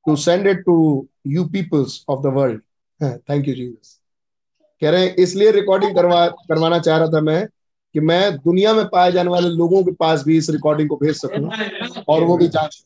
To 0.07 0.17
send 0.17 0.47
it 0.47 0.65
to 0.65 0.75
you 1.27 1.45
peoples 1.49 2.05
of 2.09 2.21
the 2.23 2.33
world 2.35 2.61
thank 3.31 3.49
you 3.49 3.55
Jesus 3.55 3.99
कह 4.83 4.91
रहे 4.91 5.07
हैं 5.07 5.15
इसलिए 5.17 5.51
रिकॉर्डिंग 5.53 5.95
करवा 5.95 6.27
करवाना 6.29 6.79
चाह 6.79 6.99
रहा 6.99 7.09
था 7.09 7.21
मैं 7.21 7.47
कि 7.95 8.01
मैं 8.01 8.37
दुनिया 8.39 8.73
में 8.75 8.85
पाए 8.89 9.13
जाने 9.13 9.31
वाले 9.31 9.49
लोगों 9.49 9.83
के 9.85 9.93
पास 10.01 10.23
भी 10.25 10.37
इस 10.39 10.51
रिकॉर्डिंग 10.51 10.89
को 10.89 10.97
भेज 10.97 11.15
सकूँ 11.17 12.05
और 12.09 12.25
वो 12.25 12.37
भी 12.37 12.49
जाँच 12.49 12.85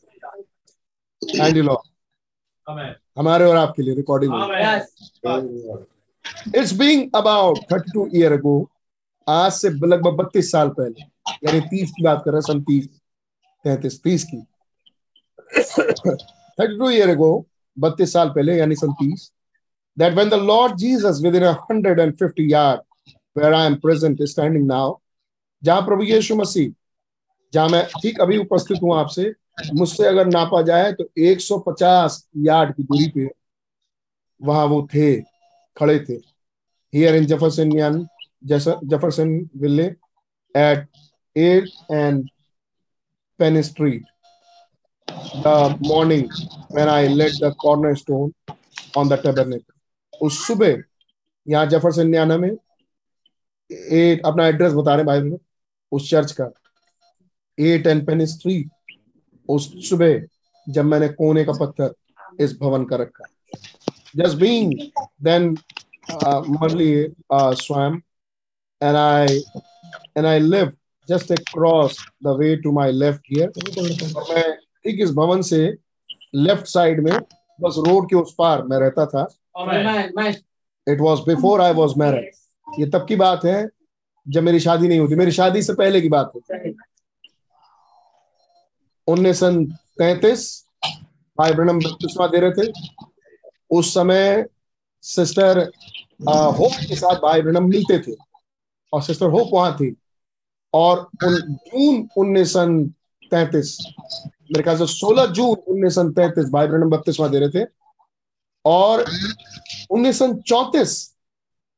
हमारे 3.17 3.45
और 3.45 3.55
आपके 3.55 3.83
लिए 3.83 3.95
recording 3.95 4.33
it's 6.55 6.73
being 6.73 7.09
about 7.15 7.57
32 7.73 8.15
year 8.15 8.33
ago 8.33 8.55
आज 9.27 9.51
से 9.51 9.69
लगभग 9.69 10.15
बत्तीस 10.15 10.51
साल 10.51 10.69
पहले 10.79 11.01
यानी 11.45 11.59
तीस 11.69 11.91
की 11.91 12.03
बात 12.03 12.21
कर 12.25 12.31
रहे 12.31 12.41
सन 12.41 12.61
तीस 12.63 12.87
तैतीस 13.65 14.01
तीस 14.03 14.23
की। 14.23 14.41
थर्टी 16.59 16.77
टू 16.77 16.89
ईयर 16.89 17.09
अगो 17.09 17.31
बत्तीस 17.77 18.13
साल 18.13 18.29
पहले 18.35 18.57
यानी 18.57 18.75
सन 18.75 18.93
तीस 19.01 19.31
when 19.97 20.29
the 20.29 20.37
Lord 20.37 20.73
Jesus 20.77 21.21
within 21.21 21.43
a 21.43 21.53
hundred 21.53 21.99
and 21.99 22.17
fifty 22.21 22.45
yard 22.45 22.81
where 23.35 23.53
I 23.53 23.65
am 23.65 23.75
present 23.79 24.19
is 24.19 24.31
standing 24.31 24.65
now, 24.67 25.01
जहाँ 25.63 25.81
प्रभु 25.85 26.03
यीशु 26.03 26.35
मसीह 26.35 26.71
जहाँ 27.53 27.69
मैं 27.69 27.83
ठीक 28.01 28.19
अभी 28.21 28.37
उपस्थित 28.37 28.79
हूँ 28.83 28.95
आपसे 28.95 29.33
मुझसे 29.73 30.05
अगर 30.07 30.25
नापा 30.27 30.61
जाए 30.69 30.91
तो 30.93 31.03
150 31.27 32.17
यार्ड 32.47 32.75
की 32.75 32.83
दूरी 32.83 33.07
पे 33.15 33.29
वहाँ 34.41 34.65
वो 34.65 34.81
थे 34.93 35.15
खड़े 35.77 35.99
थे। 36.09 36.13
Here 36.93 37.15
in 37.15 37.25
Jefferson 37.25 37.71
Jeffersonville 39.57 39.85
eighth 40.55 40.87
eighth 41.35 41.69
and 41.91 42.27
Penn 43.39 43.61
street 43.61 44.05
the 45.37 45.77
morning 45.87 46.25
when 46.73 46.89
I 46.89 47.07
laid 47.07 47.33
the 47.43 47.53
corner 47.59 47.95
stone 47.95 48.31
on 48.97 49.09
the 49.09 49.13
tabernacle 49.23 50.25
उस 50.25 50.45
सुबह 50.47 50.83
यहाँ 51.47 51.65
जेफरसन 51.67 52.07
न्याना 52.09 52.37
में 52.37 52.49
एट 53.69 54.25
अपना 54.25 54.45
एड्रेस 54.47 54.73
बता 54.73 54.95
रहे 54.95 55.03
भाई 55.05 55.21
में, 55.21 55.37
उस 55.91 56.09
चर्च 56.09 56.31
का। 56.39 56.51
एट 57.57 57.87
एंड 57.87 58.05
पेन 58.07 58.25
स्ट्रीट 58.25 58.69
उस 59.49 59.67
सुबह 59.89 60.21
जब 60.67 60.85
मैंने 60.85 61.07
कोने 61.09 61.43
का 61.45 61.51
पत्थर 61.59 61.93
इस 62.43 62.57
भवन 62.59 62.85
का 62.85 62.95
रखा। 62.95 63.25
जस्ट 64.15 64.37
बीइंग 64.37 64.73
देन 65.23 65.49
मर्ली 66.49 66.91
स्वयं। 67.33 67.99
And 68.85 68.95
I 68.97 69.37
and 70.17 70.25
I 70.25 70.39
live 70.39 70.71
just 71.09 71.31
across 71.31 71.97
the 72.23 72.35
way 72.39 72.55
to 72.57 72.71
my 72.71 72.91
left 72.91 73.21
here 73.31 73.49
और 74.17 74.33
मैं 74.33 74.55
ठीक 74.55 75.01
इस 75.03 75.11
भवन 75.13 75.41
से 75.41 75.59
लेफ़्ट 76.35 76.65
साइड 76.67 77.03
में 77.03 77.13
बस 77.59 77.75
रोड 77.87 78.09
के 78.09 78.15
उस 78.15 78.33
पार 78.37 78.63
मैं 78.63 78.77
रहता 78.79 79.05
था। 79.05 79.27
It 80.87 80.99
was 81.01 81.21
before 81.27 81.61
I 81.61 81.73
was 81.73 81.93
married 81.99 82.79
ये 82.79 82.85
तब 82.89 83.05
की 83.07 83.15
बात 83.15 83.45
है 83.45 83.67
जब 84.25 84.43
मेरी 84.43 84.59
शादी 84.59 84.87
नहीं 84.87 84.99
होती। 84.99 85.15
मेरी 85.15 85.31
शादी 85.31 85.61
से 85.63 85.73
पहले 85.73 86.01
की 86.01 86.09
बात 86.09 86.31
है। 86.51 86.73
उन्नीस 89.07 89.39
सन 89.39 89.65
तैतीस 89.99 90.43
भाई 91.37 91.53
ब्रनम 91.53 91.79
बत्तीसवा 91.79 92.27
दे 92.27 92.39
रहे 92.39 92.51
थे। 92.51 92.71
उस 93.71 93.93
समय 93.93 94.45
सिस्टर 95.03 95.59
होप 96.29 96.71
के 96.89 96.95
साथ 96.95 97.15
भाई 97.21 97.41
ब्रनम 97.41 97.69
मिलते 97.69 97.99
थे। 97.99 98.15
और 98.95 99.01
सिस्टर 99.03 99.29
होप 99.29 99.49
वहाँ 99.53 99.75
थी। 99.75 99.95
और 100.73 101.09
जून 101.23 102.07
उन्नीस 102.17 102.53
सन 102.53 102.83
तैतीस, 103.31 103.77
मेरे 104.17 104.63
ख्याल 104.63 104.77
से 104.77 104.85
सोलह 104.87 105.25
जून 105.25 105.55
उन्नीस 105.67 105.95
सन 105.95 106.11
तैतीस, 106.13 106.49
भाई 106.49 106.67
ब्रनम 106.67 106.89
बत्तीसवा 106.89 107.27
दे 107.27 107.39
रहे 107.39 107.49
थे। 107.49 107.65
और 108.65 109.05
उन्नीस 109.91 110.19
सन 110.19 110.35
चौतीस 110.41 110.93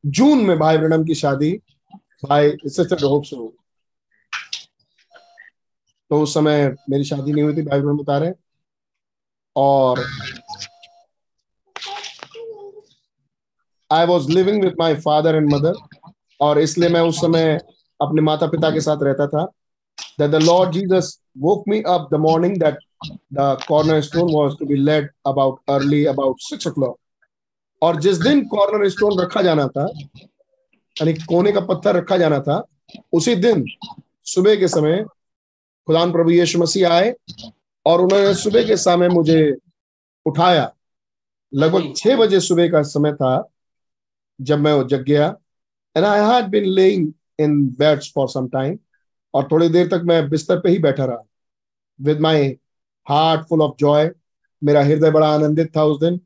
जून 0.03 0.45
में 0.45 0.57
भाई 0.59 0.77
ब्रणम 0.77 1.03
की 1.03 1.15
शादी 1.15 1.51
भाई 2.23 2.51
सिस्टर 2.65 3.03
होप 3.05 3.23
से 3.23 3.35
हुई। 3.35 3.51
तो 6.11 6.21
उस 6.23 6.33
समय 6.33 6.75
मेरी 6.89 7.03
शादी 7.03 7.31
नहीं 7.31 7.43
हुई 7.43 7.55
थी, 7.55 7.61
भाई 7.61 7.81
ब्रणम 7.81 7.97
बता 7.97 8.17
रहे 8.17 8.31
और 9.55 10.03
I 13.91 14.05
was 14.05 14.29
living 14.31 14.63
with 14.63 14.71
my 14.79 14.95
father 15.01 15.35
and 15.35 15.53
mother 15.53 15.73
और 16.41 16.59
इसलिए 16.59 16.89
मैं 16.89 17.01
उस 17.01 17.17
समय 17.17 17.59
अपने 18.01 18.21
माता 18.21 18.47
पिता 18.47 18.71
के 18.71 18.81
साथ 18.81 19.03
रहता 19.03 19.27
था। 19.27 19.51
That 20.19 20.31
the 20.31 20.39
Lord 20.39 20.73
Jesus 20.73 21.19
woke 21.39 21.65
me 21.67 21.83
up 21.83 22.09
the 22.09 22.17
morning 22.17 22.53
that 22.59 22.77
the 23.31 23.55
cornerstone 23.67 24.31
was 24.31 24.55
to 24.57 24.65
be 24.65 24.77
led 24.77 25.09
about 25.25 25.59
early, 25.69 26.05
about 26.05 26.35
six 26.39 26.65
o'clock. 26.65 26.95
और 27.81 27.99
जिस 28.01 28.17
दिन 28.17 28.45
कॉर्नर 28.47 28.89
स्टोन 28.89 29.19
रखा 29.19 29.41
जाना 29.41 29.67
था, 29.67 29.87
यानी 30.95 31.13
कोने 31.13 31.51
का 31.51 31.59
पत्थर 31.59 31.95
रखा 31.95 32.17
जाना 32.17 32.39
था, 32.39 32.63
उसी 33.13 33.35
दिन 33.35 33.65
सुबह 34.25 34.55
के 34.55 34.67
समय 34.67 35.03
खुदान 35.87 36.11
प्रभु 36.11 36.29
यीशु 36.29 36.59
मसीह 36.59 36.89
आए 36.89 37.13
और 37.85 38.01
उन्होंने 38.01 38.33
सुबह 38.33 38.63
के 38.63 38.77
समय 38.77 39.09
मुझे 39.09 39.55
उठाया। 40.25 40.71
लगभग 41.53 41.93
छह 41.97 42.15
बजे 42.15 42.39
सुबह 42.39 42.69
का 42.71 42.81
समय 42.83 43.13
था 43.13 43.49
जब 44.41 44.59
मैं 44.59 44.87
जग 44.87 45.03
गया। 45.03 45.35
And 45.97 46.05
I 46.05 46.19
had 46.21 46.49
been 46.51 46.65
laying 46.65 47.11
in 47.39 47.63
beds 47.79 48.11
for 48.15 48.29
some 48.29 48.47
time 48.47 48.77
और 49.33 49.47
थोड़ी 49.51 49.69
देर 49.69 49.87
तक 49.87 50.01
मैं 50.05 50.27
बिस्तर 50.29 50.59
पे 50.59 50.69
ही 50.69 50.79
बैठा 50.79 51.05
रहा 51.05 51.23
with 51.99 52.19
my 52.19 52.47
heart 53.07 53.47
full 53.47 53.61
of 53.61 53.75
joy 53.79 54.11
मेरा 54.61 54.83
हृदय 54.83 55.11
बड़ा 55.11 55.33
आनंदित 55.33 55.75
था 55.77 55.83
उस 55.83 55.99
दिन 55.99 56.19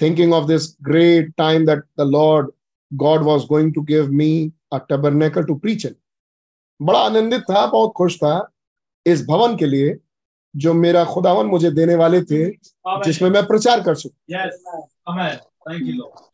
thinking 0.00 0.32
of 0.32 0.46
this 0.46 0.76
great 0.82 1.32
time 1.38 1.66
that 1.66 1.78
the 2.00 2.06
Lord 2.10 2.50
God 2.92 3.22
was 3.22 3.46
going 3.46 3.74
to 3.74 3.82
give 3.82 4.10
me 4.12 4.30
a 4.72 4.78
tabernacle 4.90 5.44
to 5.44 5.54
preach 5.54 5.86
in 5.86 5.94
बड़ा 6.80 6.98
आनंदित 6.98 7.40
था 7.40 7.66
बहुत 7.66 7.92
खुश 7.96 8.16
था 8.16 8.34
इस 9.06 9.26
भवन 9.26 9.56
के 9.56 9.66
लिए 9.66 9.96
जो 10.54 10.74
मेरा 10.74 11.04
खुदावन 11.04 11.46
मुझे 11.46 11.70
देने 11.70 11.94
वाले 11.94 12.20
थे 12.22 12.44
जिसमें 13.04 13.28
मैं 13.30 13.46
प्रचार 13.46 13.82
कर 13.84 13.94
सकूँ. 13.94 14.12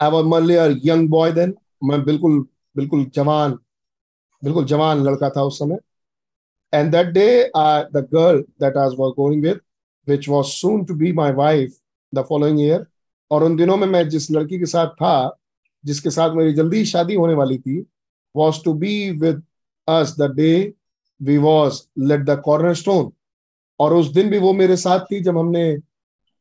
I 0.02 0.10
was 0.10 0.24
merely 0.24 0.54
young 0.88 1.08
boy 1.08 1.32
then 1.32 1.54
मैं 1.84 2.02
बिल्कुल 2.04 2.40
बिल्कुल 2.76 3.04
जवान 3.14 3.58
बिल्कुल 4.42 4.64
जवान 4.64 5.02
लड़का 5.04 5.30
था 5.30 5.42
उस 5.42 5.58
समय। 5.58 5.78
And 6.74 6.90
that 6.92 7.06
day 7.06 7.50
the 7.92 8.08
girl 8.14 8.40
that 8.60 8.76
I 8.76 8.96
was 8.98 9.12
going 9.14 9.42
with 9.42 9.60
which 10.08 10.28
was 10.28 10.44
soon 10.44 10.84
to 10.84 10.94
be 10.94 11.12
my 11.12 11.32
wife 11.32 11.78
the 12.14 12.24
following 12.28 12.60
year 12.60 12.86
और 13.30 13.44
उन 13.44 13.56
दिनों 13.56 13.76
में 13.76 13.86
मैं 13.86 14.08
जिस 14.08 14.30
लड़की 14.30 14.58
के 14.58 14.66
साथ 14.66 14.86
था 14.86 15.38
जिसके 15.84 16.10
साथ 16.10 16.30
मेरी 16.30 16.52
जल्दी 16.52 16.84
शादी 16.84 17.14
होने 17.14 17.34
वाली 17.34 17.58
थी 17.58 17.86
was 18.34 18.58
to 18.62 18.72
be 18.74 19.12
with 19.12 19.38
us 19.88 20.10
the 20.14 20.26
day 20.28 20.74
we 21.20 21.38
was 21.38 21.78
let 21.96 22.24
the 22.26 22.36
cornerstone 22.48 23.10
और 23.80 23.94
उस 23.94 24.06
दिन 24.06 24.30
भी 24.30 24.38
वो 24.38 24.52
मेरे 24.52 24.76
साथ 24.76 25.00
थी 25.00 25.20
जब 25.20 25.38
हमने 25.38 25.78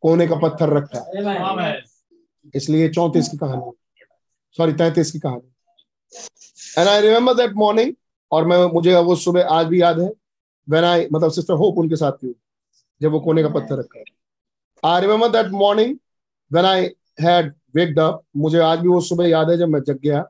कोने 0.02 0.28
का 0.28 0.36
पत्थर 0.36 0.70
रखा। 0.70 1.00
इसलिए 2.56 2.90
चौंतीस 2.90 3.28
की 3.28 3.38
कहानी। 3.38 3.72
सॉरी 4.58 4.74
तैतीस 4.74 5.12
की 5.12 5.20
कहानी। 5.20 6.80
And 6.80 6.88
I 6.90 7.02
remember 7.02 7.34
that 7.34 7.52
morning 7.56 7.94
और 8.32 8.46
मैं 8.48 8.58
मुझे 8.74 8.96
वो 8.96 9.16
सुबह 9.16 9.48
आज 9.52 9.66
भी 9.68 9.82
याद 9.82 10.00
है 10.00 10.10
व्हेन 10.68 10.84
आई 10.84 11.08
मतलब 11.14 11.32
सिस्टर 11.32 11.54
होप 11.54 11.78
उनके 11.78 11.96
साथ 11.96 12.12
थी 12.14 12.34
जब 13.02 13.12
वो 13.12 13.20
कोने 13.20 13.44
का 13.44 13.50
पत्थर 13.50 13.80
रखा। 13.80 14.00
है 14.00 14.04
I 14.84 15.02
remember 15.02 15.30
that 15.32 15.52
morning 15.54 15.96
when 16.52 16.66
I 16.66 16.90
had 17.22 17.54
waked 17.76 18.00
up 18.00 18.24
मुझे 18.38 18.60
आज 18.60 18.80
भी 18.80 18.88
वो 18.88 19.00
सुबह 19.02 19.28
याद 19.28 19.50
है 19.50 19.58
जब 19.58 19.68
मैं 19.70 19.82
जग 19.82 20.00
गया 20.00 20.24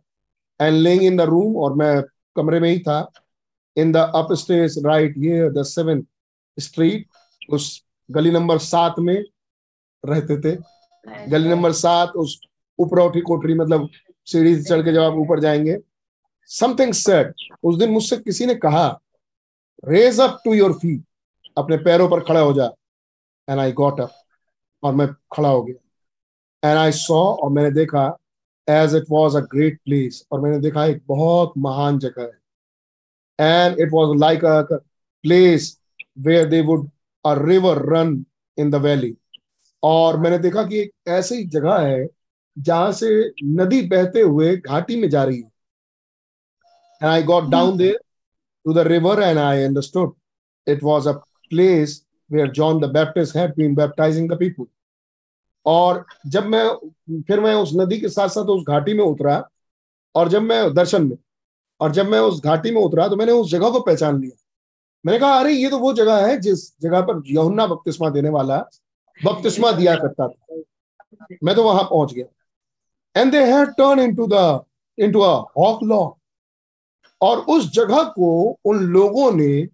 and 0.60 0.78
laying 0.78 1.04
in 1.04 1.18
the 1.18 1.22
room 1.22 1.56
और 1.58 1.74
मैं 1.74 2.02
कमरे 2.36 2.60
में 2.60 2.70
ही 2.70 2.80
था 2.80 2.99
in 3.78 3.91
the 3.91 3.98
upstairs 4.34 4.78
right 4.86 5.18
here 5.18 5.52
the 5.52 5.64
seven 5.66 6.06
street 6.58 7.06
उस 7.49 7.70
गली 8.10 8.32
नंबर 8.32 8.58
सात 8.58 8.99
में 8.99 9.16
रहते 10.04 10.40
थे। 10.41 10.56
गली 11.30 11.49
नंबर 11.49 11.72
सात 11.74 12.16
उस 12.16 12.40
उपरौठी 12.80 13.22
कोठरी 13.22 13.54
मतलब 13.54 13.90
सीढ़ी 14.28 14.56
से 14.56 14.64
चढ़ 14.64 14.82
के 14.82 14.94
जब 14.94 15.02
आप 15.02 15.14
ऊपर 15.14 15.40
जाएँगे 15.40 15.78
समथिंग 16.52 16.94
सेड 16.94 17.34
उस 17.64 17.78
दिन 17.80 17.91
मुझसे 17.91 18.18
किसी 18.18 18.45
ने 18.45 18.56
कहा 18.56 18.88
raise 19.84 20.20
up 20.20 20.40
to 20.45 20.54
your 20.54 20.74
feet 20.74 21.04
अपने 21.58 21.78
पैरों 21.78 22.10
पर 22.10 22.20
खड़ा 22.20 22.40
हो 22.40 22.54
जा। 22.54 22.66
एंड 23.48 23.60
आई 23.60 23.72
गॉट 23.72 23.99
अप 24.02 24.12
और 24.84 24.95
मैं 24.95 25.08
खड़ा 25.36 25.49
हो 25.49 25.64
गया। 25.64 26.70
एंड 26.70 26.78
आई 26.78 26.91
सॉ 26.91 27.24
और 27.34 27.52
मैंने 27.52 27.72
देखा 27.72 28.06
as 28.68 28.95
it 28.95 29.06
was 29.10 29.38
a 29.38 29.41
great 29.52 29.80
place 29.86 30.24
और 30.32 30.41
मैंने 30.41 30.60
देखा 30.60 30.86
एक 30.86 31.02
बहुत 31.08 31.54
महान 31.58 31.99
जगह 31.99 32.24
है। 32.24 32.38
And 33.40 33.80
it 33.80 33.90
was 33.91 34.18
like 34.20 34.45
a 34.45 34.62
place 35.24 35.78
where 36.20 36.45
they 36.49 36.62
would 36.62 36.90
a 37.26 37.34
river 37.40 37.82
run 37.94 38.26
in 38.58 38.72
the 38.72 38.76
valley 38.76 39.16
और 39.84 40.18
मैंने 40.20 40.38
देखा 40.38 40.64
कि 40.64 40.80
एक 40.80 40.91
ऐसी 41.08 41.44
जगह 41.48 41.78
है 41.80 42.08
जहाँ 42.58 42.92
से 42.92 43.10
नदी 43.44 43.82
बहते 43.82 44.22
हुए 44.22 44.56
घाटी 44.58 44.96
में 45.02 45.10
जा 45.10 45.24
रही 45.24 45.38
है। 45.38 45.52
And 47.02 47.12
I 47.12 47.24
got 47.24 47.50
down 47.50 47.78
there 47.78 48.00
to 48.66 48.74
the 48.74 48.78
river 48.78 49.22
and 49.22 49.38
I 49.38 49.64
understood 49.64 50.14
it 50.68 50.84
was 50.84 51.08
a 51.08 51.12
place 51.50 52.06
where 52.32 52.52
John 52.52 52.80
the 52.80 52.86
Baptist 52.86 53.38
the 53.38 54.38
people 54.40 54.66
और 55.66 56.06
जब 56.28 56.46
मैं 56.46 56.68
फिर 57.22 57.40
मैं 57.40 57.54
उस 57.54 57.72
नदी 57.76 58.00
के 58.00 58.10
साथ 58.10 58.30
साथ 58.30 58.46
उस 58.46 58.64
घाटी 58.68 58.94
में 58.94 59.04
उतरा 59.06 59.50
और 60.16 60.30
जब 60.30 60.42
मैं 60.42 60.74
दर्शन 60.74 61.08
में 61.08 61.18
और 61.82 61.92
जब 61.92 62.10
मैं 62.10 62.20
उस 62.20 62.44
घाटी 62.44 62.72
में 62.72 62.82
उतरा 62.82 63.08
तो 63.08 63.16
मैंने 63.16 63.32
उस 63.32 63.52
जगह 63.52 63.70
को 63.70 63.80
पहचान 63.80 64.22
लिया। 64.22 64.38
मैंने 65.06 65.20
कहा 65.20 65.40
अरे 65.40 65.52
ये 65.54 65.70
तो 65.70 65.80
वो 65.80 65.94
जगह 65.94 66.28
है 66.28 66.38
जिस 66.38 66.82
जगह 66.82 67.02
पर 67.02 67.22
यहुन्ना 67.28 67.68
बपतिस्मा 67.68 68.10
देने 68.10 68.30
वाला 68.30 68.58
बपतिस्मा 69.26 69.72
दिया 69.72 69.96
करता 69.96 70.28
था। 70.28 70.62
मैं 71.44 71.56
तो 71.56 71.64
वहाँ 71.64 71.84
पहुँच 71.84 72.14
गया। 72.14 72.26
And 73.18 73.31
they 73.31 73.44
had 73.44 73.69
turn 73.69 73.99
into 73.99 74.27
the 74.27 74.64
into 74.98 75.19
a 75.19 75.34
hog 75.57 75.84
lot 75.84 76.10
और 77.22 77.38
उस 77.39 77.72
जगह 77.72 78.03
को 78.03 78.60
उन 78.65 78.80
लोगों 78.80 79.31
ने 79.31 79.68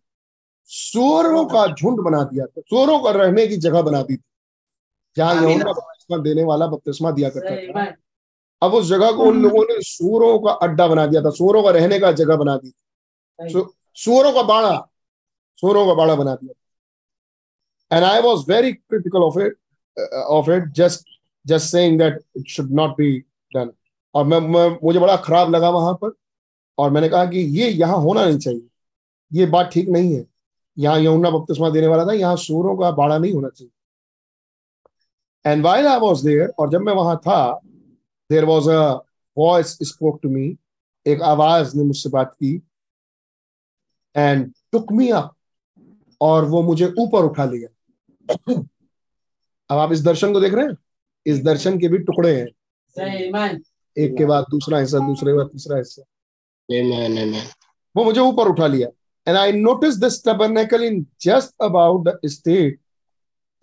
सुअरों 0.69 1.45
का 1.45 1.65
झुंड 1.67 1.99
बना 1.99 2.23
दिया 2.23 2.45
था। 2.45 2.61
सुअरों 2.61 2.99
का 2.99 3.11
रहने 3.11 3.47
की 3.47 3.57
जगह 3.57 3.81
बना 3.81 4.01
दी 4.01 4.15
थी। 4.15 4.23
जहाँ 5.17 5.35
आमीन। 5.35 5.49
यहुन्ना 5.49 5.71
बपतिस्मा 5.71 6.17
देने 6.17 6.43
वाला 6.43 6.67
बपतिस्मा 6.67 7.11
दिया 7.11 7.29
करता 7.29 7.55
था। 7.55 7.95
अब 8.61 8.73
उस 8.73 8.85
जगह 8.85 9.11
को 9.11 9.23
उन 9.23 9.41
लोगों 9.41 9.63
ने 9.63 9.81
सूरों 9.81 10.39
का 10.39 10.51
अड्डा 10.51 10.87
बना 10.87 11.05
दिया 11.05 11.21
था। 11.21 11.29
सूरों 11.29 11.63
का 11.63 11.69
रहने 11.69 11.99
का 11.99 12.11
जगह 12.11 12.35
बना 12.35 12.55
दी 12.57 12.69
थी। 12.69 13.63
सूरों 13.97 14.31
का 14.33 14.43
बाड़ा। 14.43 14.89
सूरों 15.59 15.85
का 15.87 15.93
बाड़ा 15.93 16.15
बना 16.15 16.35
दिया 16.35 17.97
and 17.97 18.05
I 18.05 18.21
was 18.21 18.51
very 18.51 18.71
critical 18.73 19.19
of 19.19 19.39
it 19.39 19.57
of 20.13 20.49
it 20.51 20.71
just 20.73 21.05
just 21.45 21.71
saying 21.71 21.99
that 21.99 22.19
it 22.37 22.47
should 22.47 22.71
not 22.71 22.95
be 22.97 23.23
done 23.55 23.71
और 24.15 24.25
मैं, 24.25 24.39
मैं 24.39 24.77
मुझे 24.83 24.99
बड़ा 24.99 25.15
खराब 25.15 25.49
लगा 25.49 25.69
वहाँ 25.69 25.93
पर। 25.93 26.11
और 26.77 26.91
मैंने 26.91 27.09
कहा 27.09 27.25
कि 27.25 27.39
ये 27.39 27.69
यहाँ 27.69 27.97
होना 27.97 28.25
नहीं 28.25 28.37
चाहिए। 28.37 28.67
ये 29.33 29.45
बात 29.45 29.69
ठीक 29.73 29.89
नहीं 29.89 30.15
है। 30.15 30.25
यहाँ 30.77 30.99
यमुना 30.99 31.29
बपतिस्मा 31.29 31.69
देने 31.69 31.87
वाला 31.87 32.05
था 32.05 32.13
यहाँ 32.13 32.35
सूरों 32.35 32.77
का 32.77 32.91
बाड़ा 32.91 33.17
नहीं 33.17 33.33
होना 33.33 33.49
चाहिए। 33.49 33.71
And 35.51 35.63
while 35.63 35.87
I 35.87 35.99
was 35.99 36.25
there 36.25 36.53
और 36.59 36.69
जब 36.69 36.81
मैं 36.81 36.93
वहाँ 36.93 37.15
था 37.17 37.61
there 38.29 38.45
was 38.45 38.69
a 38.69 38.93
voice 39.37 39.77
spoke 39.83 40.19
to 40.23 40.29
me 40.29 40.57
एक 41.07 41.21
आवाज़ 41.21 41.77
ने 41.77 41.83
मुझसे 41.83 42.09
बात 42.09 42.33
की। 42.33 42.61
एंड 44.15 44.53
टुक 44.71 44.91
मी 44.91 45.09
अप 45.09 45.35
और 46.21 46.45
वो 46.45 46.61
मुझे 46.61 46.93
ऊपर 46.99 47.25
उठा 47.25 47.45
लिया। 47.45 47.69
अब 49.69 49.77
आप 49.77 49.91
इस 49.91 50.03
दर्शन 50.03 50.33
को 50.33 50.39
देख 50.39 50.53
रहे 50.53 50.65
हैं? 50.65 50.77
इस 51.25 51.43
दर्शन 51.43 51.79
के 51.79 51.87
भी 51.87 51.97
टुकड़े 51.97 52.39
हैं। 52.39 52.47
एक 53.97 54.17
के 54.17 54.25
बाद 54.25 54.45
दूसरा 54.49 54.77
हिस्सा 54.77 54.99
दूसरे 54.99 55.31
के 55.31 55.37
बाद 55.37 55.47
तीसरा 55.47 55.77
हिस्सा। 55.77 56.03
Amen. 56.69 57.17
Amen. 57.17 57.45
वो 57.95 58.03
मुझे 58.03 58.19
ऊपर 58.19 58.47
उठा 58.47 58.67
लिया। 58.67 58.87
And 59.27 59.37
I 59.37 59.51
notice 59.51 59.95
this 59.95 60.25
tabernacle 60.25 60.83
in 60.83 61.05
just 61.21 61.53
about 61.61 62.07
the 62.07 62.19
state 62.25 62.79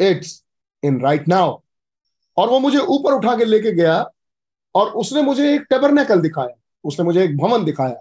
it's 0.01 0.45
in 0.83 1.01
right 1.01 1.29
now 1.29 1.59
और 2.37 2.49
वो 2.49 2.59
मुझे 2.59 2.79
ऊपर 2.79 3.13
उठा 3.13 3.37
के 3.37 3.45
लेके 3.45 3.73
गया 3.73 4.11
और 4.75 4.91
उसने 4.91 5.23
मुझे 5.23 5.55
एक 5.55 5.67
टबरनेकल 5.71 6.21
दिखाया। 6.21 6.55
उसने 6.85 7.05
मुझे 7.05 7.25
एक 7.25 7.37
भवन 7.37 7.65
दिखाया। 7.65 7.99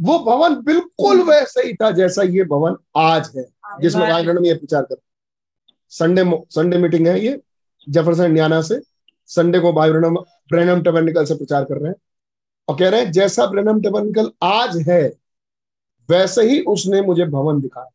वो 0.00 0.18
भवन 0.18 0.54
बिल्कुल 0.56 1.22
वैसे 1.22 1.62
ही 1.62 1.74
था 1.74 1.90
जैसा 1.90 2.22
ये 2.22 2.44
भवन 2.44 2.76
आज 2.96 3.30
है 3.36 3.44
जिसमें 3.80 4.06
राजगढ़ 4.08 4.38
में 4.38 4.48
ये 4.48 4.54
प्रचार 4.54 4.82
कर 4.82 4.96
संडे 5.90 6.24
संडे 6.50 6.78
मीटिंग 6.78 7.06
है 7.06 7.20
ये 7.20 7.40
जेफरसन 7.88 8.24
इंडियाना 8.24 8.60
से। 8.62 8.80
संडे 9.30 9.60
को 9.60 9.72
भाई 9.72 9.90
ब्रैनम 9.90 10.16
ब्रैनम 10.50 10.82
टबरनिकल 10.82 11.24
से 11.24 11.34
प्रचार 11.34 11.64
कर 11.64 11.76
रहे 11.76 11.88
हैं। 11.88 11.96
और 12.68 12.78
कह 12.78 12.88
रहे 12.88 13.00
हैं 13.00 13.12
जैसा 13.12 13.46
ब्रैनम 13.46 13.80
टबरनिकल 13.82 14.30
आज 14.42 14.76
है 14.88 15.02
वैसे 16.08 16.42
ही 16.42 16.60
उसने 16.68 17.00
मुझे 17.02 17.24
भवन 17.26 17.60
दिखाया। 17.60 17.88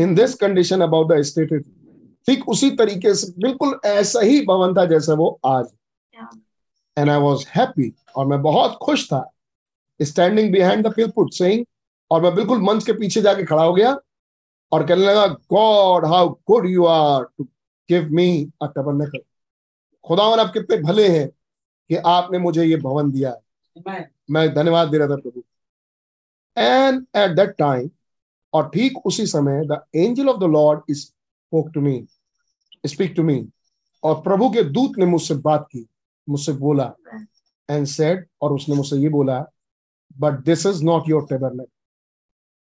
In 0.00 0.14
this 0.14 0.34
condition 0.34 0.80
about 0.80 1.12
the 1.12 1.20
state 1.22 1.62
ठीक 2.28 2.48
उसी 2.48 2.70
तरीके 2.76 3.14
से 3.14 3.32
बिल्कुल 3.42 3.78
ऐसा 3.86 4.20
ही 4.20 4.40
भवन 4.46 4.74
था 4.76 4.84
जैसा 4.84 5.14
वो 5.14 5.28
आज। 5.46 5.66
एंड 6.96 7.10
आई 7.10 7.18
वॉज़ 7.20 7.44
हैप्पी 7.48 7.92
और 8.16 8.26
मैं 8.26 8.40
बहुत 8.42 8.78
खुश 8.82 9.06
था। 9.06 9.30
Standing 10.00 10.52
behind 10.52 10.86
the 10.86 10.92
pulpit 10.94 11.32
saying 11.32 11.64
और 12.10 12.22
मैं 12.22 12.34
बिल्कुल 12.34 12.62
मंच 12.62 12.84
के 12.84 12.92
पीछे 12.92 13.20
जाके 13.22 13.44
खड़ा 13.44 13.62
हो 13.62 13.72
गया 13.74 13.96
और 14.72 14.86
कहने 14.86 15.04
लगा 15.06 15.26
God 15.52 16.06
how 16.06 16.28
good 16.48 16.66
you 16.66 16.84
are 16.86 17.24
to 17.38 17.46
give 17.90 18.08
me 18.12 18.28
a 18.62 18.66
tabernacle 18.66 19.18
खुदावन 20.04 20.38
आप 20.40 20.52
कितने 20.52 20.76
भले 20.82 21.08
हैं 21.08 21.28
कि 21.28 21.96
आपने 22.06 22.38
मुझे 22.38 22.64
ये 22.64 22.76
भवन 22.76 23.10
दिया 23.10 23.30
है। 23.30 23.40
मैं 24.30 24.48
धन्यवाद 24.54 24.88
दे 24.88 24.98
रहा 24.98 25.08
था 25.08 25.16
प्रभु। 25.16 25.42
एंड 26.56 27.06
एट 27.16 27.30
दैट 27.30 27.50
टाइम 27.58 27.90
और 28.52 28.68
ठीक 28.68 29.06
उसी 29.06 29.26
समय 29.26 29.64
the 29.66 29.80
angel 29.96 30.28
of 30.28 30.38
the 30.40 30.44
Lord 30.50 30.80
is 30.90 30.98
spoke 30.98 31.70
to 31.74 31.80
me 31.80 32.04
speak 32.86 33.12
to 33.16 33.22
me 33.22 33.44
और 34.02 34.20
प्रभु 34.22 34.50
के 34.50 34.62
दूत 34.70 34.98
ने 34.98 35.06
मुझसे 35.06 35.34
बात 35.34 35.68
की 35.72 35.86
मुझसे 36.28 36.52
बोला 36.52 36.92
एंड 37.68 37.86
सेड 37.86 38.26
और 38.42 38.52
उसने 38.52 38.74
मुझसे 38.74 38.96
ये 38.96 39.08
बोला 39.08 39.44
but 40.18 40.40
this 40.44 40.66
is 40.66 40.84
not 40.84 41.08
your 41.08 41.26
tabernacle 41.26 41.68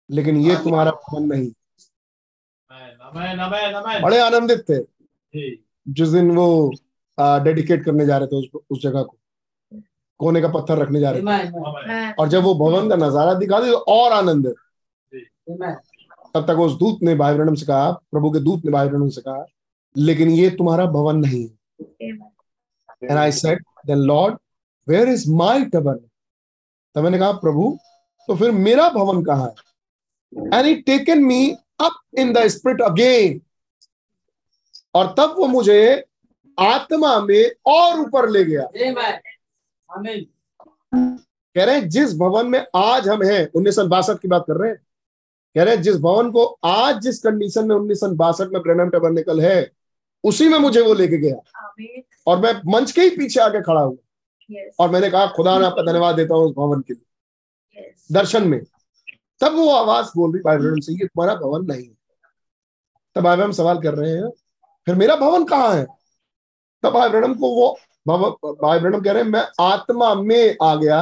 लेकिन 0.09 0.37
ये 0.37 0.55
तुम्हारा 0.63 0.91
भवन 0.91 1.23
नहीं. 1.23 1.51
बड़े 4.01 4.19
आनंदित 4.19 4.63
थे. 4.69 4.79
जिस 5.33 6.09
दिन 6.09 6.31
वो 6.31 6.71
डेडिकेट 7.17 7.83
करने 7.85 8.05
जा 8.05 8.17
रहे 8.17 8.27
थे 8.27 8.35
उस, 8.35 8.49
उस 8.69 8.81
जगह 8.81 9.03
को। 9.03 9.17
कोने 10.19 10.41
का 10.41 10.47
पत्थर 10.49 10.77
रखने 10.77 10.99
जा 10.99 11.11
रहे 11.11 11.21
थे। 11.21 12.11
और 12.13 12.27
जब 12.29 12.43
वो 12.43 12.53
भवन 12.55 12.89
का 12.89 12.95
नज़ारा 12.97 13.33
दिखा 13.33 13.59
दे 13.59 13.71
तो 13.71 13.77
और 13.77 14.11
आनंद। 14.13 14.53
तब 16.35 16.45
तक 16.47 16.59
उस 16.59 16.73
दूत 16.79 16.99
ने 17.03 17.15
भाई 17.15 17.33
ब्रणम 17.33 17.55
से 17.55 17.65
कहा 17.65 17.91
प्रभु 17.91 18.31
के 18.31 18.39
दूत 18.39 18.65
ने 18.65 18.71
भाई 18.71 18.87
ब्रहणम 18.87 19.09
से 19.09 19.21
कहा 19.21 19.45
लेकिन 19.95 20.29
ये 20.29 20.49
तुम्हारा 20.49 20.85
भवन 20.87 21.17
नहीं 21.17 21.41
है। 21.41 22.09
And 23.03 23.17
I 23.17 23.31
said 23.31 23.63
then 23.87 23.97
Lord 24.07 24.37
where 24.87 25.09
is 25.09 25.29
my 25.31 25.63
tabernacle 25.65 26.07
तब 26.95 27.03
मैंने 27.03 27.17
कहा 27.19 27.31
प्रभु 27.39 27.77
तो 28.29 28.35
फिर 28.35 28.51
मेरा 28.51 28.89
भवन 28.89 29.23
कहाँ 29.23 29.47
है? 29.47 29.53
And 30.53 30.65
he 30.65 30.75
taken 30.81 31.23
me 31.23 31.49
up 31.81 32.19
in 32.19 32.33
the 32.33 32.47
spirit 32.47 32.81
again 32.81 33.41
और 34.95 35.13
तब 35.17 35.35
वो 35.37 35.47
मुझे 35.47 36.05
आत्मा 36.57 37.19
में 37.19 37.51
और 37.65 37.99
ऊपर 37.99 38.29
ले 38.29 38.43
गया। 38.43 38.63
कह 41.55 41.65
रहे 41.65 41.75
हैं 41.75 41.89
जिस 41.89 42.15
भवन 42.17 42.47
में 42.47 42.65
आज 42.75 43.07
हम 43.07 43.23
हैं 43.23 43.49
उन्नीस 43.55 43.75
सौ 43.75 43.85
बासठ 43.87 44.19
की 44.19 44.27
बात 44.27 44.43
कर 44.47 44.57
रहे 44.57 44.69
हैं। 44.69 44.77
कह 45.55 45.63
रहे 45.63 45.75
हैं 45.75 45.81
जिस 45.81 45.97
भवन 45.97 46.31
को 46.31 46.45
आज 46.63 47.01
जिस 47.01 47.19
कंडीशन 47.19 47.67
में 47.67 47.75
उन्नीस 47.75 47.99
सौ 47.99 48.09
बासठ 48.15 48.47
में 48.47 48.61
ब्रैनम 48.61 48.89
टबरनेकल 48.89 49.41
है 49.41 49.71
उसी 50.23 50.47
में 50.47 50.57
मुझे 50.59 50.81
वो 50.81 50.93
लेके 50.93 51.17
गया। 51.17 51.35
और 52.27 52.39
मैं 52.39 52.53
मंच 52.71 52.91
के 52.91 53.01
ही 53.01 53.09
पीछे 53.09 53.39
आके 53.39 53.61
खड़ा 53.61 53.81
हुआ 53.81 53.97
और 54.79 54.89
मैंने 54.89 55.09
कहा 55.09 55.25
खुदा 55.27 55.57
ने 55.59 55.65
आपका 55.65 55.81
धन्यवाद 55.81 56.15
देता 56.15 56.35
हूँ 56.35 56.45
उस 56.45 56.55
भवन 56.55 56.81
के 56.81 56.93
लिए। 56.93 57.91
दर्शन 58.11 58.47
में। 58.47 58.59
तब 59.41 59.55
वो 59.55 59.69
आवाज़ 59.69 60.07
बोल 60.15 60.31
रही 60.33 60.41
भाई 60.43 60.81
से 60.81 60.93
ये 60.93 61.07
तुम्हारा 61.07 61.35
भवन 61.35 61.65
नहीं 61.65 61.83
है। 61.83 61.95
तब 63.15 63.23
भाई 63.23 63.37
हम 63.37 63.51
सवाल 63.51 63.81
कर 63.81 63.93
रहे 63.93 64.11
हैं 64.11 64.29
फिर 64.89 64.97
मेरा 64.97 65.15
भवन 65.15 65.43
कहाँ 65.45 65.73
है? 65.75 65.85
तब 66.83 66.93
भाई 66.93 67.09
ब्रहणम 67.09 67.33
को 67.33 67.49
वो 67.55 68.55
भाई 68.61 68.79
ब्रहणम 68.79 69.01
कह 69.01 69.11
रहे 69.11 69.23
हैं 69.23 69.29
मैं 69.29 69.43
आत्मा 69.61 70.13
में 70.15 70.55
आ 70.63 70.73
गया 70.75 71.01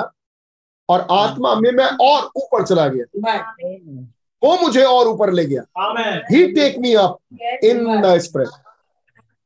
और 0.90 1.08
आत्मा 1.12 1.54
में 1.56 1.72
मैं 1.72 1.86
और 2.06 2.26
ऊपर 2.38 2.66
चला 2.66 2.88
गया। 2.88 3.06
वो 4.44 4.58
मुझे 4.62 4.84
और 4.84 5.08
ऊपर 5.08 5.32
ले 5.34 5.46
गया। 5.46 5.62
He 6.32 6.46
take 6.54 6.78
me 6.80 6.94
up 6.96 7.18
in 7.64 8.02
the 8.02 8.18
spirit 8.20 8.48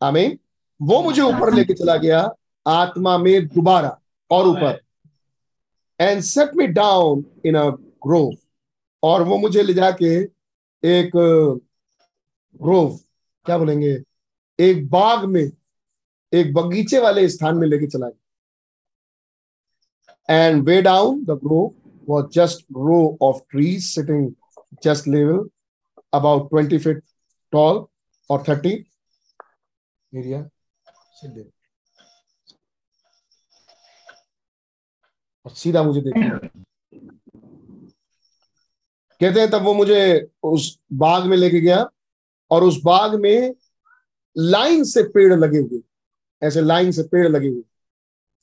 आमीन 0.02 0.38
वो 0.80 1.02
मुझे 1.04 1.22
ऊपर 1.22 1.54
लेके 1.54 1.74
चला 1.74 1.96
गया 2.00 2.28
आत्मा 2.66 3.18
में 3.18 3.48
दोबारा 3.48 3.98
और 4.32 4.48
ऊपर। 4.48 4.82
And 6.00 6.22
set 6.24 6.56
me 6.56 6.68
down 6.68 7.26
in 7.46 7.56
a 7.58 7.70
grove 8.08 8.32
और 9.04 9.24
वो 9.24 9.38
मुझे 9.38 9.64
ले 9.64 9.74
जाके 9.74 10.16
एक 10.84 11.12
ग्रोव 12.56 12.96
क्या 13.46 13.58
बोलेंगे? 13.58 14.02
एक 14.62 14.90
बाग 14.90 15.26
में, 15.26 15.52
एक 16.34 16.54
बगीचे 16.54 17.00
वाले 17.00 17.28
स्थान 17.30 17.58
में 17.58 17.68
लेके 17.68 17.88
चला 17.88 18.10
गया। 18.10 18.20
And 20.30 20.64
way 20.68 20.82
down 20.82 21.24
the 21.26 21.40
grove 21.44 21.74
was 22.08 22.30
just 22.34 22.66
trees 23.52 23.94
sitting 23.94 24.36
just 24.84 25.08
level 25.08 25.40
about 26.14 26.50
20 26.52 26.80
feet 26.80 27.02
tall 27.54 27.90
or 28.30 28.40
30 28.44 28.86
area 30.14 30.50
sit 31.22 31.36
there. 31.36 31.52
और 35.46 35.52
सीधा 35.52 35.84
मुझे 35.84 36.02
देखना 36.02 36.38
कहते 39.22 39.40
हैं 39.40 39.50
तब 39.52 39.62
वो 39.62 39.74
मुझे 39.74 40.02
उस 40.44 40.80
बाग 40.94 41.26
में 41.26 41.38
लेके 41.38 41.60
गया 41.60 41.86
और 42.52 42.64
उस 42.64 42.82
बाग 42.84 43.16
में 43.16 43.54
लाइन 44.36 44.84
से 44.84 45.04
पेड़ 45.04 45.34
लगे 45.34 45.60
हुए 45.60 45.82
ऐसे 46.42 46.62
लाइन 46.62 46.92
से 46.92 47.04
पेड़ 47.04 47.28
लगे 47.28 47.48
हुए। 47.48 47.64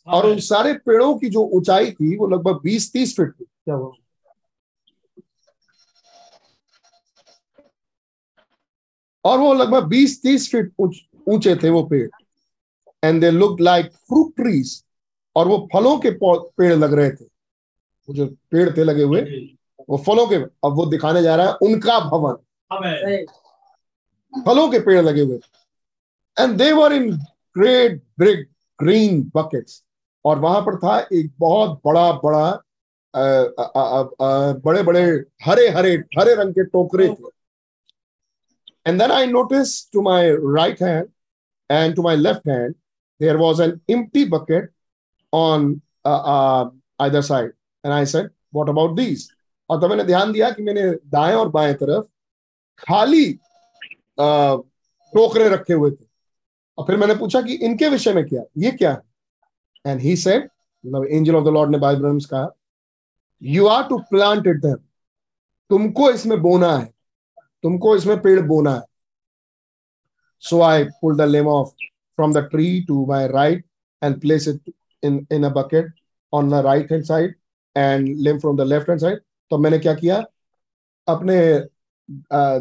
और 0.06 0.27
उन 0.27 0.39
सारे 0.40 0.73
पेड़ों 0.77 1.15
की 1.19 1.28
जो 1.28 1.40
ऊंचाई 1.48 1.90
थी 1.90 2.16
वो 2.16 2.27
लगभग 2.27 2.60
बीस 2.62 2.93
तीस 2.93 3.16
फीट 3.16 3.31
थी। 3.31 3.44
क्या 3.44 3.74
हुआ? 3.74 3.93
और 9.24 9.39
वो 9.39 9.52
लगभग 9.55 9.89
20-30 9.89 10.51
फीट 10.51 10.73
ऊँचे 11.28 11.55
थे 11.56 11.70
वो 11.70 11.82
पेड़। 11.82 12.09
And 13.02 13.20
they 13.20 13.31
look 13.31 13.60
like 13.60 13.90
fruit 13.93 14.35
trees 14.36 14.82
और 15.36 15.48
वो 15.48 15.69
फलों 15.73 15.98
के 15.98 16.10
पेड़ 16.23 16.73
लग 16.73 16.93
रहे 16.93 17.10
थे। 17.10 17.24
वो 17.24 18.15
जो 18.15 18.27
पेड़ 18.51 18.70
थे 18.77 18.85
लगे 18.85 19.02
हुए 19.02 19.20
वो 19.89 19.97
फलों 20.06 20.27
के 20.27 20.36
अब 20.36 20.77
वो 20.77 20.86
दिखाने 20.86 21.23
जा 21.23 21.35
रहा 21.36 21.47
है 21.47 21.52
उनका 21.62 21.98
भवन। 22.01 22.35
फलों 24.47 24.69
के 24.69 24.78
पेड़ 24.78 25.01
लगे 25.01 25.20
हुए। 25.20 25.39
थे 25.39 25.68
and 26.40 26.56
they 26.59 26.70
were 26.73 26.93
in 26.93 27.10
great 27.59 28.02
big 28.20 28.44
green 28.78 29.23
buckets 29.36 29.82
और 30.24 30.39
वहाँ 30.39 30.60
पर 30.62 30.77
था 30.78 30.98
एक 31.12 31.31
बहुत 31.39 31.81
बड़ा 31.85 32.10
बड़ा 32.24 32.62
बड़े 34.65 34.82
बड़े, 34.82 35.02
हरे 35.44 35.69
हरे 35.69 35.93
हरे 36.19 36.35
रंग 36.35 36.52
के 36.55 36.65
टोकरे 36.65 37.09
थे। 37.09 37.28
And 38.86 39.01
then 39.01 39.10
I 39.12 39.27
notice 39.27 39.90
to 39.93 40.02
my 40.02 40.31
right 40.31 40.82
hand 40.82 41.09
and 41.70 41.94
to 41.97 42.02
my 42.02 42.16
left 42.16 42.48
hand 42.48 42.74
there 43.20 43.36
was 43.36 43.60
an 43.60 43.81
empty 43.90 44.24
bucket 44.35 44.70
on 45.32 45.81
either 47.01 47.23
side 47.23 47.52
and 47.85 47.93
I 47.94 48.05
said, 48.06 48.28
what 48.56 48.69
about 48.69 48.98
these? 48.98 49.23
और 49.70 49.81
तब 49.81 49.90
मैंने 49.90 50.05
ध्यान 50.05 50.32
दिया 50.32 50.51
कि 50.51 50.62
मैंने 50.62 50.90
दाएँ 51.06 51.35
और 51.35 51.48
बाएँ 51.51 51.74
तरफ़ 51.74 52.05
खाली 52.78 53.32
टोकरे 54.20 55.48
रखे 55.48 55.73
हुए 55.73 55.90
थे। 55.90 56.07
और 56.78 56.84
फिर 56.86 56.96
मैंने 56.96 57.14
पूछा 57.16 57.40
कि 57.42 57.55
इनके 57.56 57.88
विषय 57.88 58.12
में 58.14 58.24
क्या? 58.26 58.42
ये 58.59 58.70
क्या? 58.72 58.90
एंड 59.84 60.00
ही 60.00 60.16
सेड 60.16 60.48
मतलब 60.84 61.06
एंजल 61.06 61.36
ऑफ़ 61.36 61.44
द 61.44 61.48
लॉर्ड 61.48 61.70
ने 61.70 61.78
बाइबल 61.78 62.06
में 62.09 62.20
कहा 62.30 62.48
you 63.42 63.66
are 63.68 63.82
to 63.88 63.98
plant 64.10 64.46
it 64.46 64.56
them 64.56 64.76
तुमको 65.70 66.10
इसमें 66.10 66.40
बोना 66.42 66.76
है. 66.76 66.84
तुमको 67.62 67.94
इसमें 67.96 68.20
पेड़ 68.22 68.40
बोना 68.40 68.74
है. 68.74 68.82
So 70.42 70.60
I 70.62 70.84
pull 71.00 71.16
the 71.16 71.28
limb 71.28 71.48
off 71.48 71.68
from 72.18 72.32
the 72.32 72.38
tree 72.50 72.80
to 72.88 73.05
my 73.06 73.26
right 73.28 73.64
and 74.02 74.20
place 74.20 74.48
it 74.48 74.72
in 75.02 75.26
in 75.32 75.44
a 75.44 75.48
bucket 75.52 75.92
on 76.32 76.50
the 76.50 76.55
right 76.66 76.92
hand 76.92 77.05
side 77.05 77.34
and 77.76 78.09
limb 78.18 78.38
from 78.38 78.56
the 78.56 78.66
left 78.66 78.88
hand 78.88 79.00
side 79.00 79.20
तो 79.50 79.59
मैंने 79.59 79.78
क्या 79.78 79.94
किया? 79.94 80.24
अपने 81.09 81.38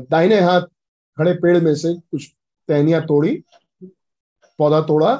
दाहिने 0.10 0.40
हाथ 0.42 0.62
खड़े 1.18 1.34
पेड़ 1.34 1.58
में 1.64 1.74
से 1.76 1.94
कुछ 1.94 2.32
टहनियाँ 2.70 3.02
तोड़ी 3.06 3.36
पौधा 4.60 4.82
तोड़ा 4.82 5.12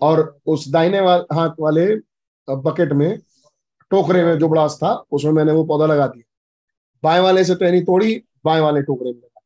और 0.00 0.38
उस 0.46 0.68
दाहिने 0.68 1.00
वा, 1.00 1.14
हाथ 1.32 1.50
वाले 1.60 1.86
बकेट 2.48 2.92
में 2.92 3.18
टोकरे 3.90 4.24
में 4.24 4.38
जो 4.38 4.48
ब्लास 4.48 4.78
था 4.82 4.92
उसमें 5.12 5.32
मैंने 5.32 5.52
वो 5.52 5.64
पौधा 5.64 5.86
लगा 5.86 6.06
दिया। 6.06 6.24
बाएँ 7.02 7.20
वाले 7.20 7.44
से 7.44 7.54
टहनी 7.54 7.80
तोड़ी 7.82 8.22
बाएँ 8.44 8.60
वाले 8.60 8.82
टोकरे 8.82 9.10
में 9.10 9.18
लगा 9.18 9.40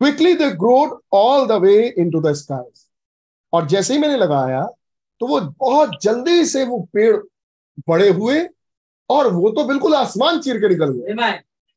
quickly 0.00 0.34
they 0.34 0.50
growed 0.52 0.98
all 1.12 1.46
the 1.46 1.52
way 1.62 1.76
into 1.88 2.20
the 2.20 2.32
skies 2.34 2.84
और 3.52 3.66
जैसे 3.68 3.94
ही 3.94 4.00
मैंने 4.00 4.16
लगाया 4.16 4.62
तो 5.20 5.26
वो 5.26 5.40
बहुत 5.40 5.90
जल्दी 6.02 6.44
से 6.46 6.64
वो 6.64 6.78
पेड़ 6.92 7.16
बड़े 7.88 8.08
हुए 8.08 8.46
और 9.10 9.32
वो 9.32 9.50
तो 9.50 9.64
बिल्कुल 9.64 9.94
आसमान 9.94 10.40
चीर 10.40 10.56
के 10.56 10.68
निकल 10.68 10.92
गए। 10.92 11.12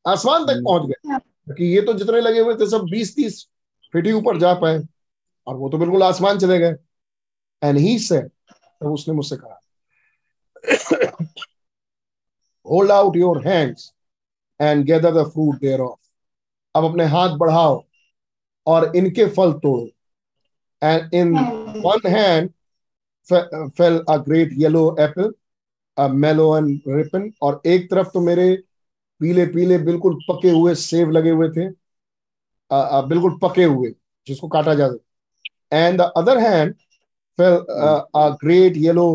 आसमान 0.04 0.44
तक 0.46 0.62
पहुँच 0.64 0.88
गए। 0.88 1.18
क्योंकि 1.18 1.64
ये 1.64 1.80
तो 1.82 1.92
जितने 1.92 2.20
लगे 2.20 2.40
हुए 2.40 2.54
थे 2.54 2.66
सब 2.70 2.84
बीस 2.90 3.14
तीस 3.16 3.46
फीट 3.92 4.06
ही 4.06 4.12
ऊपर 4.12 4.38
जा 4.38 4.52
पाए। 4.54 4.78
और 5.46 5.56
वो 5.56 5.68
तो 5.68 5.78
बिल्कुल 5.78 6.02
आसमान 6.02 6.38
चले 6.38 6.58
गए। 6.58 6.74
एंड 7.62 7.78
ही 7.78 7.98
से 7.98 8.20
तब 8.20 8.86
उसने 8.86 9.14
मुझसे 9.14 9.36
कहा 9.36 9.60
hold 12.66 12.90
out 12.90 13.16
your 13.16 13.46
hands 13.48 13.92
and 14.60 14.84
gather 14.84 15.14
the 15.14 15.26
fruit 15.28 15.60
thereof 15.80 15.98
अब 16.74 16.84
अपने 16.84 17.04
हाथ 17.04 17.36
बढ़ाओ 17.36 17.82
और 18.66 18.96
इनके 18.96 19.26
फल 19.26 19.52
तोड़ो। 19.52 19.86
And 20.82 21.14
in 21.14 21.32
one 21.84 22.08
hand 22.08 22.50
fell 23.76 23.98
a 24.08 24.16
great 24.16 24.50
yellow 24.52 24.96
apple 25.00 25.32
mellow 25.98 26.56
and 26.56 26.80
ripen 26.88 27.30
और 27.42 27.60
एक 27.66 27.90
तरफ़ 27.90 28.08
तो 28.08 28.20
मेरे 28.20 28.54
पीले 29.20 29.46
पीले 29.46 29.78
बिल्कुल 29.78 30.14
पके 30.28 30.50
हुए 30.50 30.74
सेब 30.74 31.10
लगे 31.10 31.30
हुए 31.30 31.48
थे 31.48 31.66
अ, 31.66 32.76
अ, 32.76 33.00
बिल्कुल 33.02 33.38
पके 33.42 33.64
हुए 33.64 33.94
जिसको 34.26 34.48
काटा 34.48 34.74
जा 34.74 34.88
सके 35.72 35.76
and 35.76 35.98
the 36.02 36.12
other 36.16 36.38
hand 36.38 36.74
fell 37.38 37.56
a 38.16 38.28
great 38.42 38.76
yellow 38.76 39.06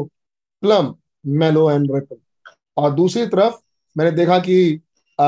plum 0.63 0.95
mellow 1.25 1.71
and 1.71 1.91
ripen 1.95 2.17
और 2.77 2.93
दूसरी 2.95 3.27
तरफ़ 3.27 3.55
मैंने 3.97 4.11
देखा 4.11 4.39
कि 4.39 4.81
अ, 5.19 5.23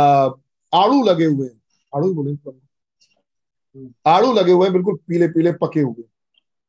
आड़ू 0.73 1.03
लगे 1.03 1.25
हुए 1.25 1.47
हैं। 1.47 1.61
आड़ू 1.95 2.13
बोले 2.13 2.35
plum। 2.35 2.55
आड़ू 4.07 4.33
लगे 4.33 4.51
हुए 4.51 4.63
हैं 4.65 4.73
बिल्कुल 4.73 4.95
पीले 5.07 5.27
पीले 5.27 5.51
पके 5.51 5.79
हुए 5.79 6.03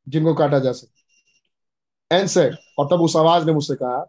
जिनको 0.08 0.34
काटा 0.34 0.58
जा 0.58 0.72
सके। 0.72 1.02
एंड 2.10 2.28
सेड 2.28 2.56
और 2.78 2.86
तब 2.86 3.00
उस 3.02 3.16
आवाज़ 3.16 3.46
ने 3.46 3.52
मुझसे 3.52 3.74
कहा 3.74 4.06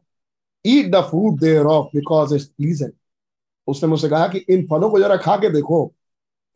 eat 0.66 0.92
the 0.92 1.02
fruit 1.02 1.40
thereof 1.66 1.88
because 1.96 2.36
it's 2.36 2.46
pleasant 2.48 2.94
उसने 3.68 3.90
मुझसे 3.90 4.10
कहा 4.10 4.28
कि 4.28 4.38
इन 4.50 4.68
फलों 4.68 4.92
को 4.92 5.00
जरा 5.00 5.18
खा 5.18 5.38
के 5.38 5.50
देखो 5.50 5.86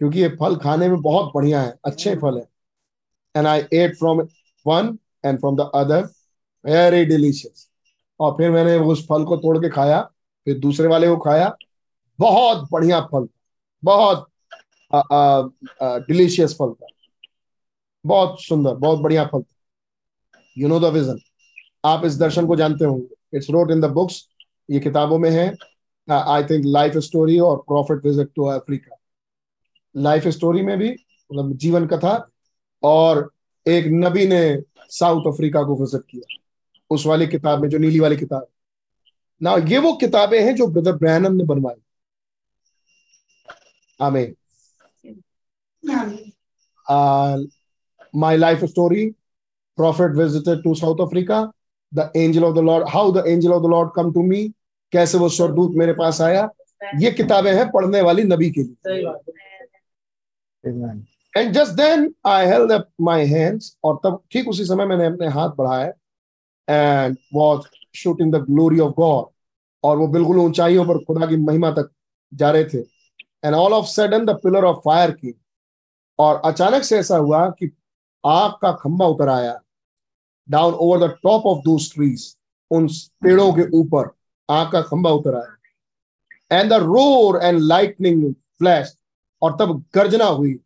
क्योंकि 0.01 0.21
ये 0.21 0.29
फल 0.29 0.55
खाने 0.55 0.89
में 0.89 1.01
बहुत 1.01 1.31
बढ़िया 1.35 1.61
है 1.61 1.79
अच्छे 1.85 2.15
फल 2.15 2.37
है। 2.39 2.47
And 3.35 3.47
I 3.47 3.63
ate 3.73 3.95
from 3.97 4.21
one 4.65 4.97
and 5.25 5.39
from 5.39 5.55
the 5.57 5.69
other 5.75 6.03
very 6.65 7.05
delicious 7.05 7.69
और 8.19 8.31
फिर 8.37 8.51
मैंने 8.51 8.75
उस 8.77 9.05
फल 9.07 9.23
को 9.25 9.37
तोड़ 9.37 9.57
के 9.57 9.69
खाया, 9.69 10.01
फिर 10.47 10.59
दूसरे 10.59 10.87
वाले 10.87 11.07
को 11.07 11.17
खाया। 11.19 11.55
बहुत 12.19 12.67
बढ़िया 12.71 12.99
फल 13.05 13.27
बहुत 13.83 14.27
डिलीशियस 16.07 16.53
फल 16.55 16.71
था। 16.71 16.87
बहुत 18.05 18.41
सुंदर, 18.41 18.73
बहुत 18.73 18.99
बढ़िया 18.99 19.25
फल 19.25 19.41
था। 19.41 20.41
यू 20.57 20.67
नो 20.67 20.79
द 20.79 20.93
विजन 20.93 21.19
आप 21.83 22.05
इस 22.05 22.17
दर्शन 22.17 22.47
को 22.47 22.55
जानते 22.55 22.85
होंगे। 22.85 23.37
It's 23.37 23.49
wrote 23.49 23.71
in 23.71 23.81
the 23.81 23.85
books 23.91 24.27
ये 24.69 24.79
किताबों 24.79 25.17
में 25.19 25.29
है। 25.31 25.47
आई 26.07 26.43
थिंक 26.43 26.65
लाइफ 26.65 26.97
स्टोरी 26.99 27.39
और 27.39 27.57
prophet 27.67 28.05
visit 28.05 28.31
to 28.35 28.45
Africa 28.47 28.97
life 29.95 30.27
story 30.27 30.61
में 30.61 30.77
भी 30.77 30.89
मतलब 30.89 31.51
जीवन 31.57 31.87
कथा 31.87 32.15
और 32.83 33.29
एक 33.65 33.85
नबी 33.91 34.25
ने 34.27 34.41
साउथ 34.89 35.27
अफ्रीका 35.33 35.63
को 35.63 35.75
विज़िट 35.81 36.01
किया 36.09 36.39
उस 36.91 37.05
वाली 37.05 37.27
किताब 37.27 37.61
में 37.61 37.69
जो 37.69 37.77
नीली 37.77 37.99
वाली 37.99 38.15
किताब। 38.17 38.47
ना 39.41 39.55
ये 39.69 39.77
वो 39.77 39.93
किताबें 40.01 40.39
हैं 40.41 40.55
जो 40.55 40.67
ब्रदर 40.67 40.93
ब्रैनम 40.97 41.33
ने 41.35 41.43
बनवाई। 41.43 41.81
आमीन 43.99 44.35
my 48.13 48.35
life 48.35 48.63
story 48.69 49.03
prophet 49.77 50.11
visited 50.15 50.59
to 50.63 50.73
south 50.75 50.99
africa 51.01 51.37
the 51.91 52.05
angel 52.15 52.43
of 52.45 52.53
the 52.55 52.61
lord 52.61 52.83
how 52.89 53.05
the 53.11 53.23
angel 53.29 53.53
of 53.53 53.61
the 53.63 53.71
lord 53.73 53.89
come 53.95 54.11
to 54.13 54.23
me 54.23 54.41
कैसे 54.93 55.17
वो 55.17 55.29
स्वर्गदूत 55.29 55.71
मेरे 55.77 55.93
पास 55.93 56.19
आया 56.21 56.49
ये 57.01 57.11
किताबें 57.11 57.51
हैं 57.53 57.65
पढ़ने 57.71 58.01
वाली 58.01 58.23
नबी 58.23 58.49
के 58.57 58.63
लिए. 58.63 58.75
And 61.37 61.53
just 61.53 61.71
then 61.71 62.13
I 62.25 62.45
held 62.45 62.71
up 62.71 62.87
my 63.01 63.25
hands 63.25 63.77
और 63.83 63.99
तब 64.03 64.21
ठीक 64.31 64.47
उसी 64.47 64.65
समय 64.65 64.85
मैंने 64.85 65.05
अपने 65.05 65.27
हाथ 65.27 65.49
बढ़ाए 65.57 65.91
and 66.67 67.17
was 67.35 67.61
shooting 67.95 68.33
the 68.33 68.43
glory 68.45 68.79
of 68.79 68.93
God 68.97 69.25
और 69.83 69.97
वो 69.97 70.07
बिल्कुल 70.07 70.37
ऊंचाइयों 70.39 70.85
पर 70.85 70.97
खुदा 71.05 71.25
की 71.27 71.37
महिमा 71.37 71.71
तक 71.71 71.89
जा 72.31 72.51
रहे 72.51 72.63
थे। 72.63 72.77
And 73.45 73.55
all 73.55 73.73
of 73.73 73.85
sudden 73.85 74.25
the 74.25 74.35
pillar 74.43 74.63
of 74.63 74.77
fire 74.85 75.11
की 75.11 75.33
और 76.19 76.41
अचानक 76.45 76.83
से 76.83 76.97
ऐसा 76.99 77.17
हुआ 77.17 77.47
कि 77.49 77.71
आग 78.23 78.51
का 78.61 78.71
खंबा 78.71 79.05
उतर 79.07 79.29
आया। 79.29 79.59
Down 80.47 80.73
over 80.73 81.07
the 81.07 81.09
top 81.23 81.45
of 81.45 81.59
those 81.59 81.77
trees 81.93 82.35
उन 82.71 82.87
पेड़ों 83.23 83.51
के 83.53 83.69
ऊपर 83.77 84.09
आग 84.49 84.71
का 84.71 84.81
खंबा 84.81 85.09
उतर 85.11 85.35
आया। 85.35 86.59
And 86.59 86.69
the 86.69 86.73
roar 86.73 87.41
and 87.43 87.59
lightning 87.59 88.33
flash 88.33 88.95
और 89.41 89.57
तब 89.59 89.83
गर्जना 89.95 90.25
हुई। 90.25 90.59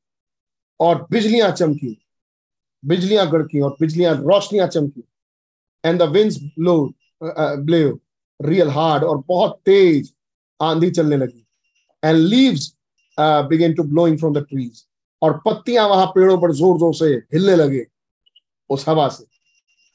और 0.80 1.08
बिजलियाँ 1.12 1.52
चमकी, 1.52 1.98
बिजलियाँ 2.84 3.30
गड़की 3.30 3.60
और 3.60 3.76
बिजलियाँ, 3.80 4.16
रोशनियाँ 4.16 4.68
चमकी। 4.68 5.04
And 5.84 6.00
the 6.02 6.10
winds 6.12 6.38
blow 6.60 6.94
blew 7.22 8.00
real 8.40 8.70
hard 8.70 9.04
और 9.04 9.24
बहुत 9.28 9.60
तेज 9.66 10.14
आंधी 10.60 10.90
चलने 10.92 11.18
लगी। 11.18 11.46
And 12.04 12.18
leaves 12.20 12.74
begin 13.18 13.74
to 13.74 13.84
blowing 13.84 14.18
from 14.20 14.34
the 14.34 14.46
trees 14.50 14.84
और 15.22 15.42
पत्तियाँ 15.46 15.88
वहाँ 15.90 16.06
पेड़ों 16.16 16.38
पर 16.42 16.52
ज़ोर 16.54 16.78
ज़ोर 16.80 16.94
से 16.96 17.06
हिलने 17.34 17.56
लगे 17.56 17.86
उस 18.70 18.88
हवा 18.90 19.08
से। 19.10 19.24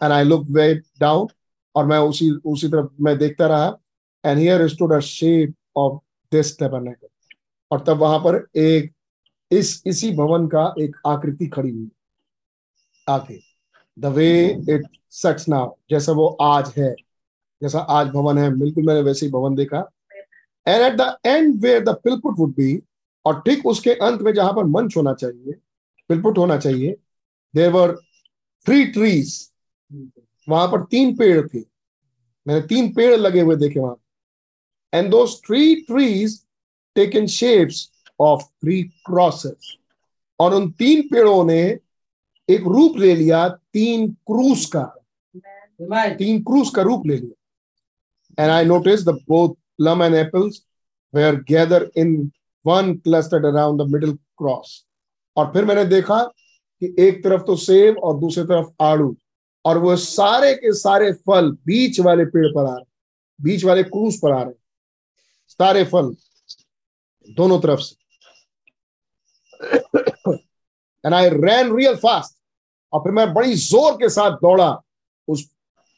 And 0.01 0.13
I 0.13 0.25
look 0.25 0.47
way 0.51 0.75
down 1.01 1.29
और 1.75 1.87
मैं 1.87 1.99
उसी 2.01 2.31
उसी 2.31 2.69
तरफ़ 2.69 2.89
मैं 3.01 3.17
देखता 3.19 3.47
रहा। 3.47 3.77
And 4.25 4.39
here 4.39 4.67
stood 4.69 4.93
a 4.93 4.99
shape 5.01 5.55
of 5.77 5.99
this 6.33 6.59
tabernacle 6.59 7.09
और 7.71 7.85
तब 7.87 7.99
वहाँ 7.99 8.19
पर 8.19 8.45
एक 8.59 8.93
इस, 9.53 9.83
इसी 9.87 10.11
भवन 10.17 10.47
का 10.47 10.75
एक 10.81 10.97
आकृति 11.07 11.47
खड़ी 11.47 11.71
हुई 11.71 11.91
आके 13.07 13.39
the 13.97 14.13
way 14.15 14.29
it 14.71 14.87
sits 15.13 15.49
now 15.49 15.75
जैसा 15.91 16.13
वो 16.13 16.27
आज 16.43 16.73
है, 16.77 16.95
जैसा 17.63 17.79
आज 17.79 18.09
भवन 18.09 18.39
है, 18.39 18.51
बिल्कुल 18.51 18.85
मैंने 18.85 19.01
वैसे 19.01 19.27
ही 19.27 19.33
भवन 19.33 19.55
देखा। 19.55 19.79
And 20.67 20.83
at 20.83 20.97
the 21.01 21.17
end 21.27 21.61
where 21.63 21.85
the 21.85 21.95
pulpit 22.05 22.39
would 22.39 22.55
be 22.57 22.81
और 23.25 23.41
ठीक 23.41 23.67
उसके 23.67 23.95
अंत 24.03 24.23
में 24.23 24.33
जहाँ 24.35 24.53
पर 24.53 24.65
मंच 24.67 24.97
होना 24.97 25.13
चाहिए 25.15 25.53
पिलपुट 26.11 26.39
होना 26.39 26.57
चाहिए 26.59 26.97
देर 27.55 27.71
वर 27.73 27.95
थ्री 28.67 28.85
ट्रीज 28.87 29.37
वहाँ 30.49 30.67
पर 30.69 30.83
तीन 30.91 31.15
पेड़ 31.17 31.47
थे। 31.49 31.61
मैंने 32.47 32.61
तीन 32.69 32.93
पेड़ 32.95 33.15
लगे 33.17 33.41
हुए 33.41 33.57
देखे 33.57 33.81
वहाँ। 33.81 33.97
And 34.93 35.11
those 35.11 35.25
trees 35.47 36.41
taken 36.97 37.27
shapes 37.29 37.91
of 38.23 38.43
three 38.43 38.83
crosses 39.07 39.77
और 40.41 40.55
उन 40.55 40.71
तीन 40.79 41.03
पेड़ों 41.09 41.45
ने 41.45 41.61
एक 42.49 42.67
रूप 42.67 42.97
ले 42.99 43.15
लिया 43.17 43.49
तीन 43.49 44.11
क्रूस 44.31 44.67
का। 44.77 44.85
तीन 46.15 46.43
क्रूस 46.43 46.71
का 46.71 46.83
रूप 46.83 47.07
ले 47.07 47.17
लिया। 47.17 48.43
And 48.43 48.51
I 48.53 48.65
notice 48.65 49.05
the 49.05 49.19
both 49.29 49.55
plum 49.81 50.03
and 50.05 50.15
apples 50.15 50.57
were 51.15 51.37
gathered 51.51 51.91
in 51.97 52.11
one 52.65 52.89
clustered 53.01 53.45
around 53.45 53.81
the 53.81 53.87
middle 53.93 54.13
cross. 54.41 54.73
और 55.37 55.47
फिर 55.53 55.65
मैंने 55.65 55.85
देखा 55.85 56.23
कि 56.23 56.95
एक 56.99 57.23
तरफ़ 57.25 57.43
तो 57.43 57.57
सेब 57.57 57.99
और 57.99 58.19
दूसरी 58.21 58.45
तरफ़ 58.45 58.69
आड़ू। 58.83 59.17
और 59.65 59.79
वो 59.79 59.97
सारे 59.97 60.53
के 60.55 60.73
सारे 60.73 61.13
फल 61.27 61.51
बीच 61.67 62.01
वाले 62.01 62.25
पेड़ 62.25 62.47
पर 62.47 62.67
आ 62.67 62.75
रहे 62.75 62.85
बीच 63.41 63.65
वाले 63.65 63.83
क्रूस 63.83 64.19
पर 64.23 64.33
आ 64.33 64.43
रहे 64.43 64.55
सारे 65.49 65.85
फल 65.85 66.15
दोनों 67.27 67.59
तरफ़ 67.61 67.81
से। 67.81 68.02
And 71.05 71.15
I 71.15 71.29
ran 71.31 71.75
real 71.77 71.97
fast 71.97 72.37
और 72.93 73.01
फिर 73.01 73.13
मैं 73.13 73.33
बड़ी 73.35 73.55
ज़ोर 73.57 73.93
के 73.97 74.09
साथ 74.11 74.37
दौड़ा 74.43 74.71
उस 75.29 75.49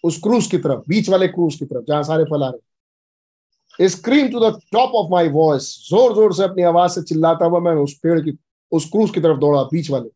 उस 0.05 0.19
क्रूज 0.23 0.47
की 0.47 0.59
तरफ़ 0.59 0.81
बीच 0.89 1.09
वाले 1.09 1.28
क्रूज 1.28 1.55
की 1.55 1.65
तरफ़, 1.65 1.85
जहाँ 1.89 2.03
सारे 2.03 2.24
फल 2.24 2.45
रहे 2.45 3.89
scream 3.89 4.28
to 4.31 4.41
the 4.41 4.53
top 4.73 4.95
of 4.95 5.11
my 5.11 5.28
voice 5.28 5.69
ज़ोर 5.89 6.15
ज़ोर 6.15 6.35
से 6.35 6.43
अपनी 6.45 6.62
आवाज़ 6.62 6.93
से 6.93 7.03
चिल्लाता 7.03 7.45
हुआ 7.47 7.61
मैं 7.61 7.73
उस 7.82 7.95
पेड़ 8.03 8.19
की, 8.20 8.36
उस 8.73 8.89
क्रूज 8.91 9.11
की 9.11 9.20
तरफ़ 9.20 9.39
दौड़ा 9.39 9.62
बीच 9.73 9.91
वाले। 9.91 10.09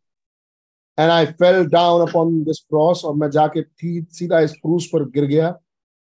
And 0.99 1.11
I 1.11 1.27
fell 1.41 1.65
down 1.69 2.07
upon 2.09 2.43
this 2.45 2.59
cross 2.61 3.05
और 3.05 3.15
मैं 3.17 3.31
जाके 3.31 3.63
सीधा 3.63 4.41
इस 4.41 4.53
क्रूज 4.53 4.87
पर 4.93 5.05
गिर 5.11 5.25
गया। 5.25 5.59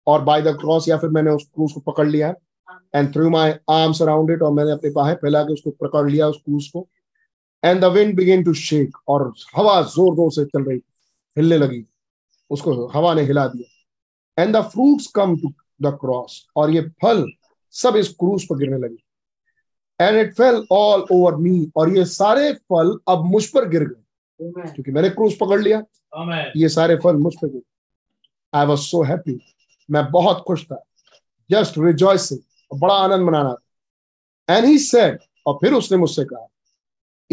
और 0.06 0.22
बाय 0.22 0.42
द 0.42 0.56
क्रॉस 0.60 0.88
या 0.88 0.96
फिर 0.98 1.10
मैंने 1.10 1.30
उस 1.30 1.44
क्रूज 1.54 1.72
को 1.72 1.80
पकड़ 1.80 2.06
लिया। 2.08 2.34
And 2.94 3.12
threw 3.14 3.30
my 3.30 3.52
arms 3.70 4.02
around 4.02 4.30
it 4.30 4.42
और 4.42 4.52
मैंने 4.52 4.72
अपने 4.72 4.90
बाहें 4.90 5.14
फैला 5.14 5.42
के 5.42 5.52
उसको 5.52 5.70
पकड़ 5.82 6.08
लिया 6.10 6.28
उस 6.28 6.36
क्रूज 6.44 6.66
को। 6.68 6.86
And 7.64 7.80
the 7.80 7.84
wind 7.92 8.14
began 8.16 8.42
to 8.44 8.52
shake 8.54 8.96
और 9.08 9.32
हवा 9.56 9.80
ज़ोर 9.82 10.14
ज़ोर 10.16 10.30
से 10.32 10.44
चल 10.44 10.64
रही 10.64 10.78
हिलने 11.36 11.58
लगी। 11.58 11.84
उसको 12.50 12.86
हवा 12.88 13.14
ने 13.14 13.22
हिला 13.22 13.46
दिया। 13.48 14.42
And 14.42 14.56
the 14.56 14.60
fruits 14.64 15.06
come 15.14 15.36
to 15.40 15.52
the 15.82 15.92
cross 16.00 16.46
और 16.56 16.70
ये 16.70 16.80
फल 17.02 17.24
सब 17.74 17.96
इस 17.96 18.08
क्रूज 18.20 18.44
पर 18.46 18.58
गिरने 18.58 18.78
लगे। 18.78 18.96
And 20.00 20.18
it 20.18 20.32
fell 20.34 20.64
all 20.72 21.04
over 21.12 21.36
me 21.36 21.70
और 21.76 21.96
ये 21.96 22.04
सारे 22.04 22.52
फल 22.72 22.96
अब 23.08 23.24
मुझ 23.24 23.44
पर 23.46 23.68
गिर 23.68 23.84
गए। 23.84 24.02
क्योंकि 24.40 24.90
मैंने 24.92 25.10
क्रूज 25.10 25.38
पकड़ 25.40 25.60
लिया। 25.60 25.82
ये 26.56 26.68
सारे 26.68 26.96
फल 26.96 27.16
मुझ 27.16 27.34
पर 27.34 27.48
गिर। 27.48 27.62
गए 28.52 28.58
आई 28.58 28.66
वॉज़ 28.66 28.80
सो 28.80 29.02
हैप्पी 29.02 29.38
मैं 29.88 30.04
बहुत 30.10 30.42
खुश 30.46 30.64
था। 30.64 30.82
जस्ट 31.50 31.78
रिजॉइसिंग 31.78 32.78
बड़ा 32.80 32.94
आनंद 32.94 33.26
मनाना। 33.26 33.54
था 33.54 33.56
एंड 34.48 34.64
ही 34.66 34.78
सेड 34.78 35.18
और 35.46 35.58
फिर 35.60 35.72
उसने 35.74 35.98
मुझसे 35.98 36.24
कहा 36.24 36.46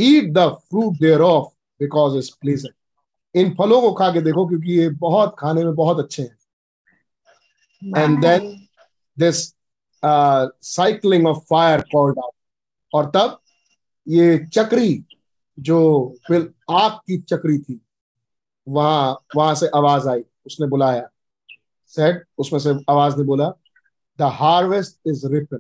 eat 0.01 0.31
the 0.33 0.47
fruit 0.69 0.97
thereof 1.21 1.47
because 1.79 2.17
is 2.17 2.31
pleasant 2.41 2.73
इन 3.35 3.49
फलों 3.55 3.81
को 3.81 3.91
खा 3.93 4.09
के 4.13 4.21
देखो 4.21 4.45
क्योंकि 4.47 4.71
ये 4.71 4.89
बहुत 4.99 5.35
खाने 5.39 5.63
में 5.63 5.73
बहुत 5.75 5.99
अच्छे 5.99 6.21
हैं। 6.21 6.37
And 7.97 8.19
then 8.21 8.49
this 9.17 9.43
cycling 10.65 11.27
of 11.27 11.37
fire 11.49 11.81
called 11.91 12.19
out 12.19 12.33
और 12.93 13.11
तब 13.15 13.39
ये 14.07 14.37
चक्री 14.53 15.03
जो 15.57 15.79
फिर 16.27 16.53
आग 16.71 16.91
की 17.07 17.17
चक्री 17.21 17.57
थी 17.59 17.79
वहाँ 18.67 19.17
वहाँ 19.35 19.55
से 19.55 19.67
आवाज़ 19.75 20.07
आई। 20.09 20.23
उसने 20.45 20.67
बुलाया। 20.67 21.07
सेड 21.93 22.23
उसमें 22.37 22.59
से 22.59 22.73
आवाज़ 22.89 23.17
ने 23.17 23.23
बोला 23.23 23.49
द 24.19 24.29
हार्वेस्ट 24.33 25.07
इज़ 25.07 25.25
रिपन 25.27 25.59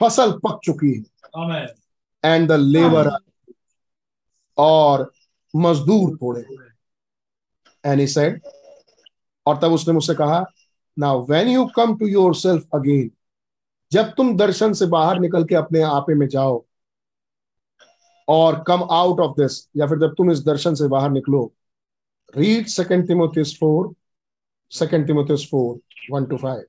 फ़सल 0.00 0.32
पक 0.44 0.60
चुकी 0.64 0.92
है। 0.92 1.02
एंड 2.24 2.48
द 2.48 2.52
लेबर 2.52 3.08
और 4.58 5.10
मजदूर 5.54 6.16
थोड़े 6.16 6.44
एनी 7.84 8.06
सेड 8.06 8.40
और 9.46 9.58
तब 9.62 9.72
उसने 9.72 9.94
मुझसे 9.94 10.14
कहा 10.14 10.44
now 10.96 11.24
when 11.26 11.48
you 11.48 11.64
come 11.76 11.96
to 11.96 12.06
yourself 12.34 12.66
again 12.74 13.10
जब 13.92 14.12
तुम 14.16 14.36
दर्शन 14.36 14.72
से 14.72 14.86
बाहर 14.86 15.18
निकल 15.20 15.44
के 15.44 15.54
अपने 15.54 15.80
आपे 15.82 16.14
में 16.14 16.26
जाओ 16.28 16.64
और 18.28 18.62
कम 18.66 18.82
आउट 18.90 19.20
ऑफ़ 19.20 19.32
दिस 19.40 19.58
या 19.76 19.86
फिर 19.86 19.98
जब 19.98 20.14
तुम 20.18 20.30
इस 20.32 20.44
दर्शन 20.44 20.74
से 20.74 20.88
बाहर 20.88 21.10
निकलो 21.10 21.42
read 22.36 22.66
second 22.66 23.06
Timothy 23.08 23.56
four 23.60 23.94
second 24.72 25.06
Timothy 25.06 25.48
four 25.50 25.80
one 26.12 26.24
two 26.24 26.36
five 26.36 26.64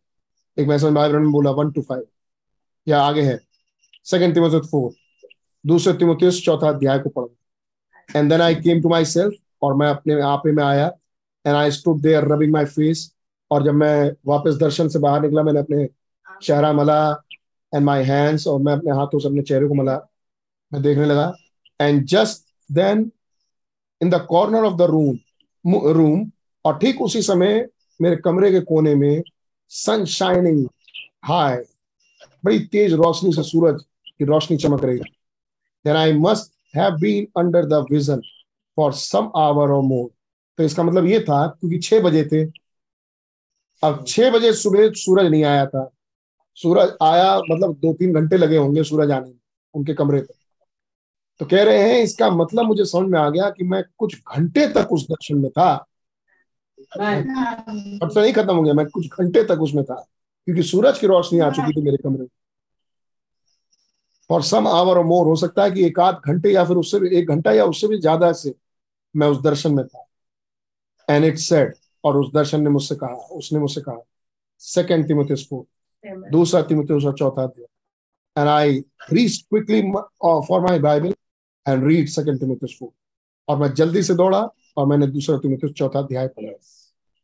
एक 0.57 0.67
मैसेज 0.67 0.93
में 1.13 1.31
बोला 1.31 1.51
वन 1.51 1.71
टू 1.71 1.81
फाइव 1.81 2.05
या 2.87 3.01
आगे 3.01 3.21
है। 3.21 3.39
सेकेंड 4.05 4.33
तिमोथियस 4.33 4.69
फोर 4.71 4.91
दूसरे 5.65 5.93
तिमोथियस 5.93 6.41
चौथा 6.45 6.69
अध्याय 6.69 6.99
को 6.99 7.09
पढ़ो। 7.09 7.31
And 8.15 8.29
then 8.29 8.41
I 8.41 8.55
came 8.55 8.81
to 8.81 8.89
myself 9.05 9.33
और 9.61 9.73
मैं 9.73 9.87
अपने 9.87 10.21
आपे 10.21 10.51
में 10.51 10.63
आया। 10.63 10.87
And 11.45 11.55
I 11.55 11.71
stood 11.71 12.01
there 12.01 12.27
rubbing 12.27 12.51
my 12.53 12.65
face 12.65 13.11
और 13.51 13.63
जब 13.63 13.73
मैं 13.73 14.11
वापस 14.27 14.55
दर्शन 14.55 14.87
से 14.87 14.99
बाहर 14.99 15.21
निकला, 15.21 15.43
मैंने 15.43 15.59
अपने 15.59 15.87
चेहरा 16.41 16.73
मला 16.73 17.23
एंड 17.73 17.83
माई 17.85 18.03
हैंड्स 18.03 18.47
और 18.47 18.59
मैं 18.59 18.73
अपने 18.73 18.91
हाथों 18.91 19.19
से 19.19 19.27
अपने 19.27 19.41
चेहरे 19.41 19.67
को 19.67 19.73
मला। 19.73 19.95
मैं 20.73 20.81
देखने 20.81 21.05
लगा। 21.05 21.33
And 21.81 22.05
just 22.05 22.45
then 22.71 23.11
in 24.01 24.09
the 24.09 24.25
corner 24.29 24.63
of 24.63 24.73
the 24.73 24.81
room 24.81 25.17
room 25.87 26.31
और 26.65 26.77
ठीक 26.77 27.01
उसी 27.01 27.21
समय 27.21 27.67
मेरे 27.99 28.15
कमरे 28.15 28.51
के 28.51 28.59
कोने 28.59 28.95
में 28.95 29.21
सन 29.71 30.05
शाइनिंग 30.05 30.67
हाई 31.25 31.55
बड़ी 32.45 32.59
तेज 32.67 32.93
रोशनी 32.93 33.31
से 33.33 33.43
सूरज 33.43 33.81
की 34.07 34.25
रोशनी 34.25 34.57
चमक 34.57 34.83
रही 34.85 34.97
then 34.97 35.95
I 35.95 36.13
must 36.13 36.51
have 36.75 36.95
been 36.99 37.27
under 37.37 37.65
the 37.65 37.85
vision 37.91 38.21
for 38.77 38.93
some 38.93 39.31
hour 39.37 39.71
और 39.71 39.81
मोर 39.83 40.09
तो 40.57 40.63
इसका 40.63 40.83
मतलब 40.83 41.05
ये 41.05 41.19
था 41.19 41.45
क्योंकि 41.49 41.77
छह 41.79 41.99
बजे 42.01 42.23
थे। 42.31 42.43
अब 43.83 44.03
छह 44.07 44.29
बजे 44.31 44.51
सुबह 44.53 44.89
सूरज 44.95 45.29
नहीं 45.31 45.43
आया 45.43 45.65
था। 45.65 45.89
सूरज 46.57 46.89
आया 47.01 47.37
मतलब 47.39 47.73
दो 47.75 47.93
तीन 47.93 48.13
घंटे 48.13 48.37
लगे 48.37 48.57
होंगे 48.57 48.83
सूरज 48.83 49.11
आने 49.11 49.27
में 49.27 49.39
उनके 49.73 49.93
कमरे 49.93 50.19
पे। 50.21 50.33
तो 51.39 51.45
कह 51.45 51.63
रहे 51.63 51.89
हैं 51.89 52.01
इसका 52.03 52.29
मतलब 52.31 52.65
मुझे 52.65 52.85
समझ 52.85 53.09
में 53.09 53.19
आ 53.19 53.29
गया 53.29 53.49
कि 53.49 53.63
मैं 53.63 53.83
कुछ 53.97 54.15
घंटे 54.35 54.67
तक 54.73 54.91
उस 54.91 55.05
दर्शन 55.09 55.37
में 55.37 55.49
था। 55.51 55.75
तो 56.79 58.21
नहीं 58.21 58.33
खत्म 58.33 58.55
हो 58.55 58.61
गया 58.63 58.73
मैं 58.73 58.85
कुछ 58.87 59.07
घंटे 59.11 59.43
तक 59.43 59.61
उसमें 59.61 59.83
था। 59.83 60.05
क्योंकि 60.47 60.63
सूरज 60.63 60.99
की 60.99 61.07
रोशनी 61.07 61.39
आ 61.39 61.49
चुकी 61.51 61.71
थी 61.71 61.81
मेरे 61.81 61.97
कमरे 61.97 62.21
में। 62.21 62.27
और 64.29 64.43
सम 64.43 64.67
आवर 64.67 64.97
और 64.97 65.05
मोर 65.05 65.25
हो 65.25 65.35
सकता 65.35 65.63
है 65.63 65.71
कि 65.71 65.85
एक 65.85 65.99
आध 65.99 66.21
घंटे 66.25 66.51
या 66.51 66.63
फिर 66.65 66.77
उससे 66.77 66.99
भी 66.99 67.09
एक 67.17 67.29
घंटा 67.29 67.51
या 67.51 67.65
उससे 67.65 67.87
भी 67.87 67.99
ज़्यादा 67.99 68.31
से 68.33 68.53
मैं 69.15 69.27
उस 69.27 69.41
दर्शन 69.41 69.73
में 69.75 69.85
था। 69.87 70.05
एंड 71.07 71.25
इट 71.25 71.37
सेड 71.39 71.73
और 72.03 72.17
उस 72.17 72.31
दर्शन 72.33 72.61
ने 72.63 72.69
मुझसे 72.69 72.95
कहा 72.95 73.15
उसने 73.35 73.59
मुझसे 73.59 73.81
कहा 73.81 73.97
सेकेंड 74.61 75.07
तिमोथियस 75.07 75.45
फोर 75.49 76.29
दूसरा 76.31 76.61
तिमोथियस 76.61 77.05
और 77.05 77.13
चौथा 77.17 77.43
अध्याय 77.43 77.65
and 78.35 78.49
I 78.49 78.79
reach 79.11 79.37
quickly 79.41 79.81
for 80.47 80.61
my 80.61 80.79
Bible 80.79 81.13
and 81.65 81.87
read 81.87 82.07
second 82.09 82.39
Timothy 82.39 82.75
four 82.79 82.89
और 83.47 83.57
मैं 83.57 83.73
जल्दी 83.73 84.03
से 84.03 84.13
दौड़ा 84.15 84.41
और 84.77 84.87
मैंने 84.87 85.07
दूसरा 85.09 85.37
तिमोथियस 85.37 85.73
चौथा 85.73 85.99
अध्याय 85.99 86.27
पढ़ा। 86.27 86.51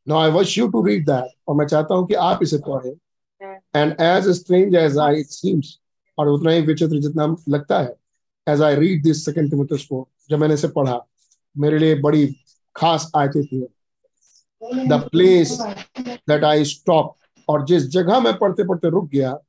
Now 0.07 0.19
I 0.19 0.31
want 0.31 0.57
you 0.57 0.67
to 0.67 0.85
read 0.85 1.05
that 1.05 1.31
और 1.47 1.55
मैं 1.55 1.65
चाहता 1.67 1.95
हूँ 1.95 2.07
कि 2.07 2.13
आप 2.13 2.43
इसे 2.43 2.57
पढ़ें। 2.67 2.93
And 3.77 3.95
as 4.01 4.27
strange 4.27 4.75
as 4.75 4.97
I 4.97 5.19
it 5.19 5.27
seems 5.27 5.79
और 6.17 6.27
उतना 6.27 6.51
ही 6.51 6.61
विचित्र 6.61 6.99
जितना 6.99 7.35
लगता 7.49 7.79
है 7.79 7.95
as 8.49 8.61
I 8.61 8.75
read 8.75 9.03
this 9.03 9.25
second 9.25 9.49
Timothy 9.49 9.87
four 9.89 10.05
जब 10.29 10.39
मैंने 10.39 10.53
इसे 10.53 10.67
पढ़ा, 10.67 11.05
मेरे 11.57 11.79
लिए 11.79 11.95
बड़ी 11.95 12.27
खास 12.75 13.11
आयतें 13.15 13.45
थी। 13.45 13.67
The 14.87 15.09
place 15.11 15.57
that 15.99 16.43
I 16.43 16.65
stop 16.65 17.15
और 17.49 17.65
जिस 17.65 17.83
जगह 17.83 18.19
मैं 18.19 18.37
पढ़ते 18.37 18.63
पढ़ते 18.63 18.89
रुक 18.89 19.09
गया 19.09 19.39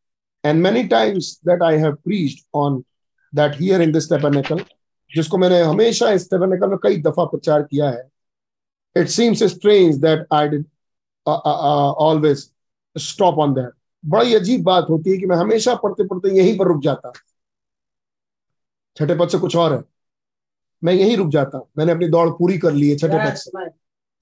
and 0.45 0.63
many 0.63 0.85
times 0.85 1.41
that 1.47 1.63
I 1.63 1.77
have 1.77 1.93
preached 1.95 2.39
on 2.55 2.85
that 3.35 3.61
here 3.61 3.83
in 3.83 3.93
this 3.93 4.09
tabernacle 4.09 4.61
जिसको 5.17 5.39
मैंने 5.39 5.63
हमेशा 5.63 6.11
इस 6.11 6.31
टेबरनेकल 6.31 6.69
में 6.69 6.79
कई 6.83 6.97
दफ़ा 7.03 7.25
प्रचार 7.25 7.63
किया 7.63 7.91
है 7.91 8.09
it 8.97 9.09
seems 9.09 9.43
strange 9.43 9.97
that 9.97 10.27
I 10.33 10.49
did 10.49 10.65
always 11.29 12.51
stop 12.99 13.35
on 13.35 13.55
that 13.55 13.71
बड़ी 14.05 14.35
अजीब 14.35 14.63
बात 14.63 14.87
होती 14.91 15.11
है 15.11 15.19
कि 15.19 15.27
मैं 15.27 15.37
हमेशा 15.37 15.75
पढ़ते 15.75 16.05
पढ़ते 16.05 16.37
यहीं 16.37 16.59
पर 16.59 16.65
रुक 16.65 16.83
जाता। 16.83 17.13
छठे 18.97 19.15
पद 19.19 19.29
से 19.29 19.39
कुछ 19.39 19.57
और 19.57 19.75
है। 19.75 19.85
मैं 20.85 20.93
यहीं 20.93 21.17
रुक 21.17 21.29
जाता। 21.29 21.67
मैंने 21.79 21.93
अपनी 21.93 22.09
दौड़ 22.09 22.31
पूरी 22.31 22.59
कर 22.59 22.73
ली 22.73 22.91
है 22.91 22.97
छठे 22.97 23.09
पद 23.09 23.35
से। 23.35 23.51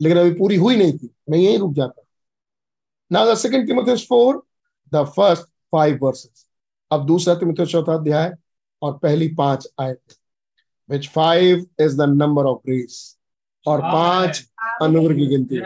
लेकिन 0.02 0.18
अभी 0.18 0.30
पूरी 0.30 0.56
हुई 0.56 0.76
नहीं 0.76 0.98
थी। 0.98 1.10
मैं 1.30 1.38
यहीं 1.38 1.58
रुक 1.58 1.72
जाता। 1.72 2.02
Now 3.12 3.32
the 3.32 3.34
second 3.34 3.66
Timothy 3.66 4.06
4 4.12 4.42
the 4.92 5.04
first 5.04 5.42
five 5.72 5.98
verses 6.02 6.46
अब 6.90 7.06
दूसरा 7.06 7.34
तिमुथियुस 7.34 7.72
चौथा 7.72 7.94
अध्याय 7.94 8.34
और 8.82 8.98
पहली 8.98 9.28
पाँच 9.28 9.68
आयत। 9.80 10.00
Which 10.90 11.08
five 11.08 11.66
is 11.80 11.96
the 11.98 12.02
number 12.02 12.44
of 12.44 12.58
grace 12.66 13.18
और 13.66 13.80
पाँच 13.80 14.50
अनुग्रह 14.82 15.16
की 15.16 15.26
गिनती 15.26 15.56
है। 15.56 15.62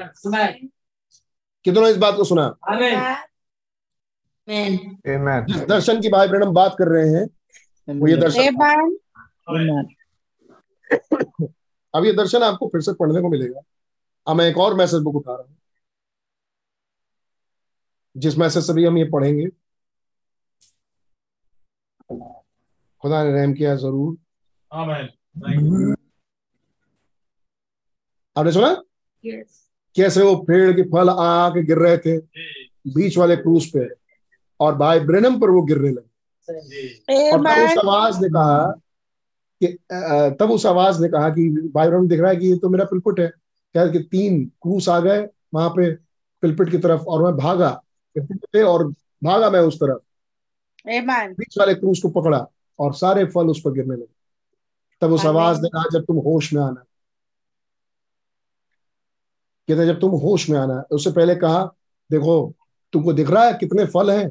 कितनों 1.64 1.88
इस 1.88 1.96
बात 1.96 2.16
को 2.16 2.24
सुना? 2.24 2.56
Amen. 4.50 5.46
जिस 5.46 5.60
दर्शन 5.68 6.00
की 6.02 6.08
भाई 6.08 6.28
ब्रहणम 6.28 6.52
बात 6.54 6.74
कर 6.78 6.88
रहे 6.88 7.08
हैं। 7.08 7.98
वो 8.00 8.08
ये 8.08 8.16
दर्शन 8.16 8.56
Amen. 9.50 9.84
अब 11.94 12.04
ये 12.04 12.12
दर्शन 12.12 12.42
आपको 12.42 12.66
फिर 12.68 12.80
से 12.80 12.92
पढ़ने 12.92 13.20
को 13.20 13.28
मिलेगा। 13.30 13.60
अब 14.26 14.36
मैं 14.36 14.46
एक 14.46 14.58
और 14.58 14.74
मैसेज 14.74 15.02
बुक 15.02 15.14
उठा 15.16 15.32
रहा 15.32 15.42
हूँ। 15.42 15.56
जिस 18.16 18.38
मैसेज 18.38 18.66
से 18.66 18.72
भी 18.72 18.84
हम 18.84 18.98
ये 18.98 19.04
पढ़ेंगे। 19.10 19.46
खुदा 23.02 23.22
ने 23.24 23.32
रहम 23.32 23.52
किया 23.54 23.74
ज़रूर। 23.76 24.16
आपने 28.36 28.52
सुना? 28.52 28.70
Yes. 29.24 29.48
कैसे 29.96 30.22
वो 30.22 30.34
पेड़ 30.44 30.72
के 30.72 30.82
फल 30.90 31.08
आके 31.10 31.62
गिर 31.66 31.78
रहे 31.78 31.98
थे 31.98 32.16
बीच 32.94 33.16
वाले 33.18 33.36
क्रूज 33.36 33.66
पे। 33.72 33.99
और 34.60 34.74
भाई 34.74 35.00
ब्रेनम 35.00 35.38
पर 35.40 35.50
वो 35.50 35.62
गिरने 35.62 35.90
लगे। 35.90 36.08
और 37.32 37.38
तब 37.38 37.46
उस 37.64 37.78
आवाज़ 37.78 38.20
ने 38.20 38.28
कहा 38.28 38.66
कि 39.62 39.66
तब 40.40 40.50
उस 40.50 40.66
आवाज़ 40.66 41.02
ने 41.02 41.08
कहा 41.08 41.28
कि 41.30 41.48
भाई 41.74 41.88
ब्रह्म 41.88 42.08
दिख 42.08 42.20
रहा 42.20 42.30
है 42.30 42.36
कि 42.36 42.46
ये 42.46 42.56
तो 42.56 42.68
मेरा 42.68 42.84
पिलपुट 42.84 43.20
है। 43.20 43.28
क्या 43.72 43.86
कि 43.86 43.98
तीन 43.98 44.44
क्रूस 44.62 44.88
आ 44.88 44.98
गए 45.00 45.28
वहाँ 45.54 45.70
पे 45.70 45.92
पिलपिट 46.42 46.70
की 46.70 46.78
तरफ़ 46.78 47.02
और 47.02 47.22
मैं 47.22 47.36
भागा। 47.36 47.70
और 48.64 48.88
भागा 49.24 49.50
मैं 49.50 49.60
उस 49.60 49.76
तरफ़। 49.76 49.98
बीच 51.34 51.58
वाले 51.58 51.74
क्रूस 51.74 52.00
को 52.02 52.08
पकड़ा 52.10 52.46
और 52.78 52.94
सारे 52.94 53.24
फल 53.24 53.48
उस 53.48 53.60
पर 53.64 53.72
गिरने 53.72 53.94
लगे। 53.94 54.14
तब 55.00 55.12
उस 55.12 55.24
आवाज़ 55.26 55.60
ने 55.62 55.68
कहा 55.68 55.84
जब 55.92 56.04
तुम 56.04 56.16
होश 56.18 56.52
में 56.52 56.62
आना। 56.62 56.84
कहते 59.68 59.86
जब 59.86 60.00
तुम 60.00 60.10
होश 60.10 60.48
में 60.50 60.58
आना। 60.58 60.82
उससे 60.90 61.10
पहले 61.12 61.34
कहा 61.34 61.64
देखो 62.10 62.54
तुमको 62.92 63.12
दिख 63.12 63.30
रहा 63.30 63.44
है 63.44 63.54
कितने 63.54 63.84
फल 63.86 64.10
हैं? 64.10 64.30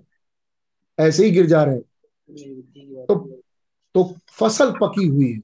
ऐसे 1.00 1.26
ही 1.26 1.32
गिर 1.32 1.46
जा 1.46 1.64
रहे 1.64 1.76
हैं। 1.76 1.84
तो 3.06 3.42
तो 3.94 4.16
फ़सल 4.40 4.72
पकी 4.72 5.08
हुई 5.08 5.32
है। 5.34 5.38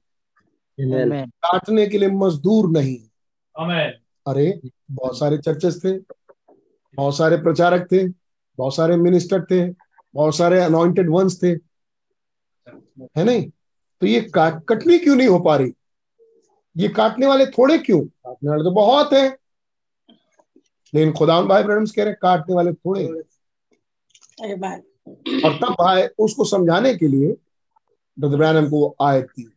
काटने 1.20 1.86
के 1.86 1.98
लिए 1.98 2.08
मजदूर 2.08 2.70
नहीं। 2.70 2.98
अरे 4.26 4.60
बहुत 4.90 5.18
सारे 5.18 5.38
चर्चेस 5.38 5.82
थे 5.84 5.98
बहुत 6.94 7.16
सारे 7.16 7.36
प्रचारक 7.36 7.92
थे 7.92 8.08
बहुत 8.58 8.76
सारे 8.76 8.96
मिनिस्टर 8.96 9.44
थे 9.44 9.72
बहुत 10.14 10.36
सारे 10.36 10.60
अनॉइंटेड 10.60 11.10
वंस 11.10 11.42
थे। 11.42 11.48
है 13.00 13.24
नहीं? 13.24 13.50
तो 14.00 14.06
ये 14.06 14.30
कटनी 14.38 14.98
क्यों 14.98 15.16
नहीं 15.16 15.28
हो 15.28 15.38
पा 15.38 15.56
रही? 15.56 15.72
ये 16.76 16.88
काटने 16.88 17.26
वाले 17.26 17.46
थोड़े 17.46 17.78
क्यों? 17.78 18.04
काटने 18.04 18.50
वाले 18.50 18.62
तो 18.62 18.70
बहुत 18.70 19.12
है। 19.12 19.38
लेकिन 20.94 21.12
खुदाम 21.12 21.48
भाई 21.48 21.62
ब्रह्म 21.62 21.86
कह 21.86 22.04
रहे 22.04 22.06
हैं, 22.06 22.18
काटने 22.22 22.54
वाले 22.54 22.72
थोड़े 22.72 23.04
हैं। 23.04 23.22
और 25.44 25.56
तब 25.56 25.76
आए 25.82 26.10
उसको 26.18 26.44
समझाने 26.44 26.94
के 26.94 27.08
लिए 27.08 27.36
ब्रदर 28.18 28.36
ब्रैनम 28.36 28.68
को 28.70 28.78
वो 28.80 28.96
आयत 29.02 29.26
थी 29.38 29.52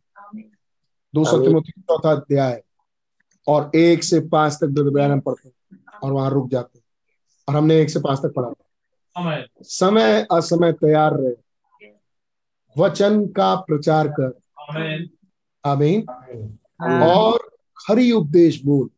दूसरा 1.14 1.38
तिमोथी 1.44 1.72
चौथा 1.80 2.10
अध्याय। 2.12 2.62
और 3.48 3.70
एक 3.74 4.04
से 4.04 4.20
पाँच 4.20 4.52
तक 4.54 4.66
ब्रदर 4.66 4.90
ब्रैनम 4.90 5.20
पढ़ते 5.20 5.48
हैं 5.48 5.78
और 6.02 6.12
वहाँ 6.12 6.30
रुक 6.30 6.48
जाते 6.48 6.78
हैं। 6.78 6.84
और 7.48 7.56
हमने 7.56 7.80
एक 7.80 7.90
से 7.90 8.00
पाँच 8.00 8.18
तक 8.18 8.32
पढ़ा। 8.36 8.52
समय। 9.62 10.26
असमय 10.32 10.72
तैयार 10.72 11.14
रहे। 11.14 11.34
वचन 12.76 13.26
का 13.26 13.54
प्रचार 13.54 14.08
कर। 14.08 14.40
Amen. 14.72 15.08
आमीन। 15.64 16.06
और 17.02 17.50
खरी 17.88 18.12
उपदेश 18.12 18.64
बोल। 18.64 18.90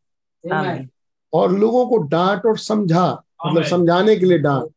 और 1.33 1.51
लोगों 1.51 1.89
को 1.89 1.97
डांट 1.97 2.45
और 2.45 2.57
समझा। 2.57 3.23
मतलब 3.47 3.63
समझाने 3.63 4.15
के 4.15 4.25
लिए 4.25 4.37
डांट. 4.37 4.72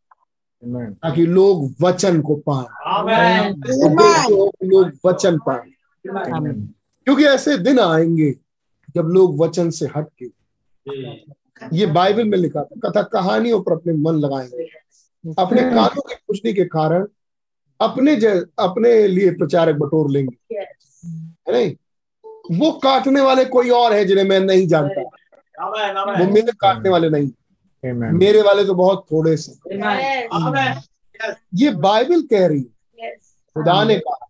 ताकि 0.95 1.27
लोग 1.27 1.75
वचन 1.81 2.21
को 2.21 2.35
पाए। 2.35 2.65
लोग 4.65 4.93
वचन 5.07 5.39
पाए। 5.39 5.63
क्योंकि 7.05 7.25
ऐसे 7.25 7.59
दिन 7.59 7.81
आएँगे 7.81 8.31
जब 8.95 9.03
लोग 9.03 9.39
वचन 9.39 9.71
से 9.71 9.87
हट 9.87 10.07
के 10.23 10.27
ये 11.73 11.87
बाइबल 11.87 12.25
में 12.25 12.39
लिखा 12.39 12.65
था 12.65 12.91
कथा 12.91 13.03
कहानियों 13.03 13.63
पर 13.63 13.73
अपने 13.73 13.93
मन 13.93 14.13
लगाएँगे। 14.13 14.65
अपने 15.39 15.63
कानों 15.63 16.03
की 16.03 16.15
खुशनी 16.15 16.55
के 16.55 16.65
कारण 16.65 17.07
अपने 17.81 18.17
जै- 18.17 18.45
अपने 18.59 19.09
लिए 19.09 19.31
प्रचारक 19.31 19.77
बटोर 19.77 20.11
लेंगे। 20.11 20.59
है 21.15 21.53
नहीं? 21.53 21.77
वो 22.61 22.73
काटने 22.73 23.21
वाले 23.21 23.45
कोई 23.45 23.71
और 23.71 23.93
है 23.93 24.05
जिन्हें 24.05 24.25
मैं 24.25 24.41
नहीं 24.41 24.67
जानता। 24.67 25.01
वो 26.19 26.25
मेरे 26.35 26.53
काटने 26.53 26.89
वाले 26.89 27.11
नहीं। 27.11 27.31
Amen. 27.93 28.13
मेरे 28.13 28.43
वाले 28.43 28.65
तो 28.65 28.75
बहुत 28.75 29.07
थोड़े 29.13 29.37
से 29.37 29.53
Amen. 29.53 30.83
ये 31.55 31.71
बाइबल 31.71 32.23
कह 32.23 32.47
रही 32.47 32.61
है। 32.61 33.11
खुदा 33.57 33.85
ने 33.85 33.99
कहा। 33.99 34.29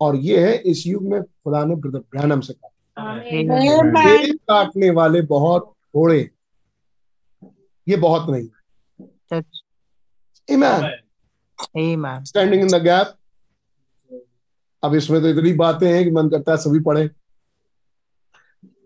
और 0.00 0.16
ये 0.16 0.46
है 0.46 0.56
इस 0.56 0.86
युग 0.86 1.02
में 1.02 1.22
खुदा 1.22 1.64
ने 1.64 1.74
ब्रदर 1.74 1.98
ब्रैनम 1.98 2.40
से 2.40 2.52
कहा। 2.52 2.68
काटने 4.48 4.90
वाले 4.90 5.22
बहुत 5.22 5.72
थोड़े 5.94 6.30
ये 7.88 7.96
बहुत 7.96 8.30
नहीं. 8.30 8.48
Amen. 10.48 10.82
Standing 12.24 12.62
in 12.62 12.68
the 12.68 12.82
gap 12.82 13.14
अब 14.82 14.94
इसमें 14.94 15.20
तो 15.22 15.28
इतनी 15.28 15.52
बातें 15.52 15.92
हैं 15.94 16.04
कि 16.04 16.10
मन 16.10 16.28
करता 16.28 16.52
है 16.52 16.58
सभी 16.58 16.80
पढ़े। 16.80 17.10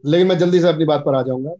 लेकिन 0.04 0.26
मैं 0.26 0.38
जल्दी 0.38 0.60
से 0.60 0.68
अपनी 0.68 0.84
बात 0.84 1.02
पर 1.06 1.14
आ 1.14 1.22
जाऊँगा। 1.22 1.50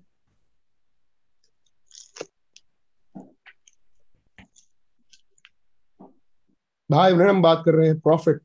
भाई 6.91 7.13
बहन 7.15 7.29
हम 7.29 7.43
बात 7.43 7.63
कर 7.67 7.75
रहे 7.75 7.89
हैं 7.89 7.99
प्रॉफिट 8.01 8.41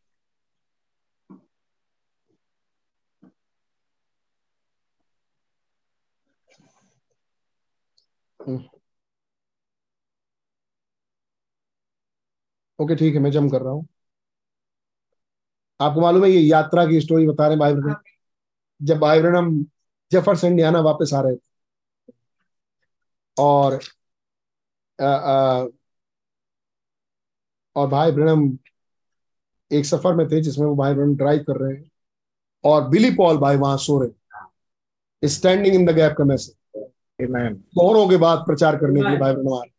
ओके 12.79 12.95
ठीक 12.95 13.15
है 13.15 13.21
मैं 13.21 13.31
जम 13.31 13.49
कर 13.49 13.61
रहा 13.61 13.73
हूँ। 13.73 13.87
आपको 15.79 16.01
मालूम 16.01 16.23
है 16.25 16.29
ये 16.31 16.39
यात्रा 16.41 16.85
की 16.87 16.99
स्टोरी 17.01 17.27
बता 17.27 17.47
रहे 17.47 17.57
हैं 17.57 17.59
भाई 17.59 17.95
जब 18.81 18.99
भाई 18.99 19.19
हम 19.37 19.51
जेफर्स 20.11 20.43
इंडियाना 20.43 20.79
वापस 20.89 21.13
आ 21.15 21.21
रहे 21.21 21.35
थे। 21.35 21.49
और 23.37 23.79
आ, 24.99 25.05
आ, 25.05 25.67
और 27.75 27.87
भाई 27.87 28.11
ब्रहण 28.11 28.49
एक 29.71 29.85
सफ़र 29.85 30.13
में 30.13 30.27
थे 30.29 30.41
जिसमें 30.41 30.65
वो 30.67 30.75
भाई 30.75 30.93
ब्रहण 30.93 31.15
ड्राइव 31.15 31.43
कर 31.47 31.57
रहे 31.57 31.73
हैं। 31.73 31.89
और 32.63 32.87
बिली 32.89 33.11
पॉल 33.15 33.37
भाई 33.37 33.57
वहाँ 33.57 33.77
सो 33.77 33.99
रहे 34.01 35.27
स्टैंडिंग 35.27 35.75
इन 35.75 35.85
द 35.85 35.91
गैप 35.91 36.15
का 36.17 36.23
मैसेज 36.23 36.55
दोनों 37.19 38.07
के 38.09 38.17
बाद 38.17 38.39
प्रचार 38.39 38.77
करने 38.77 39.01
के 39.01 39.09
लिए 39.09 39.17
भाई 39.17 39.31
आ 39.31 39.35
रहे 39.35 39.69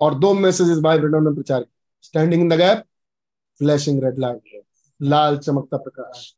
और 0.00 0.14
दो 0.14 0.32
मैसेजेस 0.34 0.78
भाई 0.78 0.98
ब्रहण 0.98 1.24
ने 1.24 1.34
प्रचार 1.34 1.60
किया 1.60 2.00
standing 2.02 2.42
in 2.42 2.48
the 2.48 2.58
gap 2.58 2.84
flashing 3.60 4.02
red 4.04 4.18
light 4.18 4.62
लाल 5.00 5.38
चमकता 5.38 5.76
प्रकाश। 5.76 6.34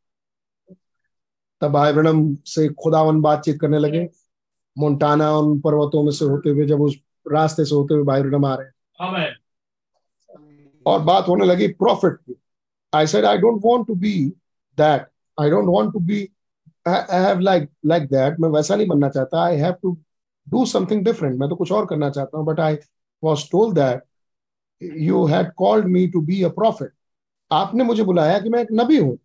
तब 1.61 1.73
भाई 1.73 1.93
ब्रहण 1.93 2.35
से 2.47 2.69
खुदावन 2.75 3.21
बातचीत 3.21 3.61
करने 3.61 3.79
लगे। 3.79 4.09
मोन्टाना 4.77 5.31
उन 5.37 5.59
पर्वतों 5.61 6.03
में 6.03 6.11
से 6.13 6.25
होते 6.25 6.51
हुए 6.51 6.67
जब 6.67 6.81
उस 6.83 6.97
रास्ते 7.33 7.65
से 7.65 7.75
होते 7.75 7.95
हुए 7.95 8.05
भाई 8.05 8.23
ब्रहण 8.23 8.45
आ 8.45 8.55
रहे 8.55 8.67
हैं. 8.67 8.75
और 10.87 11.01
बात 11.03 11.29
होने 11.29 11.45
लगी 11.45 11.69
प्रॉफिट 11.75 12.13
की। 12.13 12.37
I 12.93 13.07
said 13.07 13.25
I 13.25 13.39
don't 13.39 13.61
want 13.65 13.87
to 13.87 13.95
be 13.97 14.15
that 14.79 15.07
I 15.39 15.51
don't 15.51 15.69
want 15.69 15.93
to 15.93 16.01
be 16.01 16.21
I 16.87 17.23
have 17.23 17.39
like 17.41 17.69
like 17.87 18.09
that 18.09 18.41
मैं 18.41 18.49
वैसा 18.51 18.77
नहीं 18.77 18.87
बनना 18.89 19.09
चाहता। 19.09 19.45
I 19.45 19.57
have 19.57 19.75
to 19.83 19.97
do 20.47 20.65
something 20.67 21.05
different 21.05 21.39
मैं 21.41 21.49
तो 21.49 21.57
कुछ 21.57 21.73
और 21.73 21.87
करना 21.87 22.11
चाहता 22.11 22.39
हूँ 22.39 22.47
but 22.47 22.61
I 22.61 22.77
was 23.23 23.45
told 23.51 23.75
that 23.79 24.03
you 25.01 25.25
had 25.27 25.53
called 25.57 25.87
me 25.87 26.07
to 26.09 26.21
be 26.23 26.43
a 26.43 26.49
prophet 26.51 26.93
आपने 27.51 27.85
मुझे 27.85 28.03
बुलाया 28.05 28.39
कि 28.39 28.49
मैं 28.49 28.61
एक 28.63 28.69
नबी 28.73 28.97
हूँ। 28.99 29.19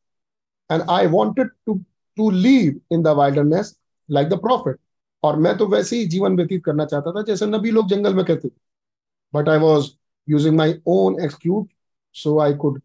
And 0.69 0.81
I 0.89 1.07
wanted 1.07 1.49
to 1.65 1.73
to 2.17 2.29
live 2.31 2.79
in 2.91 3.03
the 3.03 3.07
wilderness 3.17 3.75
like 4.09 4.29
the 4.29 4.39
prophet 4.41 4.77
और 5.23 5.35
मैं 5.37 5.57
तो 5.57 5.67
वैसे 5.67 5.97
ही 5.97 6.05
जीवन 6.07 6.35
व्यतीत 6.35 6.63
करना 6.65 6.85
चाहता 6.85 7.11
था, 7.11 7.21
जैसे 7.23 7.45
नबी 7.45 7.71
लोग 7.71 7.87
जंगल 7.89 8.13
में 8.15 8.23
कहते 8.25 8.47
थे। 8.47 8.53
But 9.33 9.49
I 9.49 9.57
was 9.59 9.89
using 10.29 10.55
my 10.55 10.73
own 10.87 11.19
excuse 11.23 11.67
so 12.15 12.39
I 12.39 12.53
could 12.53 12.81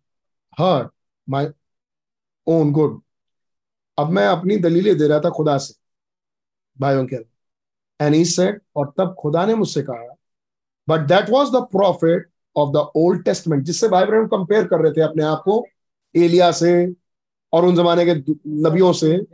hurt 0.59 0.91
my 1.31 1.47
own 2.49 2.73
good. 2.73 3.01
अब 3.99 4.11
मैं 4.11 4.27
अपनी 4.27 4.57
दलीलें 4.57 4.99
दे 4.99 5.09
रहा 5.09 5.21
था 5.21 5.31
खुदा 5.31 5.59
से 5.59 5.75
भाइयों 6.81 7.07
के 7.07 7.17
एंड 8.01 8.15
ही 8.15 8.25
सेड 8.25 8.61
और 8.77 8.95
तब 8.99 9.17
खुदा 9.19 9.47
ने 9.47 9.55
मुझसे 9.55 9.83
कहा 9.83 10.17
but 10.89 11.01
that 11.01 11.31
was 11.31 11.49
the 11.49 11.57
prophet 11.57 12.31
of 12.57 12.71
the 12.71 12.77
Old 12.77 13.25
Testament 13.25 13.65
जिससे 13.65 13.89
भाई 13.89 14.05
ब्रहण 14.05 14.27
कंपेयर 14.27 14.67
कर 14.67 14.81
रहे 14.81 14.93
थे 14.93 15.01
अपने 15.01 15.25
आप 15.25 15.43
को 15.45 15.67
एलिया 16.17 16.53
से 16.53 16.93
और 17.53 17.65
उन 17.65 17.77
जमाने 17.77 18.05
के 18.05 18.15
नबियों 18.47 18.93
से। 18.93 19.27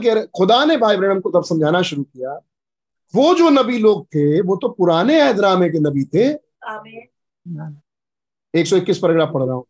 कह 0.00 0.14
रहे 0.14 0.26
खुदा 0.26 0.64
ने 0.64 0.76
भाई 0.76 0.96
ब्रहण 0.96 1.20
को 1.20 1.30
तब 1.30 1.44
समझाना 1.44 1.82
शुरू 1.82 2.02
किया 2.02 2.40
वो 3.14 3.34
जो 3.34 3.50
नबी 3.50 3.78
लोग 3.78 4.06
थे 4.06 4.40
वो 4.40 4.56
तो 4.56 4.68
पुराने 4.68 5.20
ऐदनामे 5.22 5.70
के 5.70 5.78
नबी 5.78 6.04
थे 6.04 6.34
एक 8.54 8.66
सौ 8.66 8.76
इक्कीस 8.76 8.98
पैराग्राफ 8.98 9.32
पढ़ 9.34 9.42
रहा 9.42 9.54
हूँ। 9.54 9.64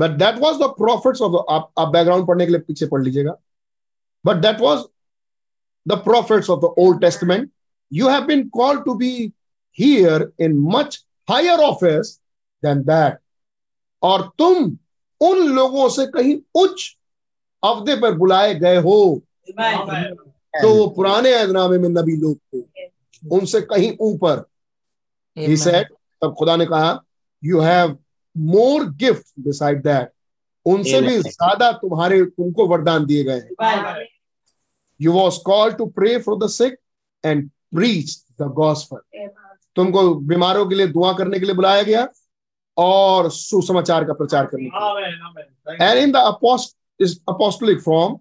But 0.00 0.10
that 0.10 0.38
was 0.38 0.56
the 0.56 0.62
prophet 0.62 1.20
of 1.20 1.52
आप, 1.52 1.72
आप 1.78 1.88
बैकग्राउंड 1.88 2.26
पढ़ने 2.26 2.46
के 2.46 2.52
लिए 2.52 2.60
पीछे 2.60 2.86
पढ़ 2.86 3.02
लीजिएगा। 3.02 3.36
But 4.26 4.36
that 4.36 4.60
was 4.60 4.84
the 5.88 5.92
prophets 5.92 6.50
of 6.50 6.60
the 6.60 6.64
Old 6.64 7.00
Testament 7.00 7.50
you 7.92 8.08
have 8.08 8.20
been 8.20 8.48
called 8.48 8.84
to 8.84 8.94
be 8.94 9.32
here 9.78 10.32
in 10.40 10.58
much 10.58 11.06
higher 11.30 11.58
office 11.58 12.20
than 12.64 12.82
that 12.82 13.18
और 14.02 14.30
तुम 14.38 14.78
उन 15.20 15.38
लोगों 15.38 15.88
से 15.88 16.06
कहीं 16.06 16.40
उच्च 16.54 16.96
अवधे 17.64 17.96
पर 17.96 18.14
बुलाए 18.14 18.54
गए 18.54 18.76
हो। 18.76 19.22
तो 20.62 20.74
वो 20.74 20.86
पुराने 20.86 21.30
ऐदनामे 21.30 21.78
में 21.78 21.88
नबी 21.88 22.16
लोग 22.16 22.36
थे। 22.36 22.58
उनसे 23.32 23.60
कहीं 23.60 23.96
ऊपर। 24.00 24.44
ही 25.36 25.56
सेड 25.56 25.88
तब 26.22 26.34
खुदा 26.38 26.56
ने 26.56 26.66
कहा 26.66 27.02
you 27.44 27.60
have 27.60 27.98
more 28.36 28.84
gift 28.84 29.26
beside 29.38 29.82
that 29.82 30.12
उनसे 30.66 31.00
भी 31.00 31.18
ज़्यादा 31.18 31.72
तुम्हारे 31.72 32.24
तुमको 32.24 32.66
वरदान 32.66 33.06
दिए 33.06 33.24
गए 33.24 33.40
you 35.00 35.12
was 35.12 35.38
call 35.42 35.72
to 35.72 35.86
pray 35.86 36.18
for 36.18 36.44
the 36.44 36.48
sick 36.48 36.76
and 37.24 37.50
preach 37.74 38.24
the 38.40 38.42
gospel 38.42 39.28
तुमको 39.76 40.14
बीमारों 40.14 40.66
के 40.66 40.74
लिए 40.74 40.86
दुआ 40.86 41.12
करने 41.12 41.38
के 41.38 41.46
लिए 41.46 41.54
बुलाया 41.54 41.82
गया 41.82 42.08
और 42.76 43.30
सुसमाचार 43.30 44.04
का 44.04 44.12
प्रचार 44.12 44.46
करने 44.46 44.64
के 44.64 44.78
लिए। 44.78 45.86
And 45.86 45.98
in 45.98 46.12
the 46.12 46.16
apostolic 47.30 47.80
form 47.80 48.16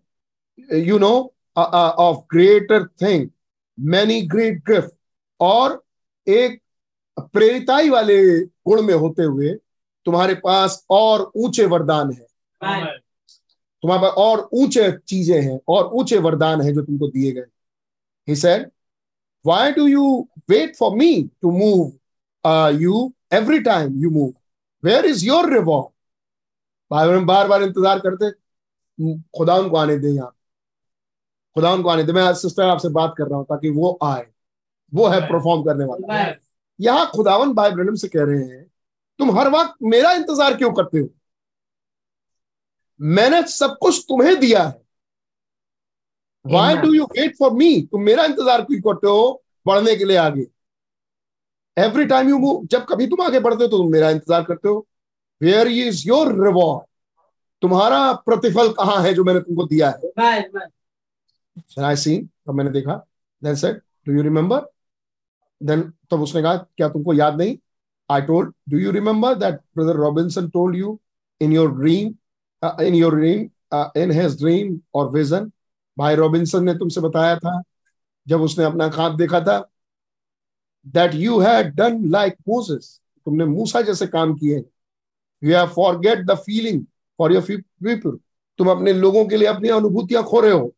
you 0.71 0.99
know 0.99 1.33
uh, 1.55 1.69
uh, 1.73 1.93
of 1.97 2.17
greater 2.27 2.79
thing 3.03 3.29
many 3.79 4.27
और 5.39 5.83
एक 6.27 6.61
प्रेरिताई 7.33 7.89
वाले 7.89 8.39
गुण 8.39 8.81
में 8.81 8.93
होते 8.93 9.23
हुए 9.23 9.53
तुम्हारे 10.05 10.35
पास 10.35 10.85
और 10.89 11.31
ऊँचे 11.35 11.65
वरदान 11.65 12.11
है। 12.11 12.25
तुम्हारे 13.83 14.01
पास 14.01 14.13
और 14.17 14.49
ऊँचे 14.53 14.91
चीज़ें 15.07 15.41
हैं 15.41 15.59
और 15.67 15.85
ऊँचे 15.93 16.17
वरदान 16.17 16.61
हैं 16.61 16.73
जो 16.73 16.81
तुमको 16.81 17.07
दिए 17.07 17.31
गए। 17.31 17.45
He 18.27 18.35
said 18.35 18.65
why 19.45 19.71
do 19.71 19.87
you 19.87 20.27
wait 20.49 20.75
for 20.75 20.95
me 20.95 21.29
to 21.41 21.51
move 21.51 21.93
uh, 22.45 22.73
you 22.77 23.13
every 23.31 23.61
time 23.63 23.93
you 23.97 24.09
move? 24.09 24.33
Where 24.83 25.05
is 25.05 25.23
your 25.23 25.45
reward? 25.47 25.91
भाई 26.91 27.07
बहन 27.07 27.25
बार 27.25 27.47
बार 27.47 27.63
इंतज़ार 27.63 27.99
करते 27.99 28.31
खुदा 29.37 29.55
उनको 29.55 29.77
आने 29.77 29.97
दे 29.99 30.09
यहाँ। 30.09 30.35
खुदा 31.55 31.71
उनको 31.73 31.89
आने 31.89 32.03
दे। 32.03 32.13
मैं 32.13 32.33
सिस्टर 32.33 32.63
आपसे 32.63 32.89
बात 32.89 33.13
कर 33.17 33.27
रहा 33.27 33.37
हूँ 33.37 33.45
ताकि 33.45 33.69
वो 33.69 33.97
आए। 34.03 34.25
वो 34.93 35.07
है 35.07 35.19
परफॉर्म 35.29 35.63
करने 35.63 35.85
वाला। 35.85 36.07
यहाँ 36.79 37.09
खुदावन 37.15 37.53
भाई 37.53 37.71
ब्रनम 37.71 37.95
से 37.95 38.07
कह 38.07 38.23
रहे 38.23 38.43
हैं 38.43 38.65
तुम 39.19 39.31
हर 39.37 39.49
वक्त 39.51 39.73
मेरा 39.85 40.11
इंतज़ार 40.13 40.55
क्यों 40.57 40.71
करते 40.73 40.99
हो? 40.99 41.07
मैंने 42.99 43.41
सब 43.49 43.77
कुछ 43.81 44.03
तुम्हें 44.09 44.39
दिया 44.39 44.63
है। 44.63 44.81
Why 46.45 46.77
do 46.77 46.93
you 46.93 47.03
wait 47.11 47.35
for 47.39 47.51
me 47.53 47.81
तुम 47.91 48.01
मेरा 48.03 48.25
इंतज़ार 48.25 48.61
क्यों 48.63 48.79
करते 48.81 49.07
हो 49.07 49.41
बढ़ने 49.65 49.95
के 49.95 50.05
लिए 50.05 50.17
आगे? 50.17 50.45
एवरी 51.77 52.05
टाइम 52.05 52.29
यू 52.29 52.37
मूव 52.39 52.65
जब 52.67 52.85
कभी 52.85 53.07
तुम 53.07 53.21
आगे 53.21 53.39
बढ़ते 53.39 53.63
हो 53.63 53.69
तो 53.69 53.77
तुम 53.77 53.91
मेरा 53.91 54.09
इंतज़ार 54.09 54.43
करते 54.43 54.69
हो। 54.69 54.85
वेयर 55.41 55.67
इज़ 55.67 56.07
योर 56.07 56.33
रिवॉर्ड 56.43 56.87
तुम्हारा 57.61 58.11
प्रतिफल 58.15 58.71
कहाँ 58.73 59.01
है 59.03 59.13
जो 59.13 59.23
मैंने 59.23 59.39
तुमको 59.41 59.65
दिया 59.67 59.89
है? 59.89 60.11
मैंने 62.49 62.69
देखा। 62.71 62.93
Then 63.41 63.55
said 63.55 63.81
do 64.07 64.13
you 64.13 64.21
remember 64.23 64.59
then 65.61 65.81
तब 66.11 66.21
उसने 66.21 66.41
कहा, 66.41 66.55
क्या 66.55 66.89
तुमको 66.89 67.13
याद 67.13 67.37
नहीं? 67.37 67.57
I 68.09 68.21
told 68.21 68.53
do 68.69 68.77
you 68.77 68.91
remember 68.91 69.35
that 69.35 69.59
brother 69.75 69.95
Robinson 69.95 70.49
told 70.49 70.75
you 70.75 70.99
in 71.41 71.53
your 71.53 71.71
dream 71.71 72.13
in 72.83 72.95
your 72.95 73.15
dream 73.15 73.49
in 73.97 74.11
his 74.11 74.37
dream 74.41 74.79
और 74.95 75.09
विजन 75.11 75.51
भाई 75.97 76.15
रॉबिन्सन 76.15 76.63
ने 76.63 76.73
तुमसे 76.77 77.01
बताया 77.01 77.35
था, 77.37 77.61
जब 78.27 78.41
उसने 78.41 78.65
अपना 78.65 78.87
खाब 78.89 79.17
देखा 79.17 79.39
था 79.41 79.59
that 80.87 81.13
you 81.15 81.39
had 81.39 81.73
done 81.75 82.03
like 82.11 82.35
Moses 82.49 82.99
तुमने 83.25 83.45
मूसा 83.45 83.81
जैसे 83.81 84.07
काम 84.07 84.33
किए 84.35 84.63
you 85.41 85.55
have 85.55 85.67
forget 85.67 86.25
the 86.25 86.35
feeling 86.37 86.83
for 87.19 87.33
your 87.33 87.41
people 87.83 88.17
तुम 88.59 88.69
अपने 88.71 88.93
लोगों 88.93 89.25
के 89.25 89.37
लिए 89.37 89.47
अपनी 89.47 89.69
अनुभूतियाँ 89.69 90.23
खो 90.23 90.39
रहे 90.39 90.51
हो। 90.51 90.73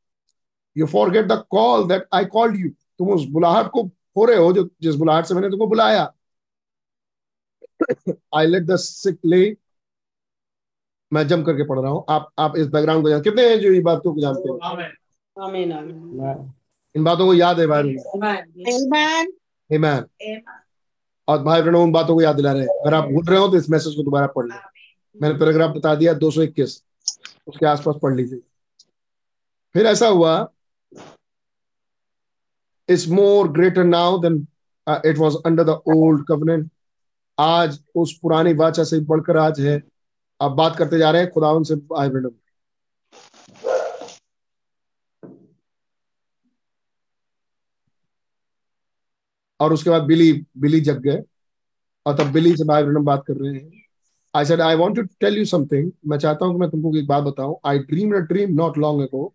You 0.75 0.85
forget 0.87 1.27
the 1.27 1.37
call 1.49 1.87
that 1.87 2.07
I 2.13 2.25
called 2.25 2.55
you 2.57 2.69
तुम 2.69 3.09
उस 3.09 3.25
बुलाहट 3.29 3.69
को 3.71 3.83
खो 4.15 4.25
रहे 4.25 4.38
हो 4.38 4.51
जो 4.53 4.69
जिस 4.81 4.95
बुलाहट 4.95 5.25
से 5.25 5.33
मैंने 5.33 5.49
तुमको 5.49 5.67
बुलाया। 5.67 6.11
आई 8.35 8.47
लेट 8.47 8.63
द 8.63 8.75
सिक 8.77 9.19
ले 9.25 9.55
मैं 11.11 11.27
जम 11.27 11.43
करके 11.43 11.63
पढ़ 11.67 11.79
रहा 11.79 11.91
हूँ। 11.91 12.03
आप 12.09 12.29
आप 12.39 12.57
इस 12.57 12.67
बैकग्राउंड 12.67 13.03
को 13.03 13.09
जानते 13.09 13.29
कितने 13.29 13.47
हैं 13.49 13.59
जो 13.59 13.71
ये 13.73 13.79
बातों 13.81 14.13
को 14.13 14.21
जानते 14.21 14.49
हो? 14.49 14.55
इन 16.95 17.03
बातों 17.03 17.25
को 17.25 17.33
याद 17.33 17.59
है 17.59 17.67
भाई। 17.67 17.95
Amen. 19.69 20.03
और 21.27 21.43
भाई 21.43 21.61
बहनों 21.61 21.83
उन 21.83 21.91
बातों 21.91 22.15
को 22.15 22.21
याद 22.21 22.35
दिला 22.35 22.51
रहे 22.51 22.61
हैं। 22.61 22.79
अगर 22.81 22.93
आप 22.93 23.09
भूल 23.09 23.25
रहे 23.25 23.39
हो 23.39 23.47
तो 23.47 23.57
इस 23.57 23.69
मैसेज 23.69 23.95
को 23.95 24.03
दोबारा 24.03 24.27
पढ़ 24.27 24.45
लें। 24.45 24.55
मैंने 25.15 25.38
पैराग्राफ 25.39 25.75
बता 25.75 25.93
दिया 25.95 26.13
221 26.13 26.83
उसके 27.47 27.65
आसपास 27.65 27.95
पढ़ 28.01 28.15
लीजिए। 28.15 28.39
फिर 29.75 29.85
ऐसा 29.85 30.07
हुआ 30.07 30.33
it's 32.91 33.07
more 33.09 33.51
greater 33.51 33.84
now 33.84 34.18
than 34.22 34.35
it 34.88 35.18
was 35.18 35.35
under 35.45 35.63
the 35.63 35.81
old 35.95 36.26
covenant 36.27 36.69
आज 37.38 37.80
उस 37.95 38.18
पुरानी 38.22 38.53
वाचा 38.55 38.84
से 38.84 38.99
बढ़कर 39.05 39.38
आज 39.38 39.59
है। 39.61 39.81
आप 40.39 40.51
बात 40.53 40.76
करते 40.77 40.97
जा 40.99 41.11
रहे 41.11 41.22
हैं 41.22 41.31
खुदावन 41.31 41.63
से 41.63 41.76
भाई 41.76 42.09
बहनों 42.09 42.31
और 49.59 49.73
उसके 49.73 49.89
बाद 49.89 50.03
बिली 50.03 50.31
बिली 50.57 50.80
जग 50.81 50.99
गए। 51.01 51.22
और 52.05 52.15
तब 52.18 52.31
बिली 52.34 52.55
से 52.57 52.63
भाई 52.65 52.84
बहनों 52.84 53.03
बात 53.05 53.23
कर 53.27 53.34
रहे 53.35 53.53
हैं। 53.53 53.81
I 54.34 54.45
said 54.45 54.61
I 54.61 54.76
want 54.76 54.95
to 54.95 55.01
tell 55.19 55.38
you 55.38 55.45
something 55.45 55.91
मैं 56.07 56.18
चाहता 56.18 56.45
हूँ 56.45 56.53
कि 56.55 56.59
मैं 56.59 56.69
तुमको 56.69 56.95
एक 56.97 57.07
बात 57.07 57.23
बताऊँ। 57.23 57.55
I 57.65 57.80
dream 57.80 58.15
a 58.15 58.19
dream 58.27 58.53
not 58.55 58.77
long 58.77 59.01
ago 59.01 59.34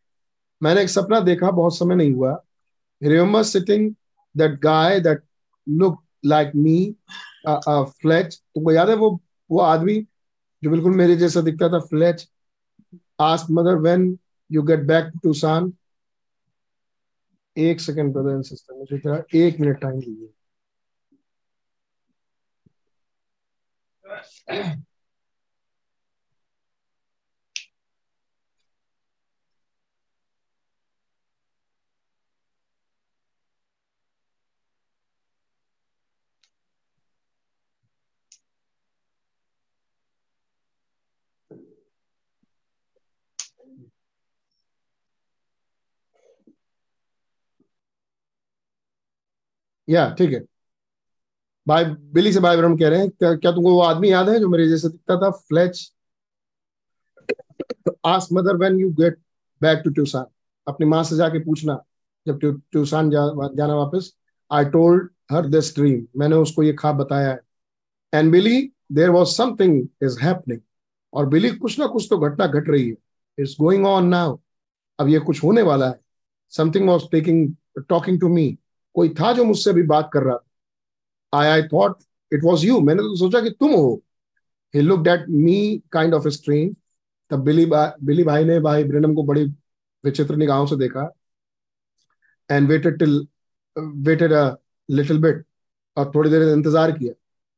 मैंने 0.60 0.82
एक 0.82 0.88
सपना 0.90 1.20
देखा, 1.20 1.50
बहुत 1.50 1.76
समय 1.78 1.94
नहीं 1.96 2.12
हुआ। 2.14 2.32
Remember 3.02 3.42
sitting 3.44 3.90
that 4.34 4.58
guy 4.60 5.00
that 5.00 5.22
look 5.66 6.02
like 6.24 6.52
me 6.56 6.78
Fletch 7.46 8.34
तुमको 8.34 8.72
याद 8.72 8.88
है 8.88 8.94
वो 8.96 9.10
वो 9.50 9.60
आदमी 9.62 10.00
जो 10.62 10.70
बिल्कुल 10.70 10.96
मेरे 10.96 11.16
जैसा 11.16 11.40
दिखता 11.40 11.68
था 11.68 11.78
Fletch 11.86 12.28
ask 13.22 13.46
mother 13.50 13.76
when 13.80 14.16
you 14.50 14.62
get 14.62 14.80
back 14.86 15.12
to 15.22 15.32
Tucson 15.34 15.72
एक 17.56 17.80
सेकंड 17.80 18.12
ब्रदर 18.12 18.34
एंड 18.34 18.44
सिस्टर 18.44 18.74
मुझे 18.74 18.98
तेरा 18.98 19.22
एक 19.36 19.60
मिनट 19.60 19.80
टाइम 19.80 20.00
दीजिए। 20.00 20.32
या 49.88 50.08
ठीक 50.18 50.32
है। 50.32 50.44
भाई 51.66 51.84
बिली 51.84 52.32
से 52.32 52.40
भाई 52.40 52.56
ब्रह्म 52.56 52.76
कह 52.78 52.88
रहे 52.88 53.00
हैं 53.00 53.10
क्या, 53.10 53.34
क्या 53.34 53.52
तुमको 53.52 53.70
वो 53.70 53.80
आदमी 53.82 54.10
याद 54.12 54.28
है 54.28 54.38
जो 54.40 54.48
मेरे 54.48 54.68
जैसे 54.68 54.88
दिखता 54.88 55.16
था? 55.16 55.30
Fletch 55.30 55.92
ask 58.06 58.32
mother 58.32 58.56
when 58.56 58.78
you 58.80 58.90
get 58.94 59.18
back 59.60 59.80
to 59.84 59.90
Tucson 59.90 60.26
अपनी 60.66 60.86
माँ 60.86 61.02
से 61.04 61.16
जाके 61.16 61.38
पूछना 61.44 61.78
जब 62.26 62.38
ट्यूसान 62.40 63.10
जा, 63.10 63.26
जाना 63.56 63.74
वापस। 63.74 64.12
I 64.50 64.64
told 64.66 65.08
her 65.32 65.46
this 65.46 65.74
dream 65.74 66.06
मैंने 66.16 66.36
उसको 66.36 66.62
ये 66.62 66.72
खाब 66.74 66.96
बताया 66.96 67.30
है। 67.30 67.40
And 68.12 68.30
Billy 68.32 68.60
there 68.92 69.10
was 69.10 69.28
something 69.28 69.80
is 70.02 70.18
happening 70.20 70.60
और 71.12 71.26
बिली 71.28 71.50
कुछ 71.50 71.78
ना 71.78 71.86
कुछ 71.86 72.06
तो 72.10 72.18
घटना 72.18 72.46
घट 72.46 72.68
रही 72.68 72.88
है। 72.88 72.96
इट्स 73.38 73.56
गोइंग 73.60 73.86
ऑन 73.86 74.06
नाउ 74.08 74.36
अब 74.98 75.08
ये 75.08 75.18
कुछ 75.20 75.42
होने 75.44 75.62
वाला 75.62 75.88
है। 75.88 76.00
Something 76.52 76.88
was 76.88 77.02
taking 77.12 77.54
talking 77.88 78.20
to 78.20 78.28
me 78.28 78.46
कोई 78.96 79.08
था 79.20 79.32
जो 79.32 79.44
मुझसे 79.44 79.70
अभी 79.70 79.82
बात 79.84 80.10
कर 80.12 80.22
रहा 80.22 80.36
था। 80.36 81.38
I 81.38 81.48
I 81.48 81.62
thought 81.68 81.96
it 82.32 82.44
was 82.44 82.66
you 82.66 82.80
मैंने 82.80 83.02
तो 83.02 83.16
सोचा 83.16 83.40
कि 83.40 83.50
तुम 83.50 83.72
हो। 83.72 84.02
He 84.74 84.80
look 84.80 85.08
at 85.08 85.24
me 85.30 85.82
kind 85.92 86.14
of 86.14 86.28
strange 86.30 86.74
तब 87.30 87.42
बिली 87.44 87.66
बिली 87.70 88.24
भाई 88.24 88.44
ने 88.44 88.58
भाई 88.60 88.84
ब्रेनम 88.84 89.14
को 89.14 89.22
बड़ी 89.24 89.44
विचित्र 90.04 90.36
निगाहों 90.36 90.66
से 90.66 90.76
देखा 90.76 91.10
and 92.50 92.68
waited 92.68 92.98
till 92.98 93.26
waited 93.76 94.32
a 94.32 94.44
little 94.88 95.18
bit 95.20 95.44
और 95.96 96.10
थोड़ी 96.14 96.30
देर 96.30 96.42
इंतज़ार 96.48 96.92
किया। 96.92 97.12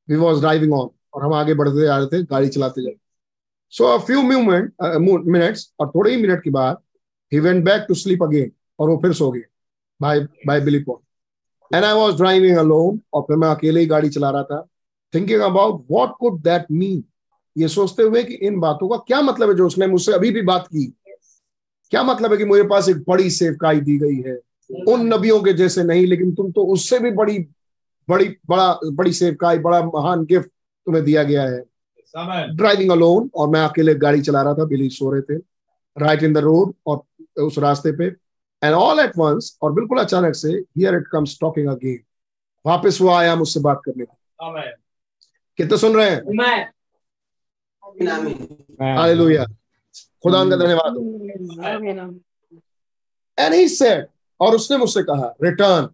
वी 0.08 0.16
वॉज़ 0.16 0.40
ड्राइविंग 0.40 0.72
ऑन 0.74 0.88
और 1.14 1.24
हम 1.24 1.32
आगे 1.34 1.54
बढ़ते 1.54 1.82
जा 1.82 1.96
रहे 1.98 2.06
थे, 2.06 2.22
गाड़ी 2.24 2.48
चलाते 2.48 2.82
जाए 2.82 2.94
so 3.72 3.84
a 3.86 3.98
few 4.06 4.22
movement 4.22 4.72
minutes 5.26 5.72
और 5.80 5.88
थोड़े 5.88 6.10
ही 6.10 6.16
मिनट 6.22 6.42
के 6.44 6.50
बाद 6.50 6.78
ही 7.32 7.40
went 7.40 7.64
back 7.64 7.84
to 7.88 7.94
sleep 7.94 8.22
again 8.22 8.50
और 8.78 8.90
वो 8.90 8.96
फिर 9.02 9.12
सो 9.14 9.30
गए 9.32 9.42
bye 10.00 10.20
bye 10.46 10.60
Billy 10.60 10.78
Paul 10.84 10.98
and 11.74 11.84
I 11.84 11.92
was 11.94 12.14
driving 12.16 12.56
alone 12.58 13.00
और 13.14 13.22
फिर 13.22 13.36
मैं 13.36 13.48
अकेले 13.48 13.80
ही 13.80 13.86
गाड़ी 13.86 14.08
चला 14.08 14.30
रहा 14.30 14.42
था। 14.42 14.66
Thinking 15.14 15.40
about 15.40 15.84
what 15.90 16.12
could 16.20 16.40
that 16.42 16.66
mean 16.72 17.02
ये 17.56 17.68
सोचते 17.68 18.02
हुए 18.02 18.22
कि 18.22 18.34
इन 18.46 18.58
बातों 18.60 18.88
का 18.88 18.96
क्या 19.06 19.20
मतलब 19.22 19.48
है 19.48 19.54
जो 19.56 19.66
उसने 19.66 19.86
मुझसे 19.86 20.12
अभी 20.12 20.30
भी 20.30 20.42
बात 20.42 20.66
की? 20.66 20.84
क्या 21.92 22.02
मतलब 22.02 22.32
है 22.32 22.36
कि 22.38 22.44
मेरे 22.44 22.64
पास 22.68 22.88
एक 22.88 22.96
बड़ी 23.08 23.30
सेवकाई 23.30 23.80
दी 23.80 23.96
गई 23.98 24.20
है? 24.22 24.38
उन 24.88 25.06
नबियों 25.14 25.40
के 25.42 25.52
जैसे 25.52 25.84
नहीं 25.84 26.06
लेकिन 26.06 26.34
तुम 26.34 26.50
तो 26.52 26.64
उससे 26.72 26.98
भी 26.98 27.10
बड़ी 27.10 27.38
बड़ी 28.08 28.28
बड़ा 28.48 28.72
बड़ी 28.86 29.12
सेवकाई 29.12 29.58
बड़ा 29.58 29.80
महान 29.84 30.24
गिफ्ट 30.24 30.48
तुम्हें 30.86 31.04
दिया 31.04 31.22
गया 31.22 31.42
है। 31.42 31.60
ड्राइविंग 32.56 32.90
अलोन 32.90 33.30
और 33.34 33.48
मैं 33.48 33.60
अकेले 33.60 33.94
गाड़ी 33.94 34.20
चला 34.20 34.42
रहा 34.42 34.54
था 34.54 34.64
बिली 34.64 34.88
सो 34.90 35.10
रहे 35.12 35.22
थे। 35.22 35.38
राइट 35.96 36.22
इन 36.22 36.32
द 36.32 36.38
रोड 36.38 36.72
और 36.86 37.42
उस 37.42 37.58
रास्ते 37.58 37.92
पे। 37.92 38.10
एंड 38.62 38.74
ऑल 38.74 39.00
एट 39.00 39.12
वंस 39.18 39.58
और 39.62 39.72
बिल्कुल 39.72 39.98
अचानक 39.98 40.34
से 40.34 40.48
here 40.48 40.94
it 40.94 41.06
comes 41.12 41.38
talking 41.40 41.68
again 41.68 41.98
वापस 42.64 42.98
वो 43.00 43.08
आया 43.10 43.34
मुझसे 43.36 43.60
बात 43.60 43.80
करने 43.84 44.04
को। 44.04 44.16
कितने 45.58 45.78
सुन 45.78 45.96
रहे 45.96 46.10
हैं? 46.10 46.20
हालेलुया 48.96 49.44
खुदा 50.24 50.44
का 50.44 50.56
धन्यवाद। 50.56 50.96
एंड 53.38 53.54
ही 53.54 53.68
सेड 53.68 54.06
और 54.40 54.54
उसने 54.54 54.76
मुझसे 54.76 55.02
कहा 55.02 55.34
रिटर्न 55.42 55.88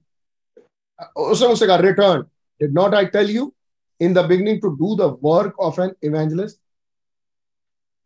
उसने 1.16 1.49
मुझसे 1.49 1.66
कहा 1.66 1.77
return 1.77 2.23
did 2.61 2.73
not 2.74 2.95
I 2.95 3.05
tell 3.07 3.31
you 3.31 3.53
in 4.01 4.15
the 4.15 4.24
beginning 4.24 4.61
to 4.61 4.69
do 4.77 4.95
the 4.97 5.19
work 5.24 5.61
of 5.61 5.81
an 5.81 5.95
evangelist 6.05 6.59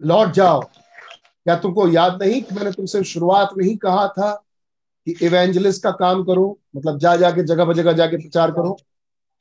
लौट 0.01 0.29
जाओ। 0.31 0.61
क्या 0.61 1.57
तुमको 1.57 1.89
याद 1.89 2.23
नहीं 2.23 2.43
कि 2.43 2.55
मैंने 2.55 2.73
तुमसे 2.73 3.03
शुरुआत 3.05 3.51
में 3.57 3.65
ही 3.65 3.77
कहा 3.77 4.07
था 4.09 4.33
कि 5.09 5.27
इवेंजलिस्ट 5.27 5.83
का 5.83 5.91
काम 5.99 6.23
करो 6.25 6.47
मतलब 6.77 6.99
जा 6.99 7.15
जाके 7.17 7.43
जगह 7.43 7.65
पर 7.65 7.75
जगह 7.75 7.93
जाके 7.93 8.17
प्रचार 8.17 8.51
करो। 8.53 8.77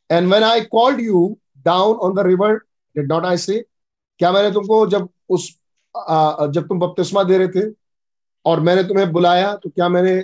And 0.09 0.27
when 0.29 0.43
I 0.43 0.61
called 0.61 0.99
you 1.01 1.37
down 1.65 1.95
on 1.97 2.13
the 2.15 2.25
river 2.27 2.53
did 2.95 3.11
not 3.11 3.25
I 3.25 3.37
say 3.37 3.59
क्या 4.19 4.31
मैंने 4.31 4.51
तुमको 4.51 4.85
जब 4.87 5.09
उस 5.29 5.49
आ, 5.95 6.45
जब 6.47 6.67
तुम 6.67 6.79
बपतिस्मा 6.79 7.23
दे 7.23 7.37
रहे 7.37 7.47
थे 7.47 7.71
और 8.45 8.59
मैंने 8.59 8.83
तुम्हें 8.83 9.11
बुलाया 9.11 9.53
तो 9.55 9.69
क्या 9.69 9.89
मैंने 9.89 10.15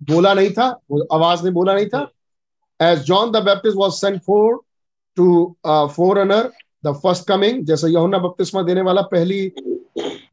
बोला 0.00 0.34
नहीं 0.34 0.50
था? 0.50 0.64
आवाज़ 1.12 1.44
ने 1.44 1.50
बोला 1.50 1.74
नहीं 1.74 1.86
था? 1.86 2.06
As 2.80 2.98
John 3.04 3.30
the 3.30 3.42
Baptist 3.44 3.76
was 3.76 3.94
sent 3.94 4.20
forth 4.22 4.60
to 5.16 5.56
forerunner 6.18 6.50
the 6.84 6.92
first 7.02 7.26
coming 7.28 7.64
जैसे 7.66 7.88
यहुना 7.88 8.18
बपतिस्मा 8.18 8.62
देने 8.62 8.80
वाला 8.82 9.02
पहली 9.12 9.40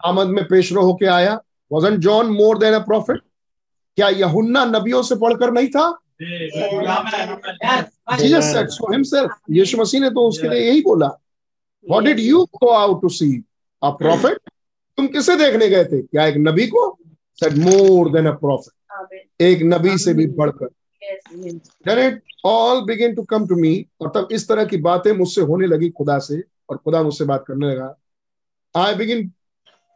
आमद 0.06 0.28
में 0.28 0.44
पेशरो 0.48 0.82
होके 0.82 1.06
आया 1.06 1.40
wasn't 1.72 1.98
John 2.00 2.30
more 2.32 2.58
than 2.58 2.74
a 2.74 2.80
prophet 2.86 3.22
क्या 3.98 4.08
यहुन्ना 4.10 4.64
नबियों 4.66 5.02
से 5.04 5.16
पढ़कर 5.16 5.52
नहीं 5.52 5.68
था? 5.68 5.86
जीसस 8.20 8.52
सेड 8.54 8.68
सो 8.70 8.92
हिमसेल्फ 8.92 9.32
यीशु 9.52 9.78
मसीह 9.78 10.02
ने 10.02 10.10
तो 10.10 10.28
उसके 10.28 10.50
लिए 10.50 10.60
यही 10.62 10.82
बोला। 10.82 11.08
What 11.86 12.04
did 12.04 12.20
you 12.20 12.44
go 12.56 12.70
out 12.70 13.02
to 13.02 13.10
see 13.10 13.32
a 13.82 13.90
prophet 14.00 14.38
तुम 14.98 15.08
किसे 15.08 15.36
देखने 15.36 15.68
गए 15.70 15.86
थे? 15.86 16.02
क्या 16.02 16.26
एक 16.26 16.36
नबी 16.38 16.68
को? 16.68 16.98
Said 17.40 17.58
more 17.58 18.12
than 18.12 18.26
a 18.26 18.32
prophet 18.36 19.42
एक 19.42 19.62
नबी 19.64 19.98
से 19.98 20.14
भी 20.14 20.26
बढ़कर। 20.38 20.68
Then 21.88 22.00
it 22.00 22.22
all 22.46 22.82
begin 22.86 23.16
to 23.16 23.24
come 23.24 23.48
to 23.48 23.56
me 23.56 23.86
और 24.02 24.12
तब 24.16 24.28
इस 24.32 24.48
तरह 24.48 24.66
की 24.66 24.78
बातें 24.78 25.12
मुझसे 25.18 25.42
होने 25.42 25.68
लगी 25.68 25.90
खुदा 25.90 26.20
से 26.20 26.42
और 26.70 26.78
खुदा 26.78 27.04
मुझसे 27.04 27.26
बात 27.26 27.44
करने 27.48 27.68
लगा। 27.68 27.96
आई 28.76 28.96
बिगिन 28.96 29.28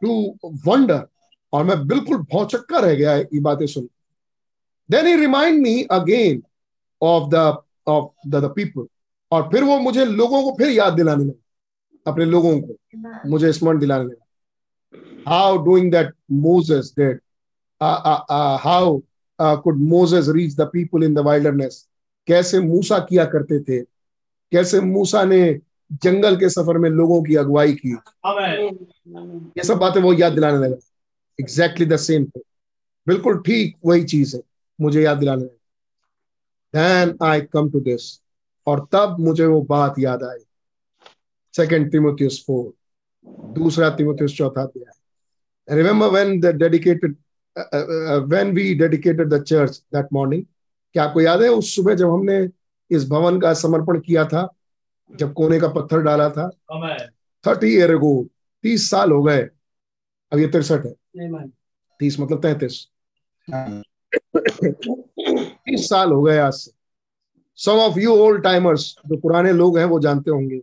टू 0.02 0.12
वंडर 0.66 1.06
और 1.52 1.64
मैं 1.64 1.86
बिल्कुल 1.86 2.16
भौचक्का 2.32 2.78
रह 2.78 2.94
गया 2.94 3.16
ये 3.16 3.40
बातें 3.40 3.66
सुन। 3.66 3.88
Then 4.90 5.06
he 5.06 5.14
remind 5.16 5.60
me 5.62 5.82
again 5.90 6.42
of 7.02 7.28
the 7.30 7.56
of 7.86 8.28
the 8.28 8.52
people 8.56 8.86
और 9.32 9.42
फिर 9.52 9.64
वो 9.64 9.78
मुझे 9.78 10.04
लोगों 10.04 10.42
को 10.42 10.56
फिर 10.58 10.70
याद 10.70 10.92
दिलाने 10.92 11.24
लगा। 11.24 12.10
अपने 12.12 12.24
लोगों 12.24 12.60
को 12.60 13.28
मुझे 13.28 13.52
स्मरण 13.52 13.78
दिलाने 13.78 14.04
लगा। 14.04 15.30
How 15.30 15.56
doing 15.64 15.90
that 15.92 16.12
Moses 16.32 16.92
did 16.98 17.20
how 17.80 19.00
could 19.40 19.78
Moses 19.80 20.28
reach 20.28 20.54
the 20.56 20.68
people 20.72 21.04
in 21.04 21.14
the 21.14 21.18
wilderness 21.18 21.86
कैसे 22.28 22.60
मूसा 22.60 22.98
किया 22.98 23.24
करते 23.24 23.60
थे? 23.60 23.80
कैसे 24.52 24.80
मूसा 24.80 25.22
ने 25.24 25.60
जंगल 26.02 26.36
के 26.36 26.48
सफ़र 26.48 26.78
में 26.78 26.88
लोगों 26.90 27.22
की 27.22 27.36
अगुवाई 27.36 27.72
की? 27.74 27.96
ये 29.58 29.64
सब 29.64 29.78
बातें 29.78 30.00
वो 30.00 30.12
याद 30.12 30.32
दिलाने 30.32 30.58
लगा। 30.58 30.76
एग्जैक्टली 31.38 31.86
द 31.86 31.96
सेम 31.98 32.24
थिंग 32.24 32.42
बिल्कुल 33.06 33.40
ठीक 33.42 33.76
वही 33.84 34.04
चीज़ 34.04 34.36
है। 34.36 34.42
मुझे 34.78 35.02
याद 35.02 35.18
दिलाने 35.18 35.44
then 36.74 37.16
I 37.22 37.40
come 37.42 37.70
to 37.70 37.80
this 37.80 38.02
और 38.66 38.86
तब 38.92 39.16
मुझे 39.20 39.46
वो 39.46 39.60
बात 39.68 39.94
याद 39.98 40.22
आई। 40.24 40.38
सेकेंड 41.54 41.90
तिमोथियस 41.92 42.42
फोर 42.46 42.72
दूसरा 43.54 43.90
तिमोथियस 43.90 44.36
चौथा 44.36 44.62
अध्याय। 44.62 45.76
Remember 45.76 46.08
when 46.10 46.40
the 46.40 46.54
dedicated 46.56 47.16
when 48.28 48.52
we 48.54 48.74
dedicated 48.74 49.28
the 49.28 49.42
church 49.42 49.82
that 49.94 50.06
morning 50.12 50.44
क्या 50.94 51.04
आपको 51.04 51.20
याद 51.20 51.42
है? 51.42 51.48
उस 51.48 51.74
सुबह 51.76 51.94
जब 51.94 52.10
हमने 52.10 52.48
इस 52.90 53.08
भवन 53.08 53.40
का 53.40 53.52
समर्पण 53.54 54.00
किया 54.00 54.24
था 54.24 54.48
जब 55.10 55.32
कोने 55.32 55.58
का 55.60 55.68
पत्थर 55.68 56.00
डाला 56.02 56.28
था। 56.30 56.48
थर्टी 57.44 57.66
ईयर 57.68 57.90
एगो 57.90 58.14
तीस 58.64 58.88
साल 58.90 59.12
हो 59.12 59.22
गए। 59.22 59.48
अब 60.32 60.38
ये 60.38 60.46
तिरसठ 60.48 60.84
है। 60.86 60.92
तीस 62.00 62.18
मतलब 62.20 62.42
तैतीस। 62.42 62.86
तीस 65.66 65.88
साल 65.88 66.12
हो 66.12 66.22
गए 66.22 66.38
आज 66.38 66.52
से। 66.52 66.70
Some 67.58 67.78
of 67.80 67.98
you 67.98 68.14
old 68.16 68.42
timers 68.44 68.94
जो 69.06 69.16
पुराने 69.16 69.52
लोग 69.52 69.78
हैं 69.78 69.84
वो 69.84 69.98
जानते 70.00 70.30
होंगे। 70.30 70.60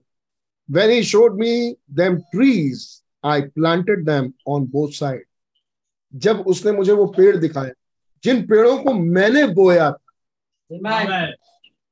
When 0.69 0.89
he 0.91 1.03
showed 1.03 1.39
me 1.39 1.75
them 1.91 2.17
trees 2.31 2.85
I 3.23 3.41
planted 3.41 4.05
them 4.05 4.31
on 4.47 4.65
both 4.67 4.91
side 4.91 5.23
जब 6.13 6.39
उसने 6.47 6.71
मुझे 6.71 6.91
वो 6.91 7.05
पेड़ 7.17 7.35
दिखाया 7.37 7.71
जिन 8.23 8.41
पेड़ों 8.47 8.77
को 8.77 8.93
मैंने 8.93 9.45
बोया 9.47 9.91
था 9.91 11.25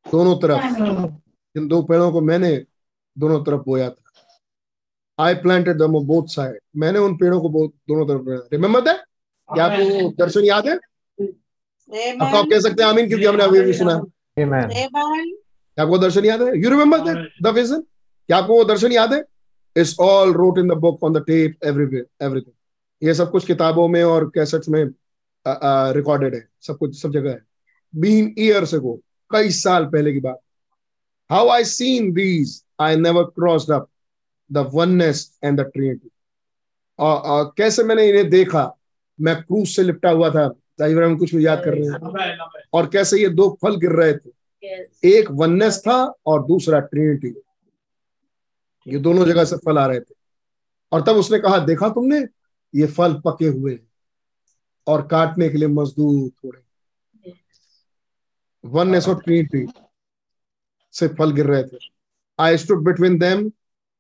दोनों 0.06 0.36
तरफ़। 0.40 0.62
जिन 1.56 1.68
दो 1.68 1.82
पेड़ों 1.84 2.12
को 2.12 2.22
मैंने 2.22 2.56
दोनों 3.18 3.44
तरफ़ 3.44 3.62
बोया 3.62 3.90
था। 3.90 4.07
I 5.18 5.34
planted 5.36 5.78
them 5.78 6.00
both 6.06 6.28
side 6.30 6.60
मैंने 6.76 7.00
उन 7.00 7.16
पेड़ों 7.18 7.40
को 7.42 7.50
दोनों 7.50 8.06
तरफ़ 8.08 8.54
रिमेम्बर 8.54 8.82
दैट 8.82 8.98
क्या 9.50 9.66
आपको 9.66 10.10
दर्शन 10.18 10.44
याद 10.44 10.68
है? 10.68 10.76
अब 10.76 12.36
आप 12.36 12.46
कह 12.50 12.60
सकते 12.60 12.84
हैं 12.84 12.90
आमीन 12.90 13.08
क्योंकि 13.08 13.26
हमने 13.26 13.44
अभी 13.44 13.62
भी 13.62 13.74
सुना 13.74 14.02
क्या 14.38 15.84
आपको 15.84 15.98
दर्शन 15.98 16.26
याद 16.26 16.42
है? 16.42 16.58
You 16.58 16.70
remember 16.70 17.00
that 17.04 17.44
the 17.44 17.48
vision 17.56 17.82
क्या 17.82 18.38
आपको 18.38 18.58
वो 18.58 18.64
दर्शन 18.66 18.92
याद 18.92 19.14
है? 19.14 19.24
It's 19.76 19.96
all 20.00 20.34
wrote 20.34 20.60
in 20.60 20.68
the 20.68 20.78
book 20.78 21.04
on 21.04 21.14
the 21.14 21.24
tape 21.28 21.66
everywhere 21.66 22.26
everything 22.26 23.08
ये 23.08 23.14
सब 23.14 23.32
कुछ 23.32 23.46
किताबों 23.46 23.88
में 23.88 24.04
और 24.04 24.26
कैसेट्स 24.36 24.70
में 24.70 24.84
रिकॉर्डेड 25.96 26.36
है। 26.36 26.48
सब 26.68 26.78
कुछ 26.78 27.02
सब 27.02 27.12
जगह 27.12 27.30
है। 27.30 27.42
बीन 27.94 28.34
ईयर्स 28.40 28.74
अगो 28.76 29.00
कई 29.32 29.50
साल 29.52 29.86
पहले 29.86 30.14
की 30.14 30.20
बात। 30.20 30.40
How 31.30 31.48
I 31.50 31.64
seen 31.66 32.12
these 32.14 32.62
I 32.82 32.96
never 32.96 33.24
crossed 33.36 33.72
up 33.72 33.88
the 34.50 34.70
oneness 34.74 35.32
and 35.44 35.60
the 35.60 35.64
trinity 35.66 36.10
और 37.00 37.54
कैसे 37.58 37.84
मैंने 37.84 38.08
इन्हें 38.10 38.30
देखा? 38.30 38.74
मैं 39.20 39.36
क्रूज 39.36 39.68
से 39.68 39.84
लिपटा 39.84 40.10
हुआ 40.10 40.30
था। 40.30 40.48
ज़ाहिर 40.80 41.04
हम 41.04 41.18
कुछ 41.18 41.34
भी 41.36 41.46
याद 41.46 41.62
कर 41.66 41.74
रहे 41.74 41.84
हैं। 41.84 42.64
और 42.74 42.88
कैसे 42.90 43.22
ये 43.22 43.30
दो 43.32 43.50
फल 43.62 43.76
गिर 43.80 43.92
रहे 43.92 44.14
थे? 44.14 44.30
एक 45.10 45.32
वननेस 45.32 45.78
था 45.88 45.96
और 46.26 46.46
दूसरा 46.48 46.80
ट्रिनिटी 46.82 47.34
ये 48.86 49.00
दोनों 49.00 49.26
जगह 49.26 49.46
से 49.46 49.56
फल 49.58 49.78
आ 49.78 49.86
रहे 49.86 50.00
थे। 50.00 50.16
और 50.92 51.02
तब 51.02 51.16
उसने 51.16 51.40
कहा 51.40 51.58
देखा 51.66 51.90
तुमने? 51.90 52.20
ये 52.74 52.86
फल 52.88 53.14
पके 53.26 53.48
हुए 53.48 53.72
हैं 53.74 53.88
और 54.88 55.08
काटने 55.08 55.50
के 55.50 55.58
लिए 55.58 55.68
मजदूर 55.70 56.30
थोड़े 56.30 56.62
वननेस 58.64 59.08
और 59.08 59.22
ट्रिनिटी 59.22 59.66
से 60.94 61.08
फल 61.10 61.32
गिर 61.32 61.46
रहे 61.46 61.64
थे। 61.64 61.78
I 62.40 62.58
stood 62.58 62.84
between 62.86 63.18
them 63.20 63.50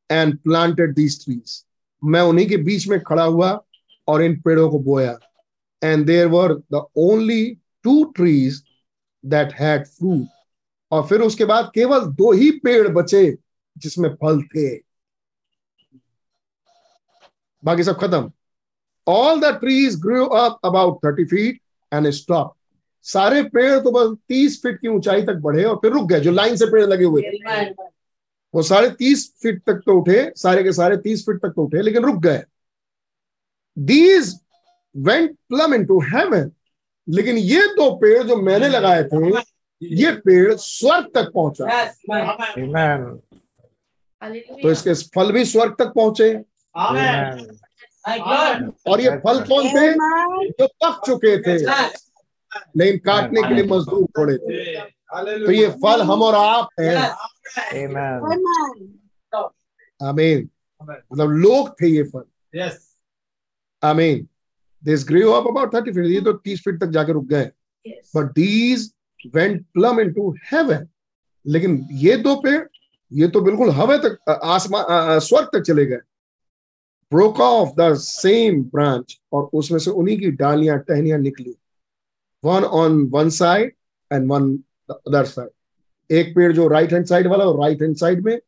and 0.09 0.37
planted 0.37 0.93
these 0.95 1.23
trees 1.23 1.63
मैं 2.03 2.21
उन्हीं 2.21 2.47
के 2.49 2.57
बीच 2.59 2.87
में 2.87 2.99
खड़ा 2.99 3.23
हुआ 3.23 3.51
और 4.07 4.23
इन 4.23 4.39
पेड़ों 4.41 4.69
को 4.69 4.79
बोया। 4.79 5.17
And 5.81 6.05
there 6.05 6.27
were 6.27 6.53
the 6.73 6.85
only 6.97 7.45
two 7.85 8.03
trees 8.15 8.61
that 9.23 9.53
had 9.59 9.85
fruit 9.87 10.27
और 10.91 11.05
फिर 11.07 11.21
उसके 11.21 11.45
बाद 11.45 11.71
केवल 11.75 12.05
दो 12.15 12.31
ही 12.31 12.49
पेड़ 12.63 12.87
बचे 12.89 13.37
जिसमें 13.77 14.09
फल 14.15 14.41
थे। 14.45 14.75
बाकी 17.63 17.83
सब 17.83 17.99
खत्म। 17.99 18.31
All 19.07 19.39
the 19.41 19.53
trees 19.59 19.99
grow 20.01 20.25
up 20.25 20.59
about 20.65 20.97
thirty 21.05 21.25
feet 21.25 21.59
and 21.91 22.09
stop 22.11 22.53
सारे 23.05 23.41
पेड़ 23.49 23.77
तो 23.79 23.91
बस 23.91 24.15
तीस 24.29 24.61
फीट 24.63 24.79
की 24.81 24.87
ऊंचाई 24.87 25.21
तक 25.21 25.35
बढ़े 25.41 25.63
और 25.63 25.75
फिर 25.75 25.91
रुक 25.91 26.07
गए, 26.09 26.19
जो 26.19 26.31
लाइन 26.31 26.55
से 26.55 26.65
पेड़ 26.65 26.85
लगे 26.85 27.05
हुए 27.05 27.21
थे। 27.21 27.73
वो 28.53 28.61
साढ़े 28.63 28.89
तीस 28.89 29.31
फीट 29.43 29.61
तक 29.65 29.81
तो 29.85 29.97
उठे 29.99 30.31
सारे 30.37 30.63
के 30.63 30.71
सारे 30.73 30.97
तीस 30.97 31.21
फीट 31.25 31.37
तक 31.41 31.53
तो 31.55 31.63
उठे 31.63 31.81
लेकिन 31.81 32.03
रुक 32.05 32.21
गए। 32.23 32.43
These 33.77 34.33
went 34.95 35.35
plumb 35.49 35.73
into 35.85 35.99
heaven 36.03 36.51
लेकिन 37.07 37.37
ये 37.37 37.61
दो 37.75 37.89
पेड़ 37.97 38.23
जो 38.23 38.35
मैंने 38.41 38.67
लगाए 38.69 39.03
थे 39.03 39.29
ये 39.81 40.11
पेड़ 40.25 40.53
स्वर्ग 40.55 41.09
तक 41.15 41.31
पहुँचा। 41.33 41.65
Amen. 42.57 43.19
तो 44.61 44.71
इसके 44.71 44.93
फल 45.15 45.31
भी 45.31 45.43
स्वर्ग 45.45 45.75
तक 45.79 45.91
पहुँचे। 45.95 46.29
और 48.87 49.01
ये 49.01 49.09
फल 49.25 49.39
कौन 49.47 49.67
थे? 49.69 49.91
जो 50.49 50.67
पक 50.83 51.01
चुके 51.05 51.37
थे। 51.43 51.57
लेकिन 52.77 52.97
काटने 53.05 53.41
के 53.41 53.53
लिए 53.53 53.63
मजदूर 53.63 54.05
थोड़े 54.17 54.37
थे। 54.37 54.79
तो 55.09 55.51
ये 55.51 55.67
फल 55.83 56.01
हम 56.01 56.21
और 56.23 56.35
आप 56.35 56.69
हैं। 56.79 56.95
Amen. 57.83 58.21
आमीन 59.99 60.49
मतलब 60.83 61.29
लोग 61.31 61.69
थे 61.81 61.87
ये 61.87 62.03
फल। 62.03 62.23
यस 62.55 62.77
आमीन 63.83 64.27
this 64.83 65.07
grew 65.07 65.31
up 65.31 65.47
about 65.47 65.73
thirty 65.73 65.91
feet 65.91 66.05
ये 66.05 66.21
तो 66.21 66.33
तीस 66.33 66.61
फीट 66.65 66.79
तक 66.81 66.89
जाके 66.89 67.13
रुक 67.13 67.25
गए। 67.25 67.45
But 68.15 68.31
these 68.33 68.91
went 69.35 69.65
plumb 69.73 69.99
into 69.99 70.29
heaven 70.51 70.87
लेकिन 71.45 71.87
ये 71.93 72.17
दो 72.17 72.35
पेड़ 72.41 72.61
ये 73.11 73.27
तो 73.27 73.41
बिल्कुल 73.41 73.69
हवे 73.71 73.97
तक 73.99 74.29
आसमान 74.29 75.19
स्वर्ग 75.19 75.49
तक 75.53 75.61
चले 75.61 75.85
गए। 75.85 76.01
Broke 77.11 77.39
off 77.41 77.69
the 77.75 77.93
same 77.95 78.61
branch 78.65 79.19
और 79.33 79.49
उसमें 79.53 79.79
से 79.79 79.91
उन्हीं 79.91 80.17
की 80.19 80.31
डालियाँ 80.39 80.77
टहनियाँ 80.79 81.19
निकली। 81.19 81.55
One 82.43 82.63
on 82.63 83.03
one 83.11 83.29
side 83.31 83.73
and 84.11 84.31
one 84.31 84.57
other 84.89 85.25
side 85.25 85.49
एक 86.09 86.35
पेड़ 86.35 86.51
जो 86.53 86.67
राइट 86.67 86.93
हैंड 86.93 87.05
साइड 87.05 87.27
वाला 87.27 87.45
राइट 87.63 87.81
हैंड 87.81 87.95
साइड 87.95 88.23
में 88.25 88.39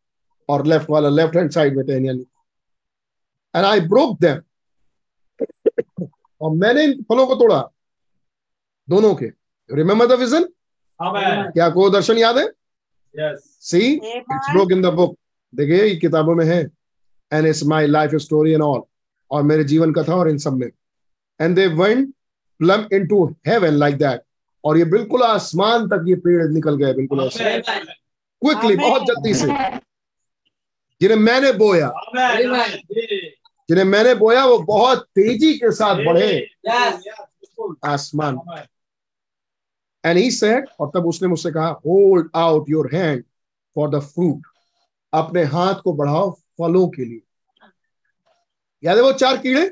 और 0.49 0.65
लेफ़्ट 0.65 0.89
वाला 0.89 1.09
लेफ़्ट 1.09 1.35
हैंड 1.35 1.51
साइड 1.51 1.75
में 1.77 1.85
टहनियाँ 1.87 2.15
एंड 2.15 3.65
आई 3.65 3.79
ब्रोक 3.79 4.19
देम 4.21 4.41
और 6.41 6.51
मैंने 6.55 6.83
इन 6.83 7.01
फलों 7.09 7.25
को 7.27 7.35
तोड़ा। 7.35 7.59
दोनों 8.87 9.13
के। 9.15 9.25
रिमेम्बर 9.69 10.07
द 10.07 10.19
विजन 10.19 10.45
क्या 10.99 11.69
को 11.69 11.89
दर्शन 11.89 12.17
याद 12.17 12.37
है? 12.37 12.47
See 13.15 13.79
it's 13.93 14.51
broke 14.51 14.71
in 14.71 14.81
the 14.81 14.93
book 14.93 15.17
देखिए 15.53 15.83
ये 15.83 15.95
किताबों 15.95 16.35
में 16.35 16.45
है। 16.45 16.61
And 17.31 17.47
it's 17.47 17.63
my 17.63 17.87
life 17.87 18.15
story 18.15 18.51
and 18.51 18.61
all 18.63 18.81
और 19.31 19.43
मेरे 19.43 19.63
जीवन 19.63 19.93
कथा 19.93 20.15
और 20.15 20.29
इन 20.29 20.37
सब 20.37 20.53
में। 20.53 20.69
And 21.39 21.55
they 21.55 21.67
went 21.67 22.13
plumb 22.59 22.87
into 22.93 23.25
heaven 23.47 23.73
like 23.73 23.97
that 23.97 24.21
और 24.63 24.77
ये 24.77 24.85
बिल्कुल 24.85 25.23
आसमान 25.23 25.87
तक 25.87 26.05
ये 26.07 26.15
पेड़ 26.15 26.47
निकल 26.47 26.75
गए 26.75 26.93
बिल्कुल 26.93 27.25
ऐसे 27.25 27.59
क्विकली 27.61 28.75
बहुत 28.75 29.01
जल्दी 29.01 29.33
से। 29.33 29.47
जिन्हें 31.01 31.17
मैंने 31.17 31.51
बोया 31.53 31.91
जिन्हें 33.69 33.85
मैंने 33.85 34.13
बोया 34.15 34.45
वो 34.45 34.57
बहुत 34.59 35.03
तेज़ी 35.15 35.53
के 35.53 35.71
साथ 35.71 36.05
बढ़े। 36.05 36.47
आसमान। 37.85 38.39
एंड 40.05 40.17
ही 40.17 40.31
सेड 40.31 40.67
और 40.79 40.91
तब 40.95 41.05
उसने 41.05 41.27
मुझसे 41.27 41.51
कहा 41.51 41.69
hold 41.85 42.29
out 42.35 42.69
your 42.69 42.89
hand 42.93 43.23
for 43.75 43.89
the 43.89 43.99
fruit 43.99 44.47
अपने 45.13 45.43
हाथ 45.43 45.81
को 45.83 45.93
बढ़ाओ 45.93 46.31
फलों 46.31 46.87
के 46.87 47.05
लिए. 47.05 47.21
याद 48.83 48.97
है 48.97 49.03
वो 49.03 49.11
चार 49.13 49.37
कीड़े? 49.37 49.71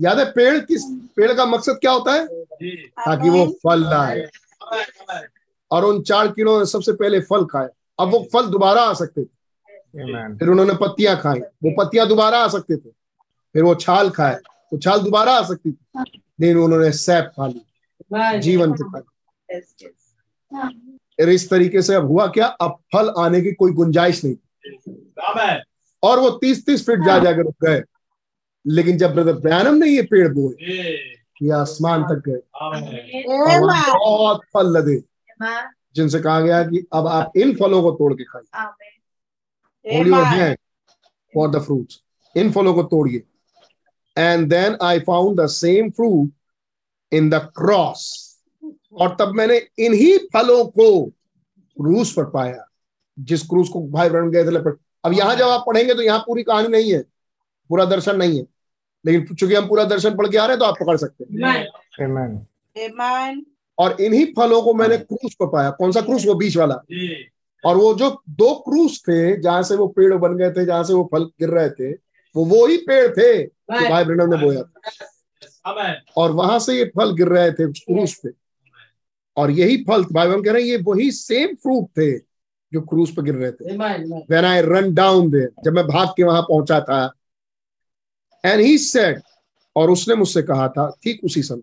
याद 0.00 0.18
है 0.18 0.24
पेड़ 0.24 0.58
किस 0.58 0.82
पेड़ 1.16 1.32
का 1.32 1.46
मकसद 1.46 1.72
क्या 1.72 1.92
होता 1.92 2.12
है? 2.12 2.26
ताकि 2.82 3.30
वो 3.30 3.46
फल 3.46 3.80
लाए। 3.80 4.28
और 5.70 5.84
उन 5.84 6.02
चार 6.02 6.28
कीड़ों 6.28 6.58
ने 6.58 6.66
सबसे 6.66 6.92
पहले 6.92 7.20
फल 7.20 7.44
खाए। 7.44 7.68
अब 7.98 8.08
वो 8.08 8.28
फल 8.32 8.46
दोबारा 8.46 8.82
आ 8.82 8.94
सकते 8.94 9.24
थे। 9.24 9.28
फिर 10.38 10.48
उन्होंने 10.48 10.74
पत्तियाँ 10.74 11.20
खाई। 11.20 11.40
वो 11.40 11.84
पत्तियाँ 11.84 12.08
दोबारा 12.08 12.38
आ 12.38 12.48
सकते 12.48 12.76
थे। 12.76 12.90
फिर 13.52 13.62
वो 13.62 13.74
छाल 13.74 14.10
खाए। 14.10 14.34
वो 14.72 14.78
छाल 14.78 15.00
दोबारा 15.00 15.32
आ 15.32 15.42
सकती 15.42 15.72
थी। 15.72 15.86
लेकिन 16.40 16.58
उन्होंने 16.58 16.92
सैप 16.92 17.24
खा 17.24 17.46
ली। 17.46 17.60
जीवन 18.40 18.72
को 18.72 18.90
खा 18.90 18.98
इस 21.18 21.50
तरीके 21.50 21.82
से 21.82 21.94
अब 21.94 22.06
हुआ 22.06 22.26
क्या? 22.26 22.46
अब 22.46 22.70
फल 22.70 23.14
आने 23.18 23.40
की 23.40 23.52
कोई 23.52 23.72
गुंजाइश 23.72 24.24
नहीं। 24.24 24.34
और 26.02 26.18
वो 26.18 26.30
तीस 26.30 26.66
तीस 26.66 26.86
फीट 26.86 26.98
जा 26.98 27.18
जाकर 27.18 27.42
रुक 27.42 27.56
गए 27.64 27.82
लेकिन 28.64 28.96
जब 28.98 29.14
ब्रदर 29.14 29.32
ब्रैनम 29.40 29.74
ने 29.74 29.88
ये 29.88 30.02
पेड़ 30.10 30.28
बोए 30.34 30.54
ये 31.42 31.50
आसमान 31.52 32.02
तक 32.04 32.22
गए। 32.26 32.40
और 32.54 32.80
बहुत 33.60 34.40
फल 34.54 34.76
लदे 34.76 35.02
जिनसे 35.96 36.20
कहा 36.20 36.40
गया 36.40 36.62
कि 36.64 36.86
अब 36.92 37.06
आप 37.06 37.32
इन 37.36 37.54
फलों 37.56 37.82
को 37.82 37.90
तोड़ 37.92 38.12
के 38.14 38.24
खाइए। 38.24 39.96
Hold 39.96 40.08
your 40.08 40.24
hand 40.24 40.56
for 41.34 41.50
the 41.50 41.62
fruit 41.62 41.92
इन 42.34 42.50
फलों 42.52 42.74
को 42.74 42.82
तोड़िए। 42.84 43.22
And 44.16 44.48
then 44.48 44.76
I 44.82 45.00
found 45.00 45.40
the 45.40 45.46
same 45.48 45.90
fruit 45.90 46.30
in 47.12 47.28
the 47.30 47.34
cross 47.56 48.06
और 48.92 49.16
तब 49.20 49.32
मैंने 49.36 49.56
इन्हीं 49.78 50.16
फलों 50.34 50.64
को 50.66 51.04
क्रूस 51.76 52.12
पर 52.12 52.24
पाया 52.30 52.64
जिस 53.18 53.42
क्रूस 53.48 53.68
को 53.68 53.86
भाई 53.88 54.08
बहन 54.08 54.30
गए 54.30 54.44
थे 54.44 54.50
लपेट। 54.50 54.78
अब 55.04 55.12
यहाँ 55.12 55.34
जब 55.36 55.44
आप 55.44 55.64
पढ़ेंगे 55.66 55.94
तो 55.94 56.02
यहाँ 56.02 56.18
पूरी 56.26 56.42
कहानी 56.42 56.68
नहीं 56.68 56.92
है 56.92 57.00
पूरा 57.70 57.84
दर्शन 57.84 58.16
नहीं 58.16 58.38
है। 58.38 58.46
लेकिन 59.04 59.34
चूँकि 59.34 59.54
हम 59.54 59.66
पूरा 59.68 59.84
दर्शन 59.84 60.16
पढ़ 60.16 60.28
के 60.28 60.38
आ 60.38 60.44
रहे 60.46 60.50
हैं 60.50 60.58
तो 60.58 60.64
आप 60.64 60.76
पकड़ 60.80 60.96
सकते 60.96 61.24
हैं। 61.24 61.66
और 63.78 63.96
इन्हीं 64.00 64.24
फलों 64.36 64.62
को 64.62 64.74
मैंने 64.74 64.96
क्रूस 64.98 65.34
पर 65.34 65.46
पाया। 65.46 65.70
कौन 65.70 65.92
सा 65.92 66.00
क्रूस? 66.00 66.26
वो 66.26 66.34
बीच 66.34 66.56
वाला। 66.56 66.74
और 67.64 67.76
वो 67.76 67.92
जो 67.94 68.10
दो 68.30 68.54
क्रूस 68.60 68.98
थे 69.02 69.40
जहाँ 69.40 69.62
से 69.62 69.76
वो 69.76 69.86
पेड़ 69.88 70.14
बन 70.14 70.36
गए 70.36 70.50
थे 70.50 70.64
जहाँ 70.66 70.84
से 70.84 70.92
वो 70.92 71.08
फल 71.12 71.24
गिर 71.40 71.48
रहे 71.48 71.70
थे 71.70 71.92
वो 72.34 72.44
वो 72.44 72.66
ही 72.66 72.76
पेड़ 72.76 73.08
थे 73.08 73.42
जो 73.42 73.88
भाई 73.88 74.04
ब्रहणम 74.04 74.34
ने 74.34 74.40
बोया 74.42 74.62
था। 74.62 74.80
और 76.16 76.30
वहाँ 76.32 76.58
से 76.58 76.74
ये 76.74 76.84
फल 76.96 77.12
गिर 77.16 77.28
रहे 77.28 77.52
थे 77.52 77.66
क्रूस 77.72 78.14
पे। 78.24 78.30
और 79.36 79.50
यही 79.50 79.76
फल 79.88 80.04
भाई 80.04 80.28
बहन 80.28 80.42
कह 80.42 80.52
रहे 80.52 80.62
हैं 80.62 80.68
ये 80.68 80.76
वही 80.86 81.10
सेम 81.10 81.54
फ्रूट 81.54 81.88
थे 81.98 82.10
जो 82.72 82.80
क्रूस 82.80 83.10
पे 83.10 83.22
गिर 83.22 83.34
रहे 83.34 83.50
थे। 83.52 83.76
When 84.30 84.44
I 84.44 84.60
run 84.62 84.94
down 84.94 85.30
there 85.30 85.46
जब 85.64 85.72
मैं 85.72 85.86
भाग 85.86 86.08
के 86.16 86.22
वहाँ 86.22 86.42
पहुँचा 86.42 86.80
था 86.80 87.06
एंड 88.44 88.60
ही 88.60 88.78
सेड 88.78 89.20
और 89.76 89.90
उसने 89.90 90.14
मुझसे 90.14 90.42
कहा 90.42 90.68
था 90.68 90.88
ठीक 91.02 91.24
उसी 91.24 91.42
समय 91.42 91.62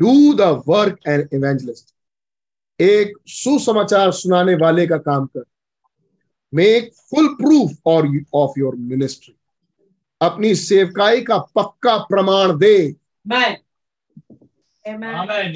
do 0.00 0.34
the 0.34 0.40
work 0.68 0.98
and 1.08 1.28
evangelist 1.32 1.94
एक 2.80 3.12
सुसमाचार 3.26 4.12
सुनाने 4.12 4.54
वाले 4.54 4.86
का 4.86 4.96
काम 4.98 5.26
कर। 5.26 5.44
मेक 6.54 6.92
फुल 7.10 7.28
प्रूफ 7.34 7.70
और 7.86 8.08
ऑफ़ 8.34 8.58
योर 8.58 8.74
मिनिस्ट्री 8.74 9.34
अपनी 10.20 10.54
सेवकाई 10.54 11.20
का 11.20 11.38
पक्का 11.38 11.96
प्रमाण 11.98 12.58
दे। 12.58 12.74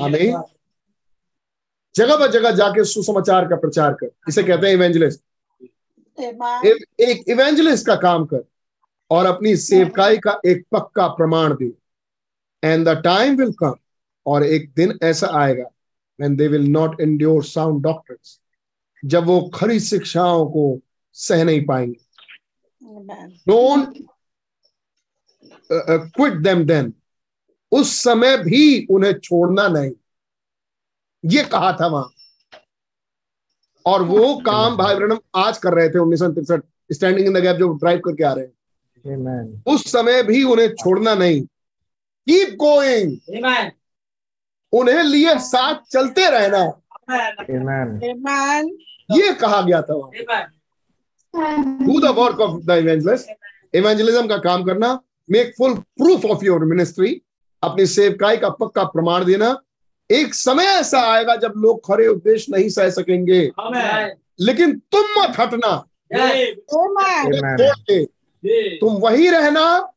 आमीन। 0.00 0.42
जगह 1.94 2.16
पर 2.16 2.30
जगह 2.30 2.50
जाके 2.50 2.84
सुसमाचार 2.84 3.48
का 3.48 3.56
प्रचार 3.56 3.92
कर। 3.92 4.10
इसे 4.28 4.42
कहते 4.42 4.66
हैं 4.66 4.74
इवेंजलिस्ट 4.74 5.20
एक 7.00 7.24
इवेंजलिस्ट 7.28 7.86
का 7.86 7.96
काम 7.96 8.24
कर। 8.24 8.44
और 9.14 9.26
अपनी 9.26 9.56
सेवकाई 9.58 10.18
का 10.18 10.40
एक 10.46 10.64
पक्का 10.72 11.06
प्रमाण 11.16 11.54
दे। 11.56 11.72
And 12.62 12.88
the 12.88 13.00
time 13.04 13.36
will 13.36 13.52
come 13.58 13.74
और 14.26 14.44
एक 14.44 14.70
दिन 14.76 14.98
ऐसा 15.02 15.26
आएगा, 15.40 15.68
when 16.18 16.36
they 16.38 16.48
will 16.48 16.66
not 16.74 17.00
endure 17.00 17.42
sound 17.44 17.82
doctrines, 17.86 18.38
जब 19.02 19.24
वो 19.26 19.40
खरी 19.54 19.78
शिक्षाओं 19.80 20.46
को 20.46 20.80
सह 21.16 21.44
नहीं 21.44 21.64
पाएँगे। 21.66 21.98
डोंट 23.48 23.98
क्विट 25.72 26.34
देम 26.42 26.64
देन 26.66 26.92
उस 27.72 27.94
समय 28.02 28.36
भी 28.38 28.86
उन्हें 28.90 29.12
छोड़ना 29.18 29.66
नहीं। 29.68 29.92
ये 31.24 31.44
कहा 31.44 31.72
था 31.80 31.86
वहाँ। 31.86 32.10
और 33.86 34.02
वो 34.02 34.34
काम 34.46 34.76
भाई 34.76 35.18
आज 35.36 35.58
कर 35.58 35.74
रहे 35.74 35.88
थे 35.88 35.98
उन्नीस 35.98 36.18
सौ 36.20 36.28
तिरसठ 36.32 36.62
स्टैंडिंग 36.92 37.26
इन 37.26 37.32
द 37.34 37.42
गैप 37.42 37.56
जो 37.56 37.72
ड्राइव 37.74 38.00
करके 38.04 38.24
आ 38.24 38.32
रहे 38.32 38.44
हैं। 38.44 38.52
Amen. 39.06 39.74
उस 39.74 39.92
समय 39.92 40.22
भी 40.22 40.42
उन्हें 40.42 40.68
छोड़ना 40.68 41.14
नहीं। 41.14 41.42
कीप 42.28 42.54
गोइंग 42.54 43.16
उन्हें 44.72 45.02
लिए 45.02 45.38
साथ 45.38 45.74
चलते 45.92 46.30
रहना। 46.30 46.80
Amen. 47.40 48.02
ये 49.20 49.32
कहा 49.34 49.62
गया 49.62 49.82
था। 49.82 49.94
वहाँ 49.94 51.78
do 51.86 52.00
the 52.00 52.04
work 52.04 52.40
of 52.40 52.62
the 52.62 52.70
evangelist 52.70 53.30
evangelism 53.74 54.26
का 54.26 54.36
काम 54.38 54.64
करना 54.64 55.00
make 55.30 55.54
full 55.58 55.74
proof 55.74 56.24
of 56.24 56.44
your 56.44 56.64
ministry 56.64 57.22
अपनी 57.62 57.86
सेवकाई 57.86 58.36
का 58.36 58.48
पक्का 58.50 58.84
प्रमाण 58.84 59.24
देना। 59.24 59.60
एक 60.10 60.34
समय 60.34 60.64
ऐसा 60.64 61.00
आएगा 61.12 61.36
जब 61.36 61.52
लोग 61.56 61.80
खरे 61.86 62.06
उपदेश 62.06 62.50
नहीं 62.50 62.68
सह 62.68 62.90
सकेंगे। 62.90 63.50
लेकिन 64.40 64.78
तुम 64.78 65.04
मत 65.18 65.32
हटना। 65.40 65.84
तुम 68.80 68.94
वही 68.94 69.30
रहना 69.30 69.92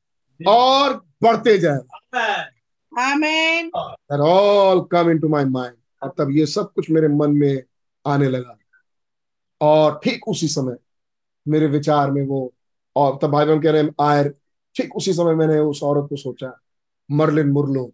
और 0.47 1.05
बढ़ते 1.23 1.57
जाए 1.57 1.79
Amen. 2.97 3.69
that 4.11 4.19
all 4.19 4.85
come 4.85 5.09
into 5.09 5.29
my 5.33 5.69
और 6.03 6.13
तब 6.17 6.27
ये 6.31 6.45
सब 6.45 6.73
कुछ 6.73 6.89
मेरे 6.91 7.07
मन 7.07 7.31
में 7.31 7.63
आने 8.07 8.29
लगा। 8.29 8.57
और 9.61 9.99
ठीक 10.03 10.27
उसी 10.27 10.47
समय 10.47 10.75
मेरे 11.47 11.67
विचार 11.67 12.11
में 12.11 12.25
वो 12.25 12.53
और 12.95 13.19
तब 13.21 13.27
भाई 13.27 13.45
बहन 13.45 13.61
कह 13.61 13.71
रहे 13.71 13.83
हैं 13.83 13.95
आयर 14.01 14.35
ठीक 14.75 14.95
उसी 14.95 15.13
समय 15.13 15.35
मैंने 15.35 15.59
उस 15.59 15.83
औरत 15.83 16.09
को 16.09 16.15
सोचा 16.15 16.59
मरलिन 17.11 17.47
मुरलो 17.47 17.91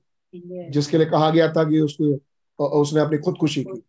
जिसके 0.69 0.97
लिए 0.97 1.05
कहा 1.05 1.29
गया 1.29 1.51
था 1.51 1.63
कि 1.63 1.79
उसको 1.79 2.67
उसने 2.67 3.01
अपनी 3.01 3.17
खुदकुशी 3.17 3.63
की। 3.63 3.83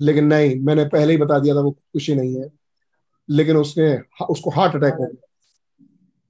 लेकिन 0.00 0.24
नहीं 0.24 0.60
मैंने 0.60 0.84
पहले 0.84 1.12
ही 1.12 1.18
बता 1.18 1.38
दिया 1.38 1.54
था 1.54 1.60
वो 1.60 1.70
खुदकुशी 1.70 2.14
नहीं 2.14 2.40
है। 2.40 2.50
लेकिन 3.30 3.56
उसने 3.56 3.98
उसको 4.30 4.50
हार्ट 4.50 4.74
अटैक 4.74 4.94
हो 4.94 5.04
गया। 5.04 5.26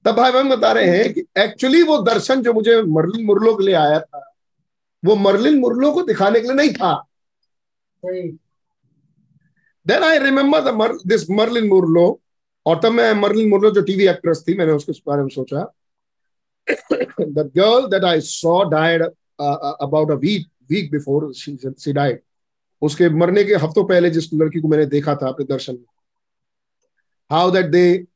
तब 0.05 0.15
भाई 0.17 0.33
बहन 0.33 0.49
बता 0.49 0.73
रहे 0.73 0.97
हैं 0.97 1.13
कि 1.15 1.21
एक्चुअली 1.39 1.83
वो 1.83 1.99
दर्शन 2.03 2.43
जो 2.43 2.53
मुझे 2.53 2.81
मर्लिन 2.83 3.25
मुरलो 3.27 3.55
के 3.55 3.65
लिए 3.65 3.75
आया 3.75 3.99
था 4.01 4.27
वो 5.03 5.17
मर्लिन 5.17 5.59
मुरलो 5.61 5.93
को 5.93 6.03
दिखाने 6.03 6.41
के 6.41 6.47
लिए 6.47 6.57
नहीं 6.57 6.73
था। 6.73 6.93
Then 9.87 10.03
I 10.05 10.19
remember 10.19 10.97
this 11.07 11.29
Marilyn 11.31 11.69
Monroe 11.69 12.21
और 12.67 12.81
तब 12.81 12.93
मैं 12.93 13.13
मर्लिन 13.15 13.49
मुरलो 13.51 13.71
जो 13.71 13.83
टीवी 13.83 14.07
एक्ट्रेस 14.09 14.45
थी 14.49 14.57
मैंने 14.59 14.73
उसके 14.73 14.93
बारे 15.07 15.23
में 15.23 15.29
सोचा। 15.29 15.65
The 16.71 17.51
girl 17.57 17.87
that 17.91 18.05
I 18.05 18.21
saw 18.23 18.63
died 18.71 19.03
about 19.03 20.11
a 20.11 20.15
week 20.17 20.47
week 20.71 20.91
before 20.91 21.33
she 21.35 21.93
died 21.93 22.21
उसके 22.83 23.09
मरने 23.11 23.45
के 23.45 23.55
हफ्तों 23.57 23.85
पहले 23.85 24.11
जिस 24.11 24.33
लड़की 24.35 24.61
को 24.61 24.69
मैंने 24.69 24.87
देखा 24.87 25.15
था 25.15 25.29
अपने 25.29 25.47
दर्शन 25.47 25.73
में। 25.73 25.85
How 27.31 27.51
that 27.51 27.67
they 27.67 28.07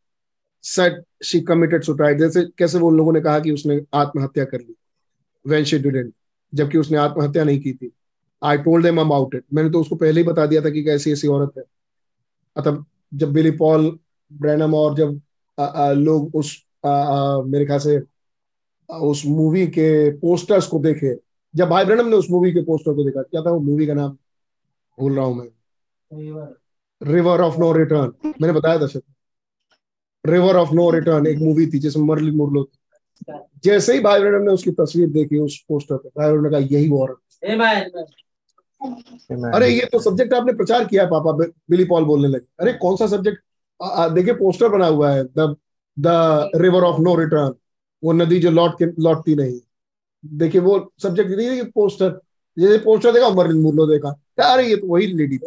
said 0.65 1.05
she 1.25 1.41
committed 1.41 1.83
suicide 1.85 2.19
जैसे 2.19 2.45
कैसे 2.59 2.79
वो 2.79 2.91
लोगों 2.91 3.13
ने 3.13 3.21
कहा 3.21 3.39
कि 3.41 3.51
उसने 3.51 3.81
आत्महत्या 3.95 4.45
कर 4.45 4.61
ली? 4.61 4.75
वेन 5.47 5.65
शी 5.65 5.79
डिडेंट 5.79 6.15
जबकि 6.55 6.79
उसने 6.79 6.99
आत्महत्या 6.99 7.45
नहीं 7.45 7.61
की 7.61 7.73
थी। 7.73 7.93
I 8.43 8.59
told 8.59 8.85
them 8.85 9.01
about 9.01 9.35
it 9.35 9.45
मैंने 9.55 9.71
तो 9.71 9.81
उसको 9.81 9.97
पहले 9.97 10.21
ही 10.21 10.27
बता 10.27 10.47
दिया 10.47 10.63
था 10.63 10.71
कि 10.71 10.85
कैसी 10.85 11.13
ऐसी 11.13 11.29
औरत 11.29 11.53
है। 11.59 11.65
अतः 12.57 12.85
जब 13.15 13.33
बिली 13.33 13.51
पॉल 13.51 13.99
ब्रैनम 14.33 14.75
और 14.75 14.95
जब 14.95 15.21
आ, 15.59 15.65
आ, 15.65 15.93
लोग 15.93 16.35
उस 16.35 16.65
आ, 16.85 16.89
आ, 16.89 17.43
मेरे 17.43 17.67
ख्याल 17.67 17.79
से 17.79 18.01
उस 18.95 19.23
मूवी 19.27 19.67
के 19.67 20.11
पोस्टर्स 20.11 20.67
को 20.67 20.79
देखे। 20.79 21.15
जब 21.57 21.69
भाई 21.69 21.85
ब्रैनम 21.85 22.09
ने 22.09 22.17
उस 22.17 22.27
मूवी 22.31 22.53
के 22.53 22.61
पोस्टर 22.61 22.95
को 22.95 23.05
देखा 23.05 23.23
क्या 23.23 23.43
था 23.43 23.51
वो 23.51 23.61
मूवी 23.61 23.87
का 23.87 23.95
नाम? 23.95 24.17
भूल 25.01 25.17
रहा 25.17 25.25
हूँ 25.25 25.37
मैं। 25.37 26.47
रिवर 27.03 27.41
ऑफ़ 27.41 27.59
नो 27.59 27.73
रिटर्न 27.73 28.13
मैंने 28.27 28.53
बताया 28.53 28.79
था 28.79 28.87
शायद 28.87 29.14
रिवर 30.25 30.57
ऑफ़ 30.57 30.73
नो 30.75 30.91
रिटर्न 30.91 31.27
एक 31.27 31.39
मूवी 31.39 31.67
थी 31.67 31.79
जिसमें 31.79 32.05
मरली 32.05 32.31
मुरलो 32.31 32.69
जैसे 33.65 33.95
ही 33.95 34.01
भाई 34.01 34.21
ब्रैनम 34.21 34.43
ने 34.43 34.53
उसकी 34.53 34.71
तस्वीर 34.73 35.09
देखी 35.11 35.39
उस 35.39 35.59
पोस्टर 35.69 35.97
पर 35.97 36.09
भाई 36.09 36.29
ब्रैनम 36.29 36.45
ने 36.45 36.51
कहा 36.51 36.61
यही 36.73 36.89
औरत 36.93 37.17
अरे 39.55 39.69
ये 39.69 39.85
तो 39.93 39.99
सब्जेक्ट 39.99 40.33
आपने 40.35 40.53
प्रचार 40.53 40.85
किया 40.85 41.05
पापा 41.07 41.33
बिली 41.71 41.85
पॉल 41.85 42.05
बोलने 42.05 42.29
लगे। 42.29 42.47
अरे 42.61 42.73
कौन 42.73 42.97
सा 42.97 43.07
सब्जेक्ट 43.07 43.43
देखिए 44.15 44.35
पोस्टर 44.35 44.69
बना 44.69 44.87
हुआ 44.87 45.11
है 45.13 45.25
the 45.25 45.55
the 45.97 46.51
River 46.57 46.83
of 46.83 47.01
No 47.01 47.15
Return 47.17 47.55
वो 48.03 48.13
नदी 48.13 48.39
जो 48.41 48.51
लौट 48.51 48.79
के 48.79 48.87
लौटती 49.03 49.35
नहीं। 49.35 49.59
देखिए 50.25 50.61
वो 50.61 50.79
सब्जेक्ट 51.03 51.31
नहीं 51.31 51.63
पोस्टर 51.75 52.21
जैसे 52.57 52.79
पोस्टर 52.79 53.13
देखा 53.13 53.29
मर्लिन 53.35 53.63
मुर्लो 53.63 53.87
देखा। 53.87 54.11
अरे 54.43 54.69
ये 54.69 54.77
तो 54.77 54.87
वही 54.87 55.07
लेडी 55.07 55.39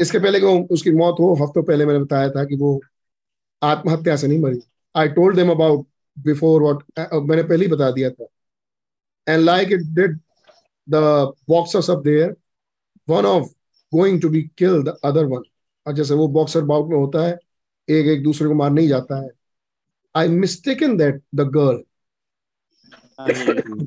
इसके 0.00 0.18
पहले 0.18 0.40
कि 0.40 0.46
उसकी 0.74 0.90
मौत 0.92 1.16
हो 1.20 1.32
हफ्तों 1.40 1.62
पहले 1.62 1.86
मैंने 1.86 2.00
बताया 2.00 2.30
था 2.30 2.44
कि 2.44 2.56
वो 2.56 2.80
आत्महत्या 3.62 4.16
से 4.16 4.28
नहीं 4.28 4.38
मरी। 4.38 4.60
I 4.94 5.08
told 5.10 5.36
them 5.36 5.50
about 5.50 5.86
before 6.16 6.62
what 6.62 7.22
मैंने 7.28 7.42
पहले 7.42 7.64
ही 7.64 7.70
बता 7.70 7.90
दिया 7.90 8.10
था। 8.10 8.26
And 9.26 9.42
like 9.42 9.72
it 9.72 9.82
did 9.94 10.18
the 10.88 10.94
boxers 11.48 11.90
up 11.90 12.02
there 12.04 12.34
one 13.08 13.26
of 13.26 13.48
going 13.92 14.20
to 14.22 14.28
be 14.28 14.42
kill 14.58 14.82
the 14.82 14.96
other 15.04 15.24
one 15.26 15.42
और 15.86 15.92
जैसे 15.94 16.14
वो 16.14 16.28
बॉक्सर 16.28 16.62
बाउट 16.64 16.88
में 16.90 16.96
होता 16.96 17.26
है 17.26 17.38
एक 17.88 18.06
एक 18.06 18.22
दूसरे 18.22 18.48
को 18.48 18.54
मारने 18.54 18.82
ही 18.82 18.88
जाता 18.88 19.22
है। 19.22 19.30
I 20.14 20.28
mistake 20.28 20.82
in 20.82 20.96
that 20.96 21.22
the 21.34 21.48
girl 21.50 21.82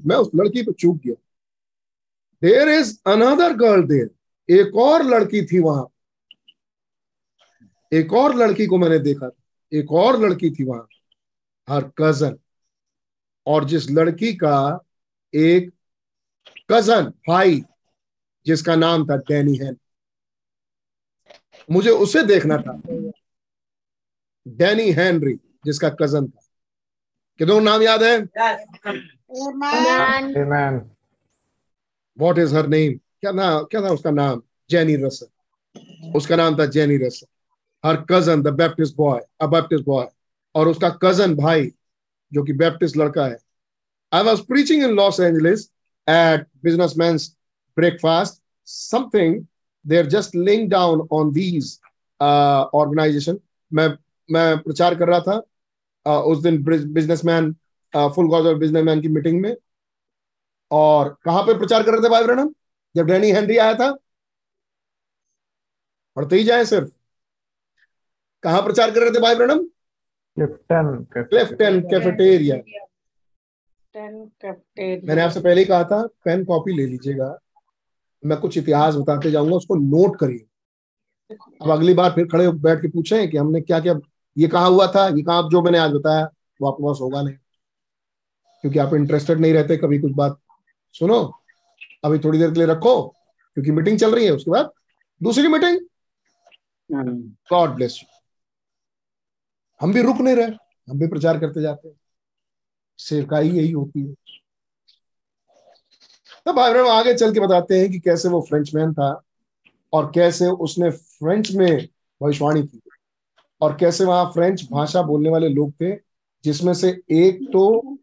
मैं 0.06 0.16
उस 0.16 0.30
लड़की 0.36 0.62
पे 0.64 0.72
चूक 0.72 0.98
गया। 1.06 1.14
There 2.42 2.70
is 2.70 2.98
another 3.08 3.54
girl 3.58 3.84
there 3.88 4.10
एक 4.50 4.76
और 4.78 5.04
लड़की 5.06 5.42
थी 5.46 5.60
वहाँ। 5.60 5.88
एक 7.94 8.14
और 8.14 8.36
लड़की 8.36 8.66
को 8.66 8.78
मैंने 8.78 9.00
देखा 9.00 9.30
एक 9.72 9.92
और 9.92 10.20
लड़की 10.22 10.50
थी 10.52 10.64
वहाँ 10.64 10.88
हर 11.68 11.92
कज़न 11.98 12.38
और 13.46 13.66
जिस 13.66 13.90
लड़की 13.92 14.34
का 14.34 14.80
एक 15.34 15.70
कज़न 16.72 17.14
भाई 17.28 17.62
जिसका 18.46 18.76
नाम 18.76 19.06
था 19.06 19.18
डैनी 19.30 19.56
हैन 19.58 19.78
मुझे 21.72 21.90
उसे 21.90 22.24
देखना 22.24 22.58
था। 22.58 22.74
डैनी 24.48 24.92
हैनरी 24.92 25.34
जिसका 25.66 25.90
कज़न 25.90 26.28
था। 26.28 26.42
कितनों 27.40 27.60
नाम 27.62 27.82
याद 27.82 28.04
है? 28.04 28.18
वॉट 32.18 32.38
इज़ 32.38 32.56
हर 32.56 32.68
नेम 32.68 32.94
क्या 33.22 33.32
नाम 33.32 33.64
क्या 33.64 33.82
था 33.82 33.94
उसका 33.94 34.12
नाम? 34.12 34.42
जेनी 34.70 34.96
रसल 34.96 36.12
उसका 36.16 36.36
नाम 36.36 36.60
था 36.60 36.66
Jenny 36.66 36.98
Russell 36.98 37.28
her 37.84 38.06
cousin 38.10 38.42
the 38.42 38.48
Baptist 38.56 38.96
boy 38.96 39.20
a 39.42 39.48
Baptist 39.48 39.86
boy 39.86 40.08
और 40.56 40.68
उसका 40.68 40.90
कज़न 41.04 41.36
भाई 41.36 41.72
जो 42.32 42.44
कि 42.44 42.54
बैप्टिस्ट 42.54 42.98
लड़का 42.98 43.26
है। 43.26 43.38
I 44.12 44.24
was 44.24 44.42
preaching 44.48 44.84
in 44.84 44.96
Los 44.96 45.20
Angeles 45.20 45.66
at 46.08 46.48
business 46.64 46.94
men 46.98 47.16
breakfast 47.78 48.42
something 48.68 49.46
they 49.86 49.98
are 49.98 50.06
just 50.08 50.36
link 50.36 50.70
down 50.72 51.08
on 51.12 51.32
these 51.34 51.80
organisation 52.20 53.40
मैं 53.72 53.88
मैं 54.30 54.58
प्रचार 54.60 54.96
कर 54.96 55.08
रहा 55.08 55.20
था 55.20 55.42
uh, 56.06 56.22
उस 56.24 56.42
दिन 56.44 56.64
बिजनेसमैन 56.64 57.52
फुल 57.94 58.28
गॉज 58.30 58.56
बिजनेसमैन 58.60 59.02
की 59.02 59.08
मीटिंग 59.08 59.42
में। 59.42 59.56
और 60.72 61.10
कहाँ 61.26 61.42
पे 61.44 61.58
प्रचार 61.60 61.84
कर 61.84 61.92
रहे 61.92 62.02
थे 62.02 62.10
भाई 62.10 62.24
ब्रहणम 62.24 62.54
जब 62.96 63.06
डैनी 63.06 63.32
हेनरी 63.32 63.58
आया 63.58 63.74
था। 63.76 63.92
पढ़ते 66.18 66.36
ही 66.36 66.44
जाए 66.44 66.66
सिर्फ़। 66.66 66.90
कहाँ 68.44 68.62
प्रचार 68.64 68.92
कर 68.92 69.02
रहे 69.02 69.12
थे 69.12 69.20
भाई 69.22 69.36
ब्रहणम 69.36 69.64
क्लिफ्टन 70.38 71.80
कैफेटेरिया 71.90 72.56
मैंने 73.96 75.22
आपसे 75.22 75.40
पहले 75.40 75.62
ही 75.62 75.66
कहा 75.66 75.84
था 75.84 76.02
पेन 76.26 76.44
कॉपी 76.46 76.74
ले 76.76 76.86
लीजिएगा। 76.86 77.38
मैं 78.24 78.38
कुछ 78.40 78.58
इतिहास 78.58 78.96
बताते 78.96 79.32
जाऊँगा 79.32 79.56
उसको 79.56 79.76
नोट 79.76 80.16
करिए। 80.20 80.46
अब 81.62 81.70
अगली 81.72 81.94
बार 81.94 82.12
फिर 82.12 82.26
खड़े 82.32 82.48
बैठ 82.66 82.82
के 82.82 82.88
पूछे 82.88 83.26
कि 83.28 83.38
हमने 83.38 83.62
क्या 83.62 83.80
क्या 83.80 84.00
ये 84.38 84.48
कहा 84.48 84.66
हुआ 84.66 84.88
था 84.96 85.08
ये 85.08 85.22
कहा 85.22 85.42
जो 85.52 85.62
मैंने 85.62 85.78
आज 85.78 85.92
बताया 85.92 86.30
वो 86.62 86.70
आपके 86.70 86.84
पास 86.84 86.98
होगा 87.02 87.22
नहीं। 87.22 87.36
क्योंकि 88.64 88.80
आप 88.80 88.94
इंटरेस्टेड 88.94 89.40
नहीं 89.40 89.54
रहते 89.54 89.78
कभी 89.78 90.00
कुछ 90.00 90.12
बात 90.16 90.40
सुनो 90.96 91.20
अभी 92.06 92.20
थोड़ी 92.20 92.40
देर 92.40 92.52
के 92.52 92.60
लिए 92.60 92.68
रखो 92.68 92.96
क्योंकि 93.58 93.72
मीटिंग 93.72 94.00
चल 94.00 94.16
रही 94.16 94.26
है 94.26 94.32
उसके 94.32 94.52
बाद 94.52 94.72
दूसरी 95.22 95.48
मीटिंग 95.48 95.80
गॉड 97.52 97.76
ब्लेस 97.76 98.00
यू 98.04 98.11
हम 99.82 99.94
भी 99.94 100.02
रुक 100.02 100.18
नहीं 100.18 100.36
रहे 100.36 100.46
हम 100.90 101.00
भी 101.00 101.08
प्रचार 101.08 101.40
करते 101.40 101.62
जाते 101.62 101.88
हैं। 101.88 101.96
सेवकाई 103.00 103.50
यही 103.50 103.72
होती 103.72 104.08
है। 104.08 104.14
तब 106.46 106.56
भाई 106.56 106.74
बहन 106.74 106.88
आगे 106.88 107.14
चल 107.14 107.34
के 107.34 107.40
बताते 107.40 107.80
हैं 107.80 107.90
कि 107.92 108.00
कैसे 108.00 108.30
वो 108.30 108.42
फ्रेंचमैन 108.42 108.94
था 108.94 109.22
और 109.94 110.12
कैसे 110.16 110.48
उसने 110.48 110.90
फ्रेंच 110.92 111.52
में 111.52 111.88
भविष्यवाणी 112.22 112.64
की 112.64 112.82
और 113.62 113.78
कैसे 113.80 114.04
वहाँ 114.04 114.26
फ्रेंच 114.26 114.68
भाषा 114.72 115.02
बोलने 115.02 115.30
वाले 115.30 115.50
लोग 115.50 115.72
थे 115.72 115.96
जिसमें 116.44 116.74
से 116.74 116.90
एक 117.12 117.44
तो 117.54 117.98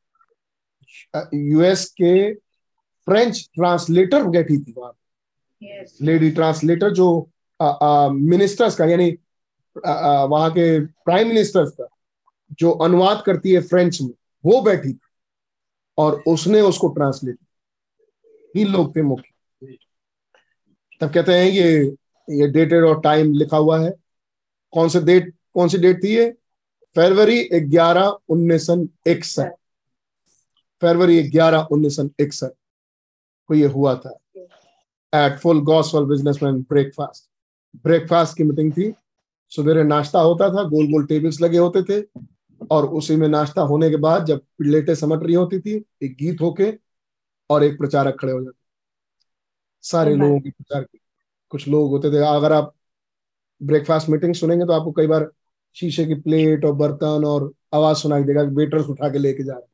यूएस 1.34 1.84
के 1.90 2.34
फ्रेंच 2.34 3.48
ट्रांसलेटर 3.55 4.24
बैठी 4.24 4.59
थी 4.59 4.74
वहाँ। 4.76 4.92
Yes. 5.62 5.90
लेडी 6.02 6.30
ट्रांसलेटर 6.30 6.90
जो 6.90 7.09
मिनिस्टर्स 8.12 8.76
का 8.76 8.84
यानी 8.84 9.10
वहाँ 9.77 10.51
के 10.51 10.81
प्राइम 10.81 11.28
मिनिस्टर्स 11.28 11.70
का, 11.70 11.89
जो 12.53 12.70
अनुवाद 12.70 13.23
करती 13.27 13.53
है 13.53 13.61
फ्रेंच 13.62 14.01
में, 14.03 14.11
वो 14.45 14.61
बैठी 14.62 14.93
थी 14.93 14.99
और 15.99 16.23
उसने 16.28 16.61
उसको 16.61 16.89
ट्रांसलेट 16.89 17.36
तीन 18.55 18.69
लोग 18.69 18.95
थे 18.97 19.03
मुख्य। 19.03 19.77
तब 21.01 21.12
कहते 21.15 21.32
हैं 21.32 21.51
ये 21.51 21.97
ये 22.28 22.47
डेटेड 22.49 22.85
और 22.85 23.01
टाइम 23.01 23.32
लिखा 23.32 23.57
हुआ 23.57 23.78
है। 23.81 23.90
कौन 24.73 24.89
से 24.89 25.01
डेट 25.01 25.32
कौन 25.55 25.69
सी 25.69 25.78
डेट 25.78 26.03
थी 26.05 26.15
ये? 26.15 26.31
फरवरी 26.97 27.61
ग्यारह 27.61 28.19
उन्नीस 28.28 28.66
सौ 28.66 28.77
इकसठ। 29.07 29.53
फरवरी 30.82 31.23
ग्यारह 31.31 31.69
उन्नीस 31.73 31.97
सौ 31.97 32.09
इकसठ 32.20 32.53
को 33.49 33.55
ये 33.55 33.66
हुआ 33.66 33.95
था। 33.97 34.19
At 35.12 35.39
full 35.40 35.61
gospel 35.65 36.05
businessman 36.07 36.61
breakfast 36.70 37.28
breakfast 37.85 38.36
की 38.36 38.45
मीटिंग 38.45 38.73
थी। 38.73 38.93
सवेरे 39.53 39.83
नाश्ता 39.83 40.20
होता 40.20 40.49
था 40.49 40.62
गोल 40.69 40.87
गोल 40.87 41.07
टेबल्स 41.07 41.41
लगे 41.41 41.59
होते 41.59 41.83
थे 41.83 42.01
और 42.70 42.87
उसी 42.95 43.16
में 43.16 43.29
नाश्ता 43.29 43.62
होने 43.62 43.91
के 43.91 43.97
बाद 43.97 44.25
जब 44.25 44.41
प्लेटें 44.59 44.95
समट 44.95 45.23
रही 45.25 45.35
होती 45.35 45.61
थी 45.61 45.75
एक 46.03 46.16
गीत 46.16 46.41
होके 46.41 46.73
और 47.51 47.65
एक 47.65 47.79
प्रचारक 47.79 48.16
खड़े 48.20 48.33
हो 48.33 48.41
जाते 48.41 48.57
सारे 49.85 50.15
लोगों 50.15 50.41
के 50.41 50.51
प्रचार 50.51 50.83
के 50.83 50.99
कुछ 51.53 51.66
लोग 51.69 51.91
होते 51.91 52.11
थे। 52.12 52.25
अगर 52.27 52.53
आप 52.53 52.75
ब्रेकफास्ट 53.61 54.09
मीटिंग 54.09 54.35
सुनेंगे 54.35 54.66
तो 54.66 54.73
आपको 54.73 54.93
कई 54.93 55.07
बार 55.07 55.31
शीशे 55.77 56.05
की 56.07 56.15
प्लेट 56.15 56.65
और 56.65 56.73
बर्तन 56.73 57.25
और 57.27 57.53
आवाज़ 57.75 57.99
सुनाई 57.99 58.25
देगा 58.25 58.43
वेटर्स 58.55 58.87
उठा 58.87 59.09
के 59.09 59.19
लेके 59.19 59.45
जा 59.45 59.53
रहे 59.53 59.66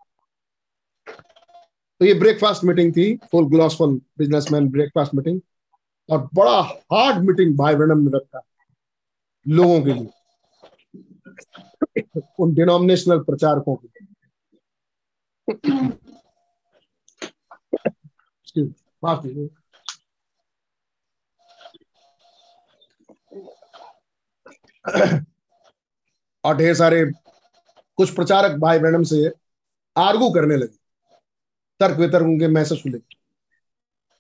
तो 2.00 2.04
ये 2.06 2.14
ब्रेकफास्ट 2.14 2.64
मीटिंग 2.64 2.92
थी 2.92 3.14
full 3.32 3.48
gospel 3.48 4.00
businessman 4.18 4.68
breakfast 4.70 5.14
meeting 5.14 5.40
और 6.08 6.28
बड़ा 6.34 6.60
हार्ड 6.92 7.24
मीटिंग 7.24 7.56
भाई 7.58 7.74
ब्रनम 7.74 8.00
ने 8.00 8.16
रखा। 8.16 8.40
लोगों 9.46 9.80
के 9.82 9.92
लिए। 9.92 10.08
उन 12.40 12.54
डिनोमिनेशनल 12.54 13.18
प्रचारकों 13.24 13.74
के 13.76 13.88
लिए। 13.88 14.02
और 26.44 26.56
ढेर 26.56 26.74
सारे 26.74 27.04
कुछ 27.98 28.14
प्रचारक 28.14 28.58
भाई 28.60 28.78
ब्रनम 28.78 29.02
से 29.02 29.30
आर्गू 29.96 30.30
करने 30.30 30.56
लगे। 30.56 30.76
तर्क 31.80 31.98
वितर्क 31.98 32.24
उनके 32.24 32.48
मैसेज 32.48 32.82
लेकर 32.86 33.16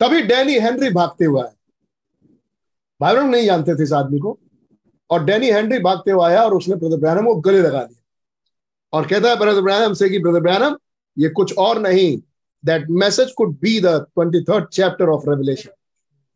तभी 0.00 0.22
डैनी 0.22 0.58
हेनरी 0.60 0.90
भागते 0.94 1.24
हुआ 1.24 1.44
है 1.46 1.52
भाई 3.00 3.14
ब्रनम 3.14 3.30
नहीं 3.30 3.46
जानते 3.46 3.74
थे 3.78 3.82
इस 3.82 3.92
आदमी 3.92 4.18
को। 4.18 4.38
और 5.14 5.24
डैनी 5.24 5.50
हेनरी 5.50 5.78
भागते 5.78 6.10
हुआ 6.10 6.28
आया 6.28 6.42
और 6.42 6.54
उसने 6.54 6.76
ब्रदर 6.76 6.96
ब्रैनम 6.96 7.26
को 7.26 7.34
गले 7.40 7.60
लगा 7.62 7.82
दिया। 7.84 8.00
और 8.92 9.06
कहता 9.06 9.28
है 9.28 9.36
ब्रदर 9.36 9.60
ब्रैनम 9.60 9.92
से 9.94 10.08
कि 10.08 10.18
ब्रदर 10.18 10.40
ब्रैनम 10.40 10.76
ये 11.16 11.28
कुछ 11.28 11.56
और 11.58 11.78
नहीं। 11.78 12.16
That 12.64 12.86
message 12.90 13.32
could 13.32 13.56
be 13.60 13.80
the 13.80 13.86
twenty 13.86 14.40
third 14.42 14.68
chapter 14.68 15.08
of 15.08 15.28
Revelation 15.28 15.70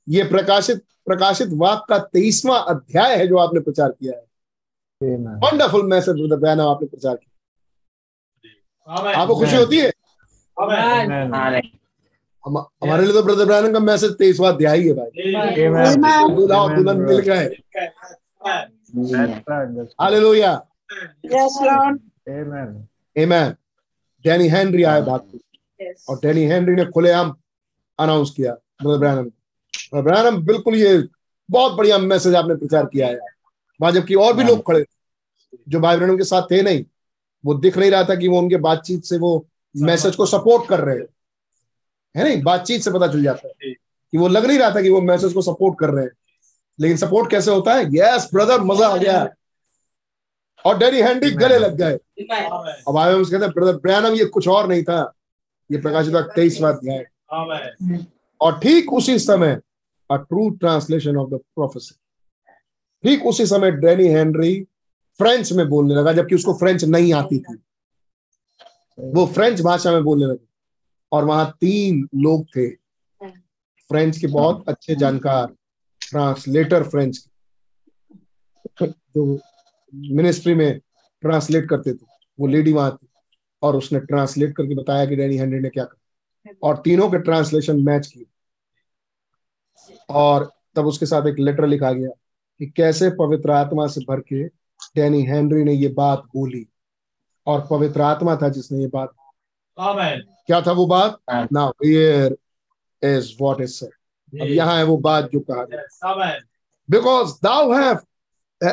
ये 0.06 0.24
प्रकाशित 0.24 0.82
प्रकाशित 1.06 1.48
वाक 1.52 1.84
का 1.88 1.98
तेईसवां 1.98 2.60
अध्याय 2.74 3.16
है 3.16 3.26
जो 3.26 3.36
आपने 3.38 3.60
प्रचार 3.60 3.90
किया 3.90 4.12
है। 4.12 4.24
वंडरफुल 5.44 5.82
मैसेज 5.86 6.14
ब्रदर 6.14 6.36
ब्रैनम 6.36 6.60
आपने 6.60 6.86
प्रचार 6.88 7.16
किया। 7.16 7.34
आपको 9.12 9.34
खुशी 9.36 9.56
होती 9.56 9.78
है? 9.78 9.92
हम, 12.44 12.58
हमारे 12.84 13.04
लिए 13.04 13.12
तो 13.12 13.22
ब्रदर 13.22 13.44
ब्रैनम 13.44 13.72
का 13.72 13.80
मैसेज 13.80 14.12
तेईसवां 14.18 14.52
अध्याय 14.52 14.78
ही 14.78 14.88
है 14.88 14.94
भाई। 14.94 15.10
दूल्हा 16.36 16.58
और 16.62 16.74
दुल्हन 16.76 17.00
मिल 17.00 17.18
गए। 17.18 17.46
Hallelujah 20.00 20.64
Yes, 21.24 21.56
Lord. 21.62 21.98
Amen 22.28 23.54
Danny 24.24 24.48
Henry 24.48 24.82
आए 24.82 25.02
भाग 25.02 25.38
और 26.08 26.16
डैनी 26.16 26.44
हेनरी 26.44 26.74
ने 26.74 26.84
खुलेआम 26.84 27.36
अनाउंस 27.98 28.30
किया 28.30 28.52
ब्रदर 28.52 28.98
ब्रैनम 28.98 29.22
ब्रदर 29.22 30.02
ब्रैनम 30.02 30.42
बिल्कुल 30.42 30.74
ये 30.74 31.08
बहुत 31.50 31.72
बढ़िया 31.72 31.98
मैसेज 31.98 32.34
आपने 32.34 32.54
प्रचार 32.54 32.86
किया 32.86 33.06
है। 33.06 33.18
वहाँ 33.80 33.92
जबकि 33.92 34.14
और 34.14 34.32
भी 34.32 34.44
लोग 34.44 34.66
खड़े 34.66 34.86
जो 35.68 35.80
भाई 35.80 35.96
ब्रैनम 35.96 36.16
के 36.16 36.24
साथ 36.24 36.42
थे 36.50 36.62
नहीं 36.62 36.84
वो 37.46 37.54
दिख 37.54 37.78
नहीं 37.78 37.90
रहा 37.90 38.04
था 38.04 38.14
कि 38.14 38.28
वो 38.28 38.38
उनके 38.38 38.56
बातचीत 38.56 39.04
से 39.04 39.18
वो 39.18 39.46
मैसेज 39.76 40.16
को 40.16 40.26
सपोर्ट 40.26 40.68
कर 40.68 40.80
रहे 40.80 40.96
हैं। 40.96 41.06
है 42.16 42.24
नहीं? 42.24 42.42
बातचीत 42.42 42.82
से 42.82 42.90
पता 42.90 43.06
चल 43.06 43.22
जाता 43.22 43.48
है 43.48 43.74
कि 44.12 44.18
वो 44.18 44.28
लग 44.28 44.46
नहीं 44.46 44.58
रहा 44.58 44.70
था 44.70 44.82
कि 44.82 44.90
वो 44.90 45.00
मैसेज 45.00 45.32
को 45.32 45.42
सपोर्ट 45.42 45.78
कर 45.78 45.90
रहे 45.90 46.04
हैं। 46.04 46.10
लेकिन 46.78 46.96
सपोर्ट 46.96 47.30
कैसे 47.30 47.50
होता 47.50 47.74
है? 47.74 47.84
यस 47.94 48.28
ब्रदर 48.34 48.60
मज़ा 48.60 48.88
आ 48.88 48.96
गया। 48.96 49.28
और 50.64 50.78
डैनी 50.78 51.00
हैंडी 51.00 51.30
गले 51.30 51.58
लग 51.58 51.76
गए। 51.76 51.98
अब 52.88 52.96
आए 52.98 53.12
हम 53.12 53.24
कहते 53.24 53.44
हैं 53.44 53.52
ब्रदर 53.52 53.76
ब्रैनम 53.76 54.14
ये 54.14 54.24
कुछ 54.24 54.48
और 54.48 54.68
नहीं 54.68 54.82
था। 54.82 55.00
ये 55.70 55.78
प्रकाशित 55.78 56.14
तेईस 56.34 56.62
अध्याय 56.62 57.04
और 58.40 58.58
ठीक 58.58 58.92
उसी 58.92 59.18
समय 59.18 59.60
a 60.10 60.16
true 60.16 60.48
translation 60.50 61.16
of 61.16 61.30
the 61.30 61.34
professor 61.34 61.96
ठीक 63.04 63.26
उसी 63.26 63.46
समय 63.46 63.70
डेनी 63.70 64.06
हेनरी 64.08 64.60
फ्रेंच 65.20 65.52
में 65.52 65.68
बोलने 65.68 65.94
लगा 65.94 66.12
जबकि 66.12 66.34
उसको 66.34 66.52
फ्रेंच 66.54 66.84
नहीं 66.84 67.12
आती 67.14 67.38
थी। 67.38 67.54
वो 68.98 69.26
फ्रेंच 69.26 69.60
भाषा 69.60 69.92
में 69.92 70.02
बोलने 70.04 70.26
लगे। 70.26 70.46
और 71.12 71.24
वहाँ 71.24 71.50
तीन 71.60 72.08
लोग 72.14 72.44
थे। 72.56 72.68
फ्रेंच 73.90 74.18
के 74.18 74.26
बहुत 74.26 74.68
अच्छे 74.68 74.94
जानकार। 74.94 75.54
ट्रांसलेटर 76.10 76.82
फ्रेंच 76.82 77.28
जो 78.82 79.38
मिनिस्ट्री 79.94 80.54
में 80.54 80.78
ट्रांसलेट 81.22 81.68
करते 81.68 81.92
थे 81.94 82.06
वो 82.40 82.46
लेडी 82.46 82.72
वहाँ 82.72 82.96
थी 82.96 83.08
और 83.62 83.76
उसने 83.76 84.00
ट्रांसलेट 84.00 84.56
करके 84.56 84.74
बताया 84.74 85.06
कि 85.06 85.16
डैनी 85.16 85.36
हेनरी 85.36 85.60
ने 85.60 85.68
क्या 85.68 85.84
कहा। 85.84 86.52
और 86.62 86.76
तीनों 86.76 87.08
के 87.10 87.18
ट्रांसलेशन 87.18 87.82
मैच 87.82 88.06
किए। 88.06 88.26
और 90.10 90.50
तब 90.74 90.86
उसके 90.86 91.06
साथ 91.06 91.26
एक 91.26 91.38
लेटर 91.38 91.66
लिखा 91.66 91.92
गया 91.92 92.08
कि 92.60 92.66
कैसे 92.66 93.10
पवित्र 93.10 93.50
आत्मा 93.50 93.86
से 93.86 94.00
भर 94.00 94.20
के 94.20 94.44
डैनी 94.96 95.22
हेनरी 95.22 95.64
ने 95.64 95.72
ये 95.72 95.88
बात 95.88 96.22
बोली। 96.36 96.66
और 97.46 97.66
पवित्र 97.70 98.00
आत्मा 98.00 98.36
था 98.36 98.48
जिसने 98.48 98.80
ये 98.80 98.86
बात 98.86 99.14
क्या 100.46 100.60
था 100.60 100.72
वो 100.72 100.86
बात? 100.86 101.18
Now 101.52 101.70
here 101.84 102.36
is 103.02 103.32
what 103.42 103.60
is 103.60 103.70
said 103.70 103.90
अब 104.32 104.46
यहाँ 104.46 104.76
है 104.76 104.84
वो 104.84 104.96
बात 104.98 105.30
जो 105.32 105.40
कहा 105.40 105.64
गया। 105.64 106.38
Because 106.88 107.32
thou 107.44 107.72
have 107.72 107.98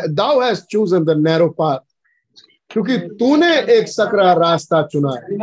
thou 0.10 0.42
has 0.42 0.62
chosen 0.72 1.06
the 1.06 1.10
narrow 1.18 1.50
path 1.50 1.80
क्योंकि 2.72 2.98
तूने 3.18 3.56
एक 3.74 3.88
सकरा 3.88 4.34
रास्ता 4.34 4.82
चुना 4.88 5.12
है। 5.16 5.38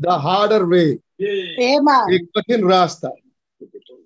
द 0.00 0.06
हार्डर 0.22 0.62
वे 0.62 0.82
एक 0.82 2.28
कठिन 2.36 2.68
रास्ता। 2.70 3.08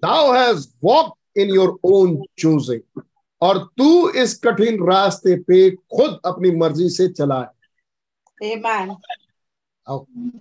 Thou 0.02 0.32
has 0.32 0.66
walk 0.84 1.14
in 1.36 1.48
your 1.50 1.78
own 1.84 2.16
choosing 2.38 3.02
और 3.42 3.58
तू 3.78 4.08
इस 4.10 4.38
कठिन 4.44 4.86
रास्ते 4.88 5.36
पे 5.42 5.70
खुद 5.70 6.18
अपनी 6.26 6.50
मर्ज़ी 6.56 6.88
से 6.90 7.08
चला 7.08 7.40
है। 7.40 7.50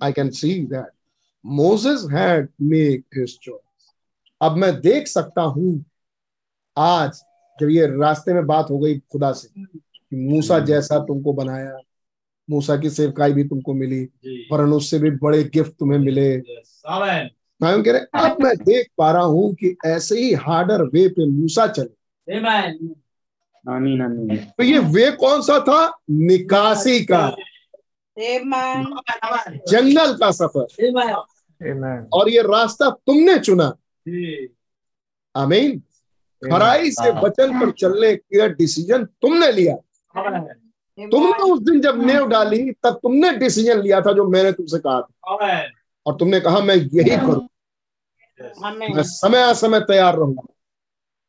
I 0.04 0.12
can 0.14 0.30
see 0.32 0.60
that 0.66 0.92
Moses 1.46 2.06
had 2.12 2.50
make 2.62 3.04
his 3.18 3.38
choice 3.40 3.67
अब 4.42 4.56
मैं 4.58 4.82
देख 4.82 5.08
सकता 5.08 5.42
हूँ 5.42 5.86
आज 6.78 7.22
जब 7.62 7.70
ये 7.70 7.86
रास्ते 7.88 8.34
में 8.34 8.46
बात 8.46 8.70
हो 8.70 8.80
गई 8.80 8.98
खुदा 9.00 9.32
से 9.34 9.48
कि 9.66 10.16
मूसा 10.16 10.60
जैसा 10.60 11.00
तुमको 11.00 11.34
बनाया 11.34 11.80
मूसा 12.50 12.78
की 12.78 12.90
सेवकाई 12.90 13.34
भी 13.34 13.44
तुमको 13.44 13.74
मिली 13.74 14.04
वरन 14.52 14.74
उससे 14.74 15.00
भी 15.00 15.12
बड़े 15.12 15.44
गिफ्ट 15.44 15.72
तुम्हें 15.72 16.00
मिले। 16.00 16.38
मैं 17.62 17.84
कह 17.84 17.92
रहे 17.92 18.30
अब 18.30 18.38
मैं 18.42 18.56
देख 18.58 18.88
पा 18.98 19.12
रहा 19.12 19.24
हूँ 19.24 19.54
कि 19.54 19.76
ऐसे 19.86 20.20
ही 20.20 20.34
हार्डर 20.34 20.84
वे 20.84 21.08
पे 21.08 21.26
मूसा 21.26 21.68
चले। 21.68 22.38
आमीन 23.72 24.02
आमीन। 24.02 24.38
तो 24.38 24.64
ये 24.64 24.80
वे 24.80 25.12
कौन 25.12 25.42
सा 25.42 25.60
था? 25.60 26.00
निकासी 26.10 27.00
का। 27.06 27.36
जंगल 29.68 30.14
का 30.14 30.32
सफ़र। 30.32 30.68
और 32.14 32.30
ये 32.30 32.42
रास्ता 32.42 32.90
तुमने 32.90 33.40
चुना। 33.40 33.74
आमीन। 35.36 35.80
खराई 36.42 36.92
से 36.92 37.10
वचन 37.22 37.60
पर 37.60 37.72
चलने 37.72 38.16
का 38.16 38.48
डिसीज़न 38.48 39.06
तुमने 39.06 39.52
लिया। 39.52 39.76
तुमने 41.12 41.44
उस 41.44 41.60
दिन 41.62 41.82
जब 41.82 42.06
नेव 42.06 42.28
डाली 42.28 42.72
तब 42.72 43.00
तुमने 43.04 43.32
डिसीज़न 43.32 43.82
लिया 43.82 44.02
था 44.02 44.12
जो 44.12 44.28
मैंने 44.30 44.52
तुमसे 44.52 44.80
कहा 44.80 45.02
था। 45.02 45.36
और 46.06 46.16
तुमने 46.16 46.40
कहा 46.40 46.60
मैं 46.60 46.76
यही 46.76 47.18
करूँ। 47.18 47.48
मैं 48.96 49.04
समय 49.04 49.54
समय 49.56 49.80
तैयार 49.80 50.16
रहूँगा। 50.16 50.54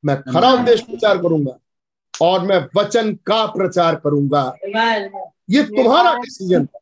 मैं 0.04 0.22
खरा 0.22 0.52
उद्देश्य 0.52 0.84
प्रचार 0.84 1.18
करूँगा 1.18 1.58
और 2.22 2.40
मैं 2.40 2.68
वचन 2.76 3.14
का 3.14 3.46
प्रचार 3.46 3.94
करूँगा। 3.96 4.52
ये 5.50 5.62
तुम्हारा 5.62 6.14
डिसीज़न 6.14 6.66
था। 6.66 6.78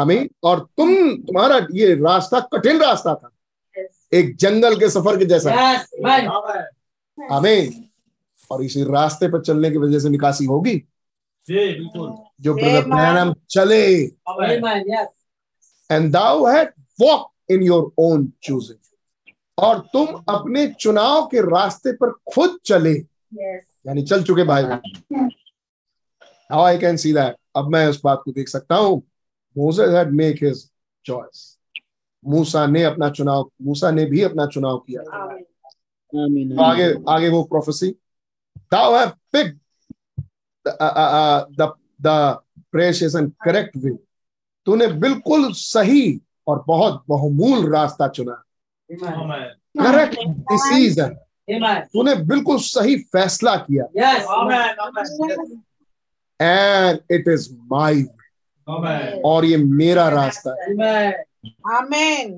आमीन। 0.00 0.30
और 0.44 0.60
तुम 0.76 0.94
तुम्हारा 1.16 1.66
ये 1.72 1.94
रास्ता 1.94 2.40
कठिन 2.40 2.80
रास्ता 2.82 3.14
था। 3.14 3.30
एक 4.12 4.36
जंगल 4.36 4.76
के 4.80 4.88
सफ़र 4.90 5.16
के 5.18 5.24
जैसा 5.24 5.52
हमें 7.18 7.88
और 8.50 8.62
इसी 8.64 8.82
रास्ते 8.84 9.28
पर 9.28 9.42
चलने 9.42 9.70
की 9.70 9.78
वजह 9.78 9.98
से 9.98 10.08
निकासी 10.08 10.44
होगी। 10.44 10.76
जो 11.46 12.54
ब्रदर 12.54 12.84
ब्रैनम 12.88 13.34
चले। 13.50 13.84
And 15.90 16.12
thou 16.12 16.46
had 16.46 16.72
walk 17.00 17.30
in 17.50 17.62
your 17.62 17.90
own 17.98 18.32
choosing 18.42 18.78
और 19.58 19.78
तुम 19.92 20.06
अपने 20.28 20.66
चुनाव 20.80 21.26
के 21.26 21.40
रास्ते 21.40 21.92
पर 21.92 22.10
खुद 22.34 22.58
चले। 22.64 22.92
यानी 22.92 24.02
चल 24.02 24.22
चुके 24.22 24.44
भाई। 24.44 24.64
How 26.50 26.62
I 26.62 26.78
can 26.78 26.96
see 26.96 27.12
that 27.12 27.36
अब 27.56 27.68
मैं 27.72 27.86
उस 27.88 28.00
बात 28.04 28.22
को 28.24 28.32
देख 28.32 28.48
सकता 28.48 28.74
हूँ। 28.74 29.02
Moses 29.56 29.94
had 29.94 30.10
make 30.14 30.42
his 30.42 30.68
choice 31.04 31.57
मूसा 32.26 32.66
ने 32.66 32.82
अपना 32.82 33.10
चुनाव 33.10 33.50
मूसा 33.62 33.90
ने 33.90 34.04
भी 34.04 34.22
अपना 34.22 34.46
चुनाव 34.46 34.78
किया। 34.78 35.02
आमीन 36.24 36.56
तो 36.56 36.62
आगे 36.62 36.94
आगे 37.08 37.28
वो 37.28 37.42
prophecy 37.42 37.94
thou 38.70 38.94
have 38.94 39.14
picked 39.32 39.58
the, 40.64 40.72
uh, 40.82 40.94
uh, 40.94 41.10
uh, 41.20 41.44
the, 41.56 41.72
the 42.00 42.38
precious 42.72 43.14
and 43.14 43.32
correct 43.44 43.76
way. 43.76 43.96
तूने 44.66 44.86
बिल्कुल 44.86 45.52
सही 45.52 46.20
और 46.46 46.64
बहुत 46.66 47.04
बहुमूल 47.08 47.72
रास्ता 47.72 48.08
चुना। 48.08 48.32
करेक्ट 49.82 50.18
डिसीज़न 50.50 51.16
तूने 51.92 52.14
बिल्कुल 52.14 52.58
सही 52.58 52.96
फैसला 52.98 53.56
किया. 53.56 53.84
एंड 56.42 57.00
इट 57.10 57.28
इज़ 57.28 57.48
माई 57.72 58.04
और 59.24 59.44
ये 59.44 59.56
मेरा 59.56 60.08
रास्ता 60.08 60.50
है। 60.50 61.24
Amen. 61.76 62.28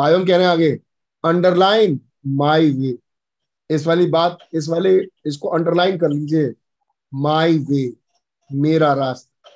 Amen. 0.00 0.26
कह 0.26 0.36
रहे 0.36 0.46
हैं 0.46 0.52
आगे 0.52 0.70
अंडरलाइन 1.24 2.00
माई 2.26 2.70
वे 2.72 2.96
इस 3.70 3.86
वाली 3.86 4.06
बात 4.10 4.38
इस 4.54 4.68
वाले 4.68 4.96
इसको 5.26 5.48
अंडरलाइन 5.48 5.98
कर 5.98 6.08
लीजिए. 6.10 6.52
माई 7.12 7.58
वे 7.70 7.92
मेरा 8.50 8.92
रास्ता. 8.94 9.50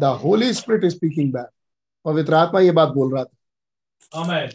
The 0.00 0.04
Holy 0.22 0.52
Spirit 0.54 0.84
speaking 0.92 1.32
back 1.32 1.48
पवित्र 2.04 2.34
आत्मा 2.34 2.60
ये 2.60 2.70
बात 2.72 2.88
बोल 2.94 3.14
रहा 3.14 3.24
था. 3.24 3.36
Amen. 4.22 4.52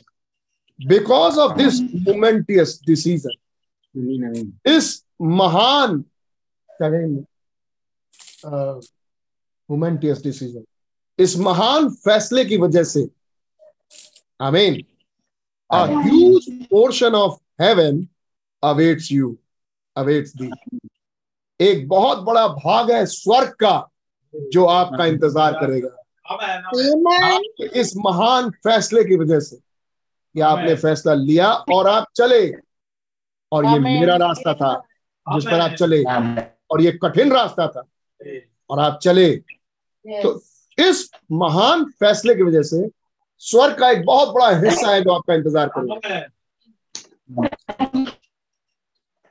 Because 0.80 1.40
of 1.40 1.58
this 1.58 1.80
momentous 2.08 2.80
decision 2.88 3.32
आमीन 3.96 4.26
आमीन 4.26 4.76
इस 4.76 5.06
महान 5.22 6.02
क्या 6.70 6.90
कहेंगे 6.90 7.24
मोमेंटियस 9.70 10.24
डिसीज़न 10.24 10.64
इस 11.20 11.38
महान 11.38 11.90
फैसले 12.06 12.46
की 12.46 12.58
वजह 12.58 12.84
से। 12.84 13.08
I 14.42 14.52
mean 14.52 14.84
a 15.70 15.88
huge 16.04 16.48
portion 16.70 17.16
of 17.16 17.32
heaven 17.62 18.08
awaits 18.64 19.10
you 19.12 19.30
awaits 19.96 20.34
thee. 20.34 20.52
एक 21.60 21.88
बहुत 21.88 22.20
बड़ा 22.24 22.48
भाग 22.48 22.92
है 22.92 23.06
स्वर्ग 23.06 23.50
का 23.60 23.90
जो 24.34 24.66
आपका 24.66 25.06
इंतज़ार 25.06 25.54
करेगा। 25.54 25.90
इस 27.80 27.94
महान 27.98 28.50
फैसले 28.64 29.04
की 29.04 29.16
वजह 29.18 29.40
से 29.40 29.56
कि 29.56 30.40
आपने 30.42 30.76
फैसला 30.76 31.14
लिया 31.14 31.52
और 31.74 31.88
आप 31.88 32.08
चले। 32.16 32.48
और 33.52 33.66
ये 33.66 33.80
मेरा 33.80 34.16
रास्ता 34.18 34.54
था 34.54 34.74
जिस 35.28 35.46
पर 35.46 35.60
आप 35.60 35.74
चले। 35.74 36.04
और 36.04 36.82
ये 36.82 36.92
कठिन 37.04 37.32
रास्ता 37.34 37.68
था। 37.68 37.84
और 38.70 38.80
आप 38.80 39.00
चले। 39.04 39.36
तो 39.36 40.42
इस 40.78 41.10
महान 41.32 41.84
फैसले 42.00 42.36
की 42.36 42.44
वजह 42.44 42.62
से 42.64 42.88
स्वर्ग 43.44 43.80
का 43.80 43.90
एक 43.92 44.06
बहुत 44.06 44.34
बड़ा 44.36 44.50
हिस्सा 44.60 44.94
है 44.94 45.02
जो 45.02 45.12
आपका 45.12 45.34
इंतज़ार 45.34 45.72
करेगा 45.78 46.22
Amen. 47.34 48.08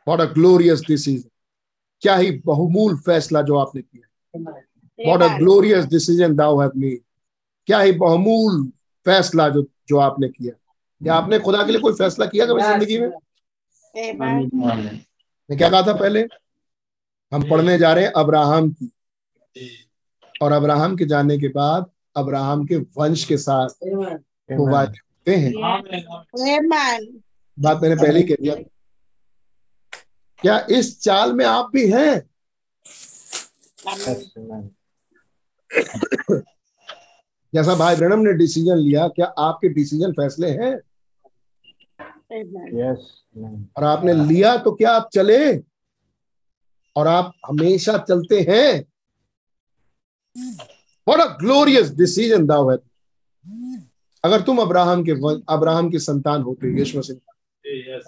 What 0.06 0.20
a 0.20 0.24
glorious 0.32 0.80
decision 0.88 1.28
क्या 2.02 2.14
ही 2.16 2.30
बहुमूल 2.46 2.96
फैसला 2.98 3.42
जो 3.42 3.56
आपने 3.56 3.82
किया। 3.82 4.50
What 4.98 5.22
a 5.22 5.36
glorious 5.38 5.84
decision 5.86 6.34
thou 6.36 6.60
have 6.60 6.72
made 6.76 7.00
क्या 7.68 7.80
ही 7.80 7.92
बहुमूल 7.98 8.64
फैसला 9.06 9.48
जो 9.48 9.62
जो 9.88 9.98
आपने 9.98 10.28
किया। 10.28 10.52
क्या 11.00 11.14
आपने 11.14 11.38
खुदा 11.38 11.62
के 11.62 11.72
लिए 11.72 11.80
कोई 11.80 11.92
फैसला 11.92 12.26
किया 12.26 12.46
कभी 12.46 12.62
ज़िंदगी 12.62 12.98
में? 12.98 13.08
मैं 15.50 15.58
क्या 15.58 15.68
कहा 15.70 15.82
था 15.82 15.92
पहले? 15.92 16.26
हम 17.32 17.48
पढ़ने 17.50 17.78
जा 17.78 17.92
रहे 17.92 18.04
हैं 18.04 18.12
अब्राहम 18.16 18.70
की। 18.70 18.90
और 20.42 20.52
अब्राहम 20.52 20.96
के 20.96 21.04
जाने 21.04 21.38
के 21.38 21.48
बाद 21.48 21.90
अब्राहम 22.16 22.64
के 22.66 22.76
वंश 22.76 23.24
के 23.24 23.36
साथ 23.36 23.68
वो 23.88 24.70
वायदे 24.70 24.98
होते 24.98 25.34
हैं. 25.36 25.52
बात 27.58 27.82
मैंने 27.82 27.96
पहले 27.96 28.20
ही 28.20 28.24
कह 28.26 28.34
दिया 28.40 28.54
क्या 30.42 30.66
इस 30.70 31.00
चाल 31.00 31.32
में 31.32 31.44
आप 31.44 31.70
भी 31.74 31.86
हैं. 31.90 32.22
जैसा 37.54 37.74
भाई 37.74 37.96
ब्रणम 37.96 38.20
ने 38.20 38.32
डिसीज़न 38.32 38.76
लिया 38.76 39.08
क्या 39.08 39.26
आपके 39.38 39.68
डिसीज़न 39.68 40.12
फैसले 40.12 40.50
हैं. 40.50 40.74
Yes. 42.32 43.00
और 43.76 43.84
आपने 43.84 44.12
लिया 44.14 44.56
तो 44.56 44.72
क्या 44.72 44.90
आप 44.90 45.08
चले 45.14 45.56
और 46.96 47.06
आप 47.06 47.32
हमेशा 47.46 47.96
चलते 47.98 48.40
हैं 48.48 48.91
अ 51.20 51.36
ग्लोरियस 51.40 51.90
डिसीज़न 51.96 52.46
दाव 52.46 52.70
है 52.72 52.78
अगर 54.24 54.40
तुम 54.40 54.58
अब्राहम 54.58 55.04
के 55.04 55.12
अब्राहम 55.54 55.90
की 55.90 55.98
संतान 55.98 56.42
होते 56.42 56.78
यीशु 56.78 56.98
मसीह 56.98 57.16
Yes. 57.64 58.04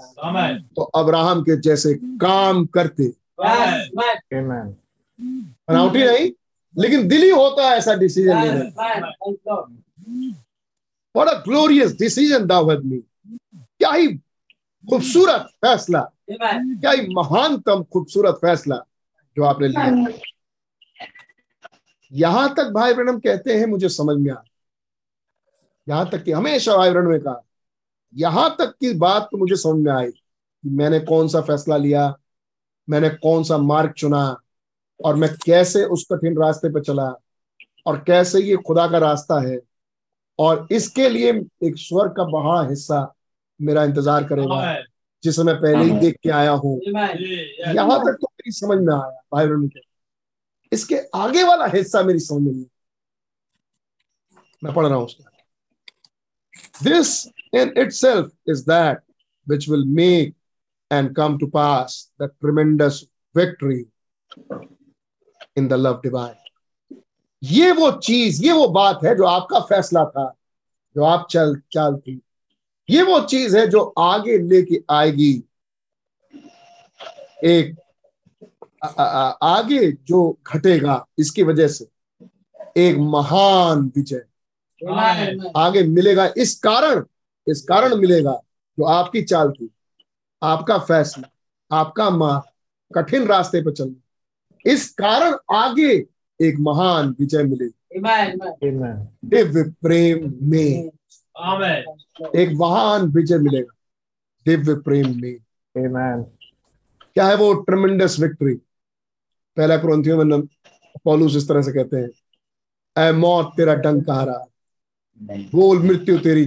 तो 0.77 0.83
अब्राहम 0.83 1.43
के 1.43 1.57
जैसे 1.61 1.95
काम 1.95 2.65
करते. 2.67 3.05
बनावटी 5.69 6.03
नहीं 6.05 6.31
लेकिन 6.77 7.09
दिली 7.09 7.31
होता 7.31 7.71
है 7.71 7.77
ऐसा 7.79 7.95
डिसीज़न 7.95 8.43
लेना। 8.43 8.63
व्हाट 11.17 11.29
अ 11.29 11.39
ग्लोरियस 11.45 11.97
डिसीज़न 11.99 12.47
दाव 12.47 12.71
है 12.73 12.77
क्या 12.77 13.93
ही 13.93 14.09
खूबसूरत 14.85 15.47
फैसला। 15.65 16.01
क्या 16.31 16.91
ही 16.91 17.07
महानतम 17.15 17.83
खूबसूरत 17.83 18.35
फैसला 18.35 18.77
जो 19.37 19.45
आपने 19.45 19.69
लिया। 19.69 20.07
यहाँ 22.15 22.49
तक 22.57 22.71
भाई 22.75 22.95
ब्रणम 22.95 23.19
कहते 23.21 23.55
हैं 23.59 23.67
मुझे 23.67 23.89
समझ 23.89 24.17
में 24.17 24.31
आ 24.33 24.37
यहाँ 25.87 26.09
तक 26.11 26.23
कि 26.25 26.33
हमेशा 26.33 26.77
भाई 26.77 26.91
ब्रणम 26.91 27.11
ने 27.13 27.19
कहा 27.19 27.41
यहाँ 28.15 28.49
तक 28.59 28.75
की 28.81 28.93
बात 28.99 29.29
तो 29.33 29.39
मुझे 29.39 29.57
समझ 29.57 29.85
में 29.87 29.93
आई 29.93 30.11
कि 30.11 30.71
मैंने 30.71 31.01
कौन 31.01 31.29
सा 31.29 31.41
फैसला 31.41 31.77
लिया 31.77 32.15
मैंने 32.89 33.09
कौन 33.23 33.43
सा 33.45 33.59
मार्ग 33.59 33.93
चुना 33.99 34.25
और 35.01 35.15
मैं 35.17 35.31
कैसे 35.47 35.85
उस 35.85 36.07
कठिन 36.13 36.37
रास्ते 36.39 36.69
पर 36.73 36.83
चला 36.83 37.13
और 37.87 37.99
कैसे 38.07 38.41
ये 38.41 38.57
खुदा 38.67 38.87
का 38.89 38.99
रास्ता 38.99 39.41
है 39.49 39.59
और 40.39 40.67
इसके 40.73 41.09
लिए 41.09 41.33
एक 41.65 41.75
स्वर 41.79 42.09
का 42.09 42.25
बड़ा 42.31 42.69
हिस्सा 42.69 43.01
मेरा 43.61 43.85
इंतज़ार 43.85 44.25
करेगा 44.25 44.55
जिसे 45.23 45.43
मैं 45.43 45.55
पहले 45.57 45.85
ही 45.85 45.91
देख 46.01 46.17
के 46.23 46.31
आया 46.31 46.51
हूँ. 46.51 46.81
यहाँ 47.75 47.99
तक 48.01 48.17
तो 48.21 48.27
मेरी 48.27 48.53
समझ 48.53 48.79
में 48.79 48.93
आया 48.95 49.21
भाई 49.35 49.47
बहनों 49.47 49.69
के 49.69 49.81
इसके 50.75 50.97
आगे 51.15 51.43
वाला 51.45 51.67
हिस्सा 51.75 52.03
मेरी 52.03 52.19
समझ 52.21 52.55
में 52.55 52.67
मैं 54.63 54.75
पढ़ 54.75 54.87
रहा 54.87 54.97
हूँ 54.97 55.05
उसका। 55.05 55.31
This 56.83 57.27
in 57.55 57.73
itself 57.93 58.31
is 58.51 58.63
that 58.65 59.03
which 59.47 59.69
will 59.69 59.85
make 59.95 60.35
and 60.91 61.15
come 61.17 61.39
to 61.39 61.47
pass 61.47 62.13
the 62.23 62.31
tremendous 62.41 63.05
victory 63.35 63.85
in 65.59 65.69
the 65.69 65.73
love 65.73 66.01
divine 66.03 66.35
ये 67.43 67.71
वो 67.73 67.91
चीज़, 67.93 68.43
ये 68.45 68.53
वो 68.53 68.67
बात 68.69 69.01
है 69.05 69.15
जो 69.17 69.25
आपका 69.25 69.59
फैसला 69.61 70.05
था, 70.05 70.29
जो 70.97 71.03
आप 71.05 71.27
चल 71.31 71.55
चाल 71.73 71.97
थी 71.97 72.21
ये 72.89 73.03
वो 73.03 73.21
चीज़ 73.21 73.57
है 73.59 73.67
जो 73.67 73.83
आगे 73.99 74.37
लेके 74.39 74.83
आएगी। 74.91 75.33
एक 77.45 77.75
आगे 79.43 79.93
जो 79.93 80.39
घटेगा 80.47 81.07
इसकी 81.19 81.43
वजह 81.43 81.69
से 81.69 81.89
एक 82.77 82.97
महान 82.97 83.93
विजय। 83.97 84.23
आगे 85.57 85.83
मिलेगा 85.83 86.31
इस 86.37 86.59
कारण 86.59 87.05
इस 87.49 87.63
कारण 87.63 87.95
मिलेगा 87.95 88.41
जो 88.79 88.85
आपकी 88.85 89.23
चाल 89.23 89.53
थी 89.53 89.71
आपका 90.43 90.79
फैसला 90.79 91.31
आपका 91.79 92.11
माँ 92.11 92.45
कठिन 92.95 93.27
रास्ते 93.27 93.61
पर 93.61 93.73
चलना। 93.73 94.71
इस 94.73 94.91
कारण 94.91 95.37
आगे 95.55 96.07
एक 96.41 96.57
महान 96.61 97.17
विजय 97.21 97.43
मिलेगी। 97.43 98.01
दिव्य 99.25 99.63
प्रेम 99.63 100.35
में 100.43 100.91
Amen. 101.51 102.37
एक 102.37 102.51
महान 102.53 103.03
विजय 103.03 103.39
मिलेगा। 103.39 103.75
दिव्य 104.47 104.75
प्रेम 104.75 105.07
में। 105.21 105.37
Amen. 105.79 106.25
क्या 107.15 107.27
है 107.27 107.37
वो 107.37 107.55
ट्रमेंडस 107.55 108.21
विक्ट्री 108.21 108.55
पहला 109.57 109.77
क्रंथियों 109.77 110.25
में 110.25 110.41
पौलुस 111.05 111.37
इस 111.37 111.49
तरह 111.49 111.63
से 111.63 111.73
कहते 111.73 111.97
हैं 111.97 112.11
ऐ 112.97 113.13
मौत 113.13 113.53
तेरा 113.57 113.75
डंक 113.85 114.05
कहाँ 114.07 114.27
रहा 114.27 114.45
बोल 115.53 115.83
मृत्यु 115.83 116.19
तेरी 116.19 116.45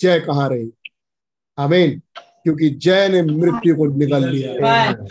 जय 0.00 0.20
कहाँ 0.20 0.48
रही 0.48 0.70
आमीन 1.58 2.02
क्योंकि 2.16 2.70
जय 2.84 3.08
ने 3.08 3.22
मृत्यु 3.22 3.76
को 3.76 3.86
निगल 3.86 4.28
लिया 4.28 4.52
Amen. 4.52 5.10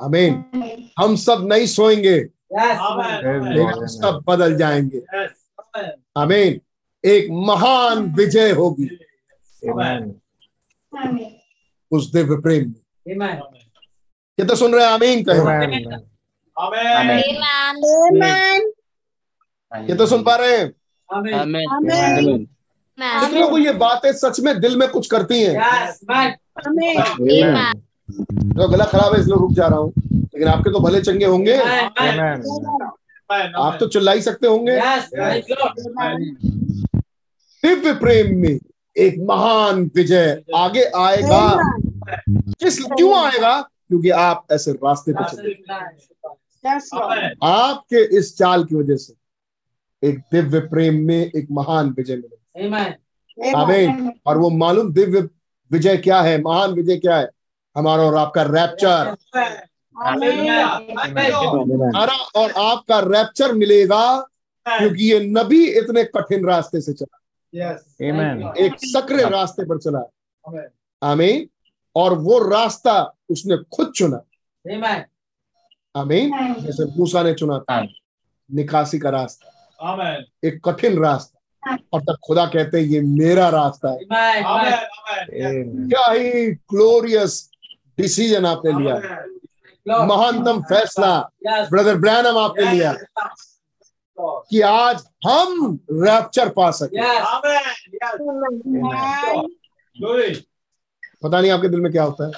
आमीन 0.00 0.88
हम 0.98 1.16
सब 1.16 1.46
नहीं 1.52 1.66
सोएँगे 1.66 2.16
लेकिन 2.52 3.86
सब 3.86 4.22
बदल 4.28 4.56
जाएँगे 4.56 4.98
Yes. 5.14 5.30
Amen. 5.58 5.90
आमीन 6.16 6.60
एक 7.04 7.28
महान 7.48 8.04
विजय 8.14 8.50
होगी 8.52 8.88
उस 11.92 12.12
दिव्य 12.12 12.36
प्रेम 12.40 12.74
में 14.38 14.46
तो 14.48 14.54
सुन 14.56 14.74
रहे 14.74 14.84
हैं 14.84 14.92
आमीन 14.92 15.24
कहे. 15.28 16.15
ये 19.72 19.94
तो 19.96 20.06
सुन 20.06 20.22
पा 20.22 20.34
रहे 20.36 20.56
हैं. 20.56 20.68
कितनों 22.98 23.48
को 23.50 23.58
ये 23.58 23.72
बातें 23.72 24.12
सच 24.12 24.40
में 24.40 24.60
दिल 24.60 24.76
में 24.76 24.88
कुछ 24.88 25.06
करती 25.06 25.42
हैं। 25.42 25.56
आमीन 26.98 27.74
तो 28.52 28.68
गला 28.68 28.84
खराब 28.84 29.14
है 29.14 29.20
इसलिए 29.20 29.36
रुक 29.36 29.52
जा 29.52 29.66
रहा 29.66 29.78
हूँ। 29.78 29.92
लेकिन 30.12 30.48
आपके 30.48 30.70
तो 30.72 30.80
भले 30.80 31.00
चंगे 31.00 31.26
होंगे। 31.26 31.56
आप 33.56 33.76
तो 33.80 33.86
चिल्ला 33.88 34.12
ही 34.12 34.22
सकते 34.22 34.46
होंगे। 34.46 34.76
दिव्य 37.62 37.92
प्रेम 37.94 38.36
में 38.42 38.58
एक 38.96 39.14
महान 39.20 39.90
विजय 39.94 40.42
आगे 40.56 40.84
आएगा। 40.96 41.40
किस 42.30 42.78
क्यों 42.84 43.14
आएगा? 43.18 43.60
क्योंकि 43.60 44.10
आप 44.10 44.46
ऐसे 44.52 44.72
रास्ते 44.72 45.12
पे 45.12 45.24
चले। 45.24 45.54
आपके 47.42 48.18
इस 48.18 48.38
चाल 48.38 48.64
की 48.64 48.74
वजह 48.74 48.96
से 48.96 49.14
एक 50.08 50.18
दिव्य 50.18 50.60
प्रेम 50.60 51.06
में 51.06 51.30
एक 51.36 51.48
महान 51.50 51.90
विजय 51.90 52.16
मिलेगा 52.16 52.68
आमीन 53.56 54.12
और 54.26 54.38
वो 54.38 54.50
मालूम 54.50 54.92
दिव्य 54.92 55.28
विजय 55.72 55.96
क्या 55.96 56.20
है 56.22 56.42
महान 56.42 56.70
विजय 56.70 56.96
क्या 56.96 57.16
है? 57.16 57.28
हमारा 57.76 58.02
और 58.02 58.14
आपका 58.14 58.42
रैप्चर 58.42 59.16
हमारा 61.86 62.14
और 62.14 62.50
आपका 62.50 63.00
रैप्चर 63.00 63.52
मिलेगा 63.52 64.20
क्योंकि 64.78 65.12
ये 65.12 65.20
नबी 65.20 65.64
इतने 65.66 66.04
कठिन 66.04 66.46
रास्ते 66.46 66.80
से 66.80 66.92
चला। 66.92 67.20
Amen. 68.02 68.56
एक 68.56 68.72
सक्रिय 68.82 69.24
रास्ते 69.28 69.64
पर 69.64 69.78
चला। 69.78 69.98
आमीन। 71.02 71.48
और 71.96 72.18
वो 72.18 72.38
रास्ता 72.38 73.14
उसने 73.30 73.56
खुद 73.56 73.92
चुना। 73.96 74.24
आमीन 75.96 76.54
जैसे 76.54 76.84
मूसा 76.98 77.22
ने 77.22 77.34
चुना 77.34 77.58
था। 77.58 77.80
निकासी 78.52 78.98
का 78.98 79.10
रास्ता। 79.10 79.52
एक 80.44 80.60
कठिन 80.64 81.04
रास्ता। 81.04 81.32
और 81.92 82.00
तब 82.00 82.16
खुदा 82.26 82.46
कहते 82.46 82.78
हैं 82.78 82.84
ये 82.84 83.00
मेरा 83.00 83.48
रास्ता 83.48 83.90
है. 83.90 83.98
क्या 85.88 86.12
ही 86.12 86.50
ग्लोरियस 86.50 87.50
डिसीज़न 87.98 88.46
आपने 88.46 88.72
लिया। 88.72 88.94
महानतम 90.06 90.62
फैसला। 90.62 91.30
ब्रदर 91.70 91.96
ब्रैनम 91.96 92.38
आपने 92.38 92.72
लिया। 92.72 92.94
कि 94.20 94.60
आज 94.60 95.08
हम 95.26 95.78
रैप्चर 95.92 96.48
पा 96.48 96.70
सके। 96.70 96.98
पता 101.26 101.40
नहीं 101.40 101.50
आपके 101.50 101.68
दिल 101.68 101.80
में 101.80 101.90
क्या 101.92 102.02
होता 102.04 102.26
है। 102.26 102.32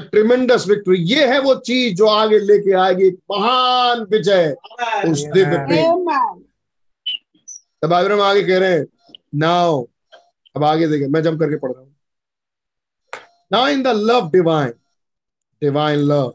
ट्रिमेंडस 0.00 0.66
विक्ट्री 0.68 0.98
ये 1.04 1.26
है 1.28 1.38
वो 1.40 1.54
चीज़ 1.66 1.94
जो 1.94 2.06
आगे 2.08 2.38
लेके 2.40 2.72
आएगी। 2.76 3.10
महान 3.30 4.02
विजय। 4.10 4.54
उस 5.10 5.24
दिव्य 5.24 5.58
प्रेम 5.66 6.06
तब 7.82 7.92
आगे 7.92 8.22
आगे 8.22 8.42
कह 8.42 8.58
रहे 8.58 8.70
हैं। 8.70 8.86
नाउ 9.34 9.84
अब 10.56 10.64
आगे 10.64 10.86
देखे 10.88 11.06
मैं 11.08 11.22
जम 11.22 11.36
करके 11.38 11.56
पढ़ 11.56 11.72
रहा 11.72 11.80
हूँ। 11.80 11.94
Now 13.52 13.66
in 13.68 13.82
the 13.82 13.88
love 13.88 14.30
divine 14.30 14.72
divine 15.62 15.98
love 15.98 16.34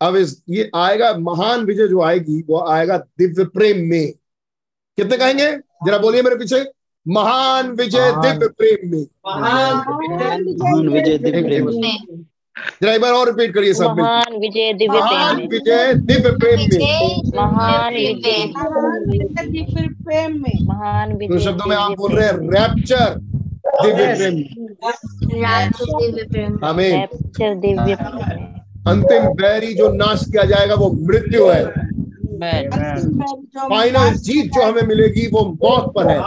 अब 0.00 0.16
इस 0.16 0.42
ये 0.48 0.70
आएगा 0.74 1.12
महान 1.18 1.64
विजय 1.64 1.88
जो 1.88 2.02
आएगी 2.02 2.40
वो 2.48 2.60
आएगा 2.68 2.96
दिव्य 2.98 3.44
प्रेम 3.44 3.78
में। 3.90 4.12
कितने 4.98 5.16
कहेंगे? 5.16 5.50
जरा 5.86 5.98
बोलिए 5.98 6.22
मेरे 6.22 6.36
पीछे। 6.36 6.64
महान 7.06 7.70
विजय 7.70 8.12
दिव्य 8.16 8.48
प्रेम। 8.48 8.90
में 8.90 9.06
महान 9.26 10.88
विजय 10.88 11.18
दिव्य 11.18 11.42
प्रेम। 11.42 11.70
जरा 12.82 12.92
एक 12.92 13.00
बार 13.00 13.12
और 13.12 13.26
रिपीट 13.26 13.54
करिए 13.54 13.74
सब 13.74 13.96
महान 13.98 14.36
विजय 14.40 14.72
दिव्य 14.72 14.98
महान 14.98 15.34
प्रेम। 15.34 15.40
में 15.40 15.48
विजय 15.48 15.92
दिव्य 15.94 16.30
प्रेम। 16.32 16.60
में 16.60 17.20
महान 17.36 17.94
विजय 17.94 18.52
दिव्य 19.46 19.88
प्रेम। 20.04 20.32
में 20.42 20.66
महान 20.66 21.12
विजय 21.16 21.38
शब्दों 21.40 21.66
में 21.66 21.76
आप 21.76 21.92
बोल 21.98 22.16
रहे 22.16 22.26
हैं 22.26 22.34
रैप्चर 22.50 23.14
दिव्य 23.82 24.14
प्रेम। 26.24 26.58
हमें 26.64 26.90
रैप्चर 26.90 27.54
दिव्य 27.54 27.94
अंतिम 28.88 29.28
बैरी 29.34 29.74
जो 29.74 29.92
नाश 29.92 30.24
किया 30.24 30.44
जाएगा 30.44 30.74
वो 30.74 30.90
मृत्यु 31.02 31.48
है। 31.48 31.64
फाइनल 33.70 34.14
जीत 34.26 34.46
जो 34.52 34.62
हमें 34.62 34.82
मिलेगी 34.82 35.26
वो 35.26 35.44
मौत 35.62 35.92
पर 35.94 36.04
है। 36.10 36.18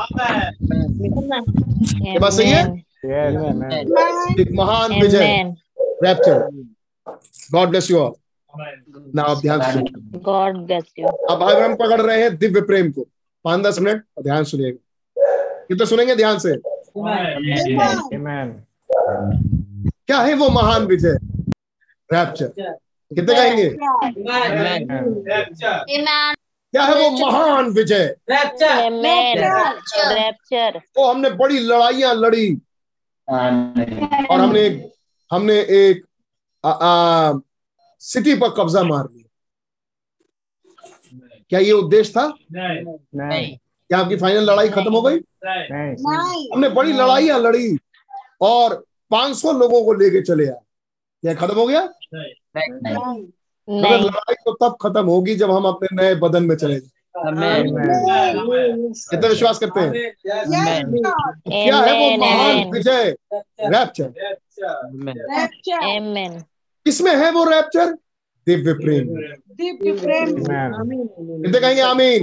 ये 2.12 2.20
बात 2.20 2.32
सही 2.34 2.50
है? 2.50 2.64
एक 4.42 4.50
महान 4.54 5.02
विजय। 5.02 5.56
Rapture 6.04 6.38
God 7.54 7.70
bless 7.70 7.92
you 7.92 7.98
all 7.98 8.14
ना 9.16 9.24
आप 9.24 9.38
ध्यान 9.42 9.62
सुनिए। 9.62 10.20
God 10.28 10.54
bless 10.68 10.88
you. 11.00 11.06
अब 11.30 11.40
भाई 11.40 11.56
हम 11.62 11.76
पकड़ 11.76 12.02
रहे 12.02 12.22
हैं 12.22 12.38
दिव्य 12.38 12.62
प्रेम 12.62 12.92
को। 12.92 13.02
पाँच 13.46 13.62
दस 13.62 13.80
मिनट 13.80 14.04
और 14.18 14.24
ध्यान 14.24 14.44
सुनिएगा 14.44 14.78
कितने 15.68 15.86
सुनेंगे 15.86 16.16
ध्यान 16.16 16.40
से? 16.40 16.56
क्या 20.08 20.18
है 20.18 20.34
वो 20.34 20.50
महान 20.50 20.86
विजय? 20.86 21.18
रैप्चर 22.10 22.76
कितने 23.16 23.36
कहेंगे 23.36 23.70
क्या 26.74 26.84
है 26.84 26.96
वो 26.96 27.10
महान 27.10 27.70
विजय. 27.70 28.16
Rapture. 28.30 28.82
हमने 31.00 31.30
बड़ी 31.30 31.60
लड़ाइयाँ 31.60 32.16
लड़ी। 32.16 32.62
और 33.30 34.40
हमने 34.40 34.66
एक 34.66 34.94
हमने 35.32 35.54
एक 35.54 36.06
आ, 36.66 36.70
आ, 36.70 37.34
सिटी 38.00 38.36
पर 38.36 38.50
कब्जा 38.50 38.84
मार 38.84 39.08
लिया। 39.14 39.24
क्या 41.50 41.60
ये 41.60 41.72
उद्देश्य 41.72 42.12
था? 42.12 42.34
नहीं 42.52 43.58
क्या 43.58 43.98
आपकी 43.98 44.16
फाइनल 44.16 44.52
लड़ाई 44.52 44.70
खत्म 44.70 44.94
हो 44.94 45.02
गई? 45.02 45.20
नहीं 45.46 46.50
हमने 46.54 46.70
बड़ी 46.70 46.94
लड़ाइयाँ 46.94 47.40
लड़ी 47.40 47.78
और 48.42 48.86
500 49.12 49.60
लोगों 49.60 49.86
को 49.86 49.94
लेके 49.94 50.22
चले 50.22 50.48
आए। 50.48 50.60
क्या 51.22 51.34
खत्म 51.34 51.56
हो 51.56 51.68
गया? 51.68 51.90
मगर 53.70 53.98
नहीं 53.98 54.10
लड़ाई 54.10 54.36
तो 54.46 54.52
तब 54.54 54.76
खत्म 54.82 55.06
होगी 55.06 55.36
जब 55.36 55.52
हम 55.52 55.66
अपने 55.66 55.88
नए 55.96 56.16
बदन 56.16 56.44
में 56.44 56.56
चले 56.56 56.80
जाए। 56.80 56.92
कितना 59.10 59.28
विश्वास 59.28 59.60
करते 59.60 59.80
हैं? 59.80 59.92
क्या 60.22 61.78
है 61.78 61.94
वो. 62.00 62.18
महान 62.18 62.72
विजय? 62.72 63.16
रैप्चर. 63.62 64.10
किसमें 66.86 67.16
है 67.16 67.32
वो 67.32 67.44
रैप्चर 67.44 67.92
दिव्य 68.48 68.74
प्रेम 68.74 69.08
दिव्य 69.56 69.92
प्रेम 70.02 70.36
कितने 71.44 71.60
कहेंगे 71.60 71.82
आमीन। 71.82 72.20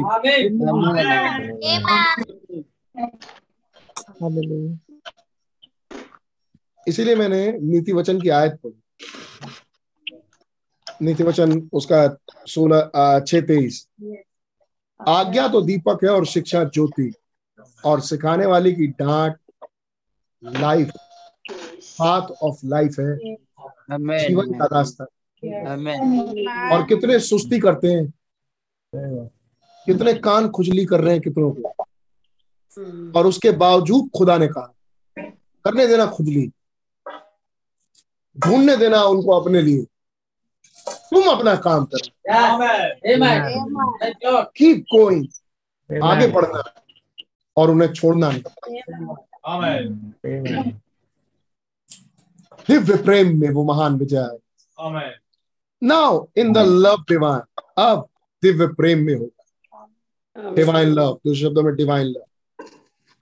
इसीलिए 6.86 7.16
मैंने 7.16 7.52
नीति 7.52 7.92
वचन 7.92 8.20
की 8.20 8.28
आयत 8.28 8.52
पढ़ी। 8.64 8.80
नीति 11.04 11.22
वचन 11.22 11.70
उसका 11.72 12.16
सोलह 12.46 13.20
छह 13.20 13.40
तेईस। 13.40 13.88
आज्ञा 15.08 15.48
तो 15.48 15.60
दीपक 15.60 15.98
है 16.04 16.10
और 16.10 16.26
शिक्षा 16.26 16.64
ज्योति। 16.64 17.14
और 17.84 18.00
सिखाने 18.00 18.46
वाले 18.46 18.72
की 18.72 18.86
डांट 18.86 19.36
लाइफ। 20.44 20.90
पाथ 21.98 22.22
ऑफ़ 22.42 22.56
लाइफ 22.64 22.96
है। 23.00 23.16
जीवन 24.28 24.52
का 24.52 24.64
रास्ता। 24.64 25.04
और 26.76 26.82
कितने 26.82 27.18
सुस्ती 27.20 27.58
करते 27.58 27.88
हैं। 27.88 28.14
कितने 29.86 30.14
कान 30.14 30.48
खुजली 30.48 30.84
कर 30.84 31.00
रहे 31.00 31.12
हैं 31.12 31.20
कितनों 31.22 31.50
को। 31.50 31.74
और 33.18 33.26
उसके 33.26 33.50
बावजूद 33.50 34.10
खुदा 34.18 34.38
ने 34.38 34.48
कहा 34.48 34.74
करने 35.64 35.86
देना 35.86 36.06
खुजली 36.06 36.50
ढूँढने 38.38 38.76
देना 38.76 39.02
उनको 39.02 39.32
अपने 39.32 39.62
लिए। 39.62 39.86
तुम 41.14 41.28
अपना 41.28 41.54
काम 41.56 41.84
करो। 41.84 42.08
कीप 44.56 44.84
गोइंग 44.94 45.26
आगे 46.04 46.26
बढ़ना। 46.26 46.62
और 47.56 47.70
उन्हें 47.70 47.92
छोड़ना 47.92 48.30
नहीं। 48.30 48.42
Amen. 49.48 49.82
दिव्य 52.68 52.96
प्रेम 53.02 53.40
में 53.40 53.50
वो 53.50 53.64
महान 53.64 53.94
विजय। 53.94 54.38
है 54.80 55.18
now 55.82 56.26
in 56.36 56.52
the 56.52 56.58
love 56.58 56.96
divine 57.08 57.62
अब 57.78 58.08
दिव्य 58.42 58.66
प्रेम 58.66 58.98
में 58.98 59.14
होगा। 59.14 60.50
डिवाइन 60.50 60.88
लव 60.88 61.20
दूसरे 61.26 61.42
शब्दों 61.42 61.62
में 61.62 61.74
divine 61.74 62.06
love 62.06 62.24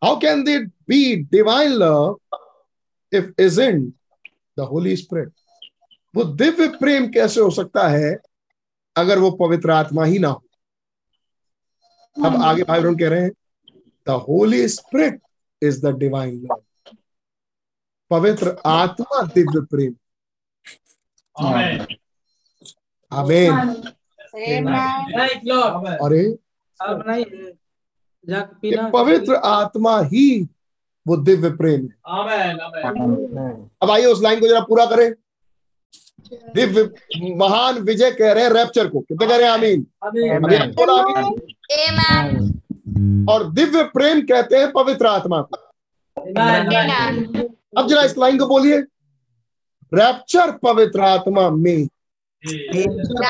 how 0.05 0.19
can 0.20 0.44
it 0.44 0.69
be 0.89 1.16
divine 1.16 1.73
love 1.73 2.20
if 3.12 3.27
is 3.39 3.60
in 3.60 3.93
the 4.59 4.60
Holy 4.60 4.97
Spirit 4.97 5.32
वो 6.14 6.24
दिव्य 6.24 6.68
प्रेम 6.78 7.09
कैसे 7.12 7.40
हो 7.40 7.51
सकता 7.51 7.89
है 7.89 8.16
अगर 8.97 9.18
वो 9.18 9.30
पवित्र 9.40 9.70
आत्मा 9.70 10.05
ही 10.05 10.18
ना 10.18 10.28
हो? 10.28 10.43
अब 12.16 12.43
आगे 12.43 12.62
भाई 12.62 12.80
बहन 12.80 12.97
कह 12.97 13.09
रहे 13.09 13.20
हैं 13.20 13.30
the 14.06 14.10
Holy 14.28 14.66
Spirit 14.68 15.20
is 15.62 15.80
the 15.86 15.94
divine 15.98 16.34
love 16.43 16.62
पवित्र 18.10 18.56
आत्मा 18.66 19.22
दिव्य 19.34 19.60
प्रेम। 19.70 19.94
आमीन 23.12 23.52
अरे 26.02 26.24
पवित्र 28.90 29.34
आत्मा 29.34 29.98
ही 30.02 30.26
वो 31.06 31.16
दिव्य 31.16 31.51
प्रेम 31.56 31.80
है। 31.80 31.94
आमेन 32.18 32.60
आमेन 32.60 33.68
अब 33.82 33.90
आइए 33.90 34.06
उस 34.06 34.22
लाइन 34.22 34.40
को 34.40 34.48
जरा 34.48 34.60
पूरा 34.68 34.86
करें। 34.86 35.12
दिव्य 36.55 36.90
महान 37.36 37.78
विजय 37.78 38.10
कह 38.10 38.32
रहे 38.32 38.44
हैं 38.44 38.51
रैप्चर 38.51 38.89
को। 38.89 39.01
कितने 39.01 39.28
कह 39.28 39.36
रहे 39.36 39.47
हैं? 39.47 39.52
आमीन। 39.52 39.86
और 43.28 43.52
दिव्य 43.52 43.82
प्रेम 43.84 44.20
कहते 44.20 44.56
हैं 44.56 44.72
पवित्र 44.72 45.06
आत्मा 45.06 45.43
को 45.43 45.56
अब 47.76 47.89
जरा 47.89 48.02
इस 48.02 48.18
लाइन 48.18 48.39
को 48.39 48.47
बोलिए। 48.47 48.78
रैप्चर 49.94 50.51
पवित्र 50.51 51.01
आत्मा 51.01 51.51
में। 51.51 51.86
पवित्र 51.86 53.26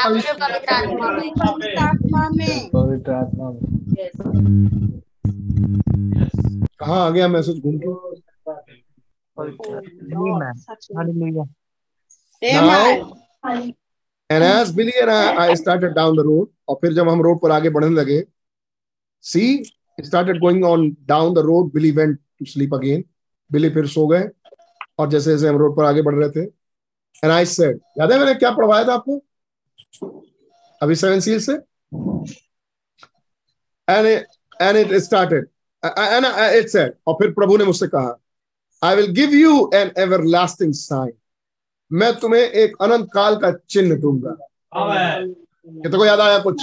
आत्मा 1.83 2.29
में। 2.29 2.71
पवित्र 2.73 3.13
आत्मा 3.13 3.51
में। 3.51 5.03
कहाँ 6.81 7.07
आ 7.07 7.11
गया 7.11 7.29
मैसेज 7.29 7.59
घूम 7.59 7.81
के. 7.85 8.23
Now, 12.43 13.15
and 13.45 14.43
as 14.43 14.73
Billy 14.73 14.93
and 15.01 15.11
I, 15.11 15.51
I 15.51 15.55
started 15.55 15.95
down 15.95 16.17
the 16.17 16.25
road, 16.25 16.49
और 16.69 16.77
फिर 16.81 16.93
जब 16.93 17.09
हम 17.09 17.23
रोड 17.23 17.41
पर 17.41 17.51
आगे 17.51 17.71
बढ़ने 17.71 17.95
लगे, 17.97 18.23
see, 19.21 19.65
started 20.03 20.41
going 20.41 20.65
on 20.65 20.97
down 21.07 21.35
the 21.35 21.45
road. 21.45 21.73
Billy 21.73 21.93
went 21.93 22.19
to 22.39 22.47
sleep 22.47 22.73
again. 22.73 23.05
Billy 23.53 23.71
फिर 23.75 23.87
सो 23.87 24.07
गए 24.07 24.29
और 24.99 25.11
जैसे 25.11 25.31
जैसे 25.31 25.49
हम 25.49 25.57
रोड 25.57 25.77
पर 25.77 25.85
आगे 25.85 26.03
बढ़ 26.03 26.15
रहे 26.15 26.31
थे, 26.31 26.47
and 27.23 27.33
I 27.33 27.45
said, 27.45 27.79
याद 27.99 28.13
है 28.13 28.19
मैंने 28.19 28.35
क्या 28.35 28.51
पढ़वाया 28.51 28.85
था 28.89 28.95
आपको? 28.95 29.23
अभी 30.83 30.95
सेवन 30.95 31.21
सील 31.21 31.39
से, 31.41 31.59
and 33.89 34.07
it, 34.07 34.27
and 34.61 34.77
it 34.77 35.01
started, 35.01 35.45
and 35.83 36.27
it 36.27 36.71
said, 36.71 36.93
और 37.07 37.15
फिर 37.23 37.31
प्रभु 37.39 37.57
ने 37.57 37.65
मुझसे 37.65 37.87
कहा, 37.95 38.19
I 38.83 38.97
will 38.97 39.13
give 39.13 39.33
you 39.33 39.71
an 39.73 39.93
everlasting 39.97 40.73
sign. 40.73 41.13
मैं 41.93 42.13
तुम्हें 42.21 42.41
एक 42.41 42.77
अनंत 42.83 43.09
काल 43.15 43.37
का 43.37 43.51
चिन्ह 43.71 43.97
दूँगा। 44.01 44.37
कितने 44.75 45.99
को 45.99 46.05
याद 46.07 46.21
आया 46.21 46.39
कुछ? 46.39 46.63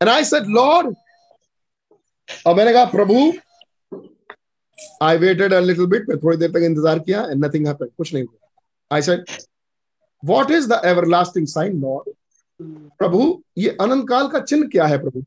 एंड 0.00 0.08
आई 0.08 0.24
सेड 0.24 0.46
लॉर्ड 0.48 0.94
और 2.46 2.54
मैंने 2.56 2.72
कहा 2.72 2.84
प्रभु 2.86 3.32
I 5.02 5.16
waited 5.18 5.52
a 5.54 5.58
little 5.60 5.86
bit 5.86 6.08
मैं 6.08 6.18
थोड़ी 6.18 6.36
देर 6.36 6.50
तक 6.50 6.62
इंतज़ार 6.64 6.98
किया 6.98 7.22
एंड 7.22 7.44
नथिंग 7.44 7.66
हैपेंड 7.66 7.90
कुछ 7.90 8.14
नहीं 8.14 8.24
हुआ. 8.24 8.48
I 8.90 9.02
said 9.02 9.24
what 10.22 10.50
is 10.50 10.68
the 10.68 10.80
everlasting 10.86 11.46
sign 11.48 11.80
Lord 11.82 12.14
प्रभु 12.98 13.42
ये 13.58 13.76
अनंत 13.80 14.08
काल 14.08 14.28
का 14.28 14.40
चिन्ह 14.40 14.68
क्या 14.72 14.86
है 14.86 14.98
प्रभु? 15.02 15.24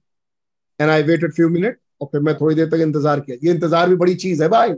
And 0.80 0.90
I 0.90 1.03
waited 1.03 1.34
few 1.34 1.49
minute 1.49 1.78
और 2.02 2.07
फिर 2.11 2.22
मैं 2.22 2.36
थोड़ी 2.38 2.56
देर 2.56 2.70
तक 2.70 2.82
इंतज़ार 2.82 3.20
किया। 3.20 3.38
ये 3.44 3.52
इंतज़ार 3.52 3.90
भी 3.90 3.95
बड़ी 3.95 4.15
चीज़ 4.15 4.44
है 4.44 4.49
भाई 4.49 4.70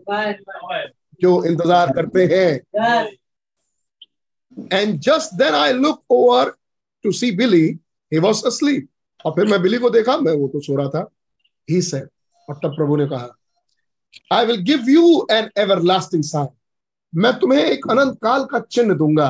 जो 1.22 1.44
इंतज़ार 1.46 1.92
करते 1.96 2.26
हैं। 2.32 2.50
And 4.74 5.00
just 5.00 5.34
then 5.38 5.56
I 5.56 5.74
look 5.74 6.04
over 6.12 6.50
to 7.06 7.12
see 7.14 7.32
Billy 7.38 7.66
he 8.12 8.20
was 8.20 8.44
asleep. 8.48 8.82
और 9.26 9.32
फिर 9.36 9.46
मैं 9.46 9.62
बिली 9.62 9.78
को 9.78 9.90
देखा 9.90 10.18
मैं 10.18 10.34
वो 10.34 10.48
तो 10.48 10.60
सो 10.62 10.76
रहा 10.76 10.90
था। 10.90 11.10
ही 11.70 11.82
सेड 11.84 12.08
और 12.48 12.56
तब 12.64 12.76
प्रभु 12.76 12.96
ने 12.96 13.06
कहा 13.08 13.30
I 14.32 14.46
will 14.46 14.62
give 14.64 14.90
you 14.90 15.28
an 15.32 15.50
everlasting 15.84 16.24
sign 16.24 16.48
मैं 17.14 17.32
तुम्हें 17.40 17.60
एक 17.62 17.88
अनंत 17.92 18.18
काल 18.24 18.46
का 18.46 18.60
चिन्ह 18.62 18.94
दूँगा। 18.96 19.28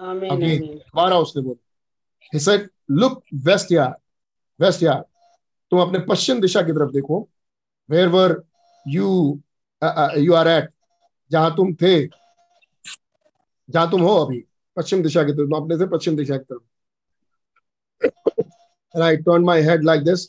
अगेन 0.00 0.60
दोबारा 0.60 1.18
उसने 1.18 1.42
बोला। 1.42 1.62
He 2.32 2.40
said 2.40 2.68
look 2.92 3.22
westward 3.72 3.94
westward 4.82 5.04
तुम 5.72 5.80
अपने 5.80 5.98
पश्चिम 6.08 6.40
दिशा 6.40 6.62
की 6.62 6.72
तरफ़ 6.72 6.90
देखो। 6.92 7.28
Where 7.88 8.08
were 8.08 8.42
you 8.86 9.08
you 10.18 10.34
are 10.34 10.48
at 10.48 10.70
जहाँ 11.30 11.54
तुम 11.56 11.74
थे 11.74 12.06
जहाँ 13.68 13.90
तुम 13.90 14.02
हो 14.02 14.14
अभी 14.16 14.44
पश्चिम 14.76 15.02
दिशा 15.02 15.22
की 15.22 15.32
तरफ़ 15.32 15.54
अपने 15.56 15.76
थे 15.76 15.86
पश्चिम 15.88 16.16
दिशा 16.16 16.36
की 16.36 16.44
तरफ़। 16.44 16.62
My 19.44 19.60
head 19.60 19.84
like 19.84 20.04
this. 20.04 20.26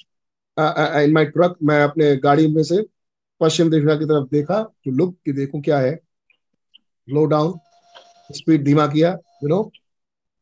Uh, 0.58 0.74
uh, 0.78 1.02
in 1.04 1.14
my 1.14 1.24
truck 1.26 1.56
मैं 1.64 1.82
अपने 1.84 2.16
गाड़ी 2.18 2.48
में 2.48 2.64
से 2.64 2.82
पश्चिम 3.42 3.70
दिशा 3.70 3.96
की 3.96 4.06
तरफ़ 4.06 4.30
देखा 4.32 4.62
तो 4.64 4.92
लुक 4.92 5.16
कि 5.26 5.34
देखूँ 5.34 5.62
क्या 5.62 5.80
है। 5.80 6.00
लो 7.08 7.26
डाउन 7.26 7.54
स्पीड 8.32 8.64
धीमा 8.66 8.88
किया 8.88 9.12
you 9.44 9.50
know 9.50 9.60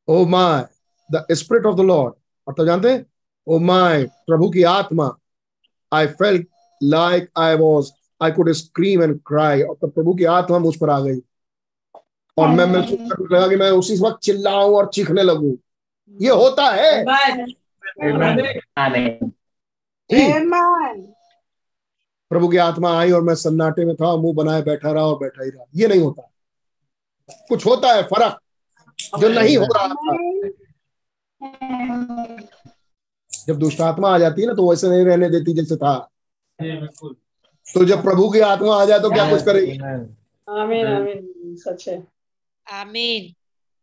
O 0.07 0.25
my 0.25 0.65
the 1.09 1.25
spirit 1.31 1.65
of 1.65 1.75
the 1.75 1.79
Lord 1.81 2.13
और 2.47 2.53
तो 2.53 2.65
जानते 2.65 2.91
हैं? 2.91 3.05
ओ 3.47 3.59
माय 3.59 4.03
प्रभु 4.27 4.49
की 4.49 4.63
आत्मा। 4.63 5.09
I 5.91 6.07
felt 6.07 6.47
like 6.81 7.29
I 7.37 7.55
was 7.55 7.91
I 8.25 8.31
could 8.31 8.51
scream 8.51 9.03
and 9.03 9.19
cry 9.25 9.61
और 9.61 9.75
तब 9.75 9.91
प्रभु 9.91 10.13
की 10.13 10.23
आत्मा 10.23 10.59
मुझ 10.59 10.75
पर 10.75 10.89
आ 10.89 10.99
गई। 10.99 11.19
और 12.37 12.47
मैं 12.47 12.65
महसूस 12.65 13.11
करने 13.11 13.35
लगा 13.35 13.47
कि 13.47 13.55
मैं 13.55 13.69
उसी 13.71 13.97
वक्त 13.97 14.19
चिल्लाऊं 14.23 14.75
और 14.75 14.89
चीखने 14.93 15.23
लगूं। 15.23 15.55
ये 16.21 16.29
होता 16.29 16.65
है। 16.69 17.03
प्रभु 22.31 22.47
की 22.47 22.57
आत्मा 22.57 22.97
आई 22.99 23.11
और 23.11 23.21
मैं 23.21 23.35
सन्नाटे 23.35 23.85
में 23.85 23.95
था 23.95 24.15
मुँह 24.15 24.33
बनाए 24.35 24.61
बैठा 24.61 24.91
रहा 24.91 25.05
और 25.05 25.17
बैठा 25.17 25.43
ही 25.43 25.49
रहा। 25.49 25.65
ये 25.75 25.87
नहीं 25.87 26.01
होता। 26.01 26.31
कुछ 27.49 27.65
होता 27.65 27.93
है 27.93 28.03
फ़र्क 28.03 28.39
जो 29.19 29.29
नहीं 29.29 29.57
हो 29.57 29.65
रहा 29.65 29.87
था। 29.87 30.13
जब 33.47 33.59
दुष्ट 33.59 33.81
आत्मा 33.81 34.13
आ 34.15 34.17
जाती 34.17 34.41
है 34.41 34.47
ना 34.47 34.53
तो 34.53 34.69
वैसे 34.69 34.89
नहीं 34.89 35.05
रहने 35.05 35.29
देती 35.29 35.53
जैसे 35.53 35.75
था। 35.75 35.97
बिल्कुल। 36.61 37.15
तो 37.67 37.85
जब 37.85 38.01
प्रभु 38.03 38.29
की 38.29 38.39
आत्मा 38.47 38.75
आ 38.75 38.85
जाए 38.85 38.99
तो 38.99 39.09
क्या 39.09 39.29
कुछ 39.29 39.43
करेगी? 39.45 39.77
आमीन 40.47 40.85
आमीन 40.87 41.55
सच 41.57 41.87
है। 41.87 41.95
आमीन 42.67 43.33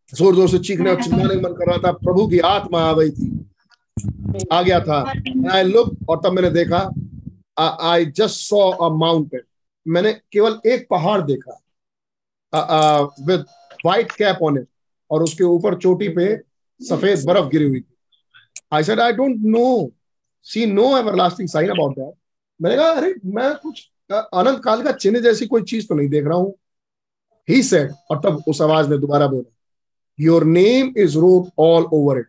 ज़ोर 0.09 0.35
ज़ोर 0.36 0.49
से 0.49 0.59
चीखने 0.61 0.91
और 0.91 1.02
चिल्लाने 1.02 1.35
मन 1.36 1.55
कर 1.55 1.67
रहा 1.67 1.78
था 1.78 1.93
प्रभु 1.99 2.27
की 2.28 2.39
आत्मा 2.47 2.81
आ 2.81 2.93
गई 2.93 3.11
थी। 3.11 3.28
आ 4.52 4.61
गया 4.62 4.81
था। 4.81 5.01
आई 5.52 5.62
लुक 5.65 5.97
और 6.09 6.20
तब 6.25 6.33
मैंने 6.33 6.51
देखा 6.51 6.78
I 7.91 8.05
just 8.07 8.41
saw 8.41 8.70
a 8.70 8.89
mountain 8.97 9.41
मैंने 9.86 10.12
केवल 10.33 10.61
एक 10.67 10.86
पहाड़ 10.91 11.20
देखा 11.23 11.59
with 13.27 13.44
white 13.86 14.12
cap 14.12 14.43
on 14.43 14.59
it 14.59 14.67
और 15.11 15.23
उसके 15.23 15.44
ऊपर 15.44 15.75
चोटी 15.78 16.09
पे 16.17 16.27
सफ़ेद 16.81 17.25
बर्फ़ 17.27 17.49
गिरी 17.49 17.65
हुई 17.65 17.81
थी। 17.81 17.94
I 18.73 18.83
said 18.85 19.01
I 19.01 19.12
don't 19.12 19.36
know 19.57 19.91
see 20.47 20.67
no 20.67 20.97
everlasting 20.99 21.49
sign 21.49 21.70
about 21.70 21.97
that 21.99 22.15
मैंने 22.62 22.76
कहा, 22.76 22.89
अरे, 22.89 23.15
मैं 23.26 23.55
कुछ 23.57 23.89
अनंत 24.10 24.62
काल 24.65 24.82
का 24.82 24.92
चिन्ह 24.92 25.20
जैसी 25.20 25.47
कोई 25.47 25.62
चीज़ 25.65 25.86
तो 25.89 25.94
नहीं 25.94 26.08
देख 26.08 26.24
रहा 26.24 26.36
हूँ। 26.36 26.55
ही 27.49 27.62
सेड 27.62 27.92
और 28.10 28.20
तब 28.20 28.42
उस 28.49 28.60
आवाज़ 28.62 28.91
ने 28.91 28.99
दोबारा 28.99 29.26
बोला 29.26 29.50
your 30.18 30.44
name 30.44 30.92
is 30.97 31.16
wrote 31.18 31.49
all 31.58 31.84
over 31.92 32.18
it 32.18 32.26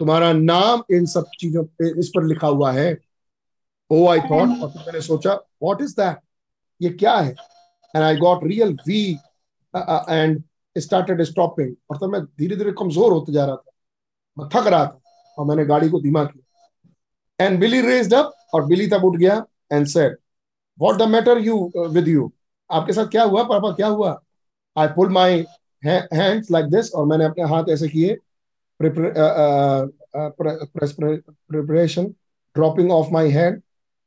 तुम्हारा 0.00 0.32
नाम 0.32 0.82
इन 0.90 1.06
सब 1.06 1.26
चीज़ों 1.40 1.64
पे, 1.64 1.88
इस 2.00 2.08
पर 2.08 2.24
लिखा 2.24 2.46
हुआ 2.46 2.72
है। 2.72 2.96
ओ 3.90 4.06
आई 4.08 4.20
थॉट 4.20 4.62
और 4.62 4.68
मैंने 4.76 5.00
सोचा 5.00 5.34
वॉट 5.62 5.82
इज़ 5.82 5.92
दैट 5.92 6.18
ये 6.80 6.90
क्या 6.90 7.16
है? 7.16 7.30
And 7.94 8.02
I 8.04 8.16
got 8.16 8.44
real 8.44 8.76
weak 8.86 9.02
and 9.74 10.42
started 10.76 11.22
stopping 11.24 11.74
और 11.90 11.96
तब 11.96 12.12
मैं 12.12 12.22
धीरे 12.24 12.56
धीरे 12.56 12.72
कमज़ोर 12.78 13.12
होते 13.12 13.32
जा 13.32 13.44
रहा 13.44 13.56
था। 13.56 13.72
मैं 14.36 14.48
थक 14.48 14.66
रहा 14.66 14.84
था, 14.86 15.00
और 15.38 15.46
मैंने 15.46 15.64
गाड़ी 15.66 15.88
को 15.90 16.00
धीमा 16.00 16.24
किया। 16.24 17.46
एंड 17.46 17.58
बिली 17.60 17.80
रेज्ड 17.80 18.14
अप 18.14 18.34
और 18.54 18.64
बिली 18.66 18.86
तब 18.88 19.04
उठ 19.04 19.16
गया। 19.16 19.44
And 19.72 19.86
said 19.86 20.16
what 20.78 20.96
the 20.98 21.08
matter 21.08 21.38
you 21.40 21.70
with 21.76 22.08
you 22.08 22.30
आपके 22.70 22.92
साथ 22.92 23.06
क्या 23.06 23.22
हुआ, 23.24 23.42
पापा? 23.44 23.70
क्या 23.72 23.86
हुआ? 23.88 24.20
I 24.76 24.88
pull 24.88 25.08
my 25.12 25.44
hands 25.82 26.50
like 26.50 26.66
this 26.70 26.92
और 26.94 27.06
मैंने 27.06 27.24
अपने 27.24 27.44
हाथ 27.48 27.64
ऐसे 27.70 27.88
किए। 27.88 28.16
Preparation 31.50 32.06
dropping 32.56 32.90
off 32.92 33.10
my 33.12 33.30
hand 33.30 33.60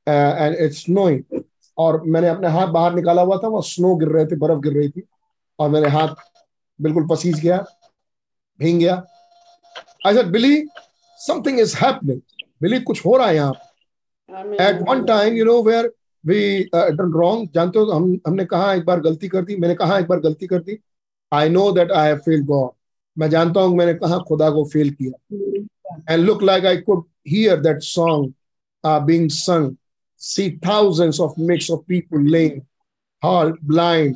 and 0.07 0.55
it's 0.55 0.83
snowing 0.83 1.41
और 1.77 2.01
मैंने 2.03 2.27
अपने 2.29 2.47
हाथ 2.49 2.67
बाहर 2.69 2.93
निकाला 2.95 3.21
हुआ 3.21 3.37
था, 3.37 3.47
वो 3.47 3.61
स्नो 3.61 3.95
गिर 3.95 4.07
रहे 4.09 4.25
थे, 4.25 4.35
बर्फ़ 4.37 4.59
गिर 4.61 4.73
रही 4.73 4.89
थी। 4.89 5.03
और 5.59 5.69
मेरे 5.69 5.89
हाथ 5.89 6.15
बिल्कुल 6.79 7.07
पसीज 7.07 7.39
गया, 7.39 7.57
भींग 8.59 8.79
गया। 8.79 8.95
I 10.07 10.13
said 10.13 10.27
Billy 10.31 10.65
something 11.19 11.59
is 11.59 11.75
happening 11.77 12.19
Billy 12.61 12.79
कुछ 12.81 13.05
हो 13.05 13.15
रहा 13.17 13.27
है 13.27 13.35
यहाँ? 13.35 13.53
At 14.61 14.81
one 14.89 15.03
time 15.05 15.33
you 15.33 15.45
know 15.45 15.61
where 15.63 15.91
we 16.23 16.63
done 16.73 17.11
wrong 17.13 17.49
जानते 17.55 17.79
हो 17.79 17.85
हम 17.91 18.19
हमने 18.27 18.45
कहा 18.45 18.73
एक 18.73 18.85
बार 18.85 18.99
गलती 18.99 19.27
कर 19.27 19.43
दी 19.45 19.55
मैंने 19.55 19.75
कहा 19.75 19.99
एक 19.99 20.07
बार 20.07 20.19
गलती 20.19 20.47
कर 20.47 20.59
दी। 20.59 20.77
I 21.33 21.49
know 21.49 21.71
that 21.71 21.91
I 21.91 22.07
have 22.07 22.17
fail 22.17 22.43
God 22.45 22.69
मैं 23.17 23.29
जानता 23.29 23.61
हूँ 23.61 23.77
मैंने 23.77 23.93
कहा 23.93 24.17
खुदा 24.17 24.49
को 24.49 24.63
फेल 24.65 24.89
किया। 24.89 26.13
And 26.13 26.25
look 26.25 26.43
like 26.43 26.65
I 26.65 26.77
could 26.77 27.03
hear 27.27 27.61
that 27.61 27.81
song 27.81 28.33
being 28.83 29.29
sung 29.29 29.77
see 30.21 30.49
thousands 30.57 31.19
of 31.19 31.37
mix 31.37 31.69
of 31.69 31.87
people 31.87 32.19
laying 32.19 32.65
halt 33.23 33.55
blind. 33.61 34.15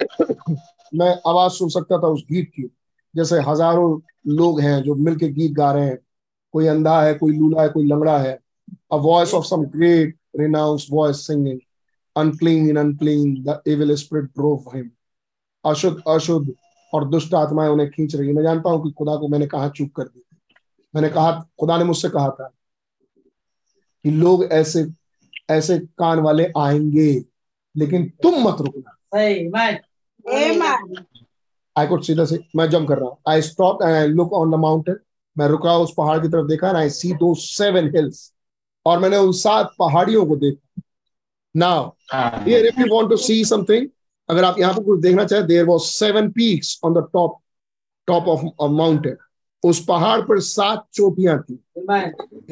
मैं 0.94 1.10
आवाज़ 1.26 1.52
सुन 1.52 1.68
सकता 1.68 1.98
था 1.98 2.06
उस 2.06 2.24
गीत 2.30 2.48
की। 2.48 2.62
जैसे 3.16 3.40
हज़ारों 3.40 4.00
लोग 4.26 4.60
हैं 4.60 4.82
जो 4.82 4.94
मिलके 4.94 5.28
गीत 5.28 5.52
गा 5.52 5.70
रहे 5.72 5.86
हैं। 5.86 5.98
कोई 6.52 6.66
अंधा 6.66 7.02
है 7.02 7.14
कोई 7.14 7.32
लूला 7.38 7.62
है 7.62 7.68
कोई 7.68 7.86
लंगड़ा 7.86 8.18
है। 8.18 8.38
A 8.90 8.98
voice 8.98 9.32
of 9.32 9.46
some 9.46 9.66
great 9.66 10.14
renounced 10.34 10.88
voice 10.88 11.26
singing, 11.26 11.60
unclean, 12.16 12.76
unclean, 12.76 13.44
the 13.44 13.60
evil 13.66 13.96
spirit 13.96 14.34
drove 14.34 14.72
him. 14.72 14.90
अशुद्ध 15.66 16.02
अशुद्ध 16.08 16.54
और 16.94 17.08
दुष्ट 17.08 17.34
आत्माएँ 17.34 17.70
उन्हें 17.70 17.90
खींच 17.90 18.14
रही 18.14 18.32
मैं 18.32 18.42
जानता 18.42 18.70
हूँ 18.70 18.84
कि 18.84 18.90
खुदा 18.90 19.16
को 19.16 19.28
मैंने 19.28 19.46
कहा 19.46 19.68
चुप 19.68 19.90
कर 19.96 20.02
दी। 20.02 20.24
मैंने 20.94 21.08
कहा 21.08 21.48
खुदा 21.60 21.78
ने 21.78 21.84
मुझसे 21.84 22.08
कहा 22.08 22.28
था 22.28 22.50
कि 24.04 24.10
लोग 24.10 24.44
ऐसे 24.44 24.86
ऐसे 25.50 25.78
कान 25.78 26.18
वाले 26.18 26.52
आएँगे 26.58 27.24
लेकिन 27.76 28.08
तुम 28.22 28.34
मत 28.48 28.56
रुकना. 28.60 28.96
आई 31.78 31.86
कुड 31.86 32.02
सी 32.02 32.14
द 32.14 32.38
मैं 32.56 32.70
जंप 32.70 32.88
कर 32.88 32.98
रहा 32.98 33.08
हूँ। 33.08 33.18
I 33.28 33.42
stop 33.42 33.82
and 33.82 33.92
I 33.92 34.06
look 34.06 34.32
on 34.32 34.50
the 34.50 34.54
mountain 34.54 34.96
मैं 35.38 35.46
रुका 35.48 35.76
उस 35.78 35.94
पहाड़ 35.96 36.18
की 36.22 36.28
तरफ़ 36.28 36.46
देखा 36.46 36.78
आई 36.78 36.90
सी 36.90 37.12
दो 37.12 37.34
सेवन 37.34 37.86
हिल्स 37.96 38.31
और 38.86 38.98
मैंने 38.98 39.16
उन 39.16 39.32
सात 39.32 39.74
पहाड़ियों 39.78 40.26
को 40.26 40.36
देखा। 40.36 40.82
Now 41.54 41.90
here 42.44 42.66
if 42.66 42.80
you 42.80 42.86
want 42.94 43.10
to 43.10 43.16
see 43.16 43.44
something 43.44 43.88
अगर 44.28 44.44
आप 44.44 44.58
यहाँ 44.58 44.74
पर 44.74 44.82
कुछ 44.84 45.00
देखना 45.00 45.24
चाहे 45.24 45.42
there 45.42 45.64
was 45.64 45.80
seven 45.80 46.30
peaks 46.30 46.78
on 46.84 46.94
the 46.94 47.06
top 47.12 47.38
top 48.08 48.28
of 48.28 48.44
a 48.62 48.66
mountain 48.66 49.16
उस 49.64 49.84
पहाड़ 49.84 50.20
पर 50.20 50.40
सात 50.40 50.86
चोटियाँ 50.94 51.38
थी। 51.42 51.54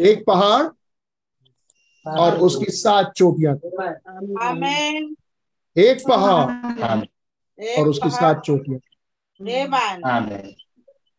एक 0.03 0.25
पहाड़ 0.27 0.63
और 2.07 2.39
उसकी 2.39 2.71
सात 2.73 3.13
चोटियाँ 3.17 3.57
थी। 3.57 3.69
एक 5.77 6.03
पहाड़ 6.09 6.53
और 7.79 7.89
उसकी 7.89 8.11
सात 8.11 8.41
चोटियाँ 8.45 8.79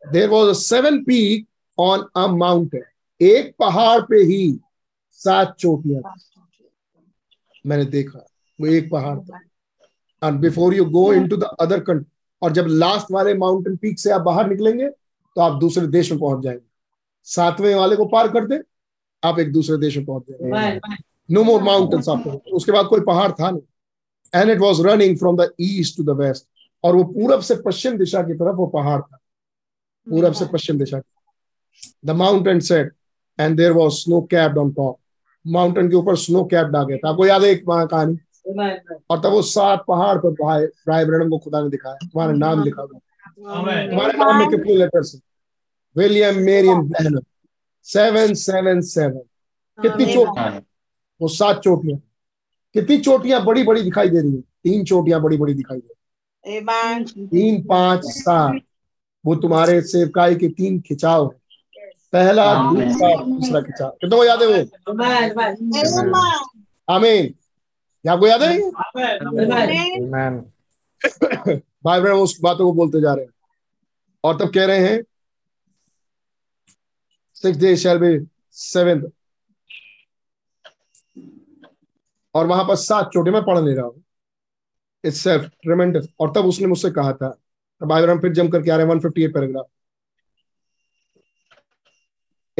there 0.01 0.30
was 0.30 0.49
a 0.49 0.53
seven 0.53 1.03
peak 1.03 1.48
on 1.77 2.07
a 2.15 2.27
mountain 2.27 3.25
एक 3.25 3.56
पहाड़ 3.59 3.99
पे 4.01 4.22
ही 4.23 4.43
सात 5.22 5.56
चोटियाँ 5.59 6.16
मैंने 7.66 7.85
देखा 7.85 8.25
वो 8.59 8.67
एक 8.67 8.90
पहाड़ 8.91 9.17
था 9.19 9.40
and 10.22 10.40
before 10.40 10.74
you 10.74 10.85
go 10.85 11.11
into 11.27 11.38
the 11.38 11.43
other 11.59 11.80
country 11.80 12.11
और 12.41 12.51
जब 12.51 12.66
लास्ट 12.67 13.11
वाले 13.11 13.33
माउंटेन 13.33 13.75
पीक 13.77 14.00
से 14.00 14.11
आप 14.11 14.22
बाहर 14.22 14.50
निकलेंगे 14.50 14.88
तो 14.90 15.41
आप 15.41 15.59
दूसरे 15.59 15.88
देश 15.88 16.11
में 16.11 16.19
पहुँच 16.19 16.43
जाएँगे। 16.43 16.66
सातवें 17.27 17.74
वाले 17.75 17.95
को 17.95 18.06
पार 18.06 18.27
कर 18.27 18.48
दे 18.48 18.59
आप 19.24 19.40
एक 19.40 19.51
दूसरे 19.53 19.77
देश 19.77 19.98
में 19.98 20.06
पहुँच 20.06 20.24
जाएँगे। 20.30 20.80
नो 21.30 21.43
मोर 21.43 21.64
माउंटेन्स 21.64 22.09
आपको 22.09 22.32
उसके 22.56 22.72
बाद 22.72 22.85
कोई 22.85 23.01
पहाड़ 23.01 23.32
था 23.32 23.50
नहीं। 23.51 24.41
And 24.41 24.51
it 24.51 24.59
was 24.59 24.82
running 24.88 25.17
from 25.17 25.38
the 25.38 25.50
east 25.61 25.98
to 25.98 26.03
the 26.03 26.17
west 26.19 26.45
और 26.83 26.95
वो 26.95 27.03
पूरब 27.03 27.41
से 27.41 27.56
पश्चिम 27.66 27.98
दिशा 27.98 28.22
की 28.22 28.33
तरफ़ 28.33 28.56
वो 28.56 28.67
पहाड़ 28.67 29.01
था। 29.01 29.17
पूरब 30.08 30.33
से 30.33 30.45
पश्चिम 30.53 30.80
दिशा 30.80 31.00
की। 31.00 31.91
The 32.06 32.11
mountain 32.16 32.59
set 32.61 32.93
and 33.40 33.58
there 33.58 33.72
was 33.72 33.93
snow 33.93 34.22
capped 34.32 34.58
on 34.58 34.72
top 34.72 34.98
mountain 35.45 35.89
के 35.89 35.95
ऊपर 35.95 36.15
स्नो 36.15 36.43
कैप 36.45 36.75
आ 36.75 36.83
गया 36.83 36.97
था 36.97 37.09
आपको 37.09 37.25
याद 37.25 37.43
है 37.43 37.49
एक 37.49 37.63
वहाँ 37.67 37.87
कहानी? 37.87 38.17
और 39.09 39.19
तब 39.19 39.25
वो 39.25 39.41
सात 39.41 39.83
पहाड़ 39.87 40.17
पर 40.17 40.31
भाई 40.33 41.05
ब्रैनम 41.05 41.29
को 41.29 41.37
खुदा 41.37 41.61
ने 41.61 41.69
दिखाया 41.69 41.95
तुम्हारा 41.95 42.33
नाम 42.33 42.63
लिखा 42.63 42.81
हुआ 42.81 42.99
तुम्हारे 43.87 44.17
नाम 44.17 44.37
में 44.39 44.47
कितने 44.49 44.75
लेटर्स 44.75 45.13
हैं? 45.15 45.21
William 45.95 46.35
Marrion 46.35 46.81
Branham 46.81 47.19
seven 47.87 48.33
seven 48.33 48.81
seven 48.81 49.19
कितनी 49.79 50.05
चोटियाँ 50.05 50.61
वो 51.21 51.27
सात 51.27 51.59
चोटियाँ 51.59 51.99
कितनी 52.75 52.97
चोटियाँ 52.97 53.43
बड़ी 53.45 53.63
बड़ी 53.63 53.81
दिखाई 53.81 54.09
दे 54.09 54.21
रही 54.21 54.31
है? 54.31 54.41
तीन 54.41 54.83
चोटियाँ 54.83 55.21
बड़ी 55.21 55.37
बड़ी 55.37 55.53
दिखाई 55.53 55.77
दे 55.77 55.87
रही 55.87 56.55
तीन 57.27 57.63
पाँच 57.63 58.01
सात। 58.05 58.61
वो 59.25 59.35
तुम्हारे 59.35 59.81
सेवकाई 59.81 60.35
के 60.35 60.47
तीन 60.49 60.79
खिंचाव 60.81 61.25
हैं। 61.25 61.40
पहला 62.14 62.45
दूसरा 62.64 63.09
तीसरा 63.25 63.61
खिंचाव 63.61 63.90
कितना 63.91 64.17
को 64.17 64.23
याद 64.25 64.41
है 64.41 64.48
वो? 64.48 64.53
आमीन। 66.90 67.27
क्या 67.27 68.14
आपको 68.14 68.27
याद 68.27 68.43
है? 68.43 68.59
भाई 71.83 72.01
बहन 72.01 72.11
उस 72.14 72.40
बातों 72.41 72.65
को 72.65 72.73
बोलते 72.73 73.01
जा 73.01 73.14
रहे 73.14 73.25
हैं। 73.25 73.31
और 74.23 74.38
तब 74.38 74.51
कह 74.53 74.65
रहे 74.65 74.80
हैं 74.88 75.01
six 77.41 77.57
day 77.57 77.75
shall 77.77 77.98
be 77.98 78.17
seventh 78.56 79.01
और 82.35 82.48
वहाँ 82.48 82.64
पर 82.64 82.75
सात 82.75 83.09
चोटे 83.14 83.31
में 83.31 83.41
पढ़ 83.43 83.59
ले 83.59 83.73
रहा 83.75 83.85
हूँ। 83.85 84.03
इट्स 85.03 85.19
सेल्फ 85.19 85.49
ट्रेमेंडस 85.64 86.07
और 86.19 86.31
तब 86.35 86.45
उसने 86.45 86.67
मुझसे 86.67 86.91
कहा 86.91 87.14
था। 87.14 87.30
तब 87.30 87.88
भाई 87.90 88.06
बहन 88.06 88.19
फिर 88.19 88.33
जम 88.33 88.48
करके 88.49 88.72
आ 88.72 88.75
रहे 88.75 88.85
हैं 88.85 88.93
158 88.93 89.33
paragraph 89.33 89.65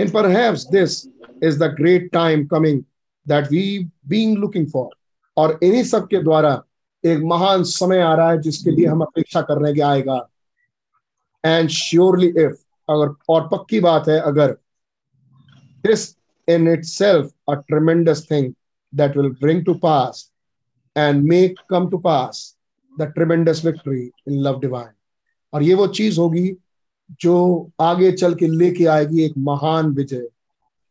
in 0.02 0.12
perhaps 0.12 0.66
this 0.66 1.08
is 1.42 1.58
the 1.58 1.70
great 1.78 2.12
time 2.12 2.48
coming 2.48 2.84
that 3.26 3.50
we 3.50 3.64
being 4.08 4.36
looking 4.44 4.68
for. 4.74 4.90
और 5.38 5.60
इन्हीं 5.64 5.84
सब 5.84 6.08
के 6.08 6.22
द्वारा 6.24 6.62
एक 7.04 7.20
महान 7.24 7.64
समय 7.64 8.02
आ 8.02 8.14
रहा 8.16 8.32
है 8.32 8.42
जिसके 8.42 8.72
लिए 8.72 8.86
हम 8.86 9.02
अपेक्षा 9.02 9.42
कर 9.42 9.62
रहे 9.62 9.82
आएगा। 9.82 10.18
एंड 11.44 11.70
श्योरली 11.70 12.28
इफ़ 12.28 12.56
अगर, 12.90 13.14
और 13.30 13.48
पक्की 13.48 13.80
बात 13.80 14.08
है, 14.10 14.20
अगर 14.20 14.52
this 15.86 16.16
in 16.48 16.68
itself 16.86 17.32
a 17.50 17.54
tremendous 17.54 18.28
thing 18.32 18.54
that 18.94 19.18
will 19.18 19.30
bring 19.42 19.64
to 19.66 19.74
pass 19.74 20.30
and 20.98 21.24
make 21.24 21.60
come 21.70 21.90
to 21.90 21.98
pass 21.98 22.58
the 23.00 23.12
tremendous 23.16 23.66
victory 23.66 24.02
in 24.02 24.42
love 24.44 24.60
divine 24.60 24.92
और 25.54 25.64
ये 25.64 25.74
वो 25.74 25.88
चीज़ 25.88 26.20
होगी 26.20 26.48
जो 27.12 27.72
आगे 27.82 28.12
चल 28.12 28.34
के 28.36 28.48
लेके 28.48 28.86
आएगी 28.86 29.24
एक 29.24 29.34
महान 29.38 29.94
विजय 29.94 30.28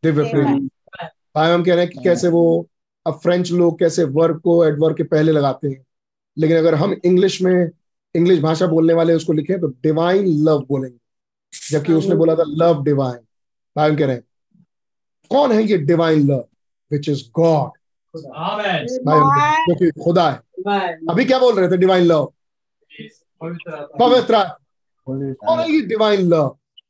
दिव्य 0.03 0.23
प्रेम। 0.23 0.67
भाई 1.35 1.51
हम 1.51 1.63
कह 1.63 1.75
रहे 1.75 1.85
हैं 1.85 1.93
कि 1.93 2.03
कैसे 2.03 2.29
वो 2.29 2.67
अब 3.05 3.13
फ्रेंच 3.13 3.51
लोग 3.51 3.79
कैसे 3.79 4.03
वर्क 4.03 4.41
को 4.43 4.63
एडवर्क 4.65 4.97
के 4.97 5.03
पहले 5.03 5.31
लगाते 5.31 5.67
हैं। 5.67 5.85
लेकिन 6.37 6.57
अगर 6.57 6.75
हम 6.75 6.95
इंग्लिश 7.05 7.41
में 7.41 7.69
इंग्लिश 8.15 8.39
भाषा 8.39 8.67
बोलने 8.67 8.93
वाले 8.93 9.13
उसको 9.13 9.33
लिखे 9.33 9.57
तो 9.57 9.67
डिवाइन 9.83 10.25
लव 10.45 10.65
बोलेंगे। 10.69 10.97
जबकि 11.71 11.93
उसने 11.93 12.15
बोला 12.15 12.35
था 12.35 12.43
लव 12.47 12.83
डिवाइन 12.83 13.19
भाई 13.75 13.89
हम 13.89 13.95
कह 13.97 14.05
रहे 14.05 14.15
हैं 14.15 14.23
कौन 15.31 15.51
है 15.51 15.63
ये 15.63 15.77
divine 15.77 16.27
love 16.27 16.45
which 16.91 17.09
is 17.09 17.23
God 17.31 17.69
भाई 18.15 19.19
हम 19.19 19.29
कह 19.29 19.41
रहे 19.41 19.49
हैं, 19.49 19.65
जो 19.67 19.75
कि 19.75 20.03
खुदा 20.03 20.29
है। 20.29 20.93
अभी 21.09 21.25
क्या 21.25 21.39
बोल 21.39 21.59
रहे 21.59 21.69
थे 21.71 21.77
डिवाइन 21.77 22.03
लव 22.03 22.31
पवित्र 23.99 24.43
ये 25.07 25.81
divine 25.81 26.27
love 26.29 26.47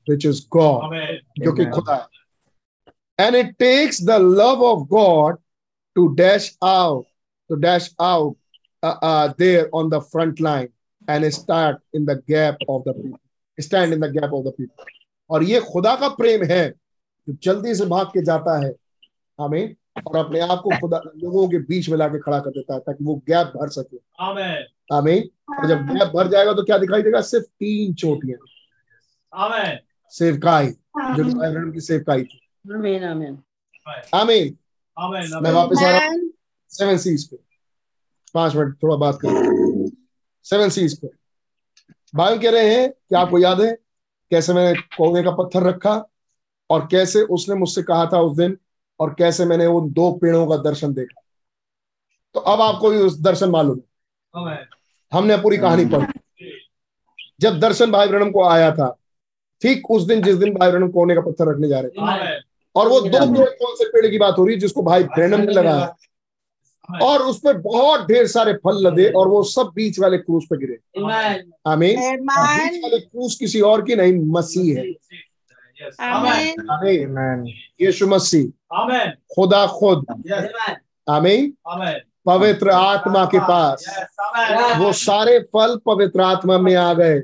which 0.10 0.26
is 0.26 0.42
God 0.52 0.96
जो 1.40 1.54
कि 1.54 1.66
खुदा 1.66 1.96
है। 1.96 3.26
And 3.26 3.36
it 3.36 3.56
takes 3.60 4.02
the 4.04 4.18
love 4.22 4.64
of 4.64 4.88
God 4.90 5.38
to 5.96 6.08
dash 6.16 6.58
out 6.64 7.06
to 7.50 7.56
dash 7.56 7.96
out 8.02 8.38
there 9.38 9.70
on 9.74 9.90
the 9.90 10.00
front 10.12 10.42
line 10.42 10.68
and 11.10 11.30
start 11.30 11.78
in 11.96 12.06
the 12.06 12.22
gap 12.30 12.58
of 12.70 12.84
the 12.90 12.94
people 12.98 13.64
stand 13.64 13.94
in 13.94 14.00
the 14.00 14.12
gap 14.12 14.34
of 14.34 14.46
the 14.46 14.54
people 14.58 14.84
और 15.30 15.44
ये 15.44 15.60
खुदा 15.62 15.96
का 15.96 16.08
प्रेम 16.16 16.44
है 16.44 16.68
जो 17.28 17.34
जल्दी 17.44 17.76
से 17.76 17.86
भाग 17.86 18.08
के 18.08 18.22
जाता 18.26 18.58
है। 18.66 18.74
आमीन 19.40 19.76
और 20.08 20.16
अपने 20.18 20.40
आप 20.40 20.60
को 20.64 20.80
खुदा 20.80 21.02
लोगों 21.18 21.48
के 21.50 21.58
बीच 21.60 21.90
में 21.90 21.98
लाके 21.98 22.20
खड़ा 22.20 22.40
कर 22.40 22.50
देता 22.50 22.74
है 22.74 22.80
ताकि 22.80 23.04
वो 23.04 23.16
गैप 23.28 23.48
भर 23.48 23.70
सके। 23.70 23.98
आमीन। 24.96 25.30
और 25.56 25.68
जब 25.68 25.86
गैप 25.88 26.08
भर 26.08 26.28
जाएगा 26.28 26.54
तो 26.54 26.64
क्या 26.64 26.78
दिखाई 26.78 27.02
देगा? 27.02 27.22
सिर्फ़ 27.22 27.46
तीन 27.46 27.94
चोटियाँ। 27.94 28.40
सेवकाई 30.12 30.68
जो 30.68 31.72
कि 31.72 31.82
सेवकाई 31.82 32.24
थी। 32.24 32.40
Amen. 32.68 33.04
Amen. 33.04 33.36
आमीन। 34.16 34.58
मैं 35.44 35.52
वापस 35.52 35.84
आ 35.84 35.90
रहा 35.90 36.08
हूँ। 36.08 36.30
सेवन 36.70 36.98
सीज 36.98 37.28
पे। 37.30 37.38
पाँच 38.34 38.56
मिनट 38.56 38.76
थोड़ा 38.84 38.96
बात 38.96 39.18
करें। 39.22 39.90
सेवन 40.44 40.70
सीज 40.70 41.00
पे। 41.02 41.08
भाई 42.16 42.38
कह 42.40 42.50
रहे 42.50 42.76
हैं 42.76 42.90
कि 42.92 43.16
आपको 43.16 43.40
याद 43.40 43.62
है 43.62 43.72
कैसे 44.32 44.54
मैंने 44.54 44.82
कोने 44.98 45.24
का 45.24 45.32
पत्थर 45.32 45.64
रखा 45.64 45.94
और 46.70 46.88
कैसे 46.92 47.22
उसने 47.22 47.56
मुझसे 47.56 47.84
कहा 47.84 48.06
था 48.14 48.22
उस 48.22 48.38
दिन 48.38 48.58
और 49.02 49.14
कैसे 49.20 49.46
मैंने 49.46 49.66
उन 49.66 49.92
दो 49.92 50.12
पेड़ों 50.12 50.46
का 50.48 50.58
दर्शन 50.62 50.94
देखा। 50.94 51.22
तो 52.36 52.40
अब 52.40 52.62
आपको 52.62 52.90
भी 52.90 52.98
उस 52.98 53.20
दर्शन 53.22 53.50
मालूम 53.50 53.78
है। 53.78 53.84
हमने 55.12 55.38
पूरी 55.38 55.58
कहानी 55.58 55.86
पढ़ी। 55.86 56.52
जब 57.42 57.60
दर्शन 57.60 57.92
भाई 57.92 58.08
ब्रहणम 58.08 58.32
को 58.32 58.44
आया 58.44 58.72
था 58.72 58.96
ठीक 59.62 59.90
उस 59.92 60.04
दिन 60.04 60.22
जिस 60.22 60.36
दिन 60.36 60.54
भाई 60.54 60.70
ब्रहणम 60.72 60.90
कोने 60.92 61.16
का 61.16 61.22
पत्थर 61.22 61.48
रखने 61.48 61.68
जा 61.68 61.80
रहे 61.80 61.90
थे। 61.90 62.40
और 62.76 62.88
वो 62.88 63.00
दो 63.02 63.26
पेड़ 63.34 63.50
कौन 63.50 63.76
से 63.76 63.86
पेड़ 63.86 64.06
की 64.08 64.18
बात 64.18 64.38
हो 64.38 64.46
रही 64.46 64.56
है 64.56 64.60
जिसको 64.60 64.84
भाई 64.84 65.04
ब्रहणम 65.04 65.42
ने 65.42 65.54
लगाया? 65.54 65.96
और 67.02 67.22
उस 67.22 67.40
पर 67.40 67.58
बहुत 67.58 68.06
ढेर 68.08 68.28
सारे 68.28 68.54
फल 68.54 68.88
लदे 68.88 69.06
और 69.10 69.28
वो 69.28 69.44
सब 69.44 69.72
बीच 69.76 70.00
वाले 70.00 70.18
क्रूज 70.18 70.46
पे 70.46 70.58
गिरे। 70.58 70.78
आमीन. 71.68 72.00
बीच 72.22 72.84
वाले 72.84 73.00
क्रूज 73.00 73.36
किसी 73.36 73.62
और 73.62 73.82
की 73.82 73.96
नहीं 73.96 74.14
मसीह 74.32 74.80
है। 74.80 74.86
Amen. 75.82 77.46
यीशु 77.82 78.08
मसीह 78.08 78.46
खुदा 79.36 79.66
खुद 79.80 80.06
आमीन 81.08 81.54
पवित्र 82.26 82.70
आत्मा 82.70 83.26
के 83.26 83.40
पास 83.48 83.86
वो 84.80 84.92
सारे 84.94 85.40
फल 85.54 85.76
पवित्र 85.86 86.22
आत्मा 86.22 86.58
में 86.58 86.76
आ 86.76 86.94
गए 86.94 87.18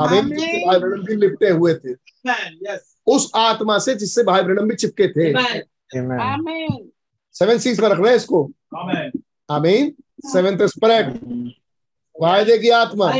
आमीन 0.00 0.28
भाई 0.66 0.78
ब्रहणम 0.78 1.02
भी 1.06 1.16
लिपटे 1.16 1.50
हुए 1.50 1.74
थे 1.74 1.94
उस 3.06 3.30
आत्मा 3.36 3.78
से 3.78 3.94
जिससे 3.94 4.22
भाई 4.24 4.42
ब्रहणम 4.42 4.68
भी 4.68 4.74
चिपके 4.76 5.08
थे 5.08 5.32
Amen. 5.90 6.20
Amen. 6.20 6.78
सेवन 7.34 7.58
सीज 7.58 7.80
में 7.80 7.88
रख 7.88 7.98
रहे 7.98 8.08
हैं 8.10 8.16
इसको 8.16 8.42
Amen. 8.76 9.10
आमीन 9.50 9.92
सेवेंथ 10.32 10.66
स्पिरिट 10.68 11.06
वायदे 12.16 12.58
की 12.58 12.70
आत्मा 12.78 13.10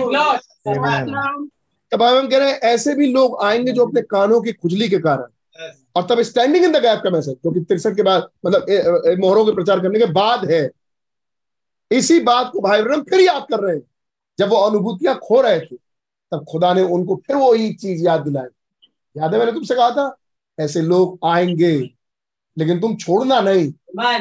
तब 1.93 2.03
हम 2.03 2.29
कह 2.29 2.39
रहे 2.39 2.51
हैं 2.51 2.59
ऐसे 2.59 2.95
भी 2.95 3.13
लोग 3.13 3.43
आएँगे 3.43 3.73
जो 3.73 3.87
अपने 3.87 4.03
कानों 4.03 4.41
की 4.41 4.53
खुजली 4.53 4.89
के 4.89 4.99
कारण। 4.99 5.27
और 5.97 6.07
तब 6.07 6.23
स्टैंडिंग 6.23 6.65
इन 6.65 6.73
द 6.73 6.77
गैप 6.77 7.01
का 7.05 7.11
मैसेज 7.11 7.35
जो 7.45 7.51
कि 7.51 7.61
तिरसठ 7.61 7.97
के 7.97 8.03
बाद 8.03 8.29
मतलब 8.47 8.67
मोहरों 9.21 9.45
के 9.45 9.53
प्रचार 9.53 9.81
करने 9.81 9.99
के 9.99 10.07
बाद 10.07 10.51
है। 10.51 10.71
इसी 11.91 12.21
बात 12.21 12.51
को 12.53 12.61
भाई 12.61 12.83
ब्रम 12.83 13.01
फिर 13.01 13.21
याद 13.21 13.47
कर 13.51 13.61
रहे 13.61 13.77
हैं। 13.77 13.83
जब 14.39 14.49
वो 14.49 14.57
अनुभूतियाँ 14.57 15.19
खो 15.19 15.41
रहे 15.41 15.61
थे 15.61 15.77
तब 16.33 16.45
खुदा 16.51 16.73
ने 16.75 16.83
उनको 16.83 17.17
फिर 17.27 17.37
वही 17.37 17.73
चीज़ 17.73 18.05
याद 18.05 18.21
दिलाई। 18.21 18.47
याद 19.17 19.33
है 19.33 19.39
मैंने 19.39 19.53
तुमसे 19.53 19.75
कहा 19.75 19.91
था 19.91 20.17
ऐसे 20.61 20.81
लोग 20.83 21.19
आएँगे 21.25 21.91
लेकिन 22.59 22.81
तुम 22.81 22.97
छोड़ना 22.97 23.41
नहीं। 23.41 23.73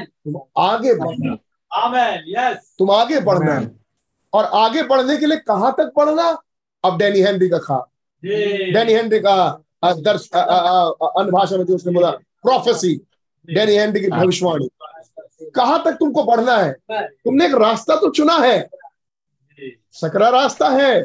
तुम 0.01 0.37
आगे 0.57 0.93
बढ़ना। 0.93 1.37
Amen. 1.87 2.55
तुम 2.79 2.91
आगे 2.91 3.19
बढ़ना। 3.19 3.59
और 4.33 4.43
आगे 4.43 4.83
बढ़ने 4.83 5.17
के 5.17 5.25
लिए 5.25 5.37
कहाँ 5.37 5.75
तक 5.77 5.91
बढ़ना? 5.97 6.41
अब 6.83 6.97
डैनी 6.97 7.21
हेनरी 7.21 7.49
का 7.49 7.57
खा. 7.57 7.77
डैनी 8.23 8.93
हेनरी 8.93 9.19
का 9.19 9.35
दर्श 9.85 10.29
अन्य 10.33 11.31
भाषा 11.31 11.57
में 11.57 11.65
जो 11.65 11.75
उसने 11.75 11.93
बोला 11.93 12.11
प्रोफेसी 12.43 12.95
डैनी 13.47 13.75
हेनरी 13.77 13.99
की 14.01 14.07
भविष्यवाणी। 14.07 14.69
कहाँ 15.55 15.81
तक 15.85 15.97
तुमको 15.99 16.23
बढ़ना 16.23 16.57
है? 16.57 16.71
तुमने 17.01 17.45
एक 17.45 17.55
रास्ता 17.55 17.95
तो 17.95 18.09
चुना 18.11 18.37
है। 18.37 18.69
सकरा 19.91 20.29
रास्ता 20.29 20.69
है 20.69 21.01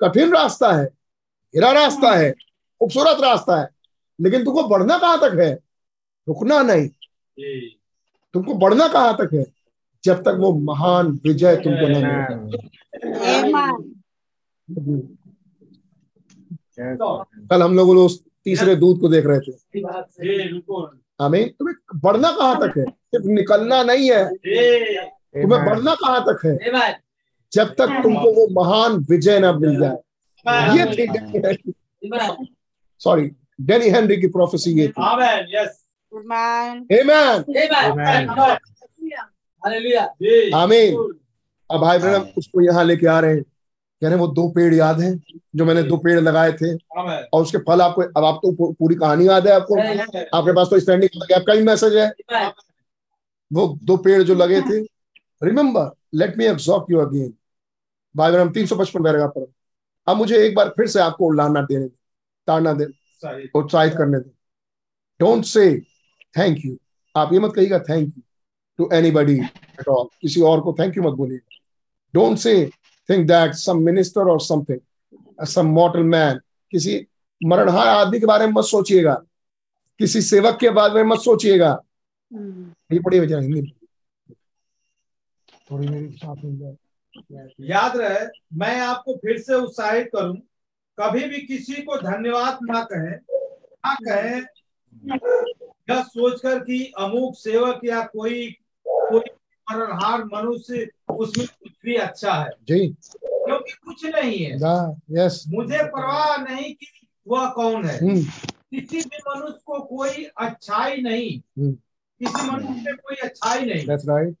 कठिन 0.00 0.32
रास्ता 0.32 0.72
है 0.72 0.84
हिरा 1.54 1.70
रास्ता 1.72 2.10
है 2.16 2.30
खूबसूरत 2.30 3.20
रास्ता 3.22 3.60
है 3.60 3.68
लेकिन 4.18 4.44
तुमको 4.44 4.62
बढ़ना 4.68 4.98
कहाँ 4.98 5.18
तक 5.20 5.38
है? 5.38 5.52
रुकना 6.28 6.62
नहीं। 6.62 6.88
तुमको 8.34 8.54
बढ़ना 8.54 8.88
कहाँ 8.88 9.16
तक 9.20 9.34
है? 9.34 9.44
जब 10.04 10.22
तक 10.22 10.36
वो 10.40 10.52
महान 10.64 11.06
विजय 11.24 11.56
तुमको 11.56 11.88
न 11.88 11.92
मिले 11.96 12.68
Amen. 13.00 13.50
Yes. 13.52 13.89
कल 17.50 17.62
हम 17.62 17.76
लोग 17.76 17.88
उस 17.88 18.22
तीसरे 18.44 18.76
दूध 18.76 19.00
को 19.00 19.08
देख 19.08 19.24
रहे 19.26 19.40
थे। 19.40 19.52
हमें 21.20 21.52
तुम्हें 21.52 21.76
बढ़ना 21.94 22.30
कहाँ 22.30 22.56
तक 22.60 22.78
है? 22.78 22.84
सिर्फ़ 22.84 23.26
निकलना 23.26 23.82
नहीं 23.82 24.10
है। 24.10 24.24
तुम्हें 25.42 25.64
बढ़ना 25.66 25.94
कहाँ 25.94 26.20
तक 26.28 26.38
है? 26.46 26.54
जब 27.52 27.74
तक 27.74 28.00
तुमको 28.02 28.32
वो 28.32 28.46
महान 28.60 28.96
विजय 29.10 29.38
ना 29.40 29.52
मिल 29.52 29.78
जाए। 29.80 29.96
ये 30.78 30.84
थी 30.94 31.04
सॉरी 33.00 33.30
डेनी 33.60 33.88
हेनरी 33.88 34.16
की 34.16 34.26
प्रोफेसी 34.26 34.70
ये 34.80 34.88
थी। 34.88 35.02
Amen. 35.02 35.40
Yes. 35.54 35.70
Amen. 36.14 36.76
आमीन 36.92 38.28
Amen. 39.62 40.08
जी. 40.22 40.50
आमीन 40.50 40.96
अब 41.70 41.80
भाई 41.80 41.98
ब्रहण 41.98 42.22
उसको 42.38 42.60
यहाँ 42.60 42.84
लेके 42.84 43.06
आ 43.06 43.20
रहे 43.20 43.34
हैं। 43.34 43.44
कह 44.00 44.08
रहे 44.08 44.16
वो 44.16 44.26
दो 44.26 44.48
पेड़ 44.48 44.74
याद 44.74 45.00
हैं 45.00 45.22
जो 45.56 45.64
मैंने 45.64 45.82
दो 45.82 45.96
पेड़ 45.96 46.20
लगाए 46.20 46.52
थे। 46.52 46.74
और 47.32 47.42
उसके 47.42 47.58
फल 47.58 47.82
आपको 47.82 48.02
अब 48.02 48.24
आपको 48.24 48.52
पू- 48.52 48.74
पूरी 48.78 48.94
कहानी 48.94 49.28
याद 49.28 49.46
है 49.46 49.52
आपको? 49.54 49.74
आपके 50.34 50.52
पास 50.52 50.66
तो 50.70 50.80
स्टैंडिंग 50.80 51.22
गैप 51.22 51.44
का 51.46 51.52
ही 51.52 51.62
मैसेज 51.62 51.96
है। 51.96 52.12
वो 53.52 53.78
दो 53.82 53.96
पेड़ 53.96 54.22
जो 54.22 54.34
लगे 54.34 54.60
थे। 54.60 54.80
Remember 55.42 55.90
let 56.14 56.38
me 56.38 56.44
absorb 56.44 56.86
you 56.90 56.98
again 56.98 57.34
भाई 58.16 58.30
ब्रह्म 58.32 58.52
तीन 58.52 58.66
सौ 58.66 58.76
पचपन 58.76 59.02
पैराग्राफ 59.02 59.30
पर 59.30 59.52
अब 60.08 60.16
मुझे 60.16 60.46
एक 60.46 60.54
बार 60.54 60.68
फिर 60.68 60.86
से 60.86 61.00
आपको 61.00 61.26
उल्लाना 61.26 61.62
देने 61.62 61.82
दे 61.82 61.88
ताड़ना 62.46 62.72
दे 62.72 62.84
उत्साहित। 63.54 63.94
करने 63.94 64.18
दे। 64.18 64.30
डोंट 65.20 65.44
से 65.44 65.80
थैंक 66.38 66.58
यू 66.64 66.76
आप 67.16 67.32
ये 67.32 67.38
मत 67.38 67.52
कहिएगा 67.56 67.78
thank 67.78 68.14
you 68.18 68.22
to 68.78 68.90
anybody 69.10 69.40
at 69.40 69.88
all 69.88 70.06
किसी 70.20 70.40
और 70.40 70.60
को 70.60 70.76
थैंक 70.78 70.96
यू 70.96 71.02
मत 71.02 71.14
बोलिए 71.14 71.38
don't 72.14 72.38
say 72.38 72.70
think 73.10 73.26
that 73.26 73.54
some 73.54 73.78
minister 73.78 74.20
और 74.20 74.40
समथिंग 74.40 75.46
सम 75.46 75.66
मॉर्टल 75.66 76.02
मैन 76.02 76.40
किसी 76.70 77.06
मरणहार 77.46 77.88
आदमी 77.88 78.20
के 78.20 78.26
बारे 78.26 78.46
में 78.46 78.52
मत 78.52 78.64
सोचिएगा। 78.64 79.14
किसी 79.98 80.20
सेवक 80.22 80.58
के 80.60 80.70
बारे 80.70 80.94
में 80.94 81.02
मत 81.02 81.18
सोचिएगा। 81.18 81.82
ये 82.92 82.98
पढ़िए 82.98 83.20
बेचारा 83.20 83.42
हिंदी 83.42 83.62
में। 83.62 83.72
थोड़ी 85.70 85.88
मेरी 85.88 86.08
साथ 86.08 86.36
मिल 86.44 86.58
जाए। 86.58 86.76
याद 87.60 87.96
रहे 87.96 88.26
मैं 88.54 88.80
आपको 88.80 89.14
फिर 89.16 89.38
से 89.38 89.54
उत्साहित 89.54 90.10
करूँ 90.16 90.36
कभी 90.98 91.24
भी 91.24 91.40
किसी 91.40 91.82
को 91.82 91.96
धन्यवाद 91.96 92.58
ना 92.62 92.82
कहें 92.82 93.16
ना 93.86 93.94
कहें 93.94 94.42
यह 95.90 96.02
सोचकर 96.02 96.58
कि 96.58 96.92
अमुक 96.98 97.34
सेवक 97.36 97.80
या 97.84 98.02
कोई 98.04 98.56
मरणहार 99.72 100.24
मनुष्य 100.24 100.88
उसमें 101.10 101.46
कुछ 101.46 101.72
भी 101.84 101.94
अच्छा 101.94 102.32
है। 102.32 102.50
जी। 102.50 102.88
क्योंकि 103.24 103.72
कुछ 103.72 104.06
नहीं 104.06 104.38
है। 104.38 104.56
यस 105.10 105.44
मुझे 105.48 105.84
परवाह 105.84 106.36
नहीं 106.36 106.74
कि 106.74 106.86
वह 107.28 107.50
कौन 107.50 107.84
है। 107.84 108.04
हम्म। 108.04 108.22
किसी 108.74 108.98
भी 109.00 109.18
मनुष्य 109.28 109.58
को 109.66 109.80
कोई 109.80 110.26
अच्छाई 110.38 110.96
नहीं। 110.96 111.62
हम्म। 111.62 111.72
किसी 112.18 112.50
मनुष्य 112.50 112.82
में 112.86 112.96
कोई 112.96 113.16
अच्छाई 113.16 113.60
नहीं। 113.60 113.86
दैट्स 113.86 114.08
राइट 114.08 114.36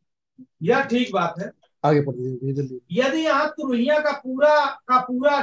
यह 0.62 0.82
ठीक 0.82 1.12
बात 1.12 1.34
है। 1.38 1.52
आगे 1.84 2.00
जल्दी। 2.52 2.80
यदि 2.92 3.18
यहाँ 3.18 3.48
तुरहिया 3.48 3.98
का 3.98 4.12
पूरा 4.12 4.66
का 4.66 5.00
पूरा 5.00 5.40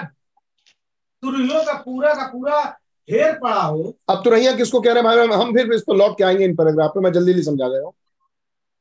तुरहियों 1.22 1.64
का 1.64 1.74
पूरा 1.74 2.14
का 2.14 2.28
पूरा 2.28 2.78
ढेर 3.12 3.40
पड़ा 3.44 3.62
हो। 3.62 3.98
अब 4.10 4.22
तुरहिया 4.24 4.56
किसको 4.56 4.82
कह 4.82 4.94
रहे 4.94 5.04
हैं 5.04 5.28
भाई 5.28 5.40
हम 5.40 5.54
फिर 5.54 5.74
इस 5.74 5.82
पर 5.82 5.96
लौट 5.96 6.18
के 6.18 6.24
आएँगे 6.24 6.46
इन 6.46 6.56
पैराग्राफ 6.56 6.90
पे। 6.90 7.00
मैं 7.00 7.12
जल्दी 7.14 7.32
जल्दी 7.32 7.46
समझा 7.46 7.68
दे 7.70 7.76
रहा 7.76 7.86
हूँ। 7.86 7.94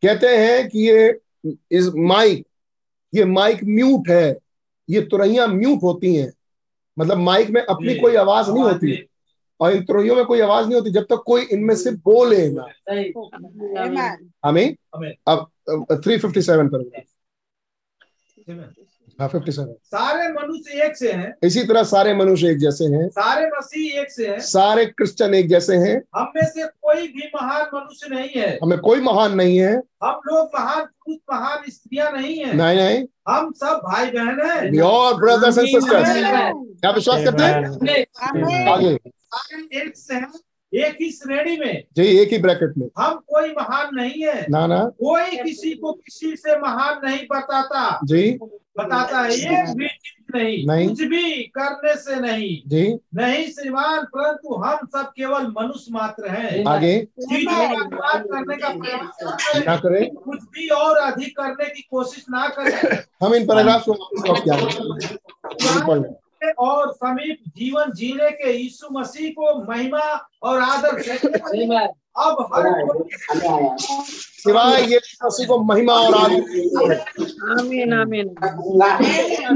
कहते 0.03 0.27
हैं 0.27 0.69
कि 0.69 0.79
ये 0.79 1.21
इस 1.71 1.91
माइक 1.97 2.47
ये 3.15 3.25
माइक 3.25 3.65
म्यूट 3.65 4.09
है 4.09 4.39
ये 4.91 5.01
तुरैया 5.01 5.47
म्यूट 5.47 5.83
होती 5.83 6.17
हैं। 6.17 6.33
मतलब 6.99 7.17
माइक 7.17 7.49
में 7.49 7.63
अपनी 7.63 7.99
कोई 7.99 8.17
आवाज़ 8.17 8.51
नहीं 8.51 8.63
होती 8.63 9.09
और 9.61 9.73
इन 9.73 9.85
तुरैयों 9.85 10.17
में 10.17 10.25
कोई 10.25 10.41
आवाज़ 10.41 10.67
नहीं 10.67 10.75
होती 10.75 10.91
जब 10.91 11.03
तक 11.03 11.23
कोई 11.27 11.43
इनमें 11.43 11.77
से 11.77 11.91
बोले 11.91 12.51
ना. 12.51 12.67
हमें। 14.45 14.77
अब 15.29 15.51
थ्री 15.93 16.19
फिफ्टी 16.19 16.43
सेवन 16.43 16.69
पैराग्राफ 16.69 18.86
हाँ 19.21 19.29
फिफ्टी 19.29 19.53
सेवन 19.53 19.75
सारे 19.85 20.29
मनुष्य 20.29 20.85
एक 20.85 20.97
से 20.97 21.13
हैं। 21.13 21.35
इसी 21.43 21.65
तरह 21.65 21.83
सारे 21.83 22.15
मनुष्य 22.15 22.51
एक 22.51 22.59
जैसे 22.59 22.85
हैं। 22.85 23.09
सारे 23.09 23.47
मसीह 23.47 24.01
एक 24.01 24.11
से 24.11 24.27
हैं। 24.27 24.39
सारे 24.39 24.87
क्रिश्चियन 24.87 25.35
एक 25.35 25.49
जैसे 25.49 25.77
हैं। 25.77 26.03
हम 26.17 26.33
में 26.37 26.47
से 26.47 26.67
कोई 26.67 27.09
भी 27.09 27.31
महान 27.35 27.63
मनुष्य 27.75 28.15
नहीं 28.15 28.29
है। 28.37 28.59
हमें 28.63 28.79
कोई 28.79 29.01
महान 29.01 29.35
नहीं 29.35 29.59
है। 29.59 29.73
हम 30.05 30.21
लोग 30.27 30.51
महान 30.59 30.85
पुरुष 30.85 31.19
महान 31.33 31.71
स्त्रियाँ 31.71 32.13
नहीं 32.13 32.37
है। 32.37 32.55
नहीं 32.55 32.77
नहीं। 32.77 33.05
हम 33.29 33.53
सब 33.53 33.81
भाई 33.85 34.07
बहन 34.07 34.51
है 34.51 34.71
brothers 35.21 35.59
and 35.59 35.69
sisters. 35.69 36.09
Amen. 36.09 36.53
क्या 36.81 36.91
विश्वास 36.91 37.25
करते 37.25 37.43
हैं. 37.43 38.67
आगे। 38.69 38.99
सारे 39.07 39.83
एक 39.83 39.97
से 39.97 40.15
हैं 40.15 40.33
एक 40.75 40.97
ही 41.01 41.11
श्रेणी 41.11 41.57
में। 41.57 41.85
जी 41.97 42.03
एक 42.03 42.33
ही 42.33 42.39
ब्रैकेट 42.39 42.75
में। 42.79 42.89
हम 42.99 43.15
कोई 43.15 43.51
महान 43.51 43.89
नहीं 43.93 44.23
है। 44.23 44.47
ना 44.51 44.67
ना। 44.67 44.85
कोई 44.85 45.37
किसी 45.37 45.71
को 45.71 45.93
किसी 45.93 46.37
से 46.37 46.59
महान 46.59 47.01
नहीं 47.05 47.27
बताता। 47.33 48.01
जी। 48.05 48.39
बताता 48.79 49.19
है 49.19 49.31
एक 49.31 49.77
भी 49.77 49.89
चीज़ 49.89 50.17
नहीं, 50.37 50.67
नहीं। 50.67 50.89
कुछ 50.89 51.03
भी 51.03 51.43
करने 51.43 51.97
से 51.97 52.21
नहीं। 52.21 52.63
जी। 52.67 52.99
नहीं 53.15 53.47
श्रीमान 53.47 54.05
परंतु 54.05 54.55
हम 54.55 54.77
सब 54.77 55.13
केवल 55.17 55.43
मनुष्य 55.47 55.87
मात्र 55.91 56.29
हैं। 56.29 56.65
आगे। 56.65 57.09
चीज़ों 57.21 57.53
का 57.53 57.97
बात 57.97 58.23
करने 58.23 58.57
का 58.57 58.69
प्रयास 58.69 59.17
न 59.23 59.31
करें। 59.31 59.63
क्या 59.63 59.77
करें। 59.77 60.15
कुछ 60.15 60.43
भी 60.43 60.69
और 60.69 60.97
अधिक 60.97 61.37
करने 61.41 61.65
की 61.65 61.83
कोशिश 61.91 62.27
ना 62.31 62.49
करें। 62.49 63.03
हम 63.23 63.35
इन 63.35 63.47
पैराग्राफ 63.47 63.85
को। 63.89 63.95
और 66.59 66.93
समीप 66.93 67.39
जीवन 67.57 67.93
जीने 67.93 68.31
के 68.31 68.53
यीशु 68.53 68.89
मसीह 68.93 69.31
को 69.31 69.73
महिमा 69.73 70.29
और 70.43 70.61
आदर 70.61 71.03
अब 72.17 72.37
हर 72.53 72.65
सिवाय 74.41 74.83
ये 74.93 74.99
मसीह 75.25 75.47
को 75.47 75.59
महिमा 75.65 75.93
और 75.95 76.15
आदर 76.15 76.41
Amen. 77.57 77.91
Amen. 78.01 78.27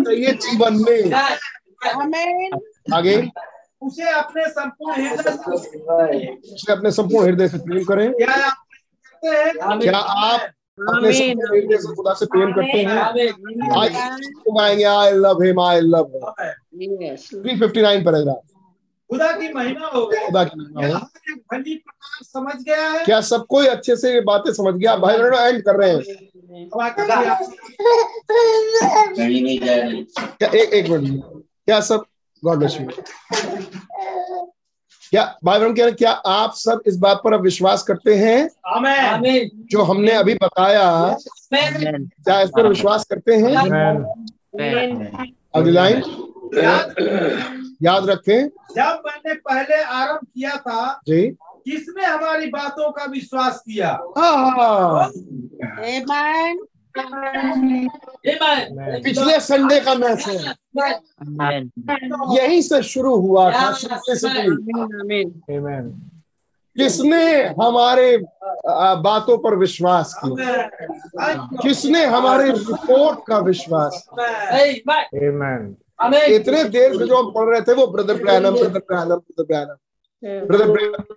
चाहिए 0.04 0.32
जीवन 0.44 0.74
में. 0.82 1.00
आगे 2.94 3.16
उसे 3.82 4.08
अपने 4.12 4.44
संपूर्ण 4.48 4.94
हृदय 4.94 5.22
से 5.22 6.28
उसे 6.54 6.72
अपने 6.72 6.90
संपूर्ण 6.90 7.26
हृदय 7.26 7.48
से 7.48 7.58
प्रेम 7.58 7.84
करें। 7.84 8.12
क्या 8.12 9.98
आप 9.98 10.40
अपने 10.88 11.08
हृदय 11.10 11.76
से 11.76 11.94
खुदा 11.96 12.12
से 12.20 12.26
प्रेम 12.34 12.52
करते 12.52 12.78
हैं? 12.78 12.98
I 14.60 15.12
love 15.24 15.42
him 15.44 15.60
I 15.60 15.80
love 15.80 16.06
Yes. 16.80 17.22
359 17.44 18.04
paragraph 18.04 18.42
खुदा 19.10 19.30
की 19.32 19.52
महिमा 19.52 19.86
हो 19.86 20.04
खुदा 20.06 20.44
की 20.44 20.58
महिमा 20.58 20.80
क्या 20.80 20.96
हो 20.96 21.34
भली 21.52 21.74
प्रकार 21.76 22.24
समझ 22.24 22.54
गया 22.64 22.88
है। 22.90 23.04
क्या 23.04 23.20
सब 23.20 23.46
कोई 23.46 23.66
अच्छे 23.66 23.96
से 23.96 24.12
ये 24.14 24.20
बातें 24.20 24.52
समझ 24.52 24.74
गया? 24.74 24.96
भाई 24.96 25.18
बहनों 25.18 25.48
एंड 25.48 25.62
कर 25.62 25.76
रहे 25.76 25.90
हैं। 25.90 26.02
क्या 30.38 30.48
एक 30.50 30.72
एक 30.74 30.88
मिनट। 30.88 31.22
क्या 31.66 31.80
सब 31.80 32.04
गॉड 32.42 32.58
ब्लेस 32.58 32.76
यू 32.80 32.86
क्या 35.12 35.22
बाइबल 35.44 35.72
कह 35.74 35.82
रहे 35.82 35.92
क्या 35.92 36.10
आप 36.10 36.52
सब 36.54 36.82
इस 36.86 36.96
बात 36.96 37.20
पर 37.24 37.32
अब 37.34 37.40
विश्वास 37.42 37.82
करते 37.82 38.14
हैं? 38.14 38.48
आमेन। 38.66 39.50
जो 39.72 39.82
हमने 39.82 40.12
अभी 40.12 40.34
बताया 40.34 41.16
क्या 41.54 42.40
इस 42.40 42.50
पर 42.56 42.66
विश्वास 42.68 43.04
करते 43.10 43.34
हैं? 43.34 43.56
अगली 45.54 45.72
लाइन 45.72 46.02
याद 47.82 48.10
रखें। 48.10 48.48
जब 48.48 49.02
मैंने 49.06 49.34
पहले 49.34 49.82
आरंभ 49.82 50.20
किया 50.24 50.56
था 50.56 51.00
जी। 51.08 51.26
किसने 51.64 52.04
हमारी 52.04 52.46
बातों 52.46 52.90
का 52.92 53.04
विश्वास 53.04 53.58
किया? 53.58 53.98
हाँ 54.18 55.10
Amen. 55.80 56.58
पिछले 59.04 59.40
संडे 59.40 59.80
का 59.80 59.94
मैसेज 59.94 60.46
यहीं 62.38 62.60
से 62.62 62.82
शुरू 62.82 63.16
हुआ 63.16 63.50
था। 63.50 63.70
किसने 66.76 67.42
हमारे 67.44 68.16
बातों 69.02 69.38
पर 69.38 69.54
विश्वास 69.54 70.14
किया? 70.24 70.62
किसने 71.62 72.04
हमारे 72.04 72.50
रिपोर्ट 72.50 73.18
का 73.26 73.38
विश्वास 73.38 74.06
किया? 74.14 75.00
इतने 76.34 76.62
देर 76.64 76.96
से 76.98 77.06
जो 77.06 77.16
हम 77.16 77.30
पढ़ 77.32 77.48
रहे 77.48 77.60
थे 77.60 77.74
वो 77.74 77.86
brother 77.86 78.14
Branham 78.22 78.54
brother 78.54 78.78
Branham 78.78 79.16
brother 79.16 79.44
Branham 79.44 79.76
brother 80.46 80.68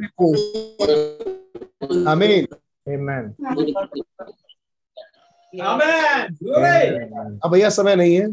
report 0.02 0.82
आमीन 2.08 2.44
अब 7.44 7.52
भैया 7.52 7.70
समय 7.70 7.96
नहीं 7.96 8.16
है। 8.16 8.28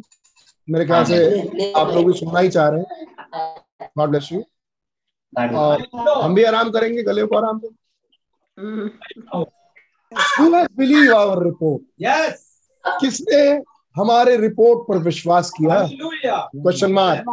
मेरे 0.68 0.84
ख्याल 0.86 1.04
से 1.04 1.72
आप 1.72 1.88
लोग 1.94 2.06
भी 2.06 2.12
सुनना 2.18 2.40
ही 2.40 2.48
चाह 2.48 2.68
रहे 2.68 2.80
हैं। 2.80 3.06
गॉड 3.98 4.10
ब्लेस 4.10 4.28
यू 4.32 4.40
और 5.58 5.86
हम 6.22 6.34
भी 6.34 6.44
आराम 6.44 6.70
करेंगे 6.70 7.02
गले 7.02 7.24
को 7.26 7.36
आराम 7.36 7.60
देंगे 7.60 7.78
Who 10.36 10.46
has 10.52 10.68
believed 10.78 11.12
our 11.14 11.36
किसने 13.00 13.42
हमारे 13.96 14.36
रिपोर्ट 14.36 14.88
पर 14.88 14.98
विश्वास 14.98 15.50
किया। 15.50 15.78
Question 16.52 16.92
mark. 16.92 17.24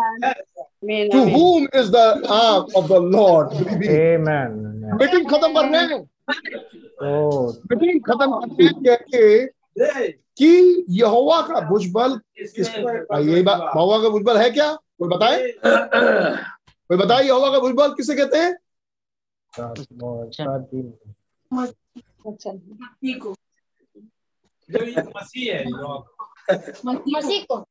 To 1.11 1.19
whom 1.33 1.67
is 1.79 1.89
the 1.91 2.05
arm 2.35 2.65
of 2.75 2.87
the 2.87 2.99
Lord 3.15 3.53
meeting 4.99 5.25
खत्म 5.29 5.53
करने 5.53 5.81
मीटिंग 7.71 8.01
खत्म 8.01 8.39
करने 8.39 8.67
कह 8.87 10.07
कि 10.37 10.85
यहोवा 10.89 11.41
का 11.41 11.59
भुजबल 11.69 12.17
किस 12.37 12.67
पर 12.69 13.19
यही 13.19 13.41
बात 13.43 13.61
यहोवा 13.61 13.97
का 14.01 14.09
भुजबल 14.09 14.37
है 14.37 14.49
क्या? 14.49 14.71
कोई 14.73 15.09
बताए? 15.09 15.51
कोई 16.89 16.97
बताए 16.97 17.23
यहोवा 17.23 17.49
का 17.51 17.59
भुजबल 17.59 17.93
किसे 17.93 18.15
कहते 18.15 18.37
हैं? 18.37 18.55
जो 24.69 24.83
ये 24.85 25.01
मसीह 25.15 25.53
है 25.53 25.63
जो 25.65 26.16
मसीह 26.85 27.45
को। 27.51 27.67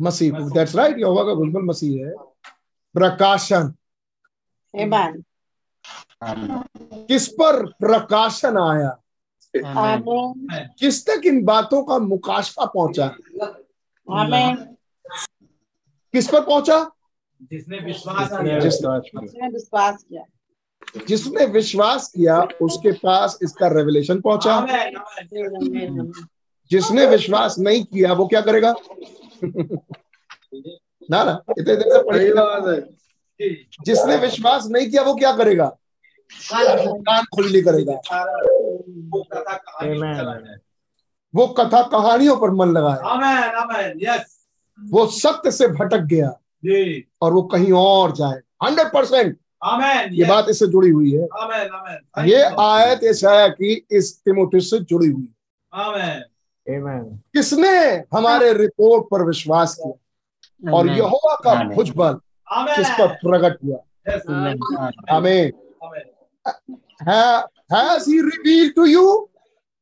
मसीह 0.00 0.32
दैट्स 0.32 0.74
राइट 0.74 0.98
यहोवा 0.98 1.24
का 1.24 1.34
भुजबल 1.34 1.62
मसीह 1.62 2.06
है। 2.06 2.12
प्रकाशन। 2.94 3.74
Amen. 4.76 5.24
किस 7.08 7.28
पर 7.28 7.66
प्रकाशन 7.66 8.58
आया. 8.58 9.00
किस 10.80 11.06
तक 11.06 11.26
इन 11.26 11.44
बातों 11.44 11.84
का 11.84 11.98
मुकाशफा 11.98 12.64
पहुँचा? 12.64 13.16
Amen. 14.12 14.56
किस 16.12 16.28
पर 16.28 16.40
पहुँचा? 16.40 16.90
जिसने 17.42 17.78
विश्वास 17.78 18.28
किया। 18.32 18.58
जिस 18.58 18.74
उसने 18.74 19.48
विश्वास 19.48 20.04
किया। 20.08 20.22
जिसने 21.06 21.46
विश्वास 21.46 22.08
किया 22.08 22.40
उसके 22.40 22.92
पास 22.92 23.38
इसका 23.42 23.68
रेवलेशन 23.68 24.20
पहुँचा. 24.20 24.60
जिसने 26.70 27.06
विश्वास 27.06 27.56
नहीं 27.58 27.84
किया 27.84 28.12
वो 28.12 28.26
क्या 28.26 28.40
करेगा? 28.40 28.74
ना 31.10 31.24
ना 31.24 31.42
इतने 31.58 31.76
देर 31.76 31.92
से 31.92 32.02
पढ़िएगा 32.10 32.60
जी। 33.40 33.68
जिसने 33.84 34.16
विश्वास 34.16 34.66
नहीं 34.66 34.90
किया 34.90 35.02
वो 35.02 35.14
क्या 35.14 35.32
करेगा? 35.36 35.76
कान 37.00 37.24
खुली 37.24 37.62
करेगा। 37.62 37.92
वो 41.34 41.46
कथा 41.46 41.82
कहानियों 41.82 42.36
पर 42.36 42.50
मन 42.50 42.68
लगाए 42.68 43.00
वो 44.78 45.06
सत्य 45.06 45.50
से 45.50 45.68
भटक 45.68 45.98
गया 45.98 46.28
जी। 46.64 47.08
और 47.22 47.32
वो 47.32 47.42
कहीं 47.42 47.72
और 47.72 48.12
जाए। 48.12 48.40
Hundred 48.64 48.92
percent. 48.92 49.38
ये 50.12 50.24
बात 50.28 50.46
इससे 50.48 50.66
जुड़ी 50.66 50.90
हुई 50.90 51.10
है। 51.12 51.22
ये 52.28 52.42
आयत 52.60 53.00
ईसाया 53.04 53.48
की 53.48 53.86
इस 53.90 54.20
तिमोथियस 54.24 54.70
से 54.70 54.78
जुड़ी 54.78 55.10
हुई 55.10 55.22
है। 55.22 55.34
किसने 56.68 57.76
हमारे 58.14 58.52
रिपोर्ट 58.52 59.04
पर 59.10 59.22
विश्वास 59.26 59.74
किया? 59.74 60.72
और 60.72 60.88
यहोवा 60.88 61.34
का 61.44 61.54
भुजबल 61.74 62.14
किस 62.48 62.88
पर 62.98 63.08
प्रकट 63.24 63.54
हुआ? 63.64 63.78
हमें 65.10 65.52
has 67.02 68.10
he 68.10 68.20
reveal 68.20 68.68
to 68.76 68.84
you 68.86 69.04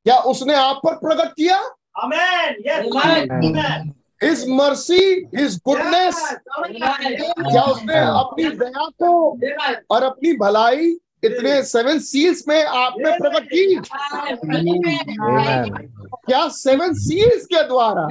क्या 0.07 0.19
उसने 0.31 0.55
आप 0.55 0.81
पर 0.85 0.95
प्रकट 0.97 1.33
किया? 1.33 1.59
Amen 1.99 3.93
his 4.23 4.45
mercy 4.51 5.05
his 5.37 5.57
goodness 5.69 6.17
क्या 6.61 7.63
उसने 7.63 7.99
अपनी 7.99 8.45
दया 8.61 8.89
को 9.03 9.11
और 9.95 10.03
अपनी 10.03 10.33
भलाई 10.39 10.97
इतने 11.23 11.63
सेवन 11.63 11.99
सील्स 11.99 12.45
में 12.49 12.65
आपने 12.65 13.11
प्रकट 13.19 13.45
की। 13.53 13.75
क्या 16.27 16.49
सेवन 16.49 16.93
सील्स 16.95 17.47
के 17.47 17.63
द्वारा? 17.63 18.03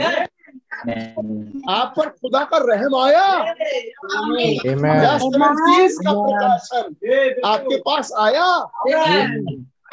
आप 1.73 1.93
पर 1.97 2.09
खुदा 2.09 2.43
का 2.43 2.57
रहम 2.61 2.95
आया। 2.95 3.27
क्या 3.43 5.17
सेवन 5.17 5.55
सील्स 5.55 5.97
का 5.97 6.11
प्रकाशन 6.13 7.41
आपके 7.45 7.77
पास 7.77 8.11
आया? 8.19 8.47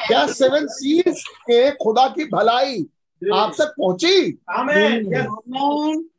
क्या 0.07 0.25
सेवन 0.27 0.67
सील्स 0.67 1.23
के 1.41 1.59
खुदा 1.83 2.07
की 2.07 2.25
भलाई 2.25 2.85
आप 3.33 3.53
तक 3.57 3.69
पहुँची. 3.79 4.15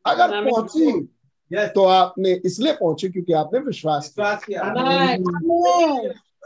अगर 0.07 0.29
पहुँची 0.45 0.87
तो 1.75 1.85
आपने 1.85 2.31
इसलिए 2.45 2.73
पहुँची 2.73 3.09
क्योंकि 3.09 3.33
आपने 3.33 3.59
विश्वास 3.61 4.15
किया. 4.21 4.63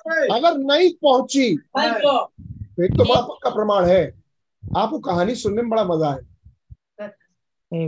अगर 0.08 0.56
नहीं 0.58 0.90
पहुँची 1.02 1.56
तो 1.56 2.84
एक 2.84 2.92
तो 2.92 3.04
बड़ा 3.04 3.20
पक्का 3.22 3.50
प्रमाण 3.50 3.84
है। 3.84 4.02
आपको 4.62 4.98
कहानी 5.00 5.34
सुनने 5.34 5.62
में 5.62 5.70
बड़ा 5.70 5.84
मज़ा 5.84 6.10
है। 6.10 6.18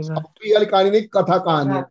अब 0.09 0.23
तो 0.23 0.53
वाली 0.53 0.65
कहानी 0.65 0.89
नहीं 0.89 1.01
कथा 1.13 1.37
कहानी 1.39 1.73
है, 1.73 1.83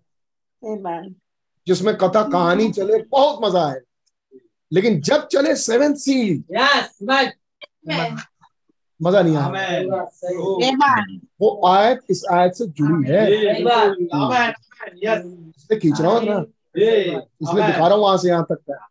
जिसमें 1.67 1.95
कथा 1.97 2.23
कहानी 2.31 2.71
चले 2.73 2.99
बहुत 3.05 3.39
मज़ा 3.45 3.67
है 3.69 3.81
लेकिन 4.73 5.01
जब 5.01 5.27
चले 5.27 5.55
सेवन 5.57 5.95
सील 5.97 6.43
मज़ा 9.01 9.23
नहीं 9.23 9.37
आया। 9.37 9.47
वो 11.41 11.61
आयत 11.69 12.01
इस 12.11 12.25
आयत 12.33 12.53
से 12.55 12.67
जुड़ी 12.67 13.11
है। 13.11 13.27
इसलिए 15.57 15.79
खींच 15.79 16.01
रहा 16.01 16.13
हूँ 16.13 16.25
ना। 16.25 16.39
इसलिए 16.77 17.67
दिखा 17.67 17.87
रहा 17.87 17.95
हूँ 17.95 18.03
वहाँ 18.03 18.17
से 18.19 18.29
यहाँ 18.29 18.45
तक 18.51 18.59
का 18.71 18.87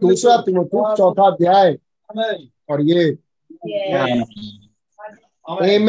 दूसरा 0.00 0.36
तिमोथेयुस 0.36 0.96
चौथा 0.96 1.26
अध्याय। 1.26 1.78
और 2.70 2.82
ये। 2.82 3.18
आमीन 5.50 5.88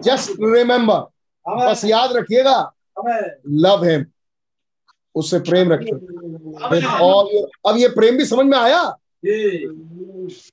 जस्ट 0.00 0.36
रिमेम्बर 0.40 1.10
बस 1.48 1.84
याद 1.84 2.12
रखिएगा। 2.12 2.72
लव 3.50 3.84
हिम 3.84 4.06
उससे 5.14 5.38
प्रेम 5.38 5.72
रखिए। 5.72 5.92
और 7.00 7.48
अब 7.70 7.76
ये 7.76 7.88
प्रेम 7.88 8.16
भी 8.16 8.24
समझ 8.24 8.46
में 8.46 8.58
आया? 8.58 8.98
जी। 9.24 9.66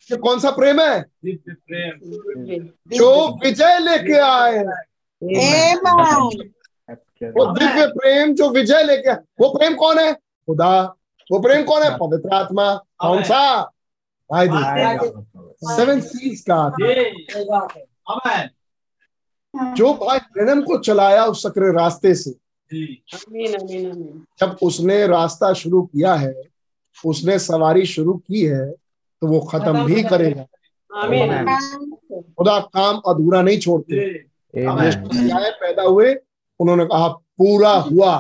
कि 0.10 0.18
कौन 0.18 0.40
सा 0.40 0.52
प्रेम 0.52 0.82
है? 0.82 1.06
प्रेम। 1.50 2.00
जो 2.98 3.36
विजय 3.36 3.80
लेके 3.80 4.20
आए. 4.20 4.64
वो 7.28 7.46
दिव्य 7.54 7.86
प्रेम 7.88 8.34
जो 8.36 8.50
विजय 8.50 8.84
लेके 8.84 9.14
वो 9.14 9.50
प्रेम 9.58 9.76
कौन 9.76 10.00
है? 10.00 10.14
खुदा। 10.14 10.82
वो 11.32 11.40
प्रेम 11.40 11.64
कौन 11.64 11.84
है? 11.84 11.90
पवित्र 11.98 12.34
आत्मा। 12.36 12.74
कौन 13.00 13.24
सा? 13.24 13.62
भाई 14.30 14.48
सेवन 15.76 16.02
सीज 16.02 16.42
का। 16.42 16.70
जी। 16.70 17.50
आमेन। 18.12 18.50
जो 19.74 19.94
भाई 19.94 20.20
ब्रैनम 20.20 20.62
को 20.62 20.78
चलाया 20.78 21.26
उस 21.26 21.44
सक्रिय 21.44 21.72
रास्ते 21.72 22.16
से. 22.16 22.32
जब 24.40 24.58
उसने 24.64 25.08
रास्ता 25.08 25.54
शुरू 25.54 25.82
किया 25.82 26.14
है 26.16 26.34
उसने 27.06 27.40
सवारी 27.40 27.86
शुरू 27.86 28.14
की 28.14 28.46
है 28.46 28.72
तो 28.72 29.28
वो 29.28 29.40
खत्म 29.40 29.86
भी 29.86 30.04
करेगा। 30.04 30.44
खुदा 32.38 32.60
काम 32.60 33.02
अधूरा 33.08 33.42
नहीं 33.42 33.60
छोड़ते। 33.60 34.14
पैदा 34.56 35.84
हुए 35.84 36.14
उन्होंने 36.64 36.86
कहा 36.86 37.08
पूरा 37.08 37.72
हुआ। 37.82 38.16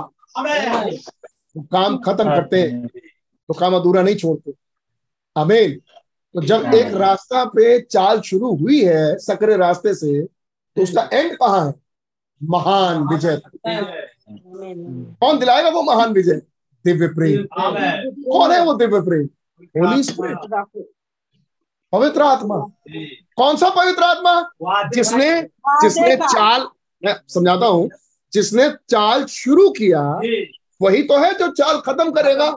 वो 1.55 1.61
काम 1.73 1.97
खत्म 1.97 2.23
करते 2.25 2.61
हैं। 2.61 2.88
तो 2.88 3.53
काम 3.53 3.75
अधूरा 3.75 4.01
नहीं 4.01 4.15
छोड़ते। 4.15 4.53
अमेन 5.35 5.80
तो 6.35 6.41
जब 6.41 6.73
एक 6.75 6.93
रास्ता 6.95 7.43
पे 7.45 7.80
चाल 7.81 8.22
शुरू 8.22 8.55
हुई 8.55 8.80
है 8.83 9.17
सकरे 9.19 9.57
रास्ते 9.57 9.93
से 9.95 10.22
तो 10.23 10.81
उसका 10.83 11.09
एंड 11.13 11.35
कहाँ 11.38 11.65
है? 11.65 11.73
महान 12.41 13.03
विजय। 13.07 13.41
कौन 15.19 15.39
दिलाएगा 15.39 15.69
वो 15.69 15.83
महान 15.83 16.13
विजय? 16.13 16.41
दिव्य 16.85 17.07
प्रेम। 17.09 17.43
कौन 17.51 18.51
है 18.51 18.63
वो 18.65 18.73
दिव्य 18.73 19.01
प्रेम? 19.01 19.25
होली 19.75 20.03
स्पिरिट 20.03 20.38
पवित्र 21.93 22.22
आत्मा। 22.22 22.57
कौन 23.38 23.57
सा 23.57 23.69
पवित्र 23.69 24.03
आत्मा? 24.03 24.89
जिसने 24.95 25.30
जिसने 25.83 26.15
चाल 26.17 26.67
मैं 27.03 27.15
समझाता 27.30 27.65
हूँ। 27.65 27.89
जिसने 28.33 28.69
चाल 28.89 29.25
शुरू 29.25 29.69
किया 29.69 30.01
वही 30.81 31.01
तो 31.03 31.17
है 31.17 31.33
जो 31.33 31.47
चाल 31.53 31.77
खत्म 31.85 32.11
करेगा। 32.11 32.49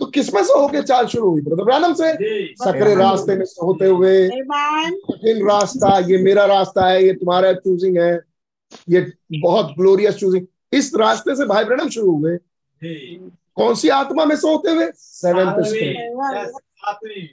तो 0.00 0.06
किसमें 0.06 0.42
से 0.44 0.52
होके 0.52 0.82
चाल 0.82 1.06
शुरू 1.06 1.30
हुई? 1.30 1.40
ब्रदर 1.42 1.64
ब्रैनम 1.64 1.92
से? 1.94 2.12
सकरे 2.54 2.94
रास्ते 2.94 3.36
में 3.36 3.44
से 3.44 3.64
होते 3.66 3.86
हुए 3.86 4.28
कठिन 4.28 5.46
रास्ता 5.48 5.98
ये 6.10 6.18
मेरा 6.22 6.44
रास्ता 6.46 6.86
है 6.88 7.04
ये 7.04 7.12
तुम्हारा 7.14 7.52
चूजिंग 7.54 7.96
है 7.98 8.12
ये 8.90 9.00
बहुत 9.32 9.74
ग्लोरियस 9.78 10.14
चूजिंग 10.14 10.46
इस 10.72 10.92
रास्ते 10.96 11.34
से 11.36 11.44
भाई 11.46 11.64
ब्रैनम 11.64 11.88
शुरू 11.88 12.10
हुए। 12.10 12.36
कौन 13.56 13.74
सी 13.74 13.88
आत्मा 13.88 14.24
में 14.24 14.36
से 14.36 14.48
होते 14.48 14.70
हुए? 14.70 14.90
सेवेंथ 14.96 15.52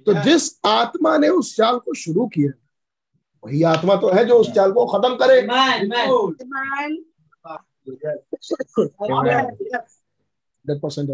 तो 0.06 0.14
जिस 0.24 0.50
आत्मा 0.66 1.18
ने 1.18 1.30
उस 1.30 1.56
चाल 1.56 1.78
को 1.78 1.94
शुरू 1.94 2.26
किया 2.28 2.52
वही 3.46 3.64
आत्मा 3.64 3.96
तो 3.96 4.12
है 4.14 4.26
जो 4.26 4.36
उस 4.36 4.52
चाल 4.52 4.72
को 4.72 4.86
खत्म 4.86 5.16
करे। 5.16 5.42
परसेंट 10.70 11.10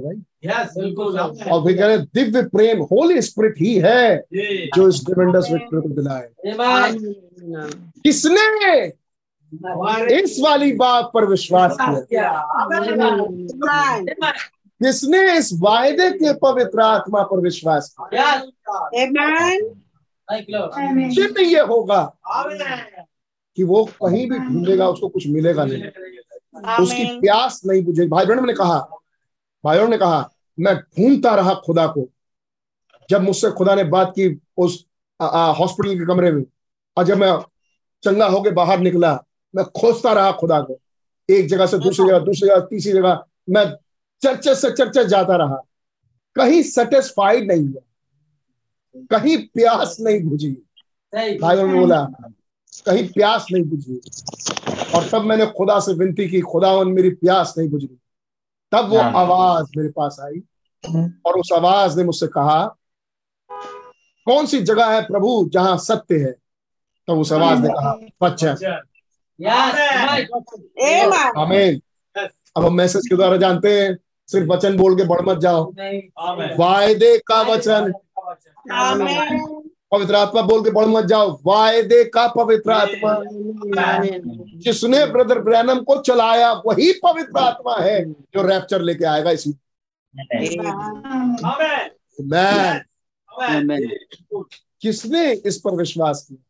और 1.51 1.63
फिर 1.63 1.77
कह 1.77 1.85
रहे 1.87 1.97
दिव्य 1.97 2.41
प्रेम 2.43 2.81
होली 2.81 3.21
स्पिरिट 3.21 3.55
ही 3.59 3.73
है 3.75 4.25
जो। 4.75 4.87
इस 4.89 5.03
डिवेंडस 5.05 5.47
विक्ट्री 5.51 5.81
को 5.81 5.89
दिलाए। 5.89 6.29
किसने 8.03 8.45
इस 10.21 10.37
वाली 10.41 10.71
बात 10.71 11.11
पर 11.13 11.25
विश्वास 11.25 11.77
किया? 11.81 12.31
किसने 14.81 15.37
इस 15.37 15.51
वायदे 15.59 16.09
के 16.11 16.33
पवित्र 16.33 16.81
आत्मा 16.81 17.23
पर 17.23 17.39
विश्वास 17.39 17.95
किया? 18.01 18.35
चिन्ह 21.15 21.41
ये 21.41 21.59
होगा। 21.61 22.01
कि 23.55 23.63
वो 23.63 23.83
कहीं 23.85 24.29
भी 24.29 24.39
ढूंढेगा 24.39 24.87
उसको 24.89 25.07
कुछ 25.09 25.27
मिलेगा 25.27 25.65
नहीं। 25.65 25.83
उसकी 26.83 27.03
प्यास 27.21 27.61
नहीं 27.65 27.83
बुझेगी। 27.83 28.07
भाई 28.09 28.25
बहन 28.25 28.45
ने 28.47 28.53
कहा 28.53 28.77
भाइयों 29.65 29.87
ने 29.87 29.97
कहा 29.97 30.29
मैं 30.59 30.75
ढूंढता 30.75 31.35
रहा 31.35 31.53
खुदा 31.53 31.87
को। 31.87 32.07
जब 33.09 33.21
मुझसे 33.21 33.51
खुदा 33.51 33.75
ने 33.75 33.83
बात 33.83 34.11
की 34.11 34.41
उस 34.57 34.85
हॉस्पिटल 35.21 35.99
के 35.99 36.05
कमरे 36.05 36.31
में 36.31 36.43
और 36.97 37.03
जब 37.03 37.17
मैं 37.17 37.31
चंगा 38.03 38.27
होके 38.27 38.51
बाहर 38.51 38.79
निकला 38.79 39.13
मैं 39.55 39.65
खोजता 39.65 40.13
रहा 40.13 40.31
खुदा 40.31 40.61
को। 40.61 40.79
एक 41.29 41.47
जगह 41.47 41.65
से 41.65 41.77
दूसरी 41.77 42.07
जगह 42.07 42.19
दूसरी 42.19 42.47
जगह 42.49 42.59
तीसरी 42.59 42.91
जगह 42.93 43.23
मैं 43.49 43.65
चर्चे 44.21 44.55
से 44.55 44.71
चर्चे 44.71 45.05
जाता 45.05 45.35
रहा। 45.35 45.61
कहीं 46.35 46.63
सेटिस्फाइड 46.63 47.51
नहीं 47.51 47.67
हुआ। 47.67 47.81
कहीं 48.95 49.37
प्यास 49.47 49.97
नहीं 49.99 50.21
बुझी। 50.23 50.51
भाइयों 51.37 51.67
ने 51.67 51.79
बोला 51.79 52.01
कहीं 52.85 53.07
प्यास 53.09 53.45
नहीं 53.51 53.63
बुझी। 53.63 53.99
और 54.95 55.07
तब 55.09 55.21
मैंने 55.21 55.45
खुदा 55.45 55.79
से 55.79 55.93
विनती 55.93 56.27
की 56.29 56.41
खुदा 56.41 56.83
मेरी 56.83 57.09
प्यास 57.09 57.53
नहीं 57.57 57.69
बुझी। 57.69 57.87
तब 58.71 58.89
वो 58.89 58.97
आवाज़ 58.97 59.71
मेरे 59.77 59.89
पास 59.89 60.17
आई 60.21 60.41
और 61.25 61.39
उस 61.39 61.51
आवाज़ 61.53 61.97
ने 61.97 62.03
मुझसे 62.03 62.27
कहा 62.27 62.63
कौन 64.25 64.45
सी 64.45 64.61
जगह 64.61 64.85
है 64.85 65.01
प्रभु 65.01 65.49
जहाँ 65.53 65.77
सत्य 65.77 66.15
है? 66.15 66.31
तब 67.07 67.19
उस 67.19 67.31
आवाज़ 67.33 67.59
ने 67.61 67.67
कहा 67.69 67.91
वचन 68.23 68.55
आमीन 71.37 71.81
अब 72.57 72.65
हम 72.65 72.73
मैसेज 72.73 73.07
के 73.09 73.15
द्वारा 73.15 73.37
जानते 73.37 73.81
हैं 73.81 73.97
सिर्फ़ 74.29 74.47
वचन 74.47 74.77
बोल 74.77 74.95
के 74.97 75.03
बढ़ 75.03 75.21
मत 75.21 75.37
जाओ। 75.37 75.63
वायदे 76.57 77.17
का 77.27 77.41
वचन। 77.41 77.91
पवित्र 79.91 80.15
आत्मा 80.15 80.41
बोल 80.41 80.63
के 80.63 80.71
बढ़ 80.71 80.85
मत 80.85 81.05
जाओ। 81.05 81.39
वायदे 81.45 82.03
का 82.03 82.27
पवित्र 82.27 82.71
आत्मा। 82.71 83.13
जिसने 84.57 85.05
ब्रदर 85.05 85.39
ब्रैनम 85.39 85.79
को 85.79 86.01
चलाया 86.01 86.53
वही 86.53 86.91
पवित्र 86.93 87.39
आत्मा 87.39 87.75
है 87.75 88.11
जो 88.11 88.47
रैप्चर 88.47 88.81
लेके 88.81 89.05
आएगा 89.05 89.31
इसी। 89.31 89.51
मैं 92.21 92.81
किसने 94.81 95.31
इस 95.33 95.57
पर 95.57 95.71
विश्वास 95.71 96.25
किया? 96.29 96.43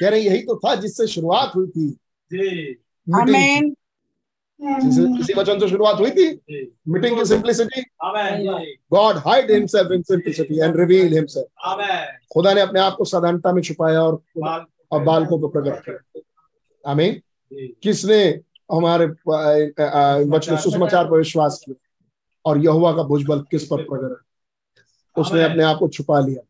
कह 0.00 0.08
रहे 0.08 0.20
यही 0.20 0.42
तो 0.42 0.56
था 0.58 0.74
जिससे 0.74 1.06
शुरुआत 1.06 1.52
हुई 1.56 1.66
थी। 1.66 1.98
इसी 4.60 5.34
वचन 5.34 5.58
से 5.60 5.68
शुरुआत 5.68 6.00
हुई 6.00 6.10
थी। 6.10 6.26
मीटिंग 6.88 7.16
की 7.16 7.24
simplicity 7.24 7.82
God 8.92 9.16
hide 9.26 9.50
himself 9.50 9.92
in 9.92 10.02
simplicity 10.02 10.58
and 10.60 10.76
reveal 10.76 11.14
himself 11.14 11.48
खुदा 12.32 12.52
ने 12.54 12.60
अपने 12.60 12.80
आप 12.80 12.94
को 12.94 13.04
साधारणता 13.04 13.52
में 13.52 13.62
छुपाया 13.62 14.02
और 14.02 14.22
और 14.92 15.04
बालकों 15.04 15.38
को 15.40 15.48
प्रकट 15.48 15.84
किया। 15.84 16.20
आमीन 16.84 17.20
किसने 17.82 18.22
हमारे 18.72 19.06
वचन 20.26 20.56
सुसमाचार 20.56 21.10
पर 21.10 21.16
विश्वास 21.18 21.62
किया? 21.64 21.76
और 22.44 22.58
यहुआ 22.58 22.92
का 22.96 23.02
भुजबल 23.02 23.40
किस 23.50 23.66
पर 23.66 23.82
प्रकट 23.84 24.10
है 24.10 24.16
उसने 25.16 25.42
अपने 25.44 25.62
आप 25.64 25.76
को 25.78 25.88
छुपा 25.88 26.20
लिया। 26.20 26.42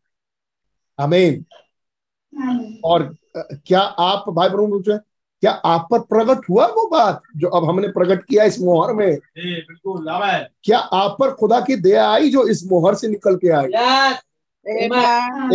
आमीन 0.98 1.44
और 2.84 3.02
क्या 3.66 3.80
आप 3.80 4.24
भाई 4.28 4.48
बहन 4.48 4.98
क्या 5.42 5.50
आप 5.50 5.86
पर 5.90 5.98
प्रकट 6.12 6.48
हुआ 6.50 6.66
वो 6.66 6.86
बात 6.90 7.22
जो 7.36 7.48
अब 7.48 7.68
हमने 7.68 7.88
प्रकट 7.88 8.24
किया 8.24 8.44
इस 8.44 8.60
मोहर 8.60 8.92
में? 8.94 9.14
बिल्कुल 9.16 10.06
क्या 10.64 10.78
आप 10.78 11.16
पर 11.20 11.30
खुदा 11.30 11.60
की 11.60 11.76
दया 11.76 12.08
आई 12.10 12.30
जो 12.30 12.46
इस 12.48 12.64
मोहर 12.70 12.94
से 12.94 13.08
निकल 13.08 13.36
के 13.36 13.48
आई? 13.48 13.66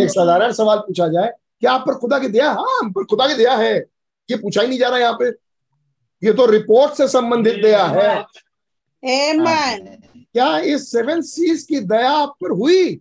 एक 0.02 0.10
साधारण 0.10 0.52
सवाल 0.52 0.78
पूछा 0.78 1.08
जाए 1.08 1.32
क्या 1.60 1.72
आप 1.72 1.84
पर 1.86 1.94
खुदा 1.94 2.18
की 2.18 2.28
दया? 2.28 2.50
हाँ 2.50 2.78
हम 2.78 2.92
पर 2.92 3.04
खुदा 3.04 3.26
की 3.28 3.34
दया 3.34 3.54
है। 3.56 3.74
ये 4.28 4.36
पूछा 4.36 4.62
ही 4.62 4.68
नहीं 4.68 4.78
जा 4.78 4.88
रहा 4.88 4.98
यहाँ 4.98 5.16
पे। 5.20 5.28
ये 6.22 6.32
तो 6.32 6.46
रिपोर्ट 6.46 6.92
से 6.92 7.08
संबंधित 7.08 7.62
दया 7.62 7.84
है। 7.84 8.24
क्या 9.04 10.58
इस 10.58 10.90
सेवन 10.92 11.20
सीज 11.22 11.62
की 11.62 11.80
दया 11.80 12.10
आप 12.12 12.34
पर 12.40 12.50
हुई? 12.50 12.94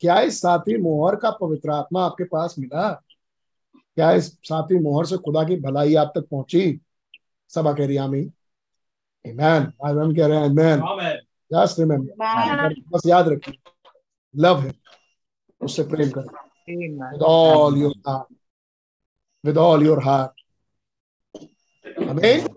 क्या 0.00 0.20
इस 0.20 0.40
साथी 0.40 0.76
मोहर 0.78 1.16
का 1.16 1.30
पवित्र 1.30 1.70
आत्मा 1.70 2.04
आपके 2.04 2.24
पास 2.24 2.54
मिला? 2.58 3.02
क्या 3.96 4.10
इस 4.12 4.26
साथी 4.44 4.78
मोहर 4.78 5.06
से 5.06 5.16
खुदा 5.24 5.42
की 5.44 5.56
भलाई 5.60 5.94
आप 5.94 6.12
तक 6.14 6.26
पहुँची? 6.30 6.80
सभा 7.50 7.72
कह 7.72 7.86
रही 7.86 7.96
आमी 7.96 8.22
Amen. 9.24 9.62
हम 9.84 10.14
कह 10.16 10.26
रहे 10.26 10.38
हैं 10.38 10.48
Amen. 10.48 10.78
Just 11.50 11.78
remember. 11.78 12.12
बस 12.92 13.02
याद 13.06 13.28
रखिए 13.28 13.54
लव 14.34 14.60
है 14.60 14.72
उससे 15.60 15.82
प्रेम 15.84 16.10
करें। 16.16 16.28
With 17.12 17.22
all 17.22 17.76
your 17.76 17.92
heart. 18.06 18.28
With 19.44 19.58
all 19.64 19.82
your 19.86 20.00
heart. 20.00 20.32
Amen. 22.08 22.48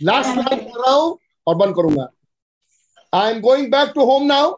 Last 0.00 0.36
line 0.36 0.60
कर 0.64 0.80
रहा 0.80 0.94
हूँ 0.94 1.18
और 1.46 1.54
बंद 1.54 1.74
करूँगा। 1.76 2.08
I 3.12 3.32
am 3.32 3.40
going 3.40 3.70
back 3.72 3.92
to 3.94 4.04
home 4.10 4.26
now 4.26 4.50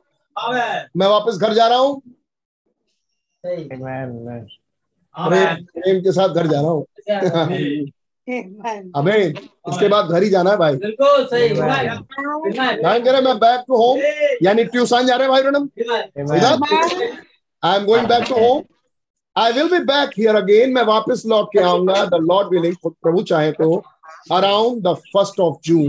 मैं 0.96 1.06
वापस 1.08 1.38
घर 1.38 1.54
जा 1.54 1.66
रहा 1.68 1.78
हूँ। 1.78 2.02
प्रेम 5.16 5.64
प्रेम 5.74 6.00
के 6.02 6.12
साथ 6.12 6.28
घर 6.28 6.46
जा 6.46 6.60
रहा 6.60 6.70
हूँ। 6.70 6.86
अबे 8.96 9.16
इसके 9.22 9.88
बाद 9.88 10.06
घर 10.06 10.22
ही 10.22 10.28
जाना 10.30 10.50
है 10.50 10.56
भाई। 10.56 10.76
बिल्कुल 10.76 11.24
सही। 11.26 11.48
कह 11.48 13.10
रहे 13.10 13.20
मैं 13.20 13.36
बैक 13.38 13.64
टू 13.68 13.76
होम 13.76 14.00
यानी 14.42 14.64
ट्यूशन 14.64 15.06
जा 15.06 15.16
रहे 15.16 15.28
हैं 15.28 15.32
भाई 15.32 15.42
madam 15.42 15.68
I 17.62 17.76
am 17.76 17.84
going 17.86 18.06
back 18.08 18.24
to 18.28 18.34
home 18.34 18.62
I 19.36 19.52
will 19.52 19.68
be 19.70 19.78
back 19.86 20.10
here 20.18 20.36
again 20.36 20.72
मैं 20.74 20.82
वापस 20.84 21.22
लौट 21.26 21.48
के 21.52 21.60
आऊँगा। 21.62 22.04
द 22.06 22.14
लॉर्ड 22.22 22.48
विलिंग 22.54 22.74
प्रभु 22.86 23.22
चाहे 23.22 23.52
तो। 23.52 23.82
Around 24.32 24.82
the 24.82 24.92
first 25.14 25.40
of 25.40 25.56
June 25.64 25.88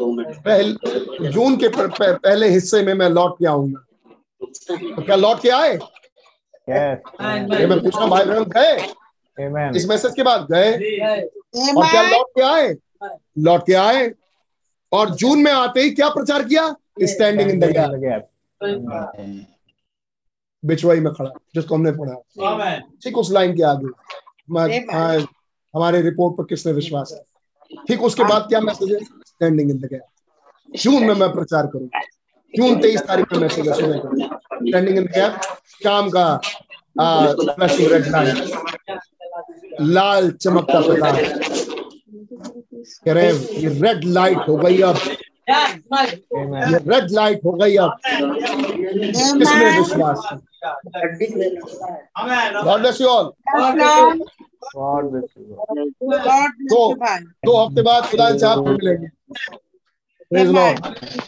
पहले 0.00 1.30
जून 1.30 1.56
के 1.56 1.68
पहले 1.68 2.48
हिस्से 2.48 2.82
में 2.82 2.92
मैं 2.94 3.08
लौट 3.10 3.34
के 3.38 3.46
आऊँगा। 3.46 3.80
तो 4.40 5.02
क्या 5.02 5.16
लौट 5.16 5.40
के 5.42 5.48
आए? 5.50 5.78
ये 6.68 7.66
मैं 7.66 7.80
पूछ 7.80 7.96
भाई 7.96 8.24
बहन 8.24 8.44
गए 8.56 8.76
इस 9.76 9.86
मैसेज 9.88 10.12
के 10.16 10.22
बाद 10.22 10.46
गए। 10.50 10.72
और 11.70 11.90
क्या 11.90 12.02
लौट 12.02 12.26
के 12.36 12.42
आए? 12.42 12.74
लौट 13.38 13.66
के 13.66 13.74
आए। 13.74 14.10
और 14.92 15.10
जून 15.12 15.42
में 15.42 15.52
आते 15.52 15.80
ही 15.80 15.90
क्या 15.90 16.08
प्रचार 16.08 16.44
किया? 16.44 16.68
स्टैंडिंग 17.02 17.50
इन 17.50 17.60
द 17.60 17.64
बिचवाई 20.62 21.00
में 21.00 21.12
खड़ा 21.12 21.30
जिसको 21.54 21.74
हमने 21.74 21.92
पढ़ा। 21.92 22.76
ठीक 23.04 23.18
उस 23.18 23.30
लाइन 23.32 23.56
के 23.56 23.62
आगे। 23.62 23.86
हमारे 25.74 26.00
रिपोर्ट 26.02 26.36
पर 26.36 26.44
किसने 26.44 26.72
विश्वास 26.72 27.12
है 27.12 27.22
ठीक 27.88 28.02
उसके 28.02 28.24
बाद 28.24 28.46
क्या 28.48 28.60
मैसेज 28.60 28.92
है? 28.92 28.98
स्टैंडिंग 29.26 29.70
इन 29.70 29.78
द 29.78 29.88
गैप 29.92 30.06
जून 30.76 31.04
में 31.04 31.14
मैं 31.14 31.32
प्रचार 31.32 31.66
करूँगा 31.66 32.00
जून 32.56 32.80
तेईस 32.82 33.00
तारीख 33.08 33.32
में 33.32 33.40
मैसेज 33.40 33.68
है 33.68 33.74
सुबह 33.74 33.98
का 34.04 34.08
स्टैंडिंग 34.68 34.98
इन 34.98 35.06
गैप 35.16 35.40
शाम 35.84 36.10
का 36.16 36.26
फ्लैशिंग 36.96 37.92
रेड 37.92 38.06
लाइट 38.12 38.36
लाल 39.96 40.30
चमकता 40.44 40.80
प्रकाश 40.86 41.16
कह 43.04 43.12
रहे 43.12 43.30
ये 43.62 43.68
रेड 43.82 44.04
लाइट 44.18 44.48
हो 44.48 44.56
गई 44.56 44.80
अब 44.90 44.96
ये 45.50 46.78
रेड 46.90 47.10
लाइट 47.12 47.44
हो 47.44 47.52
गई 47.52 47.76
अब 47.86 47.96
किसमें 49.38 49.78
विश्वास 49.78 50.18
you 53.00 53.08
all. 53.08 53.26
God 54.74 55.10
bless 55.10 55.30
you. 55.36 55.44
दो 57.46 57.56
हफ़्ते 57.56 57.82
बाद 57.82 58.02
खुदा 58.10 58.28
साहब 58.38 58.68
मिलेंगे. 58.68 59.08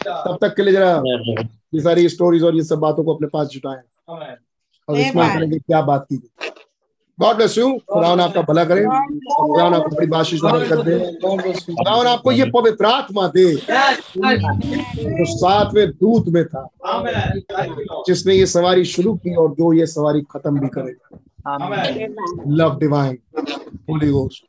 तब 0.06 0.38
तक 0.40 0.54
के 0.56 0.62
लिए 0.62 0.72
जरा 0.72 1.02
ये 1.74 1.80
सारी 1.80 2.08
स्टोरीज 2.08 2.42
और 2.42 2.56
ये 2.56 2.62
सब 2.62 2.78
बातों 2.78 3.04
को 3.04 3.14
अपने 3.14 3.28
पास 3.28 3.46
जुटाएँ। 3.48 3.80
और 4.88 4.98
इस्तेमाल 4.98 5.28
करेंगे 5.34 5.58
क्या 5.58 5.80
बात 5.82 6.06
की 6.08 6.16
गई। 6.16 6.50
गॉड 7.20 7.36
ब्लेस 7.36 7.56
यू 7.58 7.68
खुदावन 7.92 8.20
आपका 8.20 8.42
भला 8.42 8.64
करे। 8.64 8.82
खुदावन 8.84 9.74
आपको 9.74 9.96
बड़ी 9.96 10.06
बाशिश 10.06 10.40
दान 10.40 10.68
कर 10.68 10.82
दे। 10.82 10.98
खुदावन 11.74 12.06
आपको 12.06 12.32
ये 12.32 12.50
पवित्र 12.50 12.84
आत्मा 12.86 13.26
दे। 13.28 13.54
जो 13.54 15.24
सातवें 15.24 15.90
दूत 15.90 16.28
में 16.28 16.44
था। 16.44 16.68
जिसने 18.06 18.34
ये 18.34 18.46
सवारी 18.46 18.84
शुरू 18.84 19.14
की 19.14 19.34
और 19.34 19.54
जो 19.54 19.72
ये 19.72 19.86
सवारी 19.86 20.20
खत्म 20.30 20.60
भी 20.60 20.68
करेगा 20.68 21.18
love 22.48 22.78
divine 22.78 23.18
Holy 23.90 24.10
Ghost 24.10 24.44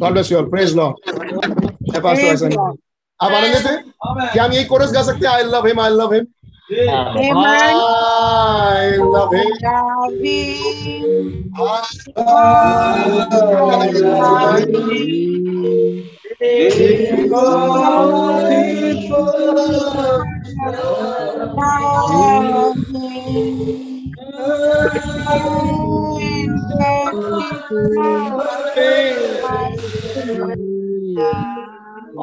God 0.00 0.12
bless 0.12 0.32
you 0.32 0.38
all 0.38 0.50
praise 0.50 0.74
Lord 0.76 0.94
आप 3.22 3.32
आनंदित 3.32 3.66
हैं? 3.66 3.84
क्या 4.32 4.44
हम 4.44 4.52
यही 4.52 4.64
कोरस 4.64 4.92
गा 4.92 5.02
सकते 5.02 5.28
हैं? 5.28 5.34
I 5.34 5.42
love 5.44 5.66
him 5.66 5.80
I 5.80 5.90
love 5.90 6.14
him 6.14 6.26
I 6.72 6.74
love 8.98 9.32
him. 9.32 9.50
आज 32.10 32.18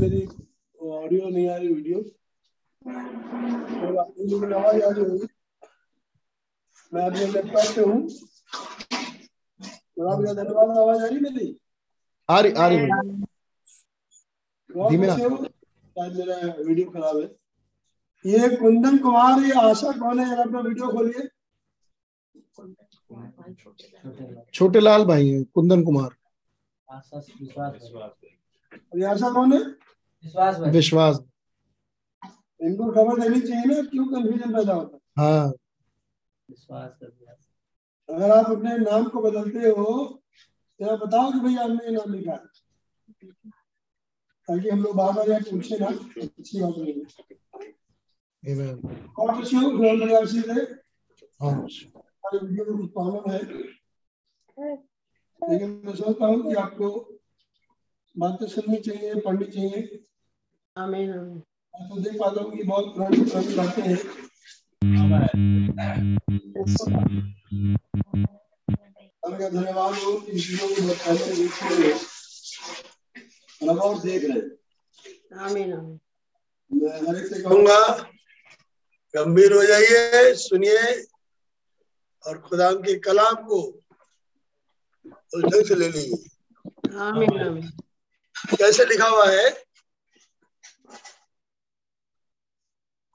मेरी 0.00 0.20
ऑडियो 0.80 1.28
नहीं 1.28 1.48
आ 1.48 1.56
रही 1.56 1.68
वीडियो 1.68 1.98
आवाज़ 4.58 4.82
आ 4.82 4.90
रही 4.90 5.04
होगी। 5.04 5.26
मैं 6.92 7.02
अपने 7.06 7.26
लैपटॉप 7.26 7.74
पे 7.76 7.82
हूँ। 7.82 7.98
आपका 10.06 10.32
धन्यवाद 10.32 10.70
आवाज़ 10.78 11.02
आ 11.02 11.06
रही 11.06 11.18
मेरी? 11.20 11.48
आ 12.28 12.40
रही 12.40 12.52
आ 12.52 12.68
रही 12.68 12.78
बहुत 14.70 14.90
धीमे 14.90 15.06
शायद 15.08 16.12
मेरा 16.16 16.36
वीडियो 16.62 16.86
खराब 16.90 17.16
है। 17.16 17.28
ये 18.24 18.56
कुंदन 18.56 18.98
कुमार 18.98 19.42
ये 19.44 19.52
आशा 19.60 19.92
कौन 19.98 20.18
है? 20.20 20.26
जरा 20.30 20.42
अपना 20.42 20.60
वीडियो 20.60 20.88
खोलिए। 20.92 21.28
छोटे 24.54 24.80
लाल 24.80 25.04
भाई 25.04 25.28
हैं 25.28 25.44
कुंदन 25.54 25.82
कुमार। 25.84 26.10
है? 29.52 29.60
विश्वास 30.70 31.20
इनको 32.60 32.90
खबर 32.92 33.20
देनी 33.20 33.40
चाहिए 33.40 33.64
ना 33.64 33.82
क्यों 33.82 34.06
कंफ्यूजन 34.06 34.52
पैदा 34.54 34.72
होता 34.72 34.96
है? 34.96 35.00
हाँ। 35.18 35.52
है 36.48 37.34
अगर 38.08 38.30
आप 38.30 38.50
अपने 38.50 38.76
नाम 38.78 39.04
को 39.08 39.20
बदलते 39.22 39.68
हो 39.68 39.84
तो 40.80 40.86
आप 40.86 40.98
बताओ 40.98 41.32
कि 41.32 41.40
भाई 41.40 41.56
आपने 41.56 41.84
ये 41.84 41.90
नाम 41.90 42.12
लिखा 42.14 42.32
है। 42.32 42.38
ताकि 44.48 44.68
हम 44.68 44.82
लोग 44.82 44.96
बार 44.96 45.12
बार 45.12 45.28
यहाँ 45.30 45.40
पूछे 45.40 45.78
ना 45.78 45.86
अच्छी 45.86 46.60
बात 46.60 46.74
नहीं 46.78 46.92
है. 48.44 48.74
और 49.18 49.34
कुछ 49.36 49.54
हो 49.54 49.60
गोल 49.70 50.00
बाज़ार 50.00 50.26
से 50.26 50.40
हाँ। 51.40 51.66
वीडियो 52.24 52.64
में 52.64 52.78
कुछ 52.78 52.92
प्रॉब्लम 52.92 53.32
है 53.32 53.38
लेकिन 55.42 55.82
मैं 55.86 55.94
सोचता 55.94 56.26
हूँ 56.26 56.48
कि 56.48 56.54
आपको 56.54 57.18
बातें 58.18 58.46
सुननी 58.46 58.76
चाहिए 58.76 59.14
पढ़नी 59.14 59.46
चाहिए 59.46 60.04
मैं 61.74 61.88
तो 61.88 62.00
देख 62.00 62.20
पाता 62.20 62.42
हूँ 62.42 62.56
कि 62.56 62.62
बहुत 62.62 62.94
पुरानी 62.94 63.20
पुरानी 63.20 63.54
बातें 63.54 63.82
हैं 63.82 63.98
धन्यवाद 69.50 69.94
हो 69.94 70.20
कि 70.20 70.32
वीडियो 70.32 70.68
को 70.68 70.82
बहुत 70.82 70.96
पहले 70.96 71.34
और 73.78 73.98
देख 73.98 74.24
रहे 74.24 74.40
हो 74.40 74.46
मैं 76.72 77.08
हर 77.08 77.16
एक 77.16 77.26
से 77.26 77.42
कहूँगा 77.42 77.88
गंभीर 79.14 79.52
हो 79.52 79.62
जाइए, 79.62 80.34
सुनिए। 80.34 81.09
और 82.26 82.38
खुदा 82.38 82.70
के 82.72 82.98
कलाम 82.98 83.34
को 83.34 83.60
उस 85.34 85.42
ढंग 85.44 85.64
से 85.66 85.74
ले 85.74 85.88
लीजिए 85.88 86.98
आमीन 87.00 87.40
आमीन। 87.40 87.68
कैसे 88.58 88.84
लिखा 88.84 89.06
हुआ 89.08 89.26
है? 89.30 89.50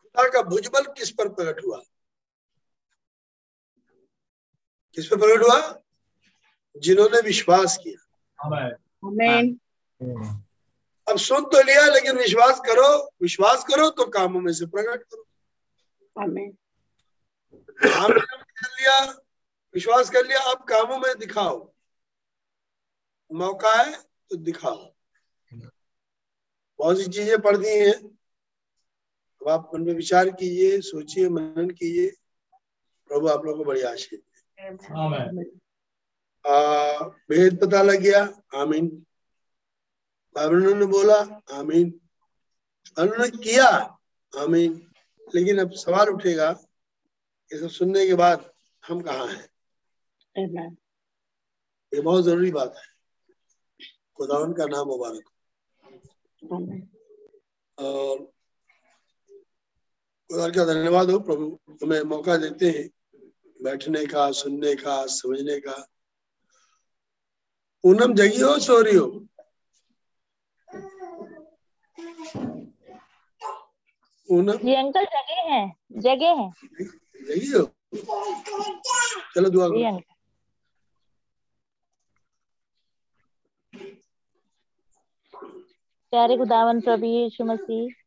खुदा 0.01 0.27
का 0.30 0.42
भुजबल 0.42 0.84
किस 0.98 1.11
पर 1.11 1.30
प्रकट 1.30 1.66
हुआ? 1.66 1.82
किस 4.95 5.08
पर 5.08 5.17
प्रकट 5.17 5.43
हुआ? 5.43 5.82
जिन्होंने 6.77 7.22
विश्वास 7.22 7.77
किया। 7.84 8.00
आमीन। 8.45 9.59
अब 11.08 11.17
सुन 11.17 11.43
तो 11.45 11.61
लिया 11.61 11.85
लेकिन 11.88 12.17
विश्वास 12.17 12.59
करो। 12.59 12.88
विश्वास 13.22 13.64
करो 13.64 13.90
तो 13.90 14.06
कामों 14.06 14.42
में 14.42 14.53
से 14.53 14.66
प्रकट 14.66 15.03
करो। 15.03 15.25
आमीन। 16.24 16.58
कर 18.58 18.69
लिया 18.80 19.00
विश्वास 19.75 20.09
कर 20.09 20.25
लिया 20.25 20.40
अब 20.51 20.64
कामों 20.64 20.98
में 21.00 21.17
दिखाओ। 21.19 21.58
मौका 23.32 23.74
है 23.74 23.93
तो 24.30 24.35
दिखाओ। 24.35 24.93
बहुत 26.80 26.98
सी 26.98 27.08
चीज़ें 27.08 27.42
पढ़ 27.42 27.58
दी 27.58 27.69
हैं। 27.69 27.93
अब 29.42 29.50
आप 29.50 29.72
मन 29.74 29.82
में 29.82 29.93
विचार 29.93 30.30
कीजिए 30.30 30.80
सोचिए 30.82 31.30
मनन 31.30 31.69
कीजिए। 31.69 32.09
प्रभु 33.09 33.27
आप 33.27 33.45
लोगों 33.45 33.58
को 33.58 33.64
बड़ी 33.64 33.82
आशीष 33.82 34.19
भेद 37.30 37.59
पता 37.61 37.82
लग 37.82 38.00
गया। 38.01 38.22
आमीन। 38.56 39.06
ने 40.35 40.85
बोला 40.85 41.17
आमीन। 41.51 42.00
उन्होंने 43.00 43.30
किया 43.38 43.67
आमीन। 44.34 44.74
लेकिन 45.35 45.59
अब 45.59 45.72
सवाल 45.72 46.09
उठेगा 46.09 46.51
ये 47.51 47.59
सब 47.59 47.69
सुनने 47.69 48.06
के 48.07 48.14
बाद 48.15 48.49
हम 48.83 49.01
कहाँ 49.01 49.27
हैं? 49.27 49.48
ये 51.91 52.01
बहुत 52.01 52.24
ज़रूरी 52.24 52.51
बात 52.51 52.75
है। 52.77 52.83
खुदावन 54.17 54.53
का 54.53 54.65
नाम 54.65 54.88
मुबारक 54.88 55.30
और 57.77 58.17
खुदा 60.30 60.48
का 60.49 60.65
धन्यवाद 60.65 61.09
हो। 61.09 61.19
प्रभु 61.19 61.45
हमें 61.83 62.01
मौका 62.09 62.38
देते 62.38 62.69
हैं 62.69 62.88
बैठने 63.59 64.06
का 64.06 64.30
सुनने 64.32 64.75
का 64.75 65.06
समझने 65.07 65.59
का। 65.59 65.75
पूनम 67.83 68.14
जगी 68.15 68.41
हो 68.41 68.57
सो 68.59 68.80
रही 68.82 68.95
हो 68.95 69.07
पूनम। 74.30 74.57
जी 74.57 74.74
अंकल 74.75 75.06
जगह 75.06 75.41
है 75.53 75.64
जगह 76.01 76.41
है। 76.41 76.49
जगी 77.25 77.51
है 77.51 77.63
चलो 79.35 79.49
दुआ 79.49 79.67
करो 79.67 79.99
प्यारे 86.13 86.37
खुदावन 86.37 86.81
प्रभु 86.81 87.05
यीशु 87.05 87.45
मसीह 87.45 88.03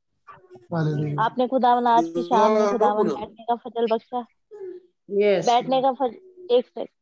आपने 1.22 1.47
खुदावन 1.48 1.86
आज 1.86 2.05
की 2.14 2.22
शाम 2.22 2.52
में 2.52 2.70
खुदावन 2.70 3.08
बैठने 3.08 3.44
का 3.44 3.55
फजल 3.64 3.86
बख्शा 3.92 4.20
yes. 4.20 5.47
बैठने 5.47 5.80
का 5.82 5.92
फजल 5.92 6.55
एक 6.56 6.66
सेकंड 6.66 6.98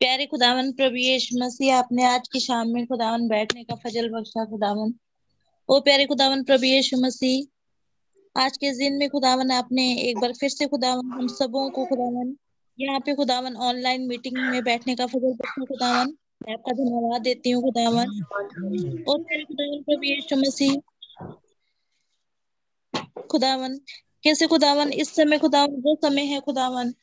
प्यारे 0.00 0.26
खुदावन, 0.26 0.72
प्रभु 0.72 0.96
यीशु 0.96 1.38
मसीह, 1.38 1.76
आपने 1.76 2.04
आज 2.04 2.28
की 2.28 2.40
शाम 2.40 2.68
में 2.68 2.86
खुदावन 2.86 3.26
बैठने 3.28 3.64
का 3.64 3.74
फजल 3.74 4.08
बख्शा 4.08 4.44
खुदावन। 4.44 4.92
ओ 5.68 5.80
प्यारे 5.80 6.04
खुदावन, 6.06 6.44
प्रभु 6.44 6.64
यीशु 6.64 6.96
मसीह, 6.96 8.42
आज 8.42 8.56
के 8.56 8.70
दिन 8.78 8.94
में 8.94 9.08
खुदावन, 9.10 9.50
आपने 9.50 9.86
एक 10.02 10.18
बार 10.18 10.32
फिर 10.32 10.50
से 10.50 10.66
खुदावन, 10.66 11.10
हम 11.12 11.26
सबों 11.28 11.70
को 11.70 11.84
खुदावन, 11.84 12.36
यहाँ 12.78 13.00
पे 13.00 13.14
खुदावन 13.14 13.56
ऑनलाइन 13.56 14.06
मीटिंग 14.06 14.38
में 14.38 14.62
बैठने 14.64 14.94
का 14.94 15.06
फजल 15.06 15.32
बख्शा 15.32 15.64
खुदावन, 15.64 16.14
मैं 16.42 16.54
आपका 16.54 16.72
धन्यवाद 16.72 17.22
देती 17.22 17.50
हूँ 17.50 17.62
खुदावन। 17.62 18.14
ओ 19.08 19.18
प्यारे 19.18 19.44
खुदावन, 19.44 19.82
प्रभु 19.82 20.04
यीशु 20.04 20.36
मसीह, 20.36 20.76
खुदावन, 23.30 23.76
कैसे 24.24 24.46
खुदावन, 24.46 24.92
इस 24.92 25.14
समय 25.16 25.38
खुदावन, 25.38 25.80
वो 25.82 25.98
समय 26.02 26.22
है 26.22 26.40
खुदावन। 26.40 26.94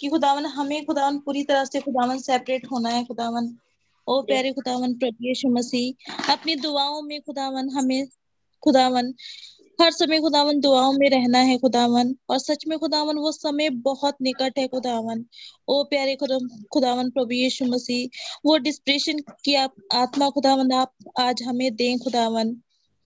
कि 0.00 0.08
खुदावन 0.08 0.46
हमें 0.48 0.84
खुदावन 0.86 1.18
पूरी 1.18 1.42
तरह 1.44 1.64
से 1.64 1.80
खुदावन 1.80 2.18
सेपरेट 2.18 2.66
होना 2.72 2.88
है 2.88 3.04
खुदावन। 3.04 3.54
ओ 4.06 4.20
प्यारे 4.22 4.52
खुदावन 4.52 4.94
प्रभु 4.94 5.26
यीशु 5.26 5.48
मसीह 5.48 6.32
अपनी 6.32 6.56
दुआओं 6.56 7.02
में 7.02 7.20
खुदावन 7.20 7.68
हमें 7.70 8.06
खुदावन 8.62 9.14
हर 9.78 9.90
समय 9.90 10.20
खुदावन 10.20 10.60
दुआओं 10.60 10.92
में 10.92 11.08
रहना 11.10 11.38
है 11.38 11.56
खुदावन 11.58 12.14
और 12.30 12.38
सच 12.38 12.64
में 12.68 12.78
खुदावन 12.78 13.18
वो 13.18 13.32
समय 13.32 13.70
बहुत 13.84 14.16
निकट 14.22 14.58
है 14.58 14.66
खुदावन। 14.68 15.24
ओ 15.68 15.82
प्यारे 15.84 16.16
खुदावन 16.16 17.10
प्रभु 17.10 17.32
यीशु 17.32 17.64
मसीह 17.64 18.18
वो 18.44 18.56
डिस्प्रेशन 18.58 19.18
की 19.44 19.54
आप 19.54 19.74
आत्मा 19.94 20.30
खुदावन 20.30 20.72
आप 20.72 20.92
आज 21.20 21.42
हमें 21.42 21.74
दें 21.76 21.98
खुदावन। 21.98 22.60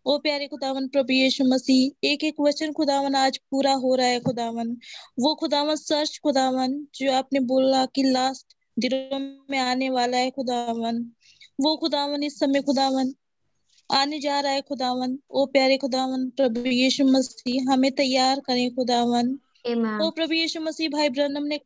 ओ 0.06 0.18
प्यारे 0.18 0.46
खुदावन 0.48 0.88
प्रभु 0.88 1.12
यीशु 1.12 1.44
मसीह 1.44 2.08
एक 2.08 2.24
एक 2.24 2.40
वचन 2.40 2.72
खुदावन 2.72 3.14
आज 3.14 3.36
पूरा 3.50 3.72
हो 3.74 3.94
रहा 3.94 4.06
है 4.06 4.20
खुदावन। 4.20 4.76
वो 5.18 5.34
खुदावन 5.34 5.76
सर्च 5.76 6.18
खुदावन 6.22 6.74
जो 6.94 7.12
आपने 7.12 7.40
बोला 7.40 7.84
कि 7.86 8.02
लास्ट 8.02 8.56
दिनों 8.78 9.18
में 9.50 9.58
आने 9.58 9.90
वाला 9.90 10.16
है 10.16 10.30
खुदावन। 10.30 10.98
वो 11.60 11.76
खुदावन 11.76 12.22
इस 12.22 12.38
समय 12.38 12.62
खुदावन 12.62 13.14
आने 13.90 14.18
जा 14.20 14.40
रहा 14.40 14.52
है 14.52 14.60
खुदावन। 14.60 15.18
ओ 15.30 15.46
प्यारे 15.46 15.76
खुदावन 15.76 16.28
प्रभु 16.30 16.60
यीशु 16.60 17.04
मसीह 17.04 17.72
हमें 17.72 17.90
तैयार 17.92 18.40
करें 18.40 18.74
खुदावन। 18.74 19.38
ओ 20.00 20.10
प्रभु 20.10 20.34
यीशु 20.34 20.60
मसीह 20.60 20.88
भाई 20.88 21.08
ब्रनम 21.08 21.44
ने 21.44 21.58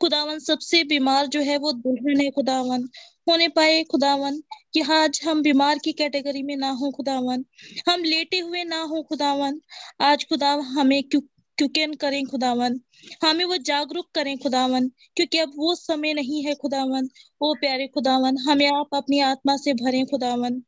खुदावन 0.00 0.38
सबसे 0.38 0.82
बीमार 0.84 1.26
जो 1.26 1.40
है 1.40 1.56
वो 1.58 1.72
दुल्हन 1.72 2.20
है 2.20 2.30
खुदावन। 2.30 2.88
होने 3.28 3.48
पाए 3.48 3.82
खुदावन 3.82 4.40
कि 4.74 4.80
आज 4.80 5.20
हम 5.24 5.42
बीमार 5.42 5.78
की 5.78 5.92
कैटेगरी 5.92 6.42
में 6.42 6.56
ना 6.56 6.70
हो 6.70 6.90
खुदावन। 6.90 7.44
हम 7.88 8.04
लेटे 8.04 8.38
हुए 8.38 8.64
ना 8.64 8.82
हो 8.82 9.02
खुदावन। 9.02 9.60
आज 10.00 10.24
खुदा 10.24 10.52
हमें 10.52 11.02
क्यों 11.02 11.94
करें 11.94 12.26
खुदावन। 12.26 12.80
हमें 13.24 13.44
वो 13.44 13.56
जागरूक 13.56 14.06
करें 14.14 14.38
खुदावन 14.38 14.88
क्योंकि 14.88 15.38
अब 15.38 15.52
वो 15.56 15.74
समय 15.74 16.12
नहीं 16.12 16.44
है 16.44 16.54
खुदावन। 16.54 17.08
ओ 17.40 17.54
प्यारे 17.54 17.86
खुदावन 17.86 18.38
हमें 18.38 18.66
आप 18.66 18.88
अपनी 18.94 19.20
आत्मा 19.20 19.56
से 19.56 19.72
भरें 19.72 20.06
खुदावन। 20.06 20.62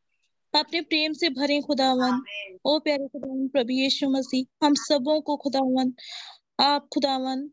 अपने 0.54 0.80
प्रेम 0.80 1.12
से 1.12 1.28
भरें 1.28 1.62
खुदावन। 1.62 2.22
ओ 2.64 2.78
प्यारे 2.78 3.08
खुदावन 3.08 3.48
प्रभु 3.48 3.72
यीशु 3.72 4.10
मसीह 4.10 4.66
हम 4.66 4.74
सबों 4.74 5.20
को 5.20 5.36
खुदावन। 5.36 5.92
आप 6.60 6.88
खुदावन 6.94 7.50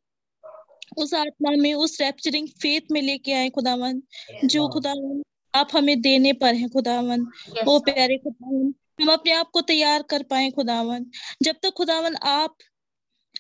उस 0.97 1.13
आत्मा 1.13 1.51
में 1.61 1.73
उस 1.75 1.99
रैप्चरिंग 2.01 2.47
फेथ 2.61 2.91
में 2.91 3.01
लेके 3.01 3.33
आए 3.33 3.49
खुदावन 3.49 4.01
जो 4.45 4.67
खुदावन 4.69 5.21
आप 5.53 5.69
हमें 5.73 5.99
देने 6.01 6.33
पर 6.41 6.55
हैं 6.55 6.69
खुदावन 6.69 7.25
ओ 7.67 7.79
प्यारे 7.81 8.17
खुदावन 8.17 8.73
हम 9.01 9.11
अपने 9.11 9.31
आप 9.33 9.49
को 9.53 9.61
तैयार 9.63 10.03
कर 10.09 10.23
पाए 10.23 10.49
खुदावन 10.51 11.05
जब 11.43 11.55
तक 11.63 11.73
खुदावन 11.77 12.15
आप 12.27 12.55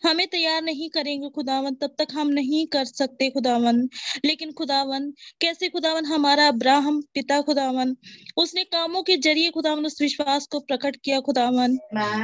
हमें 0.05 0.25
तैयार 0.27 0.61
नहीं 0.61 0.89
करेंगे 0.89 1.29
खुदावन 1.29 1.75
तब 1.75 1.95
तक 1.99 2.07
हम 2.13 2.27
नहीं 2.29 2.65
कर 2.67 2.85
सकते 2.85 3.29
खुदावन 3.29 3.81
लेकिन 4.25 4.51
खुदावन 4.51 5.09
कैसे 5.41 5.69
खुदावन 5.69 6.05
हमारा 6.05 6.47
अब्राहम 6.47 7.01
पिता 7.13 7.41
खुदावन 7.41 7.95
उसने 8.37 8.63
कामों 8.67 9.03
के 9.03 9.17
ज़रिए 9.19 9.49
खुदावन 9.49 9.85
उस 9.85 10.01
विश्वास 10.01 10.47
को 10.47 10.59
प्रकट 10.61 10.95
किया 11.03 11.19
खुदावन 11.21 11.77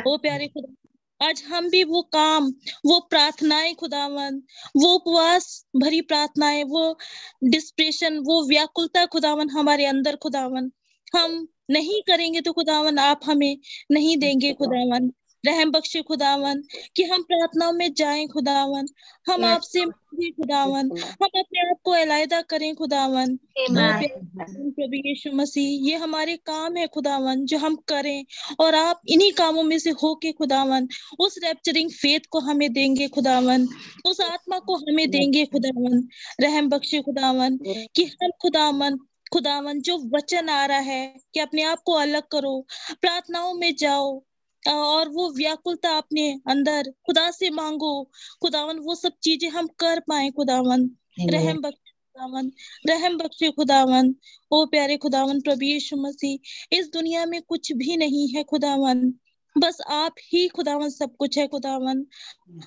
ओ 0.07 0.17
प्यारे 0.17 0.47
खुदावन 0.47 0.82
आज 1.23 1.43
हम 1.43 1.69
भी 1.69 1.83
वो 1.83 2.01
काम, 2.13 2.47
वो 2.85 2.99
प्रार्थनाएँ 2.99 3.73
खुदावन 3.75 4.41
वो 4.75 4.93
उपवास 4.95 5.65
भरी 5.75 6.01
प्रार्थनाएँ, 6.01 6.63
वो 6.63 6.97
डिस्प्रेशन 7.43 8.17
वो 8.19 8.47
व्याकुलता 8.47 9.05
खुदावन 9.05 9.49
हमारे 9.49 9.85
अंदर 9.85 10.15
खुदावन 10.15 10.71
हम 11.15 11.47
नहीं 11.71 12.01
करेंगे 12.01 12.41
तो 12.41 12.53
खुदावन 12.53 12.97
आप 12.99 13.19
हमें 13.25 13.57
नहीं 13.91 14.17
देंगे 14.17 14.53
खुदावन 14.53 15.11
रहम 15.45 15.71
बख्शे 15.71 16.01
खुदावन 16.01 16.61
कि 16.95 17.03
हम 17.03 17.23
प्रार्थनाओं 17.23 17.73
में 17.73 17.93
जाएँ 17.93 18.27
खुदावन 18.27 18.85
हम 19.29 19.45
आपसे 19.45 19.85
खुदावन 19.85 20.89
हम 20.97 21.27
अपने 21.39 21.69
आप 21.69 21.77
को 21.83 21.91
अलहदा 21.91 22.41
करें 22.41 22.75
खुदावन। 22.75 23.35
प्रभु 23.59 24.95
यीशु 25.07 25.31
मसीह 25.31 25.87
ये 25.89 25.95
हमारे 25.95 26.35
काम 26.45 26.77
है 26.77 26.87
खुदावन 26.87 27.45
जो 27.45 27.57
हम 27.57 27.75
करें 27.75 28.25
और 28.59 28.75
आप 28.75 29.01
इन्हीं 29.09 29.31
कामों 29.31 29.63
में 29.63 29.77
से 29.79 29.89
होके 30.03 30.31
खुदावन 30.31 30.87
उस 31.19 31.37
रैप्चरिंग 31.43 31.91
फेथ 31.91 32.19
को 32.31 32.39
हमें 32.39 32.73
देंगे 32.73 33.07
खुदावन 33.07 33.67
उस 34.05 34.21
आत्मा 34.21 34.59
को 34.59 34.75
हमें 34.75 35.09
देंगे 35.11 35.45
खुदावन 35.45 36.07
रहम 36.41 36.69
बख्शे 36.69 37.01
खुदावन 37.01 37.57
कि 37.95 38.03
हम 38.05 38.29
खुदावन 38.41 38.97
खुदावन 39.33 39.81
जो 39.81 39.97
वचन 40.15 40.49
आ 40.49 40.65
रहा 40.65 40.77
है 40.77 41.15
कि 41.33 41.39
अपने 41.39 41.63
आप 41.63 41.79
को 41.85 41.93
अलग 41.93 42.23
करो 42.31 42.59
प्रार्थनाओं 43.01 43.53
में 43.53 43.75
जाओ 43.75 44.23
और 44.71 45.09
वो 45.09 45.29
व्याकुलता 45.33 45.97
अपने 45.97 46.29
अंदर 46.47 46.91
खुदा 47.05 47.29
से 47.31 47.49
मांगो। 47.49 47.93
खुदावन 48.41 48.79
वो 48.79 48.95
सब 48.95 49.13
चीज़ें 49.23 49.49
हम 49.49 49.67
कर 49.79 49.99
पाए 49.99 50.29
खुदावन 50.29 50.89
रहम 51.29 51.61
बख्शे 51.61 51.91
खुदावन 51.91 52.51
रहम 52.89 53.17
बख्शे 53.17 53.51
खुदावन 53.51 54.15
ओ 54.51 54.65
प्यारे 54.65 54.97
खुदावन 54.97 55.41
प्रभु 55.41 55.65
यीशु 55.65 55.97
मसीह 55.97 56.77
इस 56.77 56.89
दुनिया 56.93 57.25
में 57.25 57.41
कुछ 57.41 57.71
भी 57.71 57.97
नहीं 57.97 58.27
है 58.35 58.43
खुदावन 58.43 59.13
बस 59.55 59.77
आप 59.87 60.15
ही 60.33 60.47
खुदावन 60.47 60.89
सब 60.89 61.15
कुछ 61.15 61.37
है 61.37 61.47
खुदावन 61.47 62.05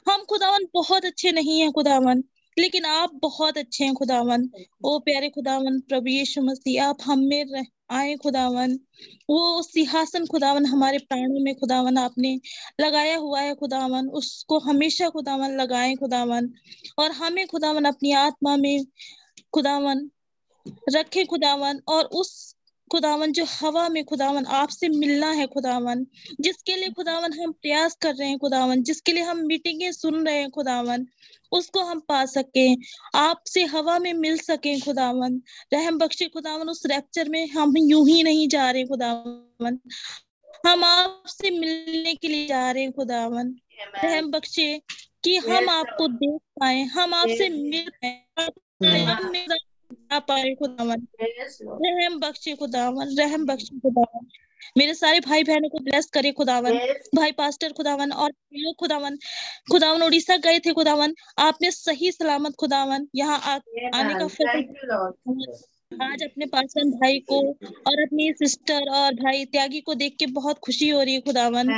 हम 0.09 0.25
खुदावन 0.25 0.67
बहुत 0.75 1.05
अच्छे 1.05 1.33
नहीं 1.33 1.61
है 1.61 1.71
खुदावन 1.73 2.25
लेकिन 2.59 2.85
आप 2.85 3.11
बहुत 3.15 3.59
अच्छे 3.59 3.85
हैं 3.85 3.95
खुदावन 3.95 4.49
ओ 4.85 4.99
प्यारे 4.99 5.29
खुदावन 5.29 5.81
प्रभु 5.81 6.09
यीशु 6.09 6.43
मसीह 6.43 6.85
आप 6.85 6.97
हम 7.05 7.19
में 7.19 7.65
आए 7.91 8.17
खुदावन। 8.17 8.81
वो 9.31 9.63
सिंहासन 9.63 10.27
खुदावन, 10.27 10.67
हमारे 10.67 10.99
प्राणों 10.99 11.45
में 11.45 11.55
खुदावन 11.55 11.99
आपने 11.99 12.41
लगाया 12.81 13.17
हुआ 13.17 13.41
है 13.41 13.55
खुदावन। 13.55 14.09
उसको 14.09 14.59
हमेशा 14.59 15.09
खुदावन 15.09 15.61
लगाए 15.61 15.95
खुदावन। 15.95 16.53
और 16.99 17.11
हमें 17.11 17.47
खुदावन 17.47 17.85
अपनी 17.85 18.13
आत्मा 18.13 18.57
में 18.57 18.85
खुदावन 19.55 20.11
रखे 20.95 21.25
खुदावन। 21.25 21.81
और 21.89 22.05
उस 22.05 22.56
खुदावन 22.91 23.33
जो 23.33 23.45
हवा 23.45 23.89
में 23.89 24.05
खुदावन 24.05 24.45
आपसे 24.45 24.89
मिलना 24.89 25.31
है 25.31 25.47
खुदावन 25.47 26.07
जिसके 26.41 26.77
लिए 26.77 26.89
खुदावन 26.89 27.33
हम 27.33 27.53
प्रयास 27.53 27.95
कर 27.95 28.15
रहे 28.15 28.29
हैं 28.29 28.39
खुदावन 28.39 28.83
जिसके 28.83 29.13
लिए 29.13 29.23
हम 29.23 29.39
मीटिंगें 29.39 29.93
सुन 29.93 30.27
रहे 30.27 30.37
हैं 30.37 30.51
खुदावन 30.51 31.07
उसको 31.53 31.81
हम 31.81 32.01
पा 32.01 32.25
सके 32.27 32.75
आपसे 33.15 33.65
हवा 33.65 33.99
में 33.99 34.13
मिल 34.13 34.39
सके 34.39 34.81
खुदावन। 34.81 35.43
रहम 35.73 35.99
बख्शे 35.99 36.27
खुदावन 36.29 36.69
उस 36.69 36.83
रैप्चर 36.87 37.29
में 37.29 37.49
हम 37.49 37.75
यूँ 37.77 38.09
ही 38.09 38.23
नहीं 38.23 38.49
जा 38.49 38.71
रहे 38.71 38.85
खुदावन। 38.85 39.79
हम 40.67 40.85
आपसे 40.85 41.51
मिलने 41.51 42.15
के 42.15 42.29
लिए 42.29 42.47
जा 42.47 42.71
रहे 42.71 42.83
हैं 42.83 42.93
खुदावन। 42.93 43.57
रहम 44.05 44.31
बख्शे 44.31 44.83
कि 45.25 45.37
हम 45.37 45.69
आपको 45.69 46.09
देख 46.09 46.41
पाए 46.61 46.83
हम 46.83 47.15
आपसे 47.15 47.49
मिल 47.49 47.91
पाए 48.05 49.47
पाए 50.11 50.55
खुदावन 50.55 51.07
रहम 51.85 52.19
बख्शे 52.21 52.55
खुदावन 52.57 53.15
रहम 53.19 53.47
बख्शे 53.47 53.79
खुदावन 53.79 54.27
मेरे 54.79 54.95
सारे 54.95 55.21
भाई 55.21 55.45
बहनों 55.45 55.69
को 55.69 55.79
ब्लेस 55.79 56.07
करे 56.07 56.33
खुदावन 56.33 56.79
भाई 57.15 57.33
पास्टर 57.33 57.73
खुदावन 57.73 58.13
और 58.13 58.31
लोग 58.55 58.75
खुदावन 58.77 59.17
खुदावन 59.73 60.03
उड़ीसा 60.03 60.37
गए 60.37 60.59
थे 60.59 60.73
खुदावन 60.73 61.15
आपने 61.39 61.71
सही 61.71 62.13
सलामत 62.13 62.55
खुदावन 62.61 63.09
यहाँ 63.15 63.39
आने 63.95 64.15
का 64.15 64.27
फ़र्क 64.27 65.65
आज 65.93 66.23
अपने 66.23 66.47
पासन 66.47 66.91
भाई 66.91 67.19
को 67.29 67.37
और 67.87 68.01
अपनी 68.03 68.33
सिस्टर 68.33 68.89
और 68.91 69.15
भाई 69.15 69.45
त्यागी 69.45 69.81
को 69.81 69.95
देख 69.95 70.17
के 70.19 70.27
बहुत 70.33 70.59
खुशी 70.59 70.89
हो 70.89 71.03
रही 71.03 71.15
है 71.15 71.21
खुदावन 71.21 71.69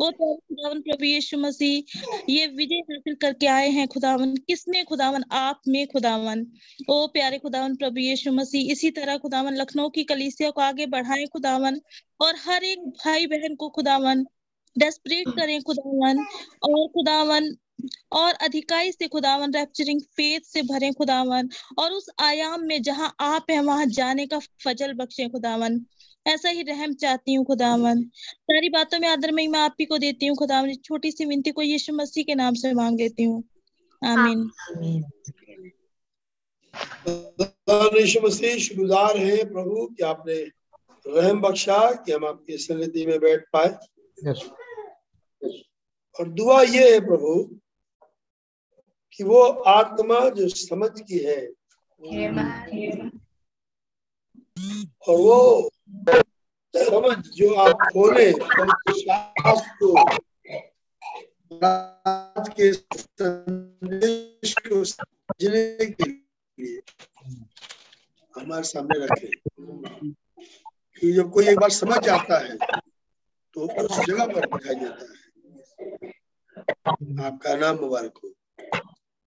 वो 0.00 0.10
खुदावन 0.12 0.80
प्रभु 0.80 1.04
यीशु 1.04 1.38
मसीह, 1.38 1.98
ये 2.28 2.46
विजय 2.46 2.80
हासिल 2.90 3.14
करके 3.14 3.46
आए 3.46 3.68
हैं 3.70 3.86
खुदावन 3.88 4.34
किसने 4.46 4.82
खुदावन 4.84 5.24
आप 5.32 5.60
में 5.68 5.86
खुदावन 5.86 6.46
ओ 6.90 7.06
प्यारे 7.08 7.38
खुदावन 7.38 7.76
प्रभु 7.76 8.00
यीशु 8.00 8.32
मसीह, 8.32 8.72
इसी 8.72 8.90
तरह 8.90 9.18
खुदावन 9.18 9.56
लखनऊ 9.56 9.88
की 9.90 10.04
कलीसिया 10.04 10.50
को 10.50 10.60
आगे 10.60 10.86
बढ़ाए 10.86 11.26
खुदावन 11.32 11.80
और 12.20 12.34
हर 12.46 12.64
एक 12.64 12.88
भाई 13.04 13.26
बहन 13.26 13.54
को 13.54 13.68
खुदावन 13.70 14.24
डेस्परेट 14.76 15.28
करें 15.36 15.60
खुदावन 15.62 16.24
और 16.62 16.86
खुदावन 16.88 17.54
और 18.12 18.34
अधिकाई 18.34 18.92
से 18.92 19.08
खुदावन 19.08 19.52
रैप्चरिंग 19.54 20.00
फेथ 20.00 20.40
से 20.40 20.62
भरे 20.62 20.92
खुदावन 20.92 21.48
और 21.78 21.92
उस 21.92 22.10
आयाम 22.20 22.64
में 22.64 22.82
जहाँ 22.82 23.14
आप 23.20 23.46
है 23.50 23.60
वहाँ 23.60 23.86
जाने 23.86 24.26
का 24.26 24.38
फजल 24.64 24.92
बख्शे 24.92 25.28
खुदावन। 25.28 25.80
ऐसा 26.26 26.48
ही 26.48 26.62
रहम 26.62 26.94
चाहती 26.94 27.34
हूँ 27.34 27.44
खुदावन। 27.46 28.02
सारी 28.42 28.68
बातों 28.68 28.98
में 28.98 29.08
आदर 29.08 29.32
में 29.32 29.48
मैं 29.48 29.60
आप 29.60 29.76
ही 29.80 29.84
को 29.84 29.98
देती 29.98 30.26
हूँ 30.26 30.36
खुदावन। 30.36 30.74
छोटी 30.74 31.10
सी 31.10 31.24
विनती 31.24 31.50
को 31.50 31.62
यीशु 31.62 31.92
मसीह 31.92 32.24
के 32.24 32.34
नाम 32.34 32.54
से 32.54 32.72
मांग 32.72 33.00
लेती 33.00 33.22
हूँ। 33.22 33.42
आमीन। 34.02 34.50
यीशु 38.00 38.20
मसीह 38.20 38.56
शुक्रगुजार 38.56 39.16
हैं 39.16 39.52
प्रभु 39.52 39.86
कि 39.86 40.02
आपने 40.04 40.34
रहम 41.06 41.40
बख्शा 41.40 41.78
कि 41.94 42.12
हम 42.12 42.24
आपकी 42.24 42.58
सन्निधि 42.58 43.06
में 43.06 43.18
बैठ 43.20 43.44
पाए। 43.52 43.76
Yes. 44.28 44.38
और 46.20 46.28
दुआ 46.28 46.62
ये 46.62 46.92
है 46.92 47.00
प्रभु 47.00 47.60
कि 49.16 49.24
वो 49.24 49.42
आत्मा 49.72 50.28
जो 50.28 50.48
समझ 50.48 50.90
की 51.00 51.18
है, 51.18 51.40
और 55.08 55.16
वो 55.18 55.70
समझ 56.76 57.16
जो 57.18 57.54
आप 57.54 57.76
खोले 57.92 58.32
को 58.32 59.94
के 62.56 62.72
संदेश 62.72 64.54
को 64.58 64.84
समझने 64.84 65.86
के 65.86 66.10
लिए 66.10 66.80
हमारे 68.36 68.62
सामने 68.62 68.98
रखे। 69.06 69.30
कि 71.00 71.12
जब 71.12 71.30
कोई 71.32 71.48
एक 71.48 71.58
बार 71.58 71.70
समझ 71.70 72.08
आता 72.08 72.38
है 72.38 72.56
तो 73.54 73.84
उस 73.84 74.00
जगह 74.06 74.26
पर 74.26 74.46
दिखाई 74.46 74.74
देता 74.74 75.04
है। 75.04 75.26
आपका 77.26 77.54
नाम 77.56 77.76
मुबारक 77.76 78.18
हो। 78.24 78.35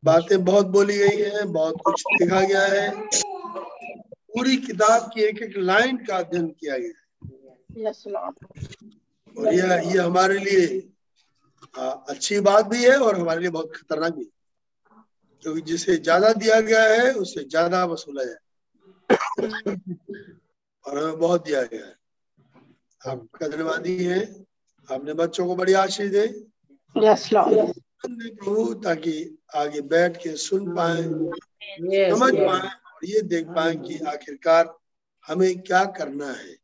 बातें 0.03 0.43
बहुत 0.45 0.65
बोली 0.65 0.97
गई 0.97 1.21
हैं 1.21 1.51
बहुत 1.51 1.75
कुछ 1.85 2.03
लिखा 2.21 2.41
गया 2.41 2.65
है। 2.65 2.89
पूरी 4.33 4.57
किताब 4.57 5.09
की 5.13 5.21
एक 5.21 5.41
एक 5.41 5.57
लाइन 5.57 5.97
का 6.05 6.17
अध्ययन 6.17 6.47
किया 6.49 6.77
गया 6.77 6.89
है। 6.89 7.07
और 9.35 9.53
यह 9.53 9.73
ये 9.91 9.97
हमारे 9.97 10.39
लिए 10.39 10.89
आ, 11.77 11.89
अच्छी 11.89 12.39
बात 12.39 12.65
भी 12.65 12.83
है 12.83 12.97
और 12.97 13.19
हमारे 13.19 13.39
लिए 13.41 13.49
बहुत 13.49 13.71
खतरनाक 13.75 14.13
भी। 14.13 14.23
क्योंकि 15.43 15.61
जिसे 15.61 15.95
ज़्यादा 15.97 16.31
दिया 16.33 16.59
गया 16.61 16.83
है 16.83 17.11
उससे 17.13 17.43
ज़्यादा 17.43 17.83
वसूला 17.85 18.23
जाए। 18.23 18.37
और 20.85 20.97
हमें 20.97 21.19
बहुत 21.19 21.45
दिया 21.45 21.61
गया 21.63 21.85
है। 21.85 21.93
आपका 23.01 23.47
धन्यवाद 23.47 23.85
ही 23.87 24.09
आपने 24.89 25.13
बच्चों 25.13 25.47
को 25.47 25.55
बड़ी 25.55 25.73
आशीष 25.73 26.11
दे। 26.11 26.27
प्रभु 26.95 28.73
ताकि 28.73 29.38
आगे 29.55 29.81
बैठ 29.81 30.17
के 30.17 30.35
सुन 30.37 30.75
पाए 30.75 30.97
Yes, 30.97 32.17
समझ 32.17 32.33
yes. 32.33 32.47
पाए 32.47 32.69
और 32.95 33.05
ये 33.05 33.21
देख 33.21 33.47
पाए 33.47 33.75
कि 33.75 33.97
आखिरकार 34.07 34.73
हमें 35.27 35.59
क्या 35.59 35.83
करना 35.99 36.27
है। 36.31 36.57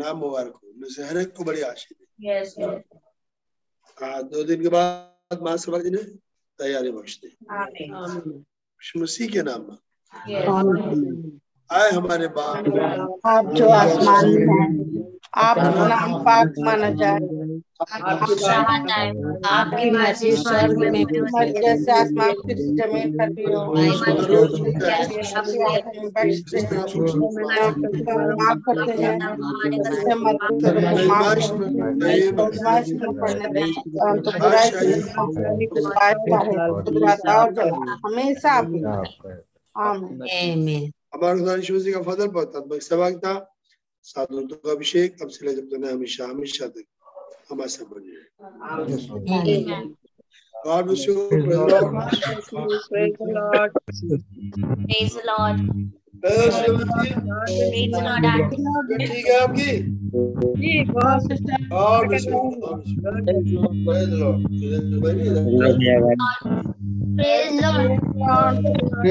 नाम 0.00 0.16
मुबारक 0.16 0.52
हो। 0.54 0.68
उनमें 0.68 0.88
से 0.88 1.04
हर 1.04 1.16
एक 1.18 1.32
को 1.36 1.44
बड़ी 1.44 1.60
आशीष 1.62 1.98
दे 1.98 2.40
Yes, 2.40 2.82
हाँ 4.02 4.22
दो 4.22 4.42
दिन 4.44 4.62
के 4.62 4.68
बाद 4.68 5.38
महासभा 5.42 5.78
जी 5.78 5.90
ने 5.90 6.02
तैयारी 6.58 6.90
बख्श 6.90 7.20
दी. 7.24 7.36
मसीह 9.00 9.28
के 9.28 9.42
नाम 9.42 9.62
Yes. 10.28 11.40
आए 11.70 11.90
हमारे 11.90 12.28
बाप। 12.28 13.20
आप 13.26 13.52
जो 13.54 13.68
आसमान 13.68 14.28
में 14.28 14.46
हैं 14.46 15.88
नाम 15.88 16.24
पाक 16.24 16.52
माना 16.58 16.90
जाए। 16.90 17.18
आपकी 17.80 19.90
मर्ज़ी 19.90 20.30
स्वर्ग 20.36 20.78
में 20.84 21.04
जैसे 21.04 21.92
आसमान 21.92 22.32
पर 23.12 23.28
भी 23.34 23.44
हो 23.44 23.60
हैं 23.68 23.76
माफ़ 28.32 28.58
करते 28.66 29.02
हैं 29.02 29.18
को 32.98 33.12
बुराई 34.32 34.70
से 34.72 35.00
है 36.48 36.58
और 36.58 36.82
हमेशा 38.06 38.52
आपकी 38.52 38.82
आमीन 39.76 40.90
हमारे 41.14 41.38
खुदा 41.38 41.54
यीशु 41.54 41.74
मसीह 41.74 41.94
का 41.94 42.00
फजल 42.02 42.28
पर 42.28 42.44
तत्व 42.52 42.78
सहभागिता 42.80 43.54
साधु 44.06 44.46
का 44.46 44.72
अभिषेक 44.72 45.22
अब 45.22 45.28
से 45.28 45.46
ले 45.46 45.54
जब 45.54 45.68
तक 45.68 45.92
हमेशा 45.92 46.26
हमेशा 46.26 46.68
तक 46.68 46.84
हमारे 47.50 47.68
साथ 47.68 47.86
बने 47.86 48.10
रहे 48.14 48.26
God 50.66 50.86
bless 50.86 51.06
you. 51.06 51.14
Praise 51.30 51.44
the 51.46 51.66
Lord. 51.68 51.94
Praise 52.26 52.48
the 52.48 53.32
Lord. 53.34 53.70
Praise 54.90 55.12
the 55.14 55.22
Lord. 55.24 55.56
Praise 56.20 56.34
the 56.34 56.44
Lord. 56.48 56.56
Praise 57.60 57.92
the 57.92 58.02
Lord. 58.02 58.24
Auntie. 58.24 58.68
ठीक 58.98 59.26
है 59.26 59.36
आपकी 59.42 59.70
जी 60.58 60.82
बहुत 67.18 67.48
sister 67.48 69.08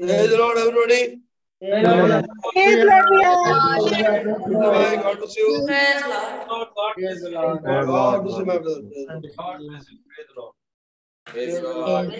Praise 0.00 0.30
the 0.30 0.36
Lord, 0.38 0.58
everybody. 0.58 1.20
Praise 1.60 1.82
the 1.82 2.88
Lord 2.88 3.04
भैया 3.04 3.32
Bye. 4.64 4.96
God 4.96 5.18
bless 5.18 5.36
you. 5.36 5.48
Praise 5.66 7.20
the 7.22 7.30
Lord. 7.30 7.54
God 7.54 8.22
bless 8.24 8.38
you, 8.38 8.44
my 8.44 8.58
brother. 8.58 8.82
Praise 11.26 11.60
the 11.60 11.72
Lord. 11.72 12.12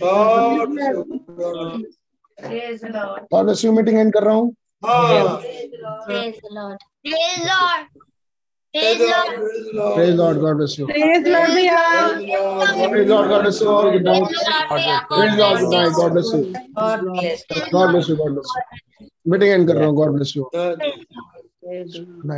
God 0.00 0.66
bless 0.70 0.88
you. 0.88 0.94
God 0.94 0.94
bless 0.94 0.94
you. 0.94 1.94
Praise 2.38 2.80
the 2.80 2.88
Lord. 2.88 3.20
God 3.30 3.42
bless 3.44 3.64
you. 3.64 3.72
Meeting 3.72 3.98
end 3.98 4.12
कर 4.14 4.24
रहा 4.24 4.34
हूँ 4.34 4.54
हाँ. 4.84 5.40
Praise 6.06 6.40
the 6.40 6.50
Lord. 6.52 6.78
Praise 7.02 7.38
the 7.38 7.44
Lord. 7.44 7.86
Praise 8.74 8.96
Praise 8.96 8.98
the 8.98 9.04
the 9.04 9.10
Lord. 9.10 9.28
Lord. 9.28 9.38
Praise 9.38 9.64
the 9.64 9.72
Lord. 9.74 9.94
Praise 9.94 10.14
Lord. 10.16 10.40
God 10.40 10.56
bless 10.56 10.78
you. 10.78 10.86
Praise 10.86 11.24
the 11.24 11.30
Lord 11.30 11.50
भैया 11.50 11.80
Praise 11.90 12.20
the 12.20 12.26
Lord. 12.26 12.68
God 12.68 12.90
Praise 12.90 13.08
Lord. 13.08 13.28
God 13.28 13.42
bless 13.42 13.60
you 13.60 13.68
all. 13.68 13.90
Good 13.92 14.04
night. 14.04 14.22
Praise 14.28 15.34
Lord. 15.38 15.60
Good 15.60 15.70
night. 15.70 15.92
God 15.96 16.12
bless 16.12 16.32
you. 16.32 16.52
God 16.74 17.02
bless 17.02 17.32
you. 17.32 17.70
God 17.72 17.90
bless 17.92 18.08
you. 18.08 18.16
God 18.16 18.34
bless 18.34 18.48
you. 18.54 18.62
Meeting 19.28 19.50
end 19.50 19.66
कर 19.68 19.76
रहा 19.76 19.86
हूँ. 19.86 19.96
God 19.96 20.12
bless 20.16 20.36
you. 20.36 20.50
bless 20.52 20.78
you. 20.78 21.04
Praise 21.62 21.92
the 21.92 21.98
Lord. 21.98 22.22
Good 22.22 22.26
night. 22.26 22.32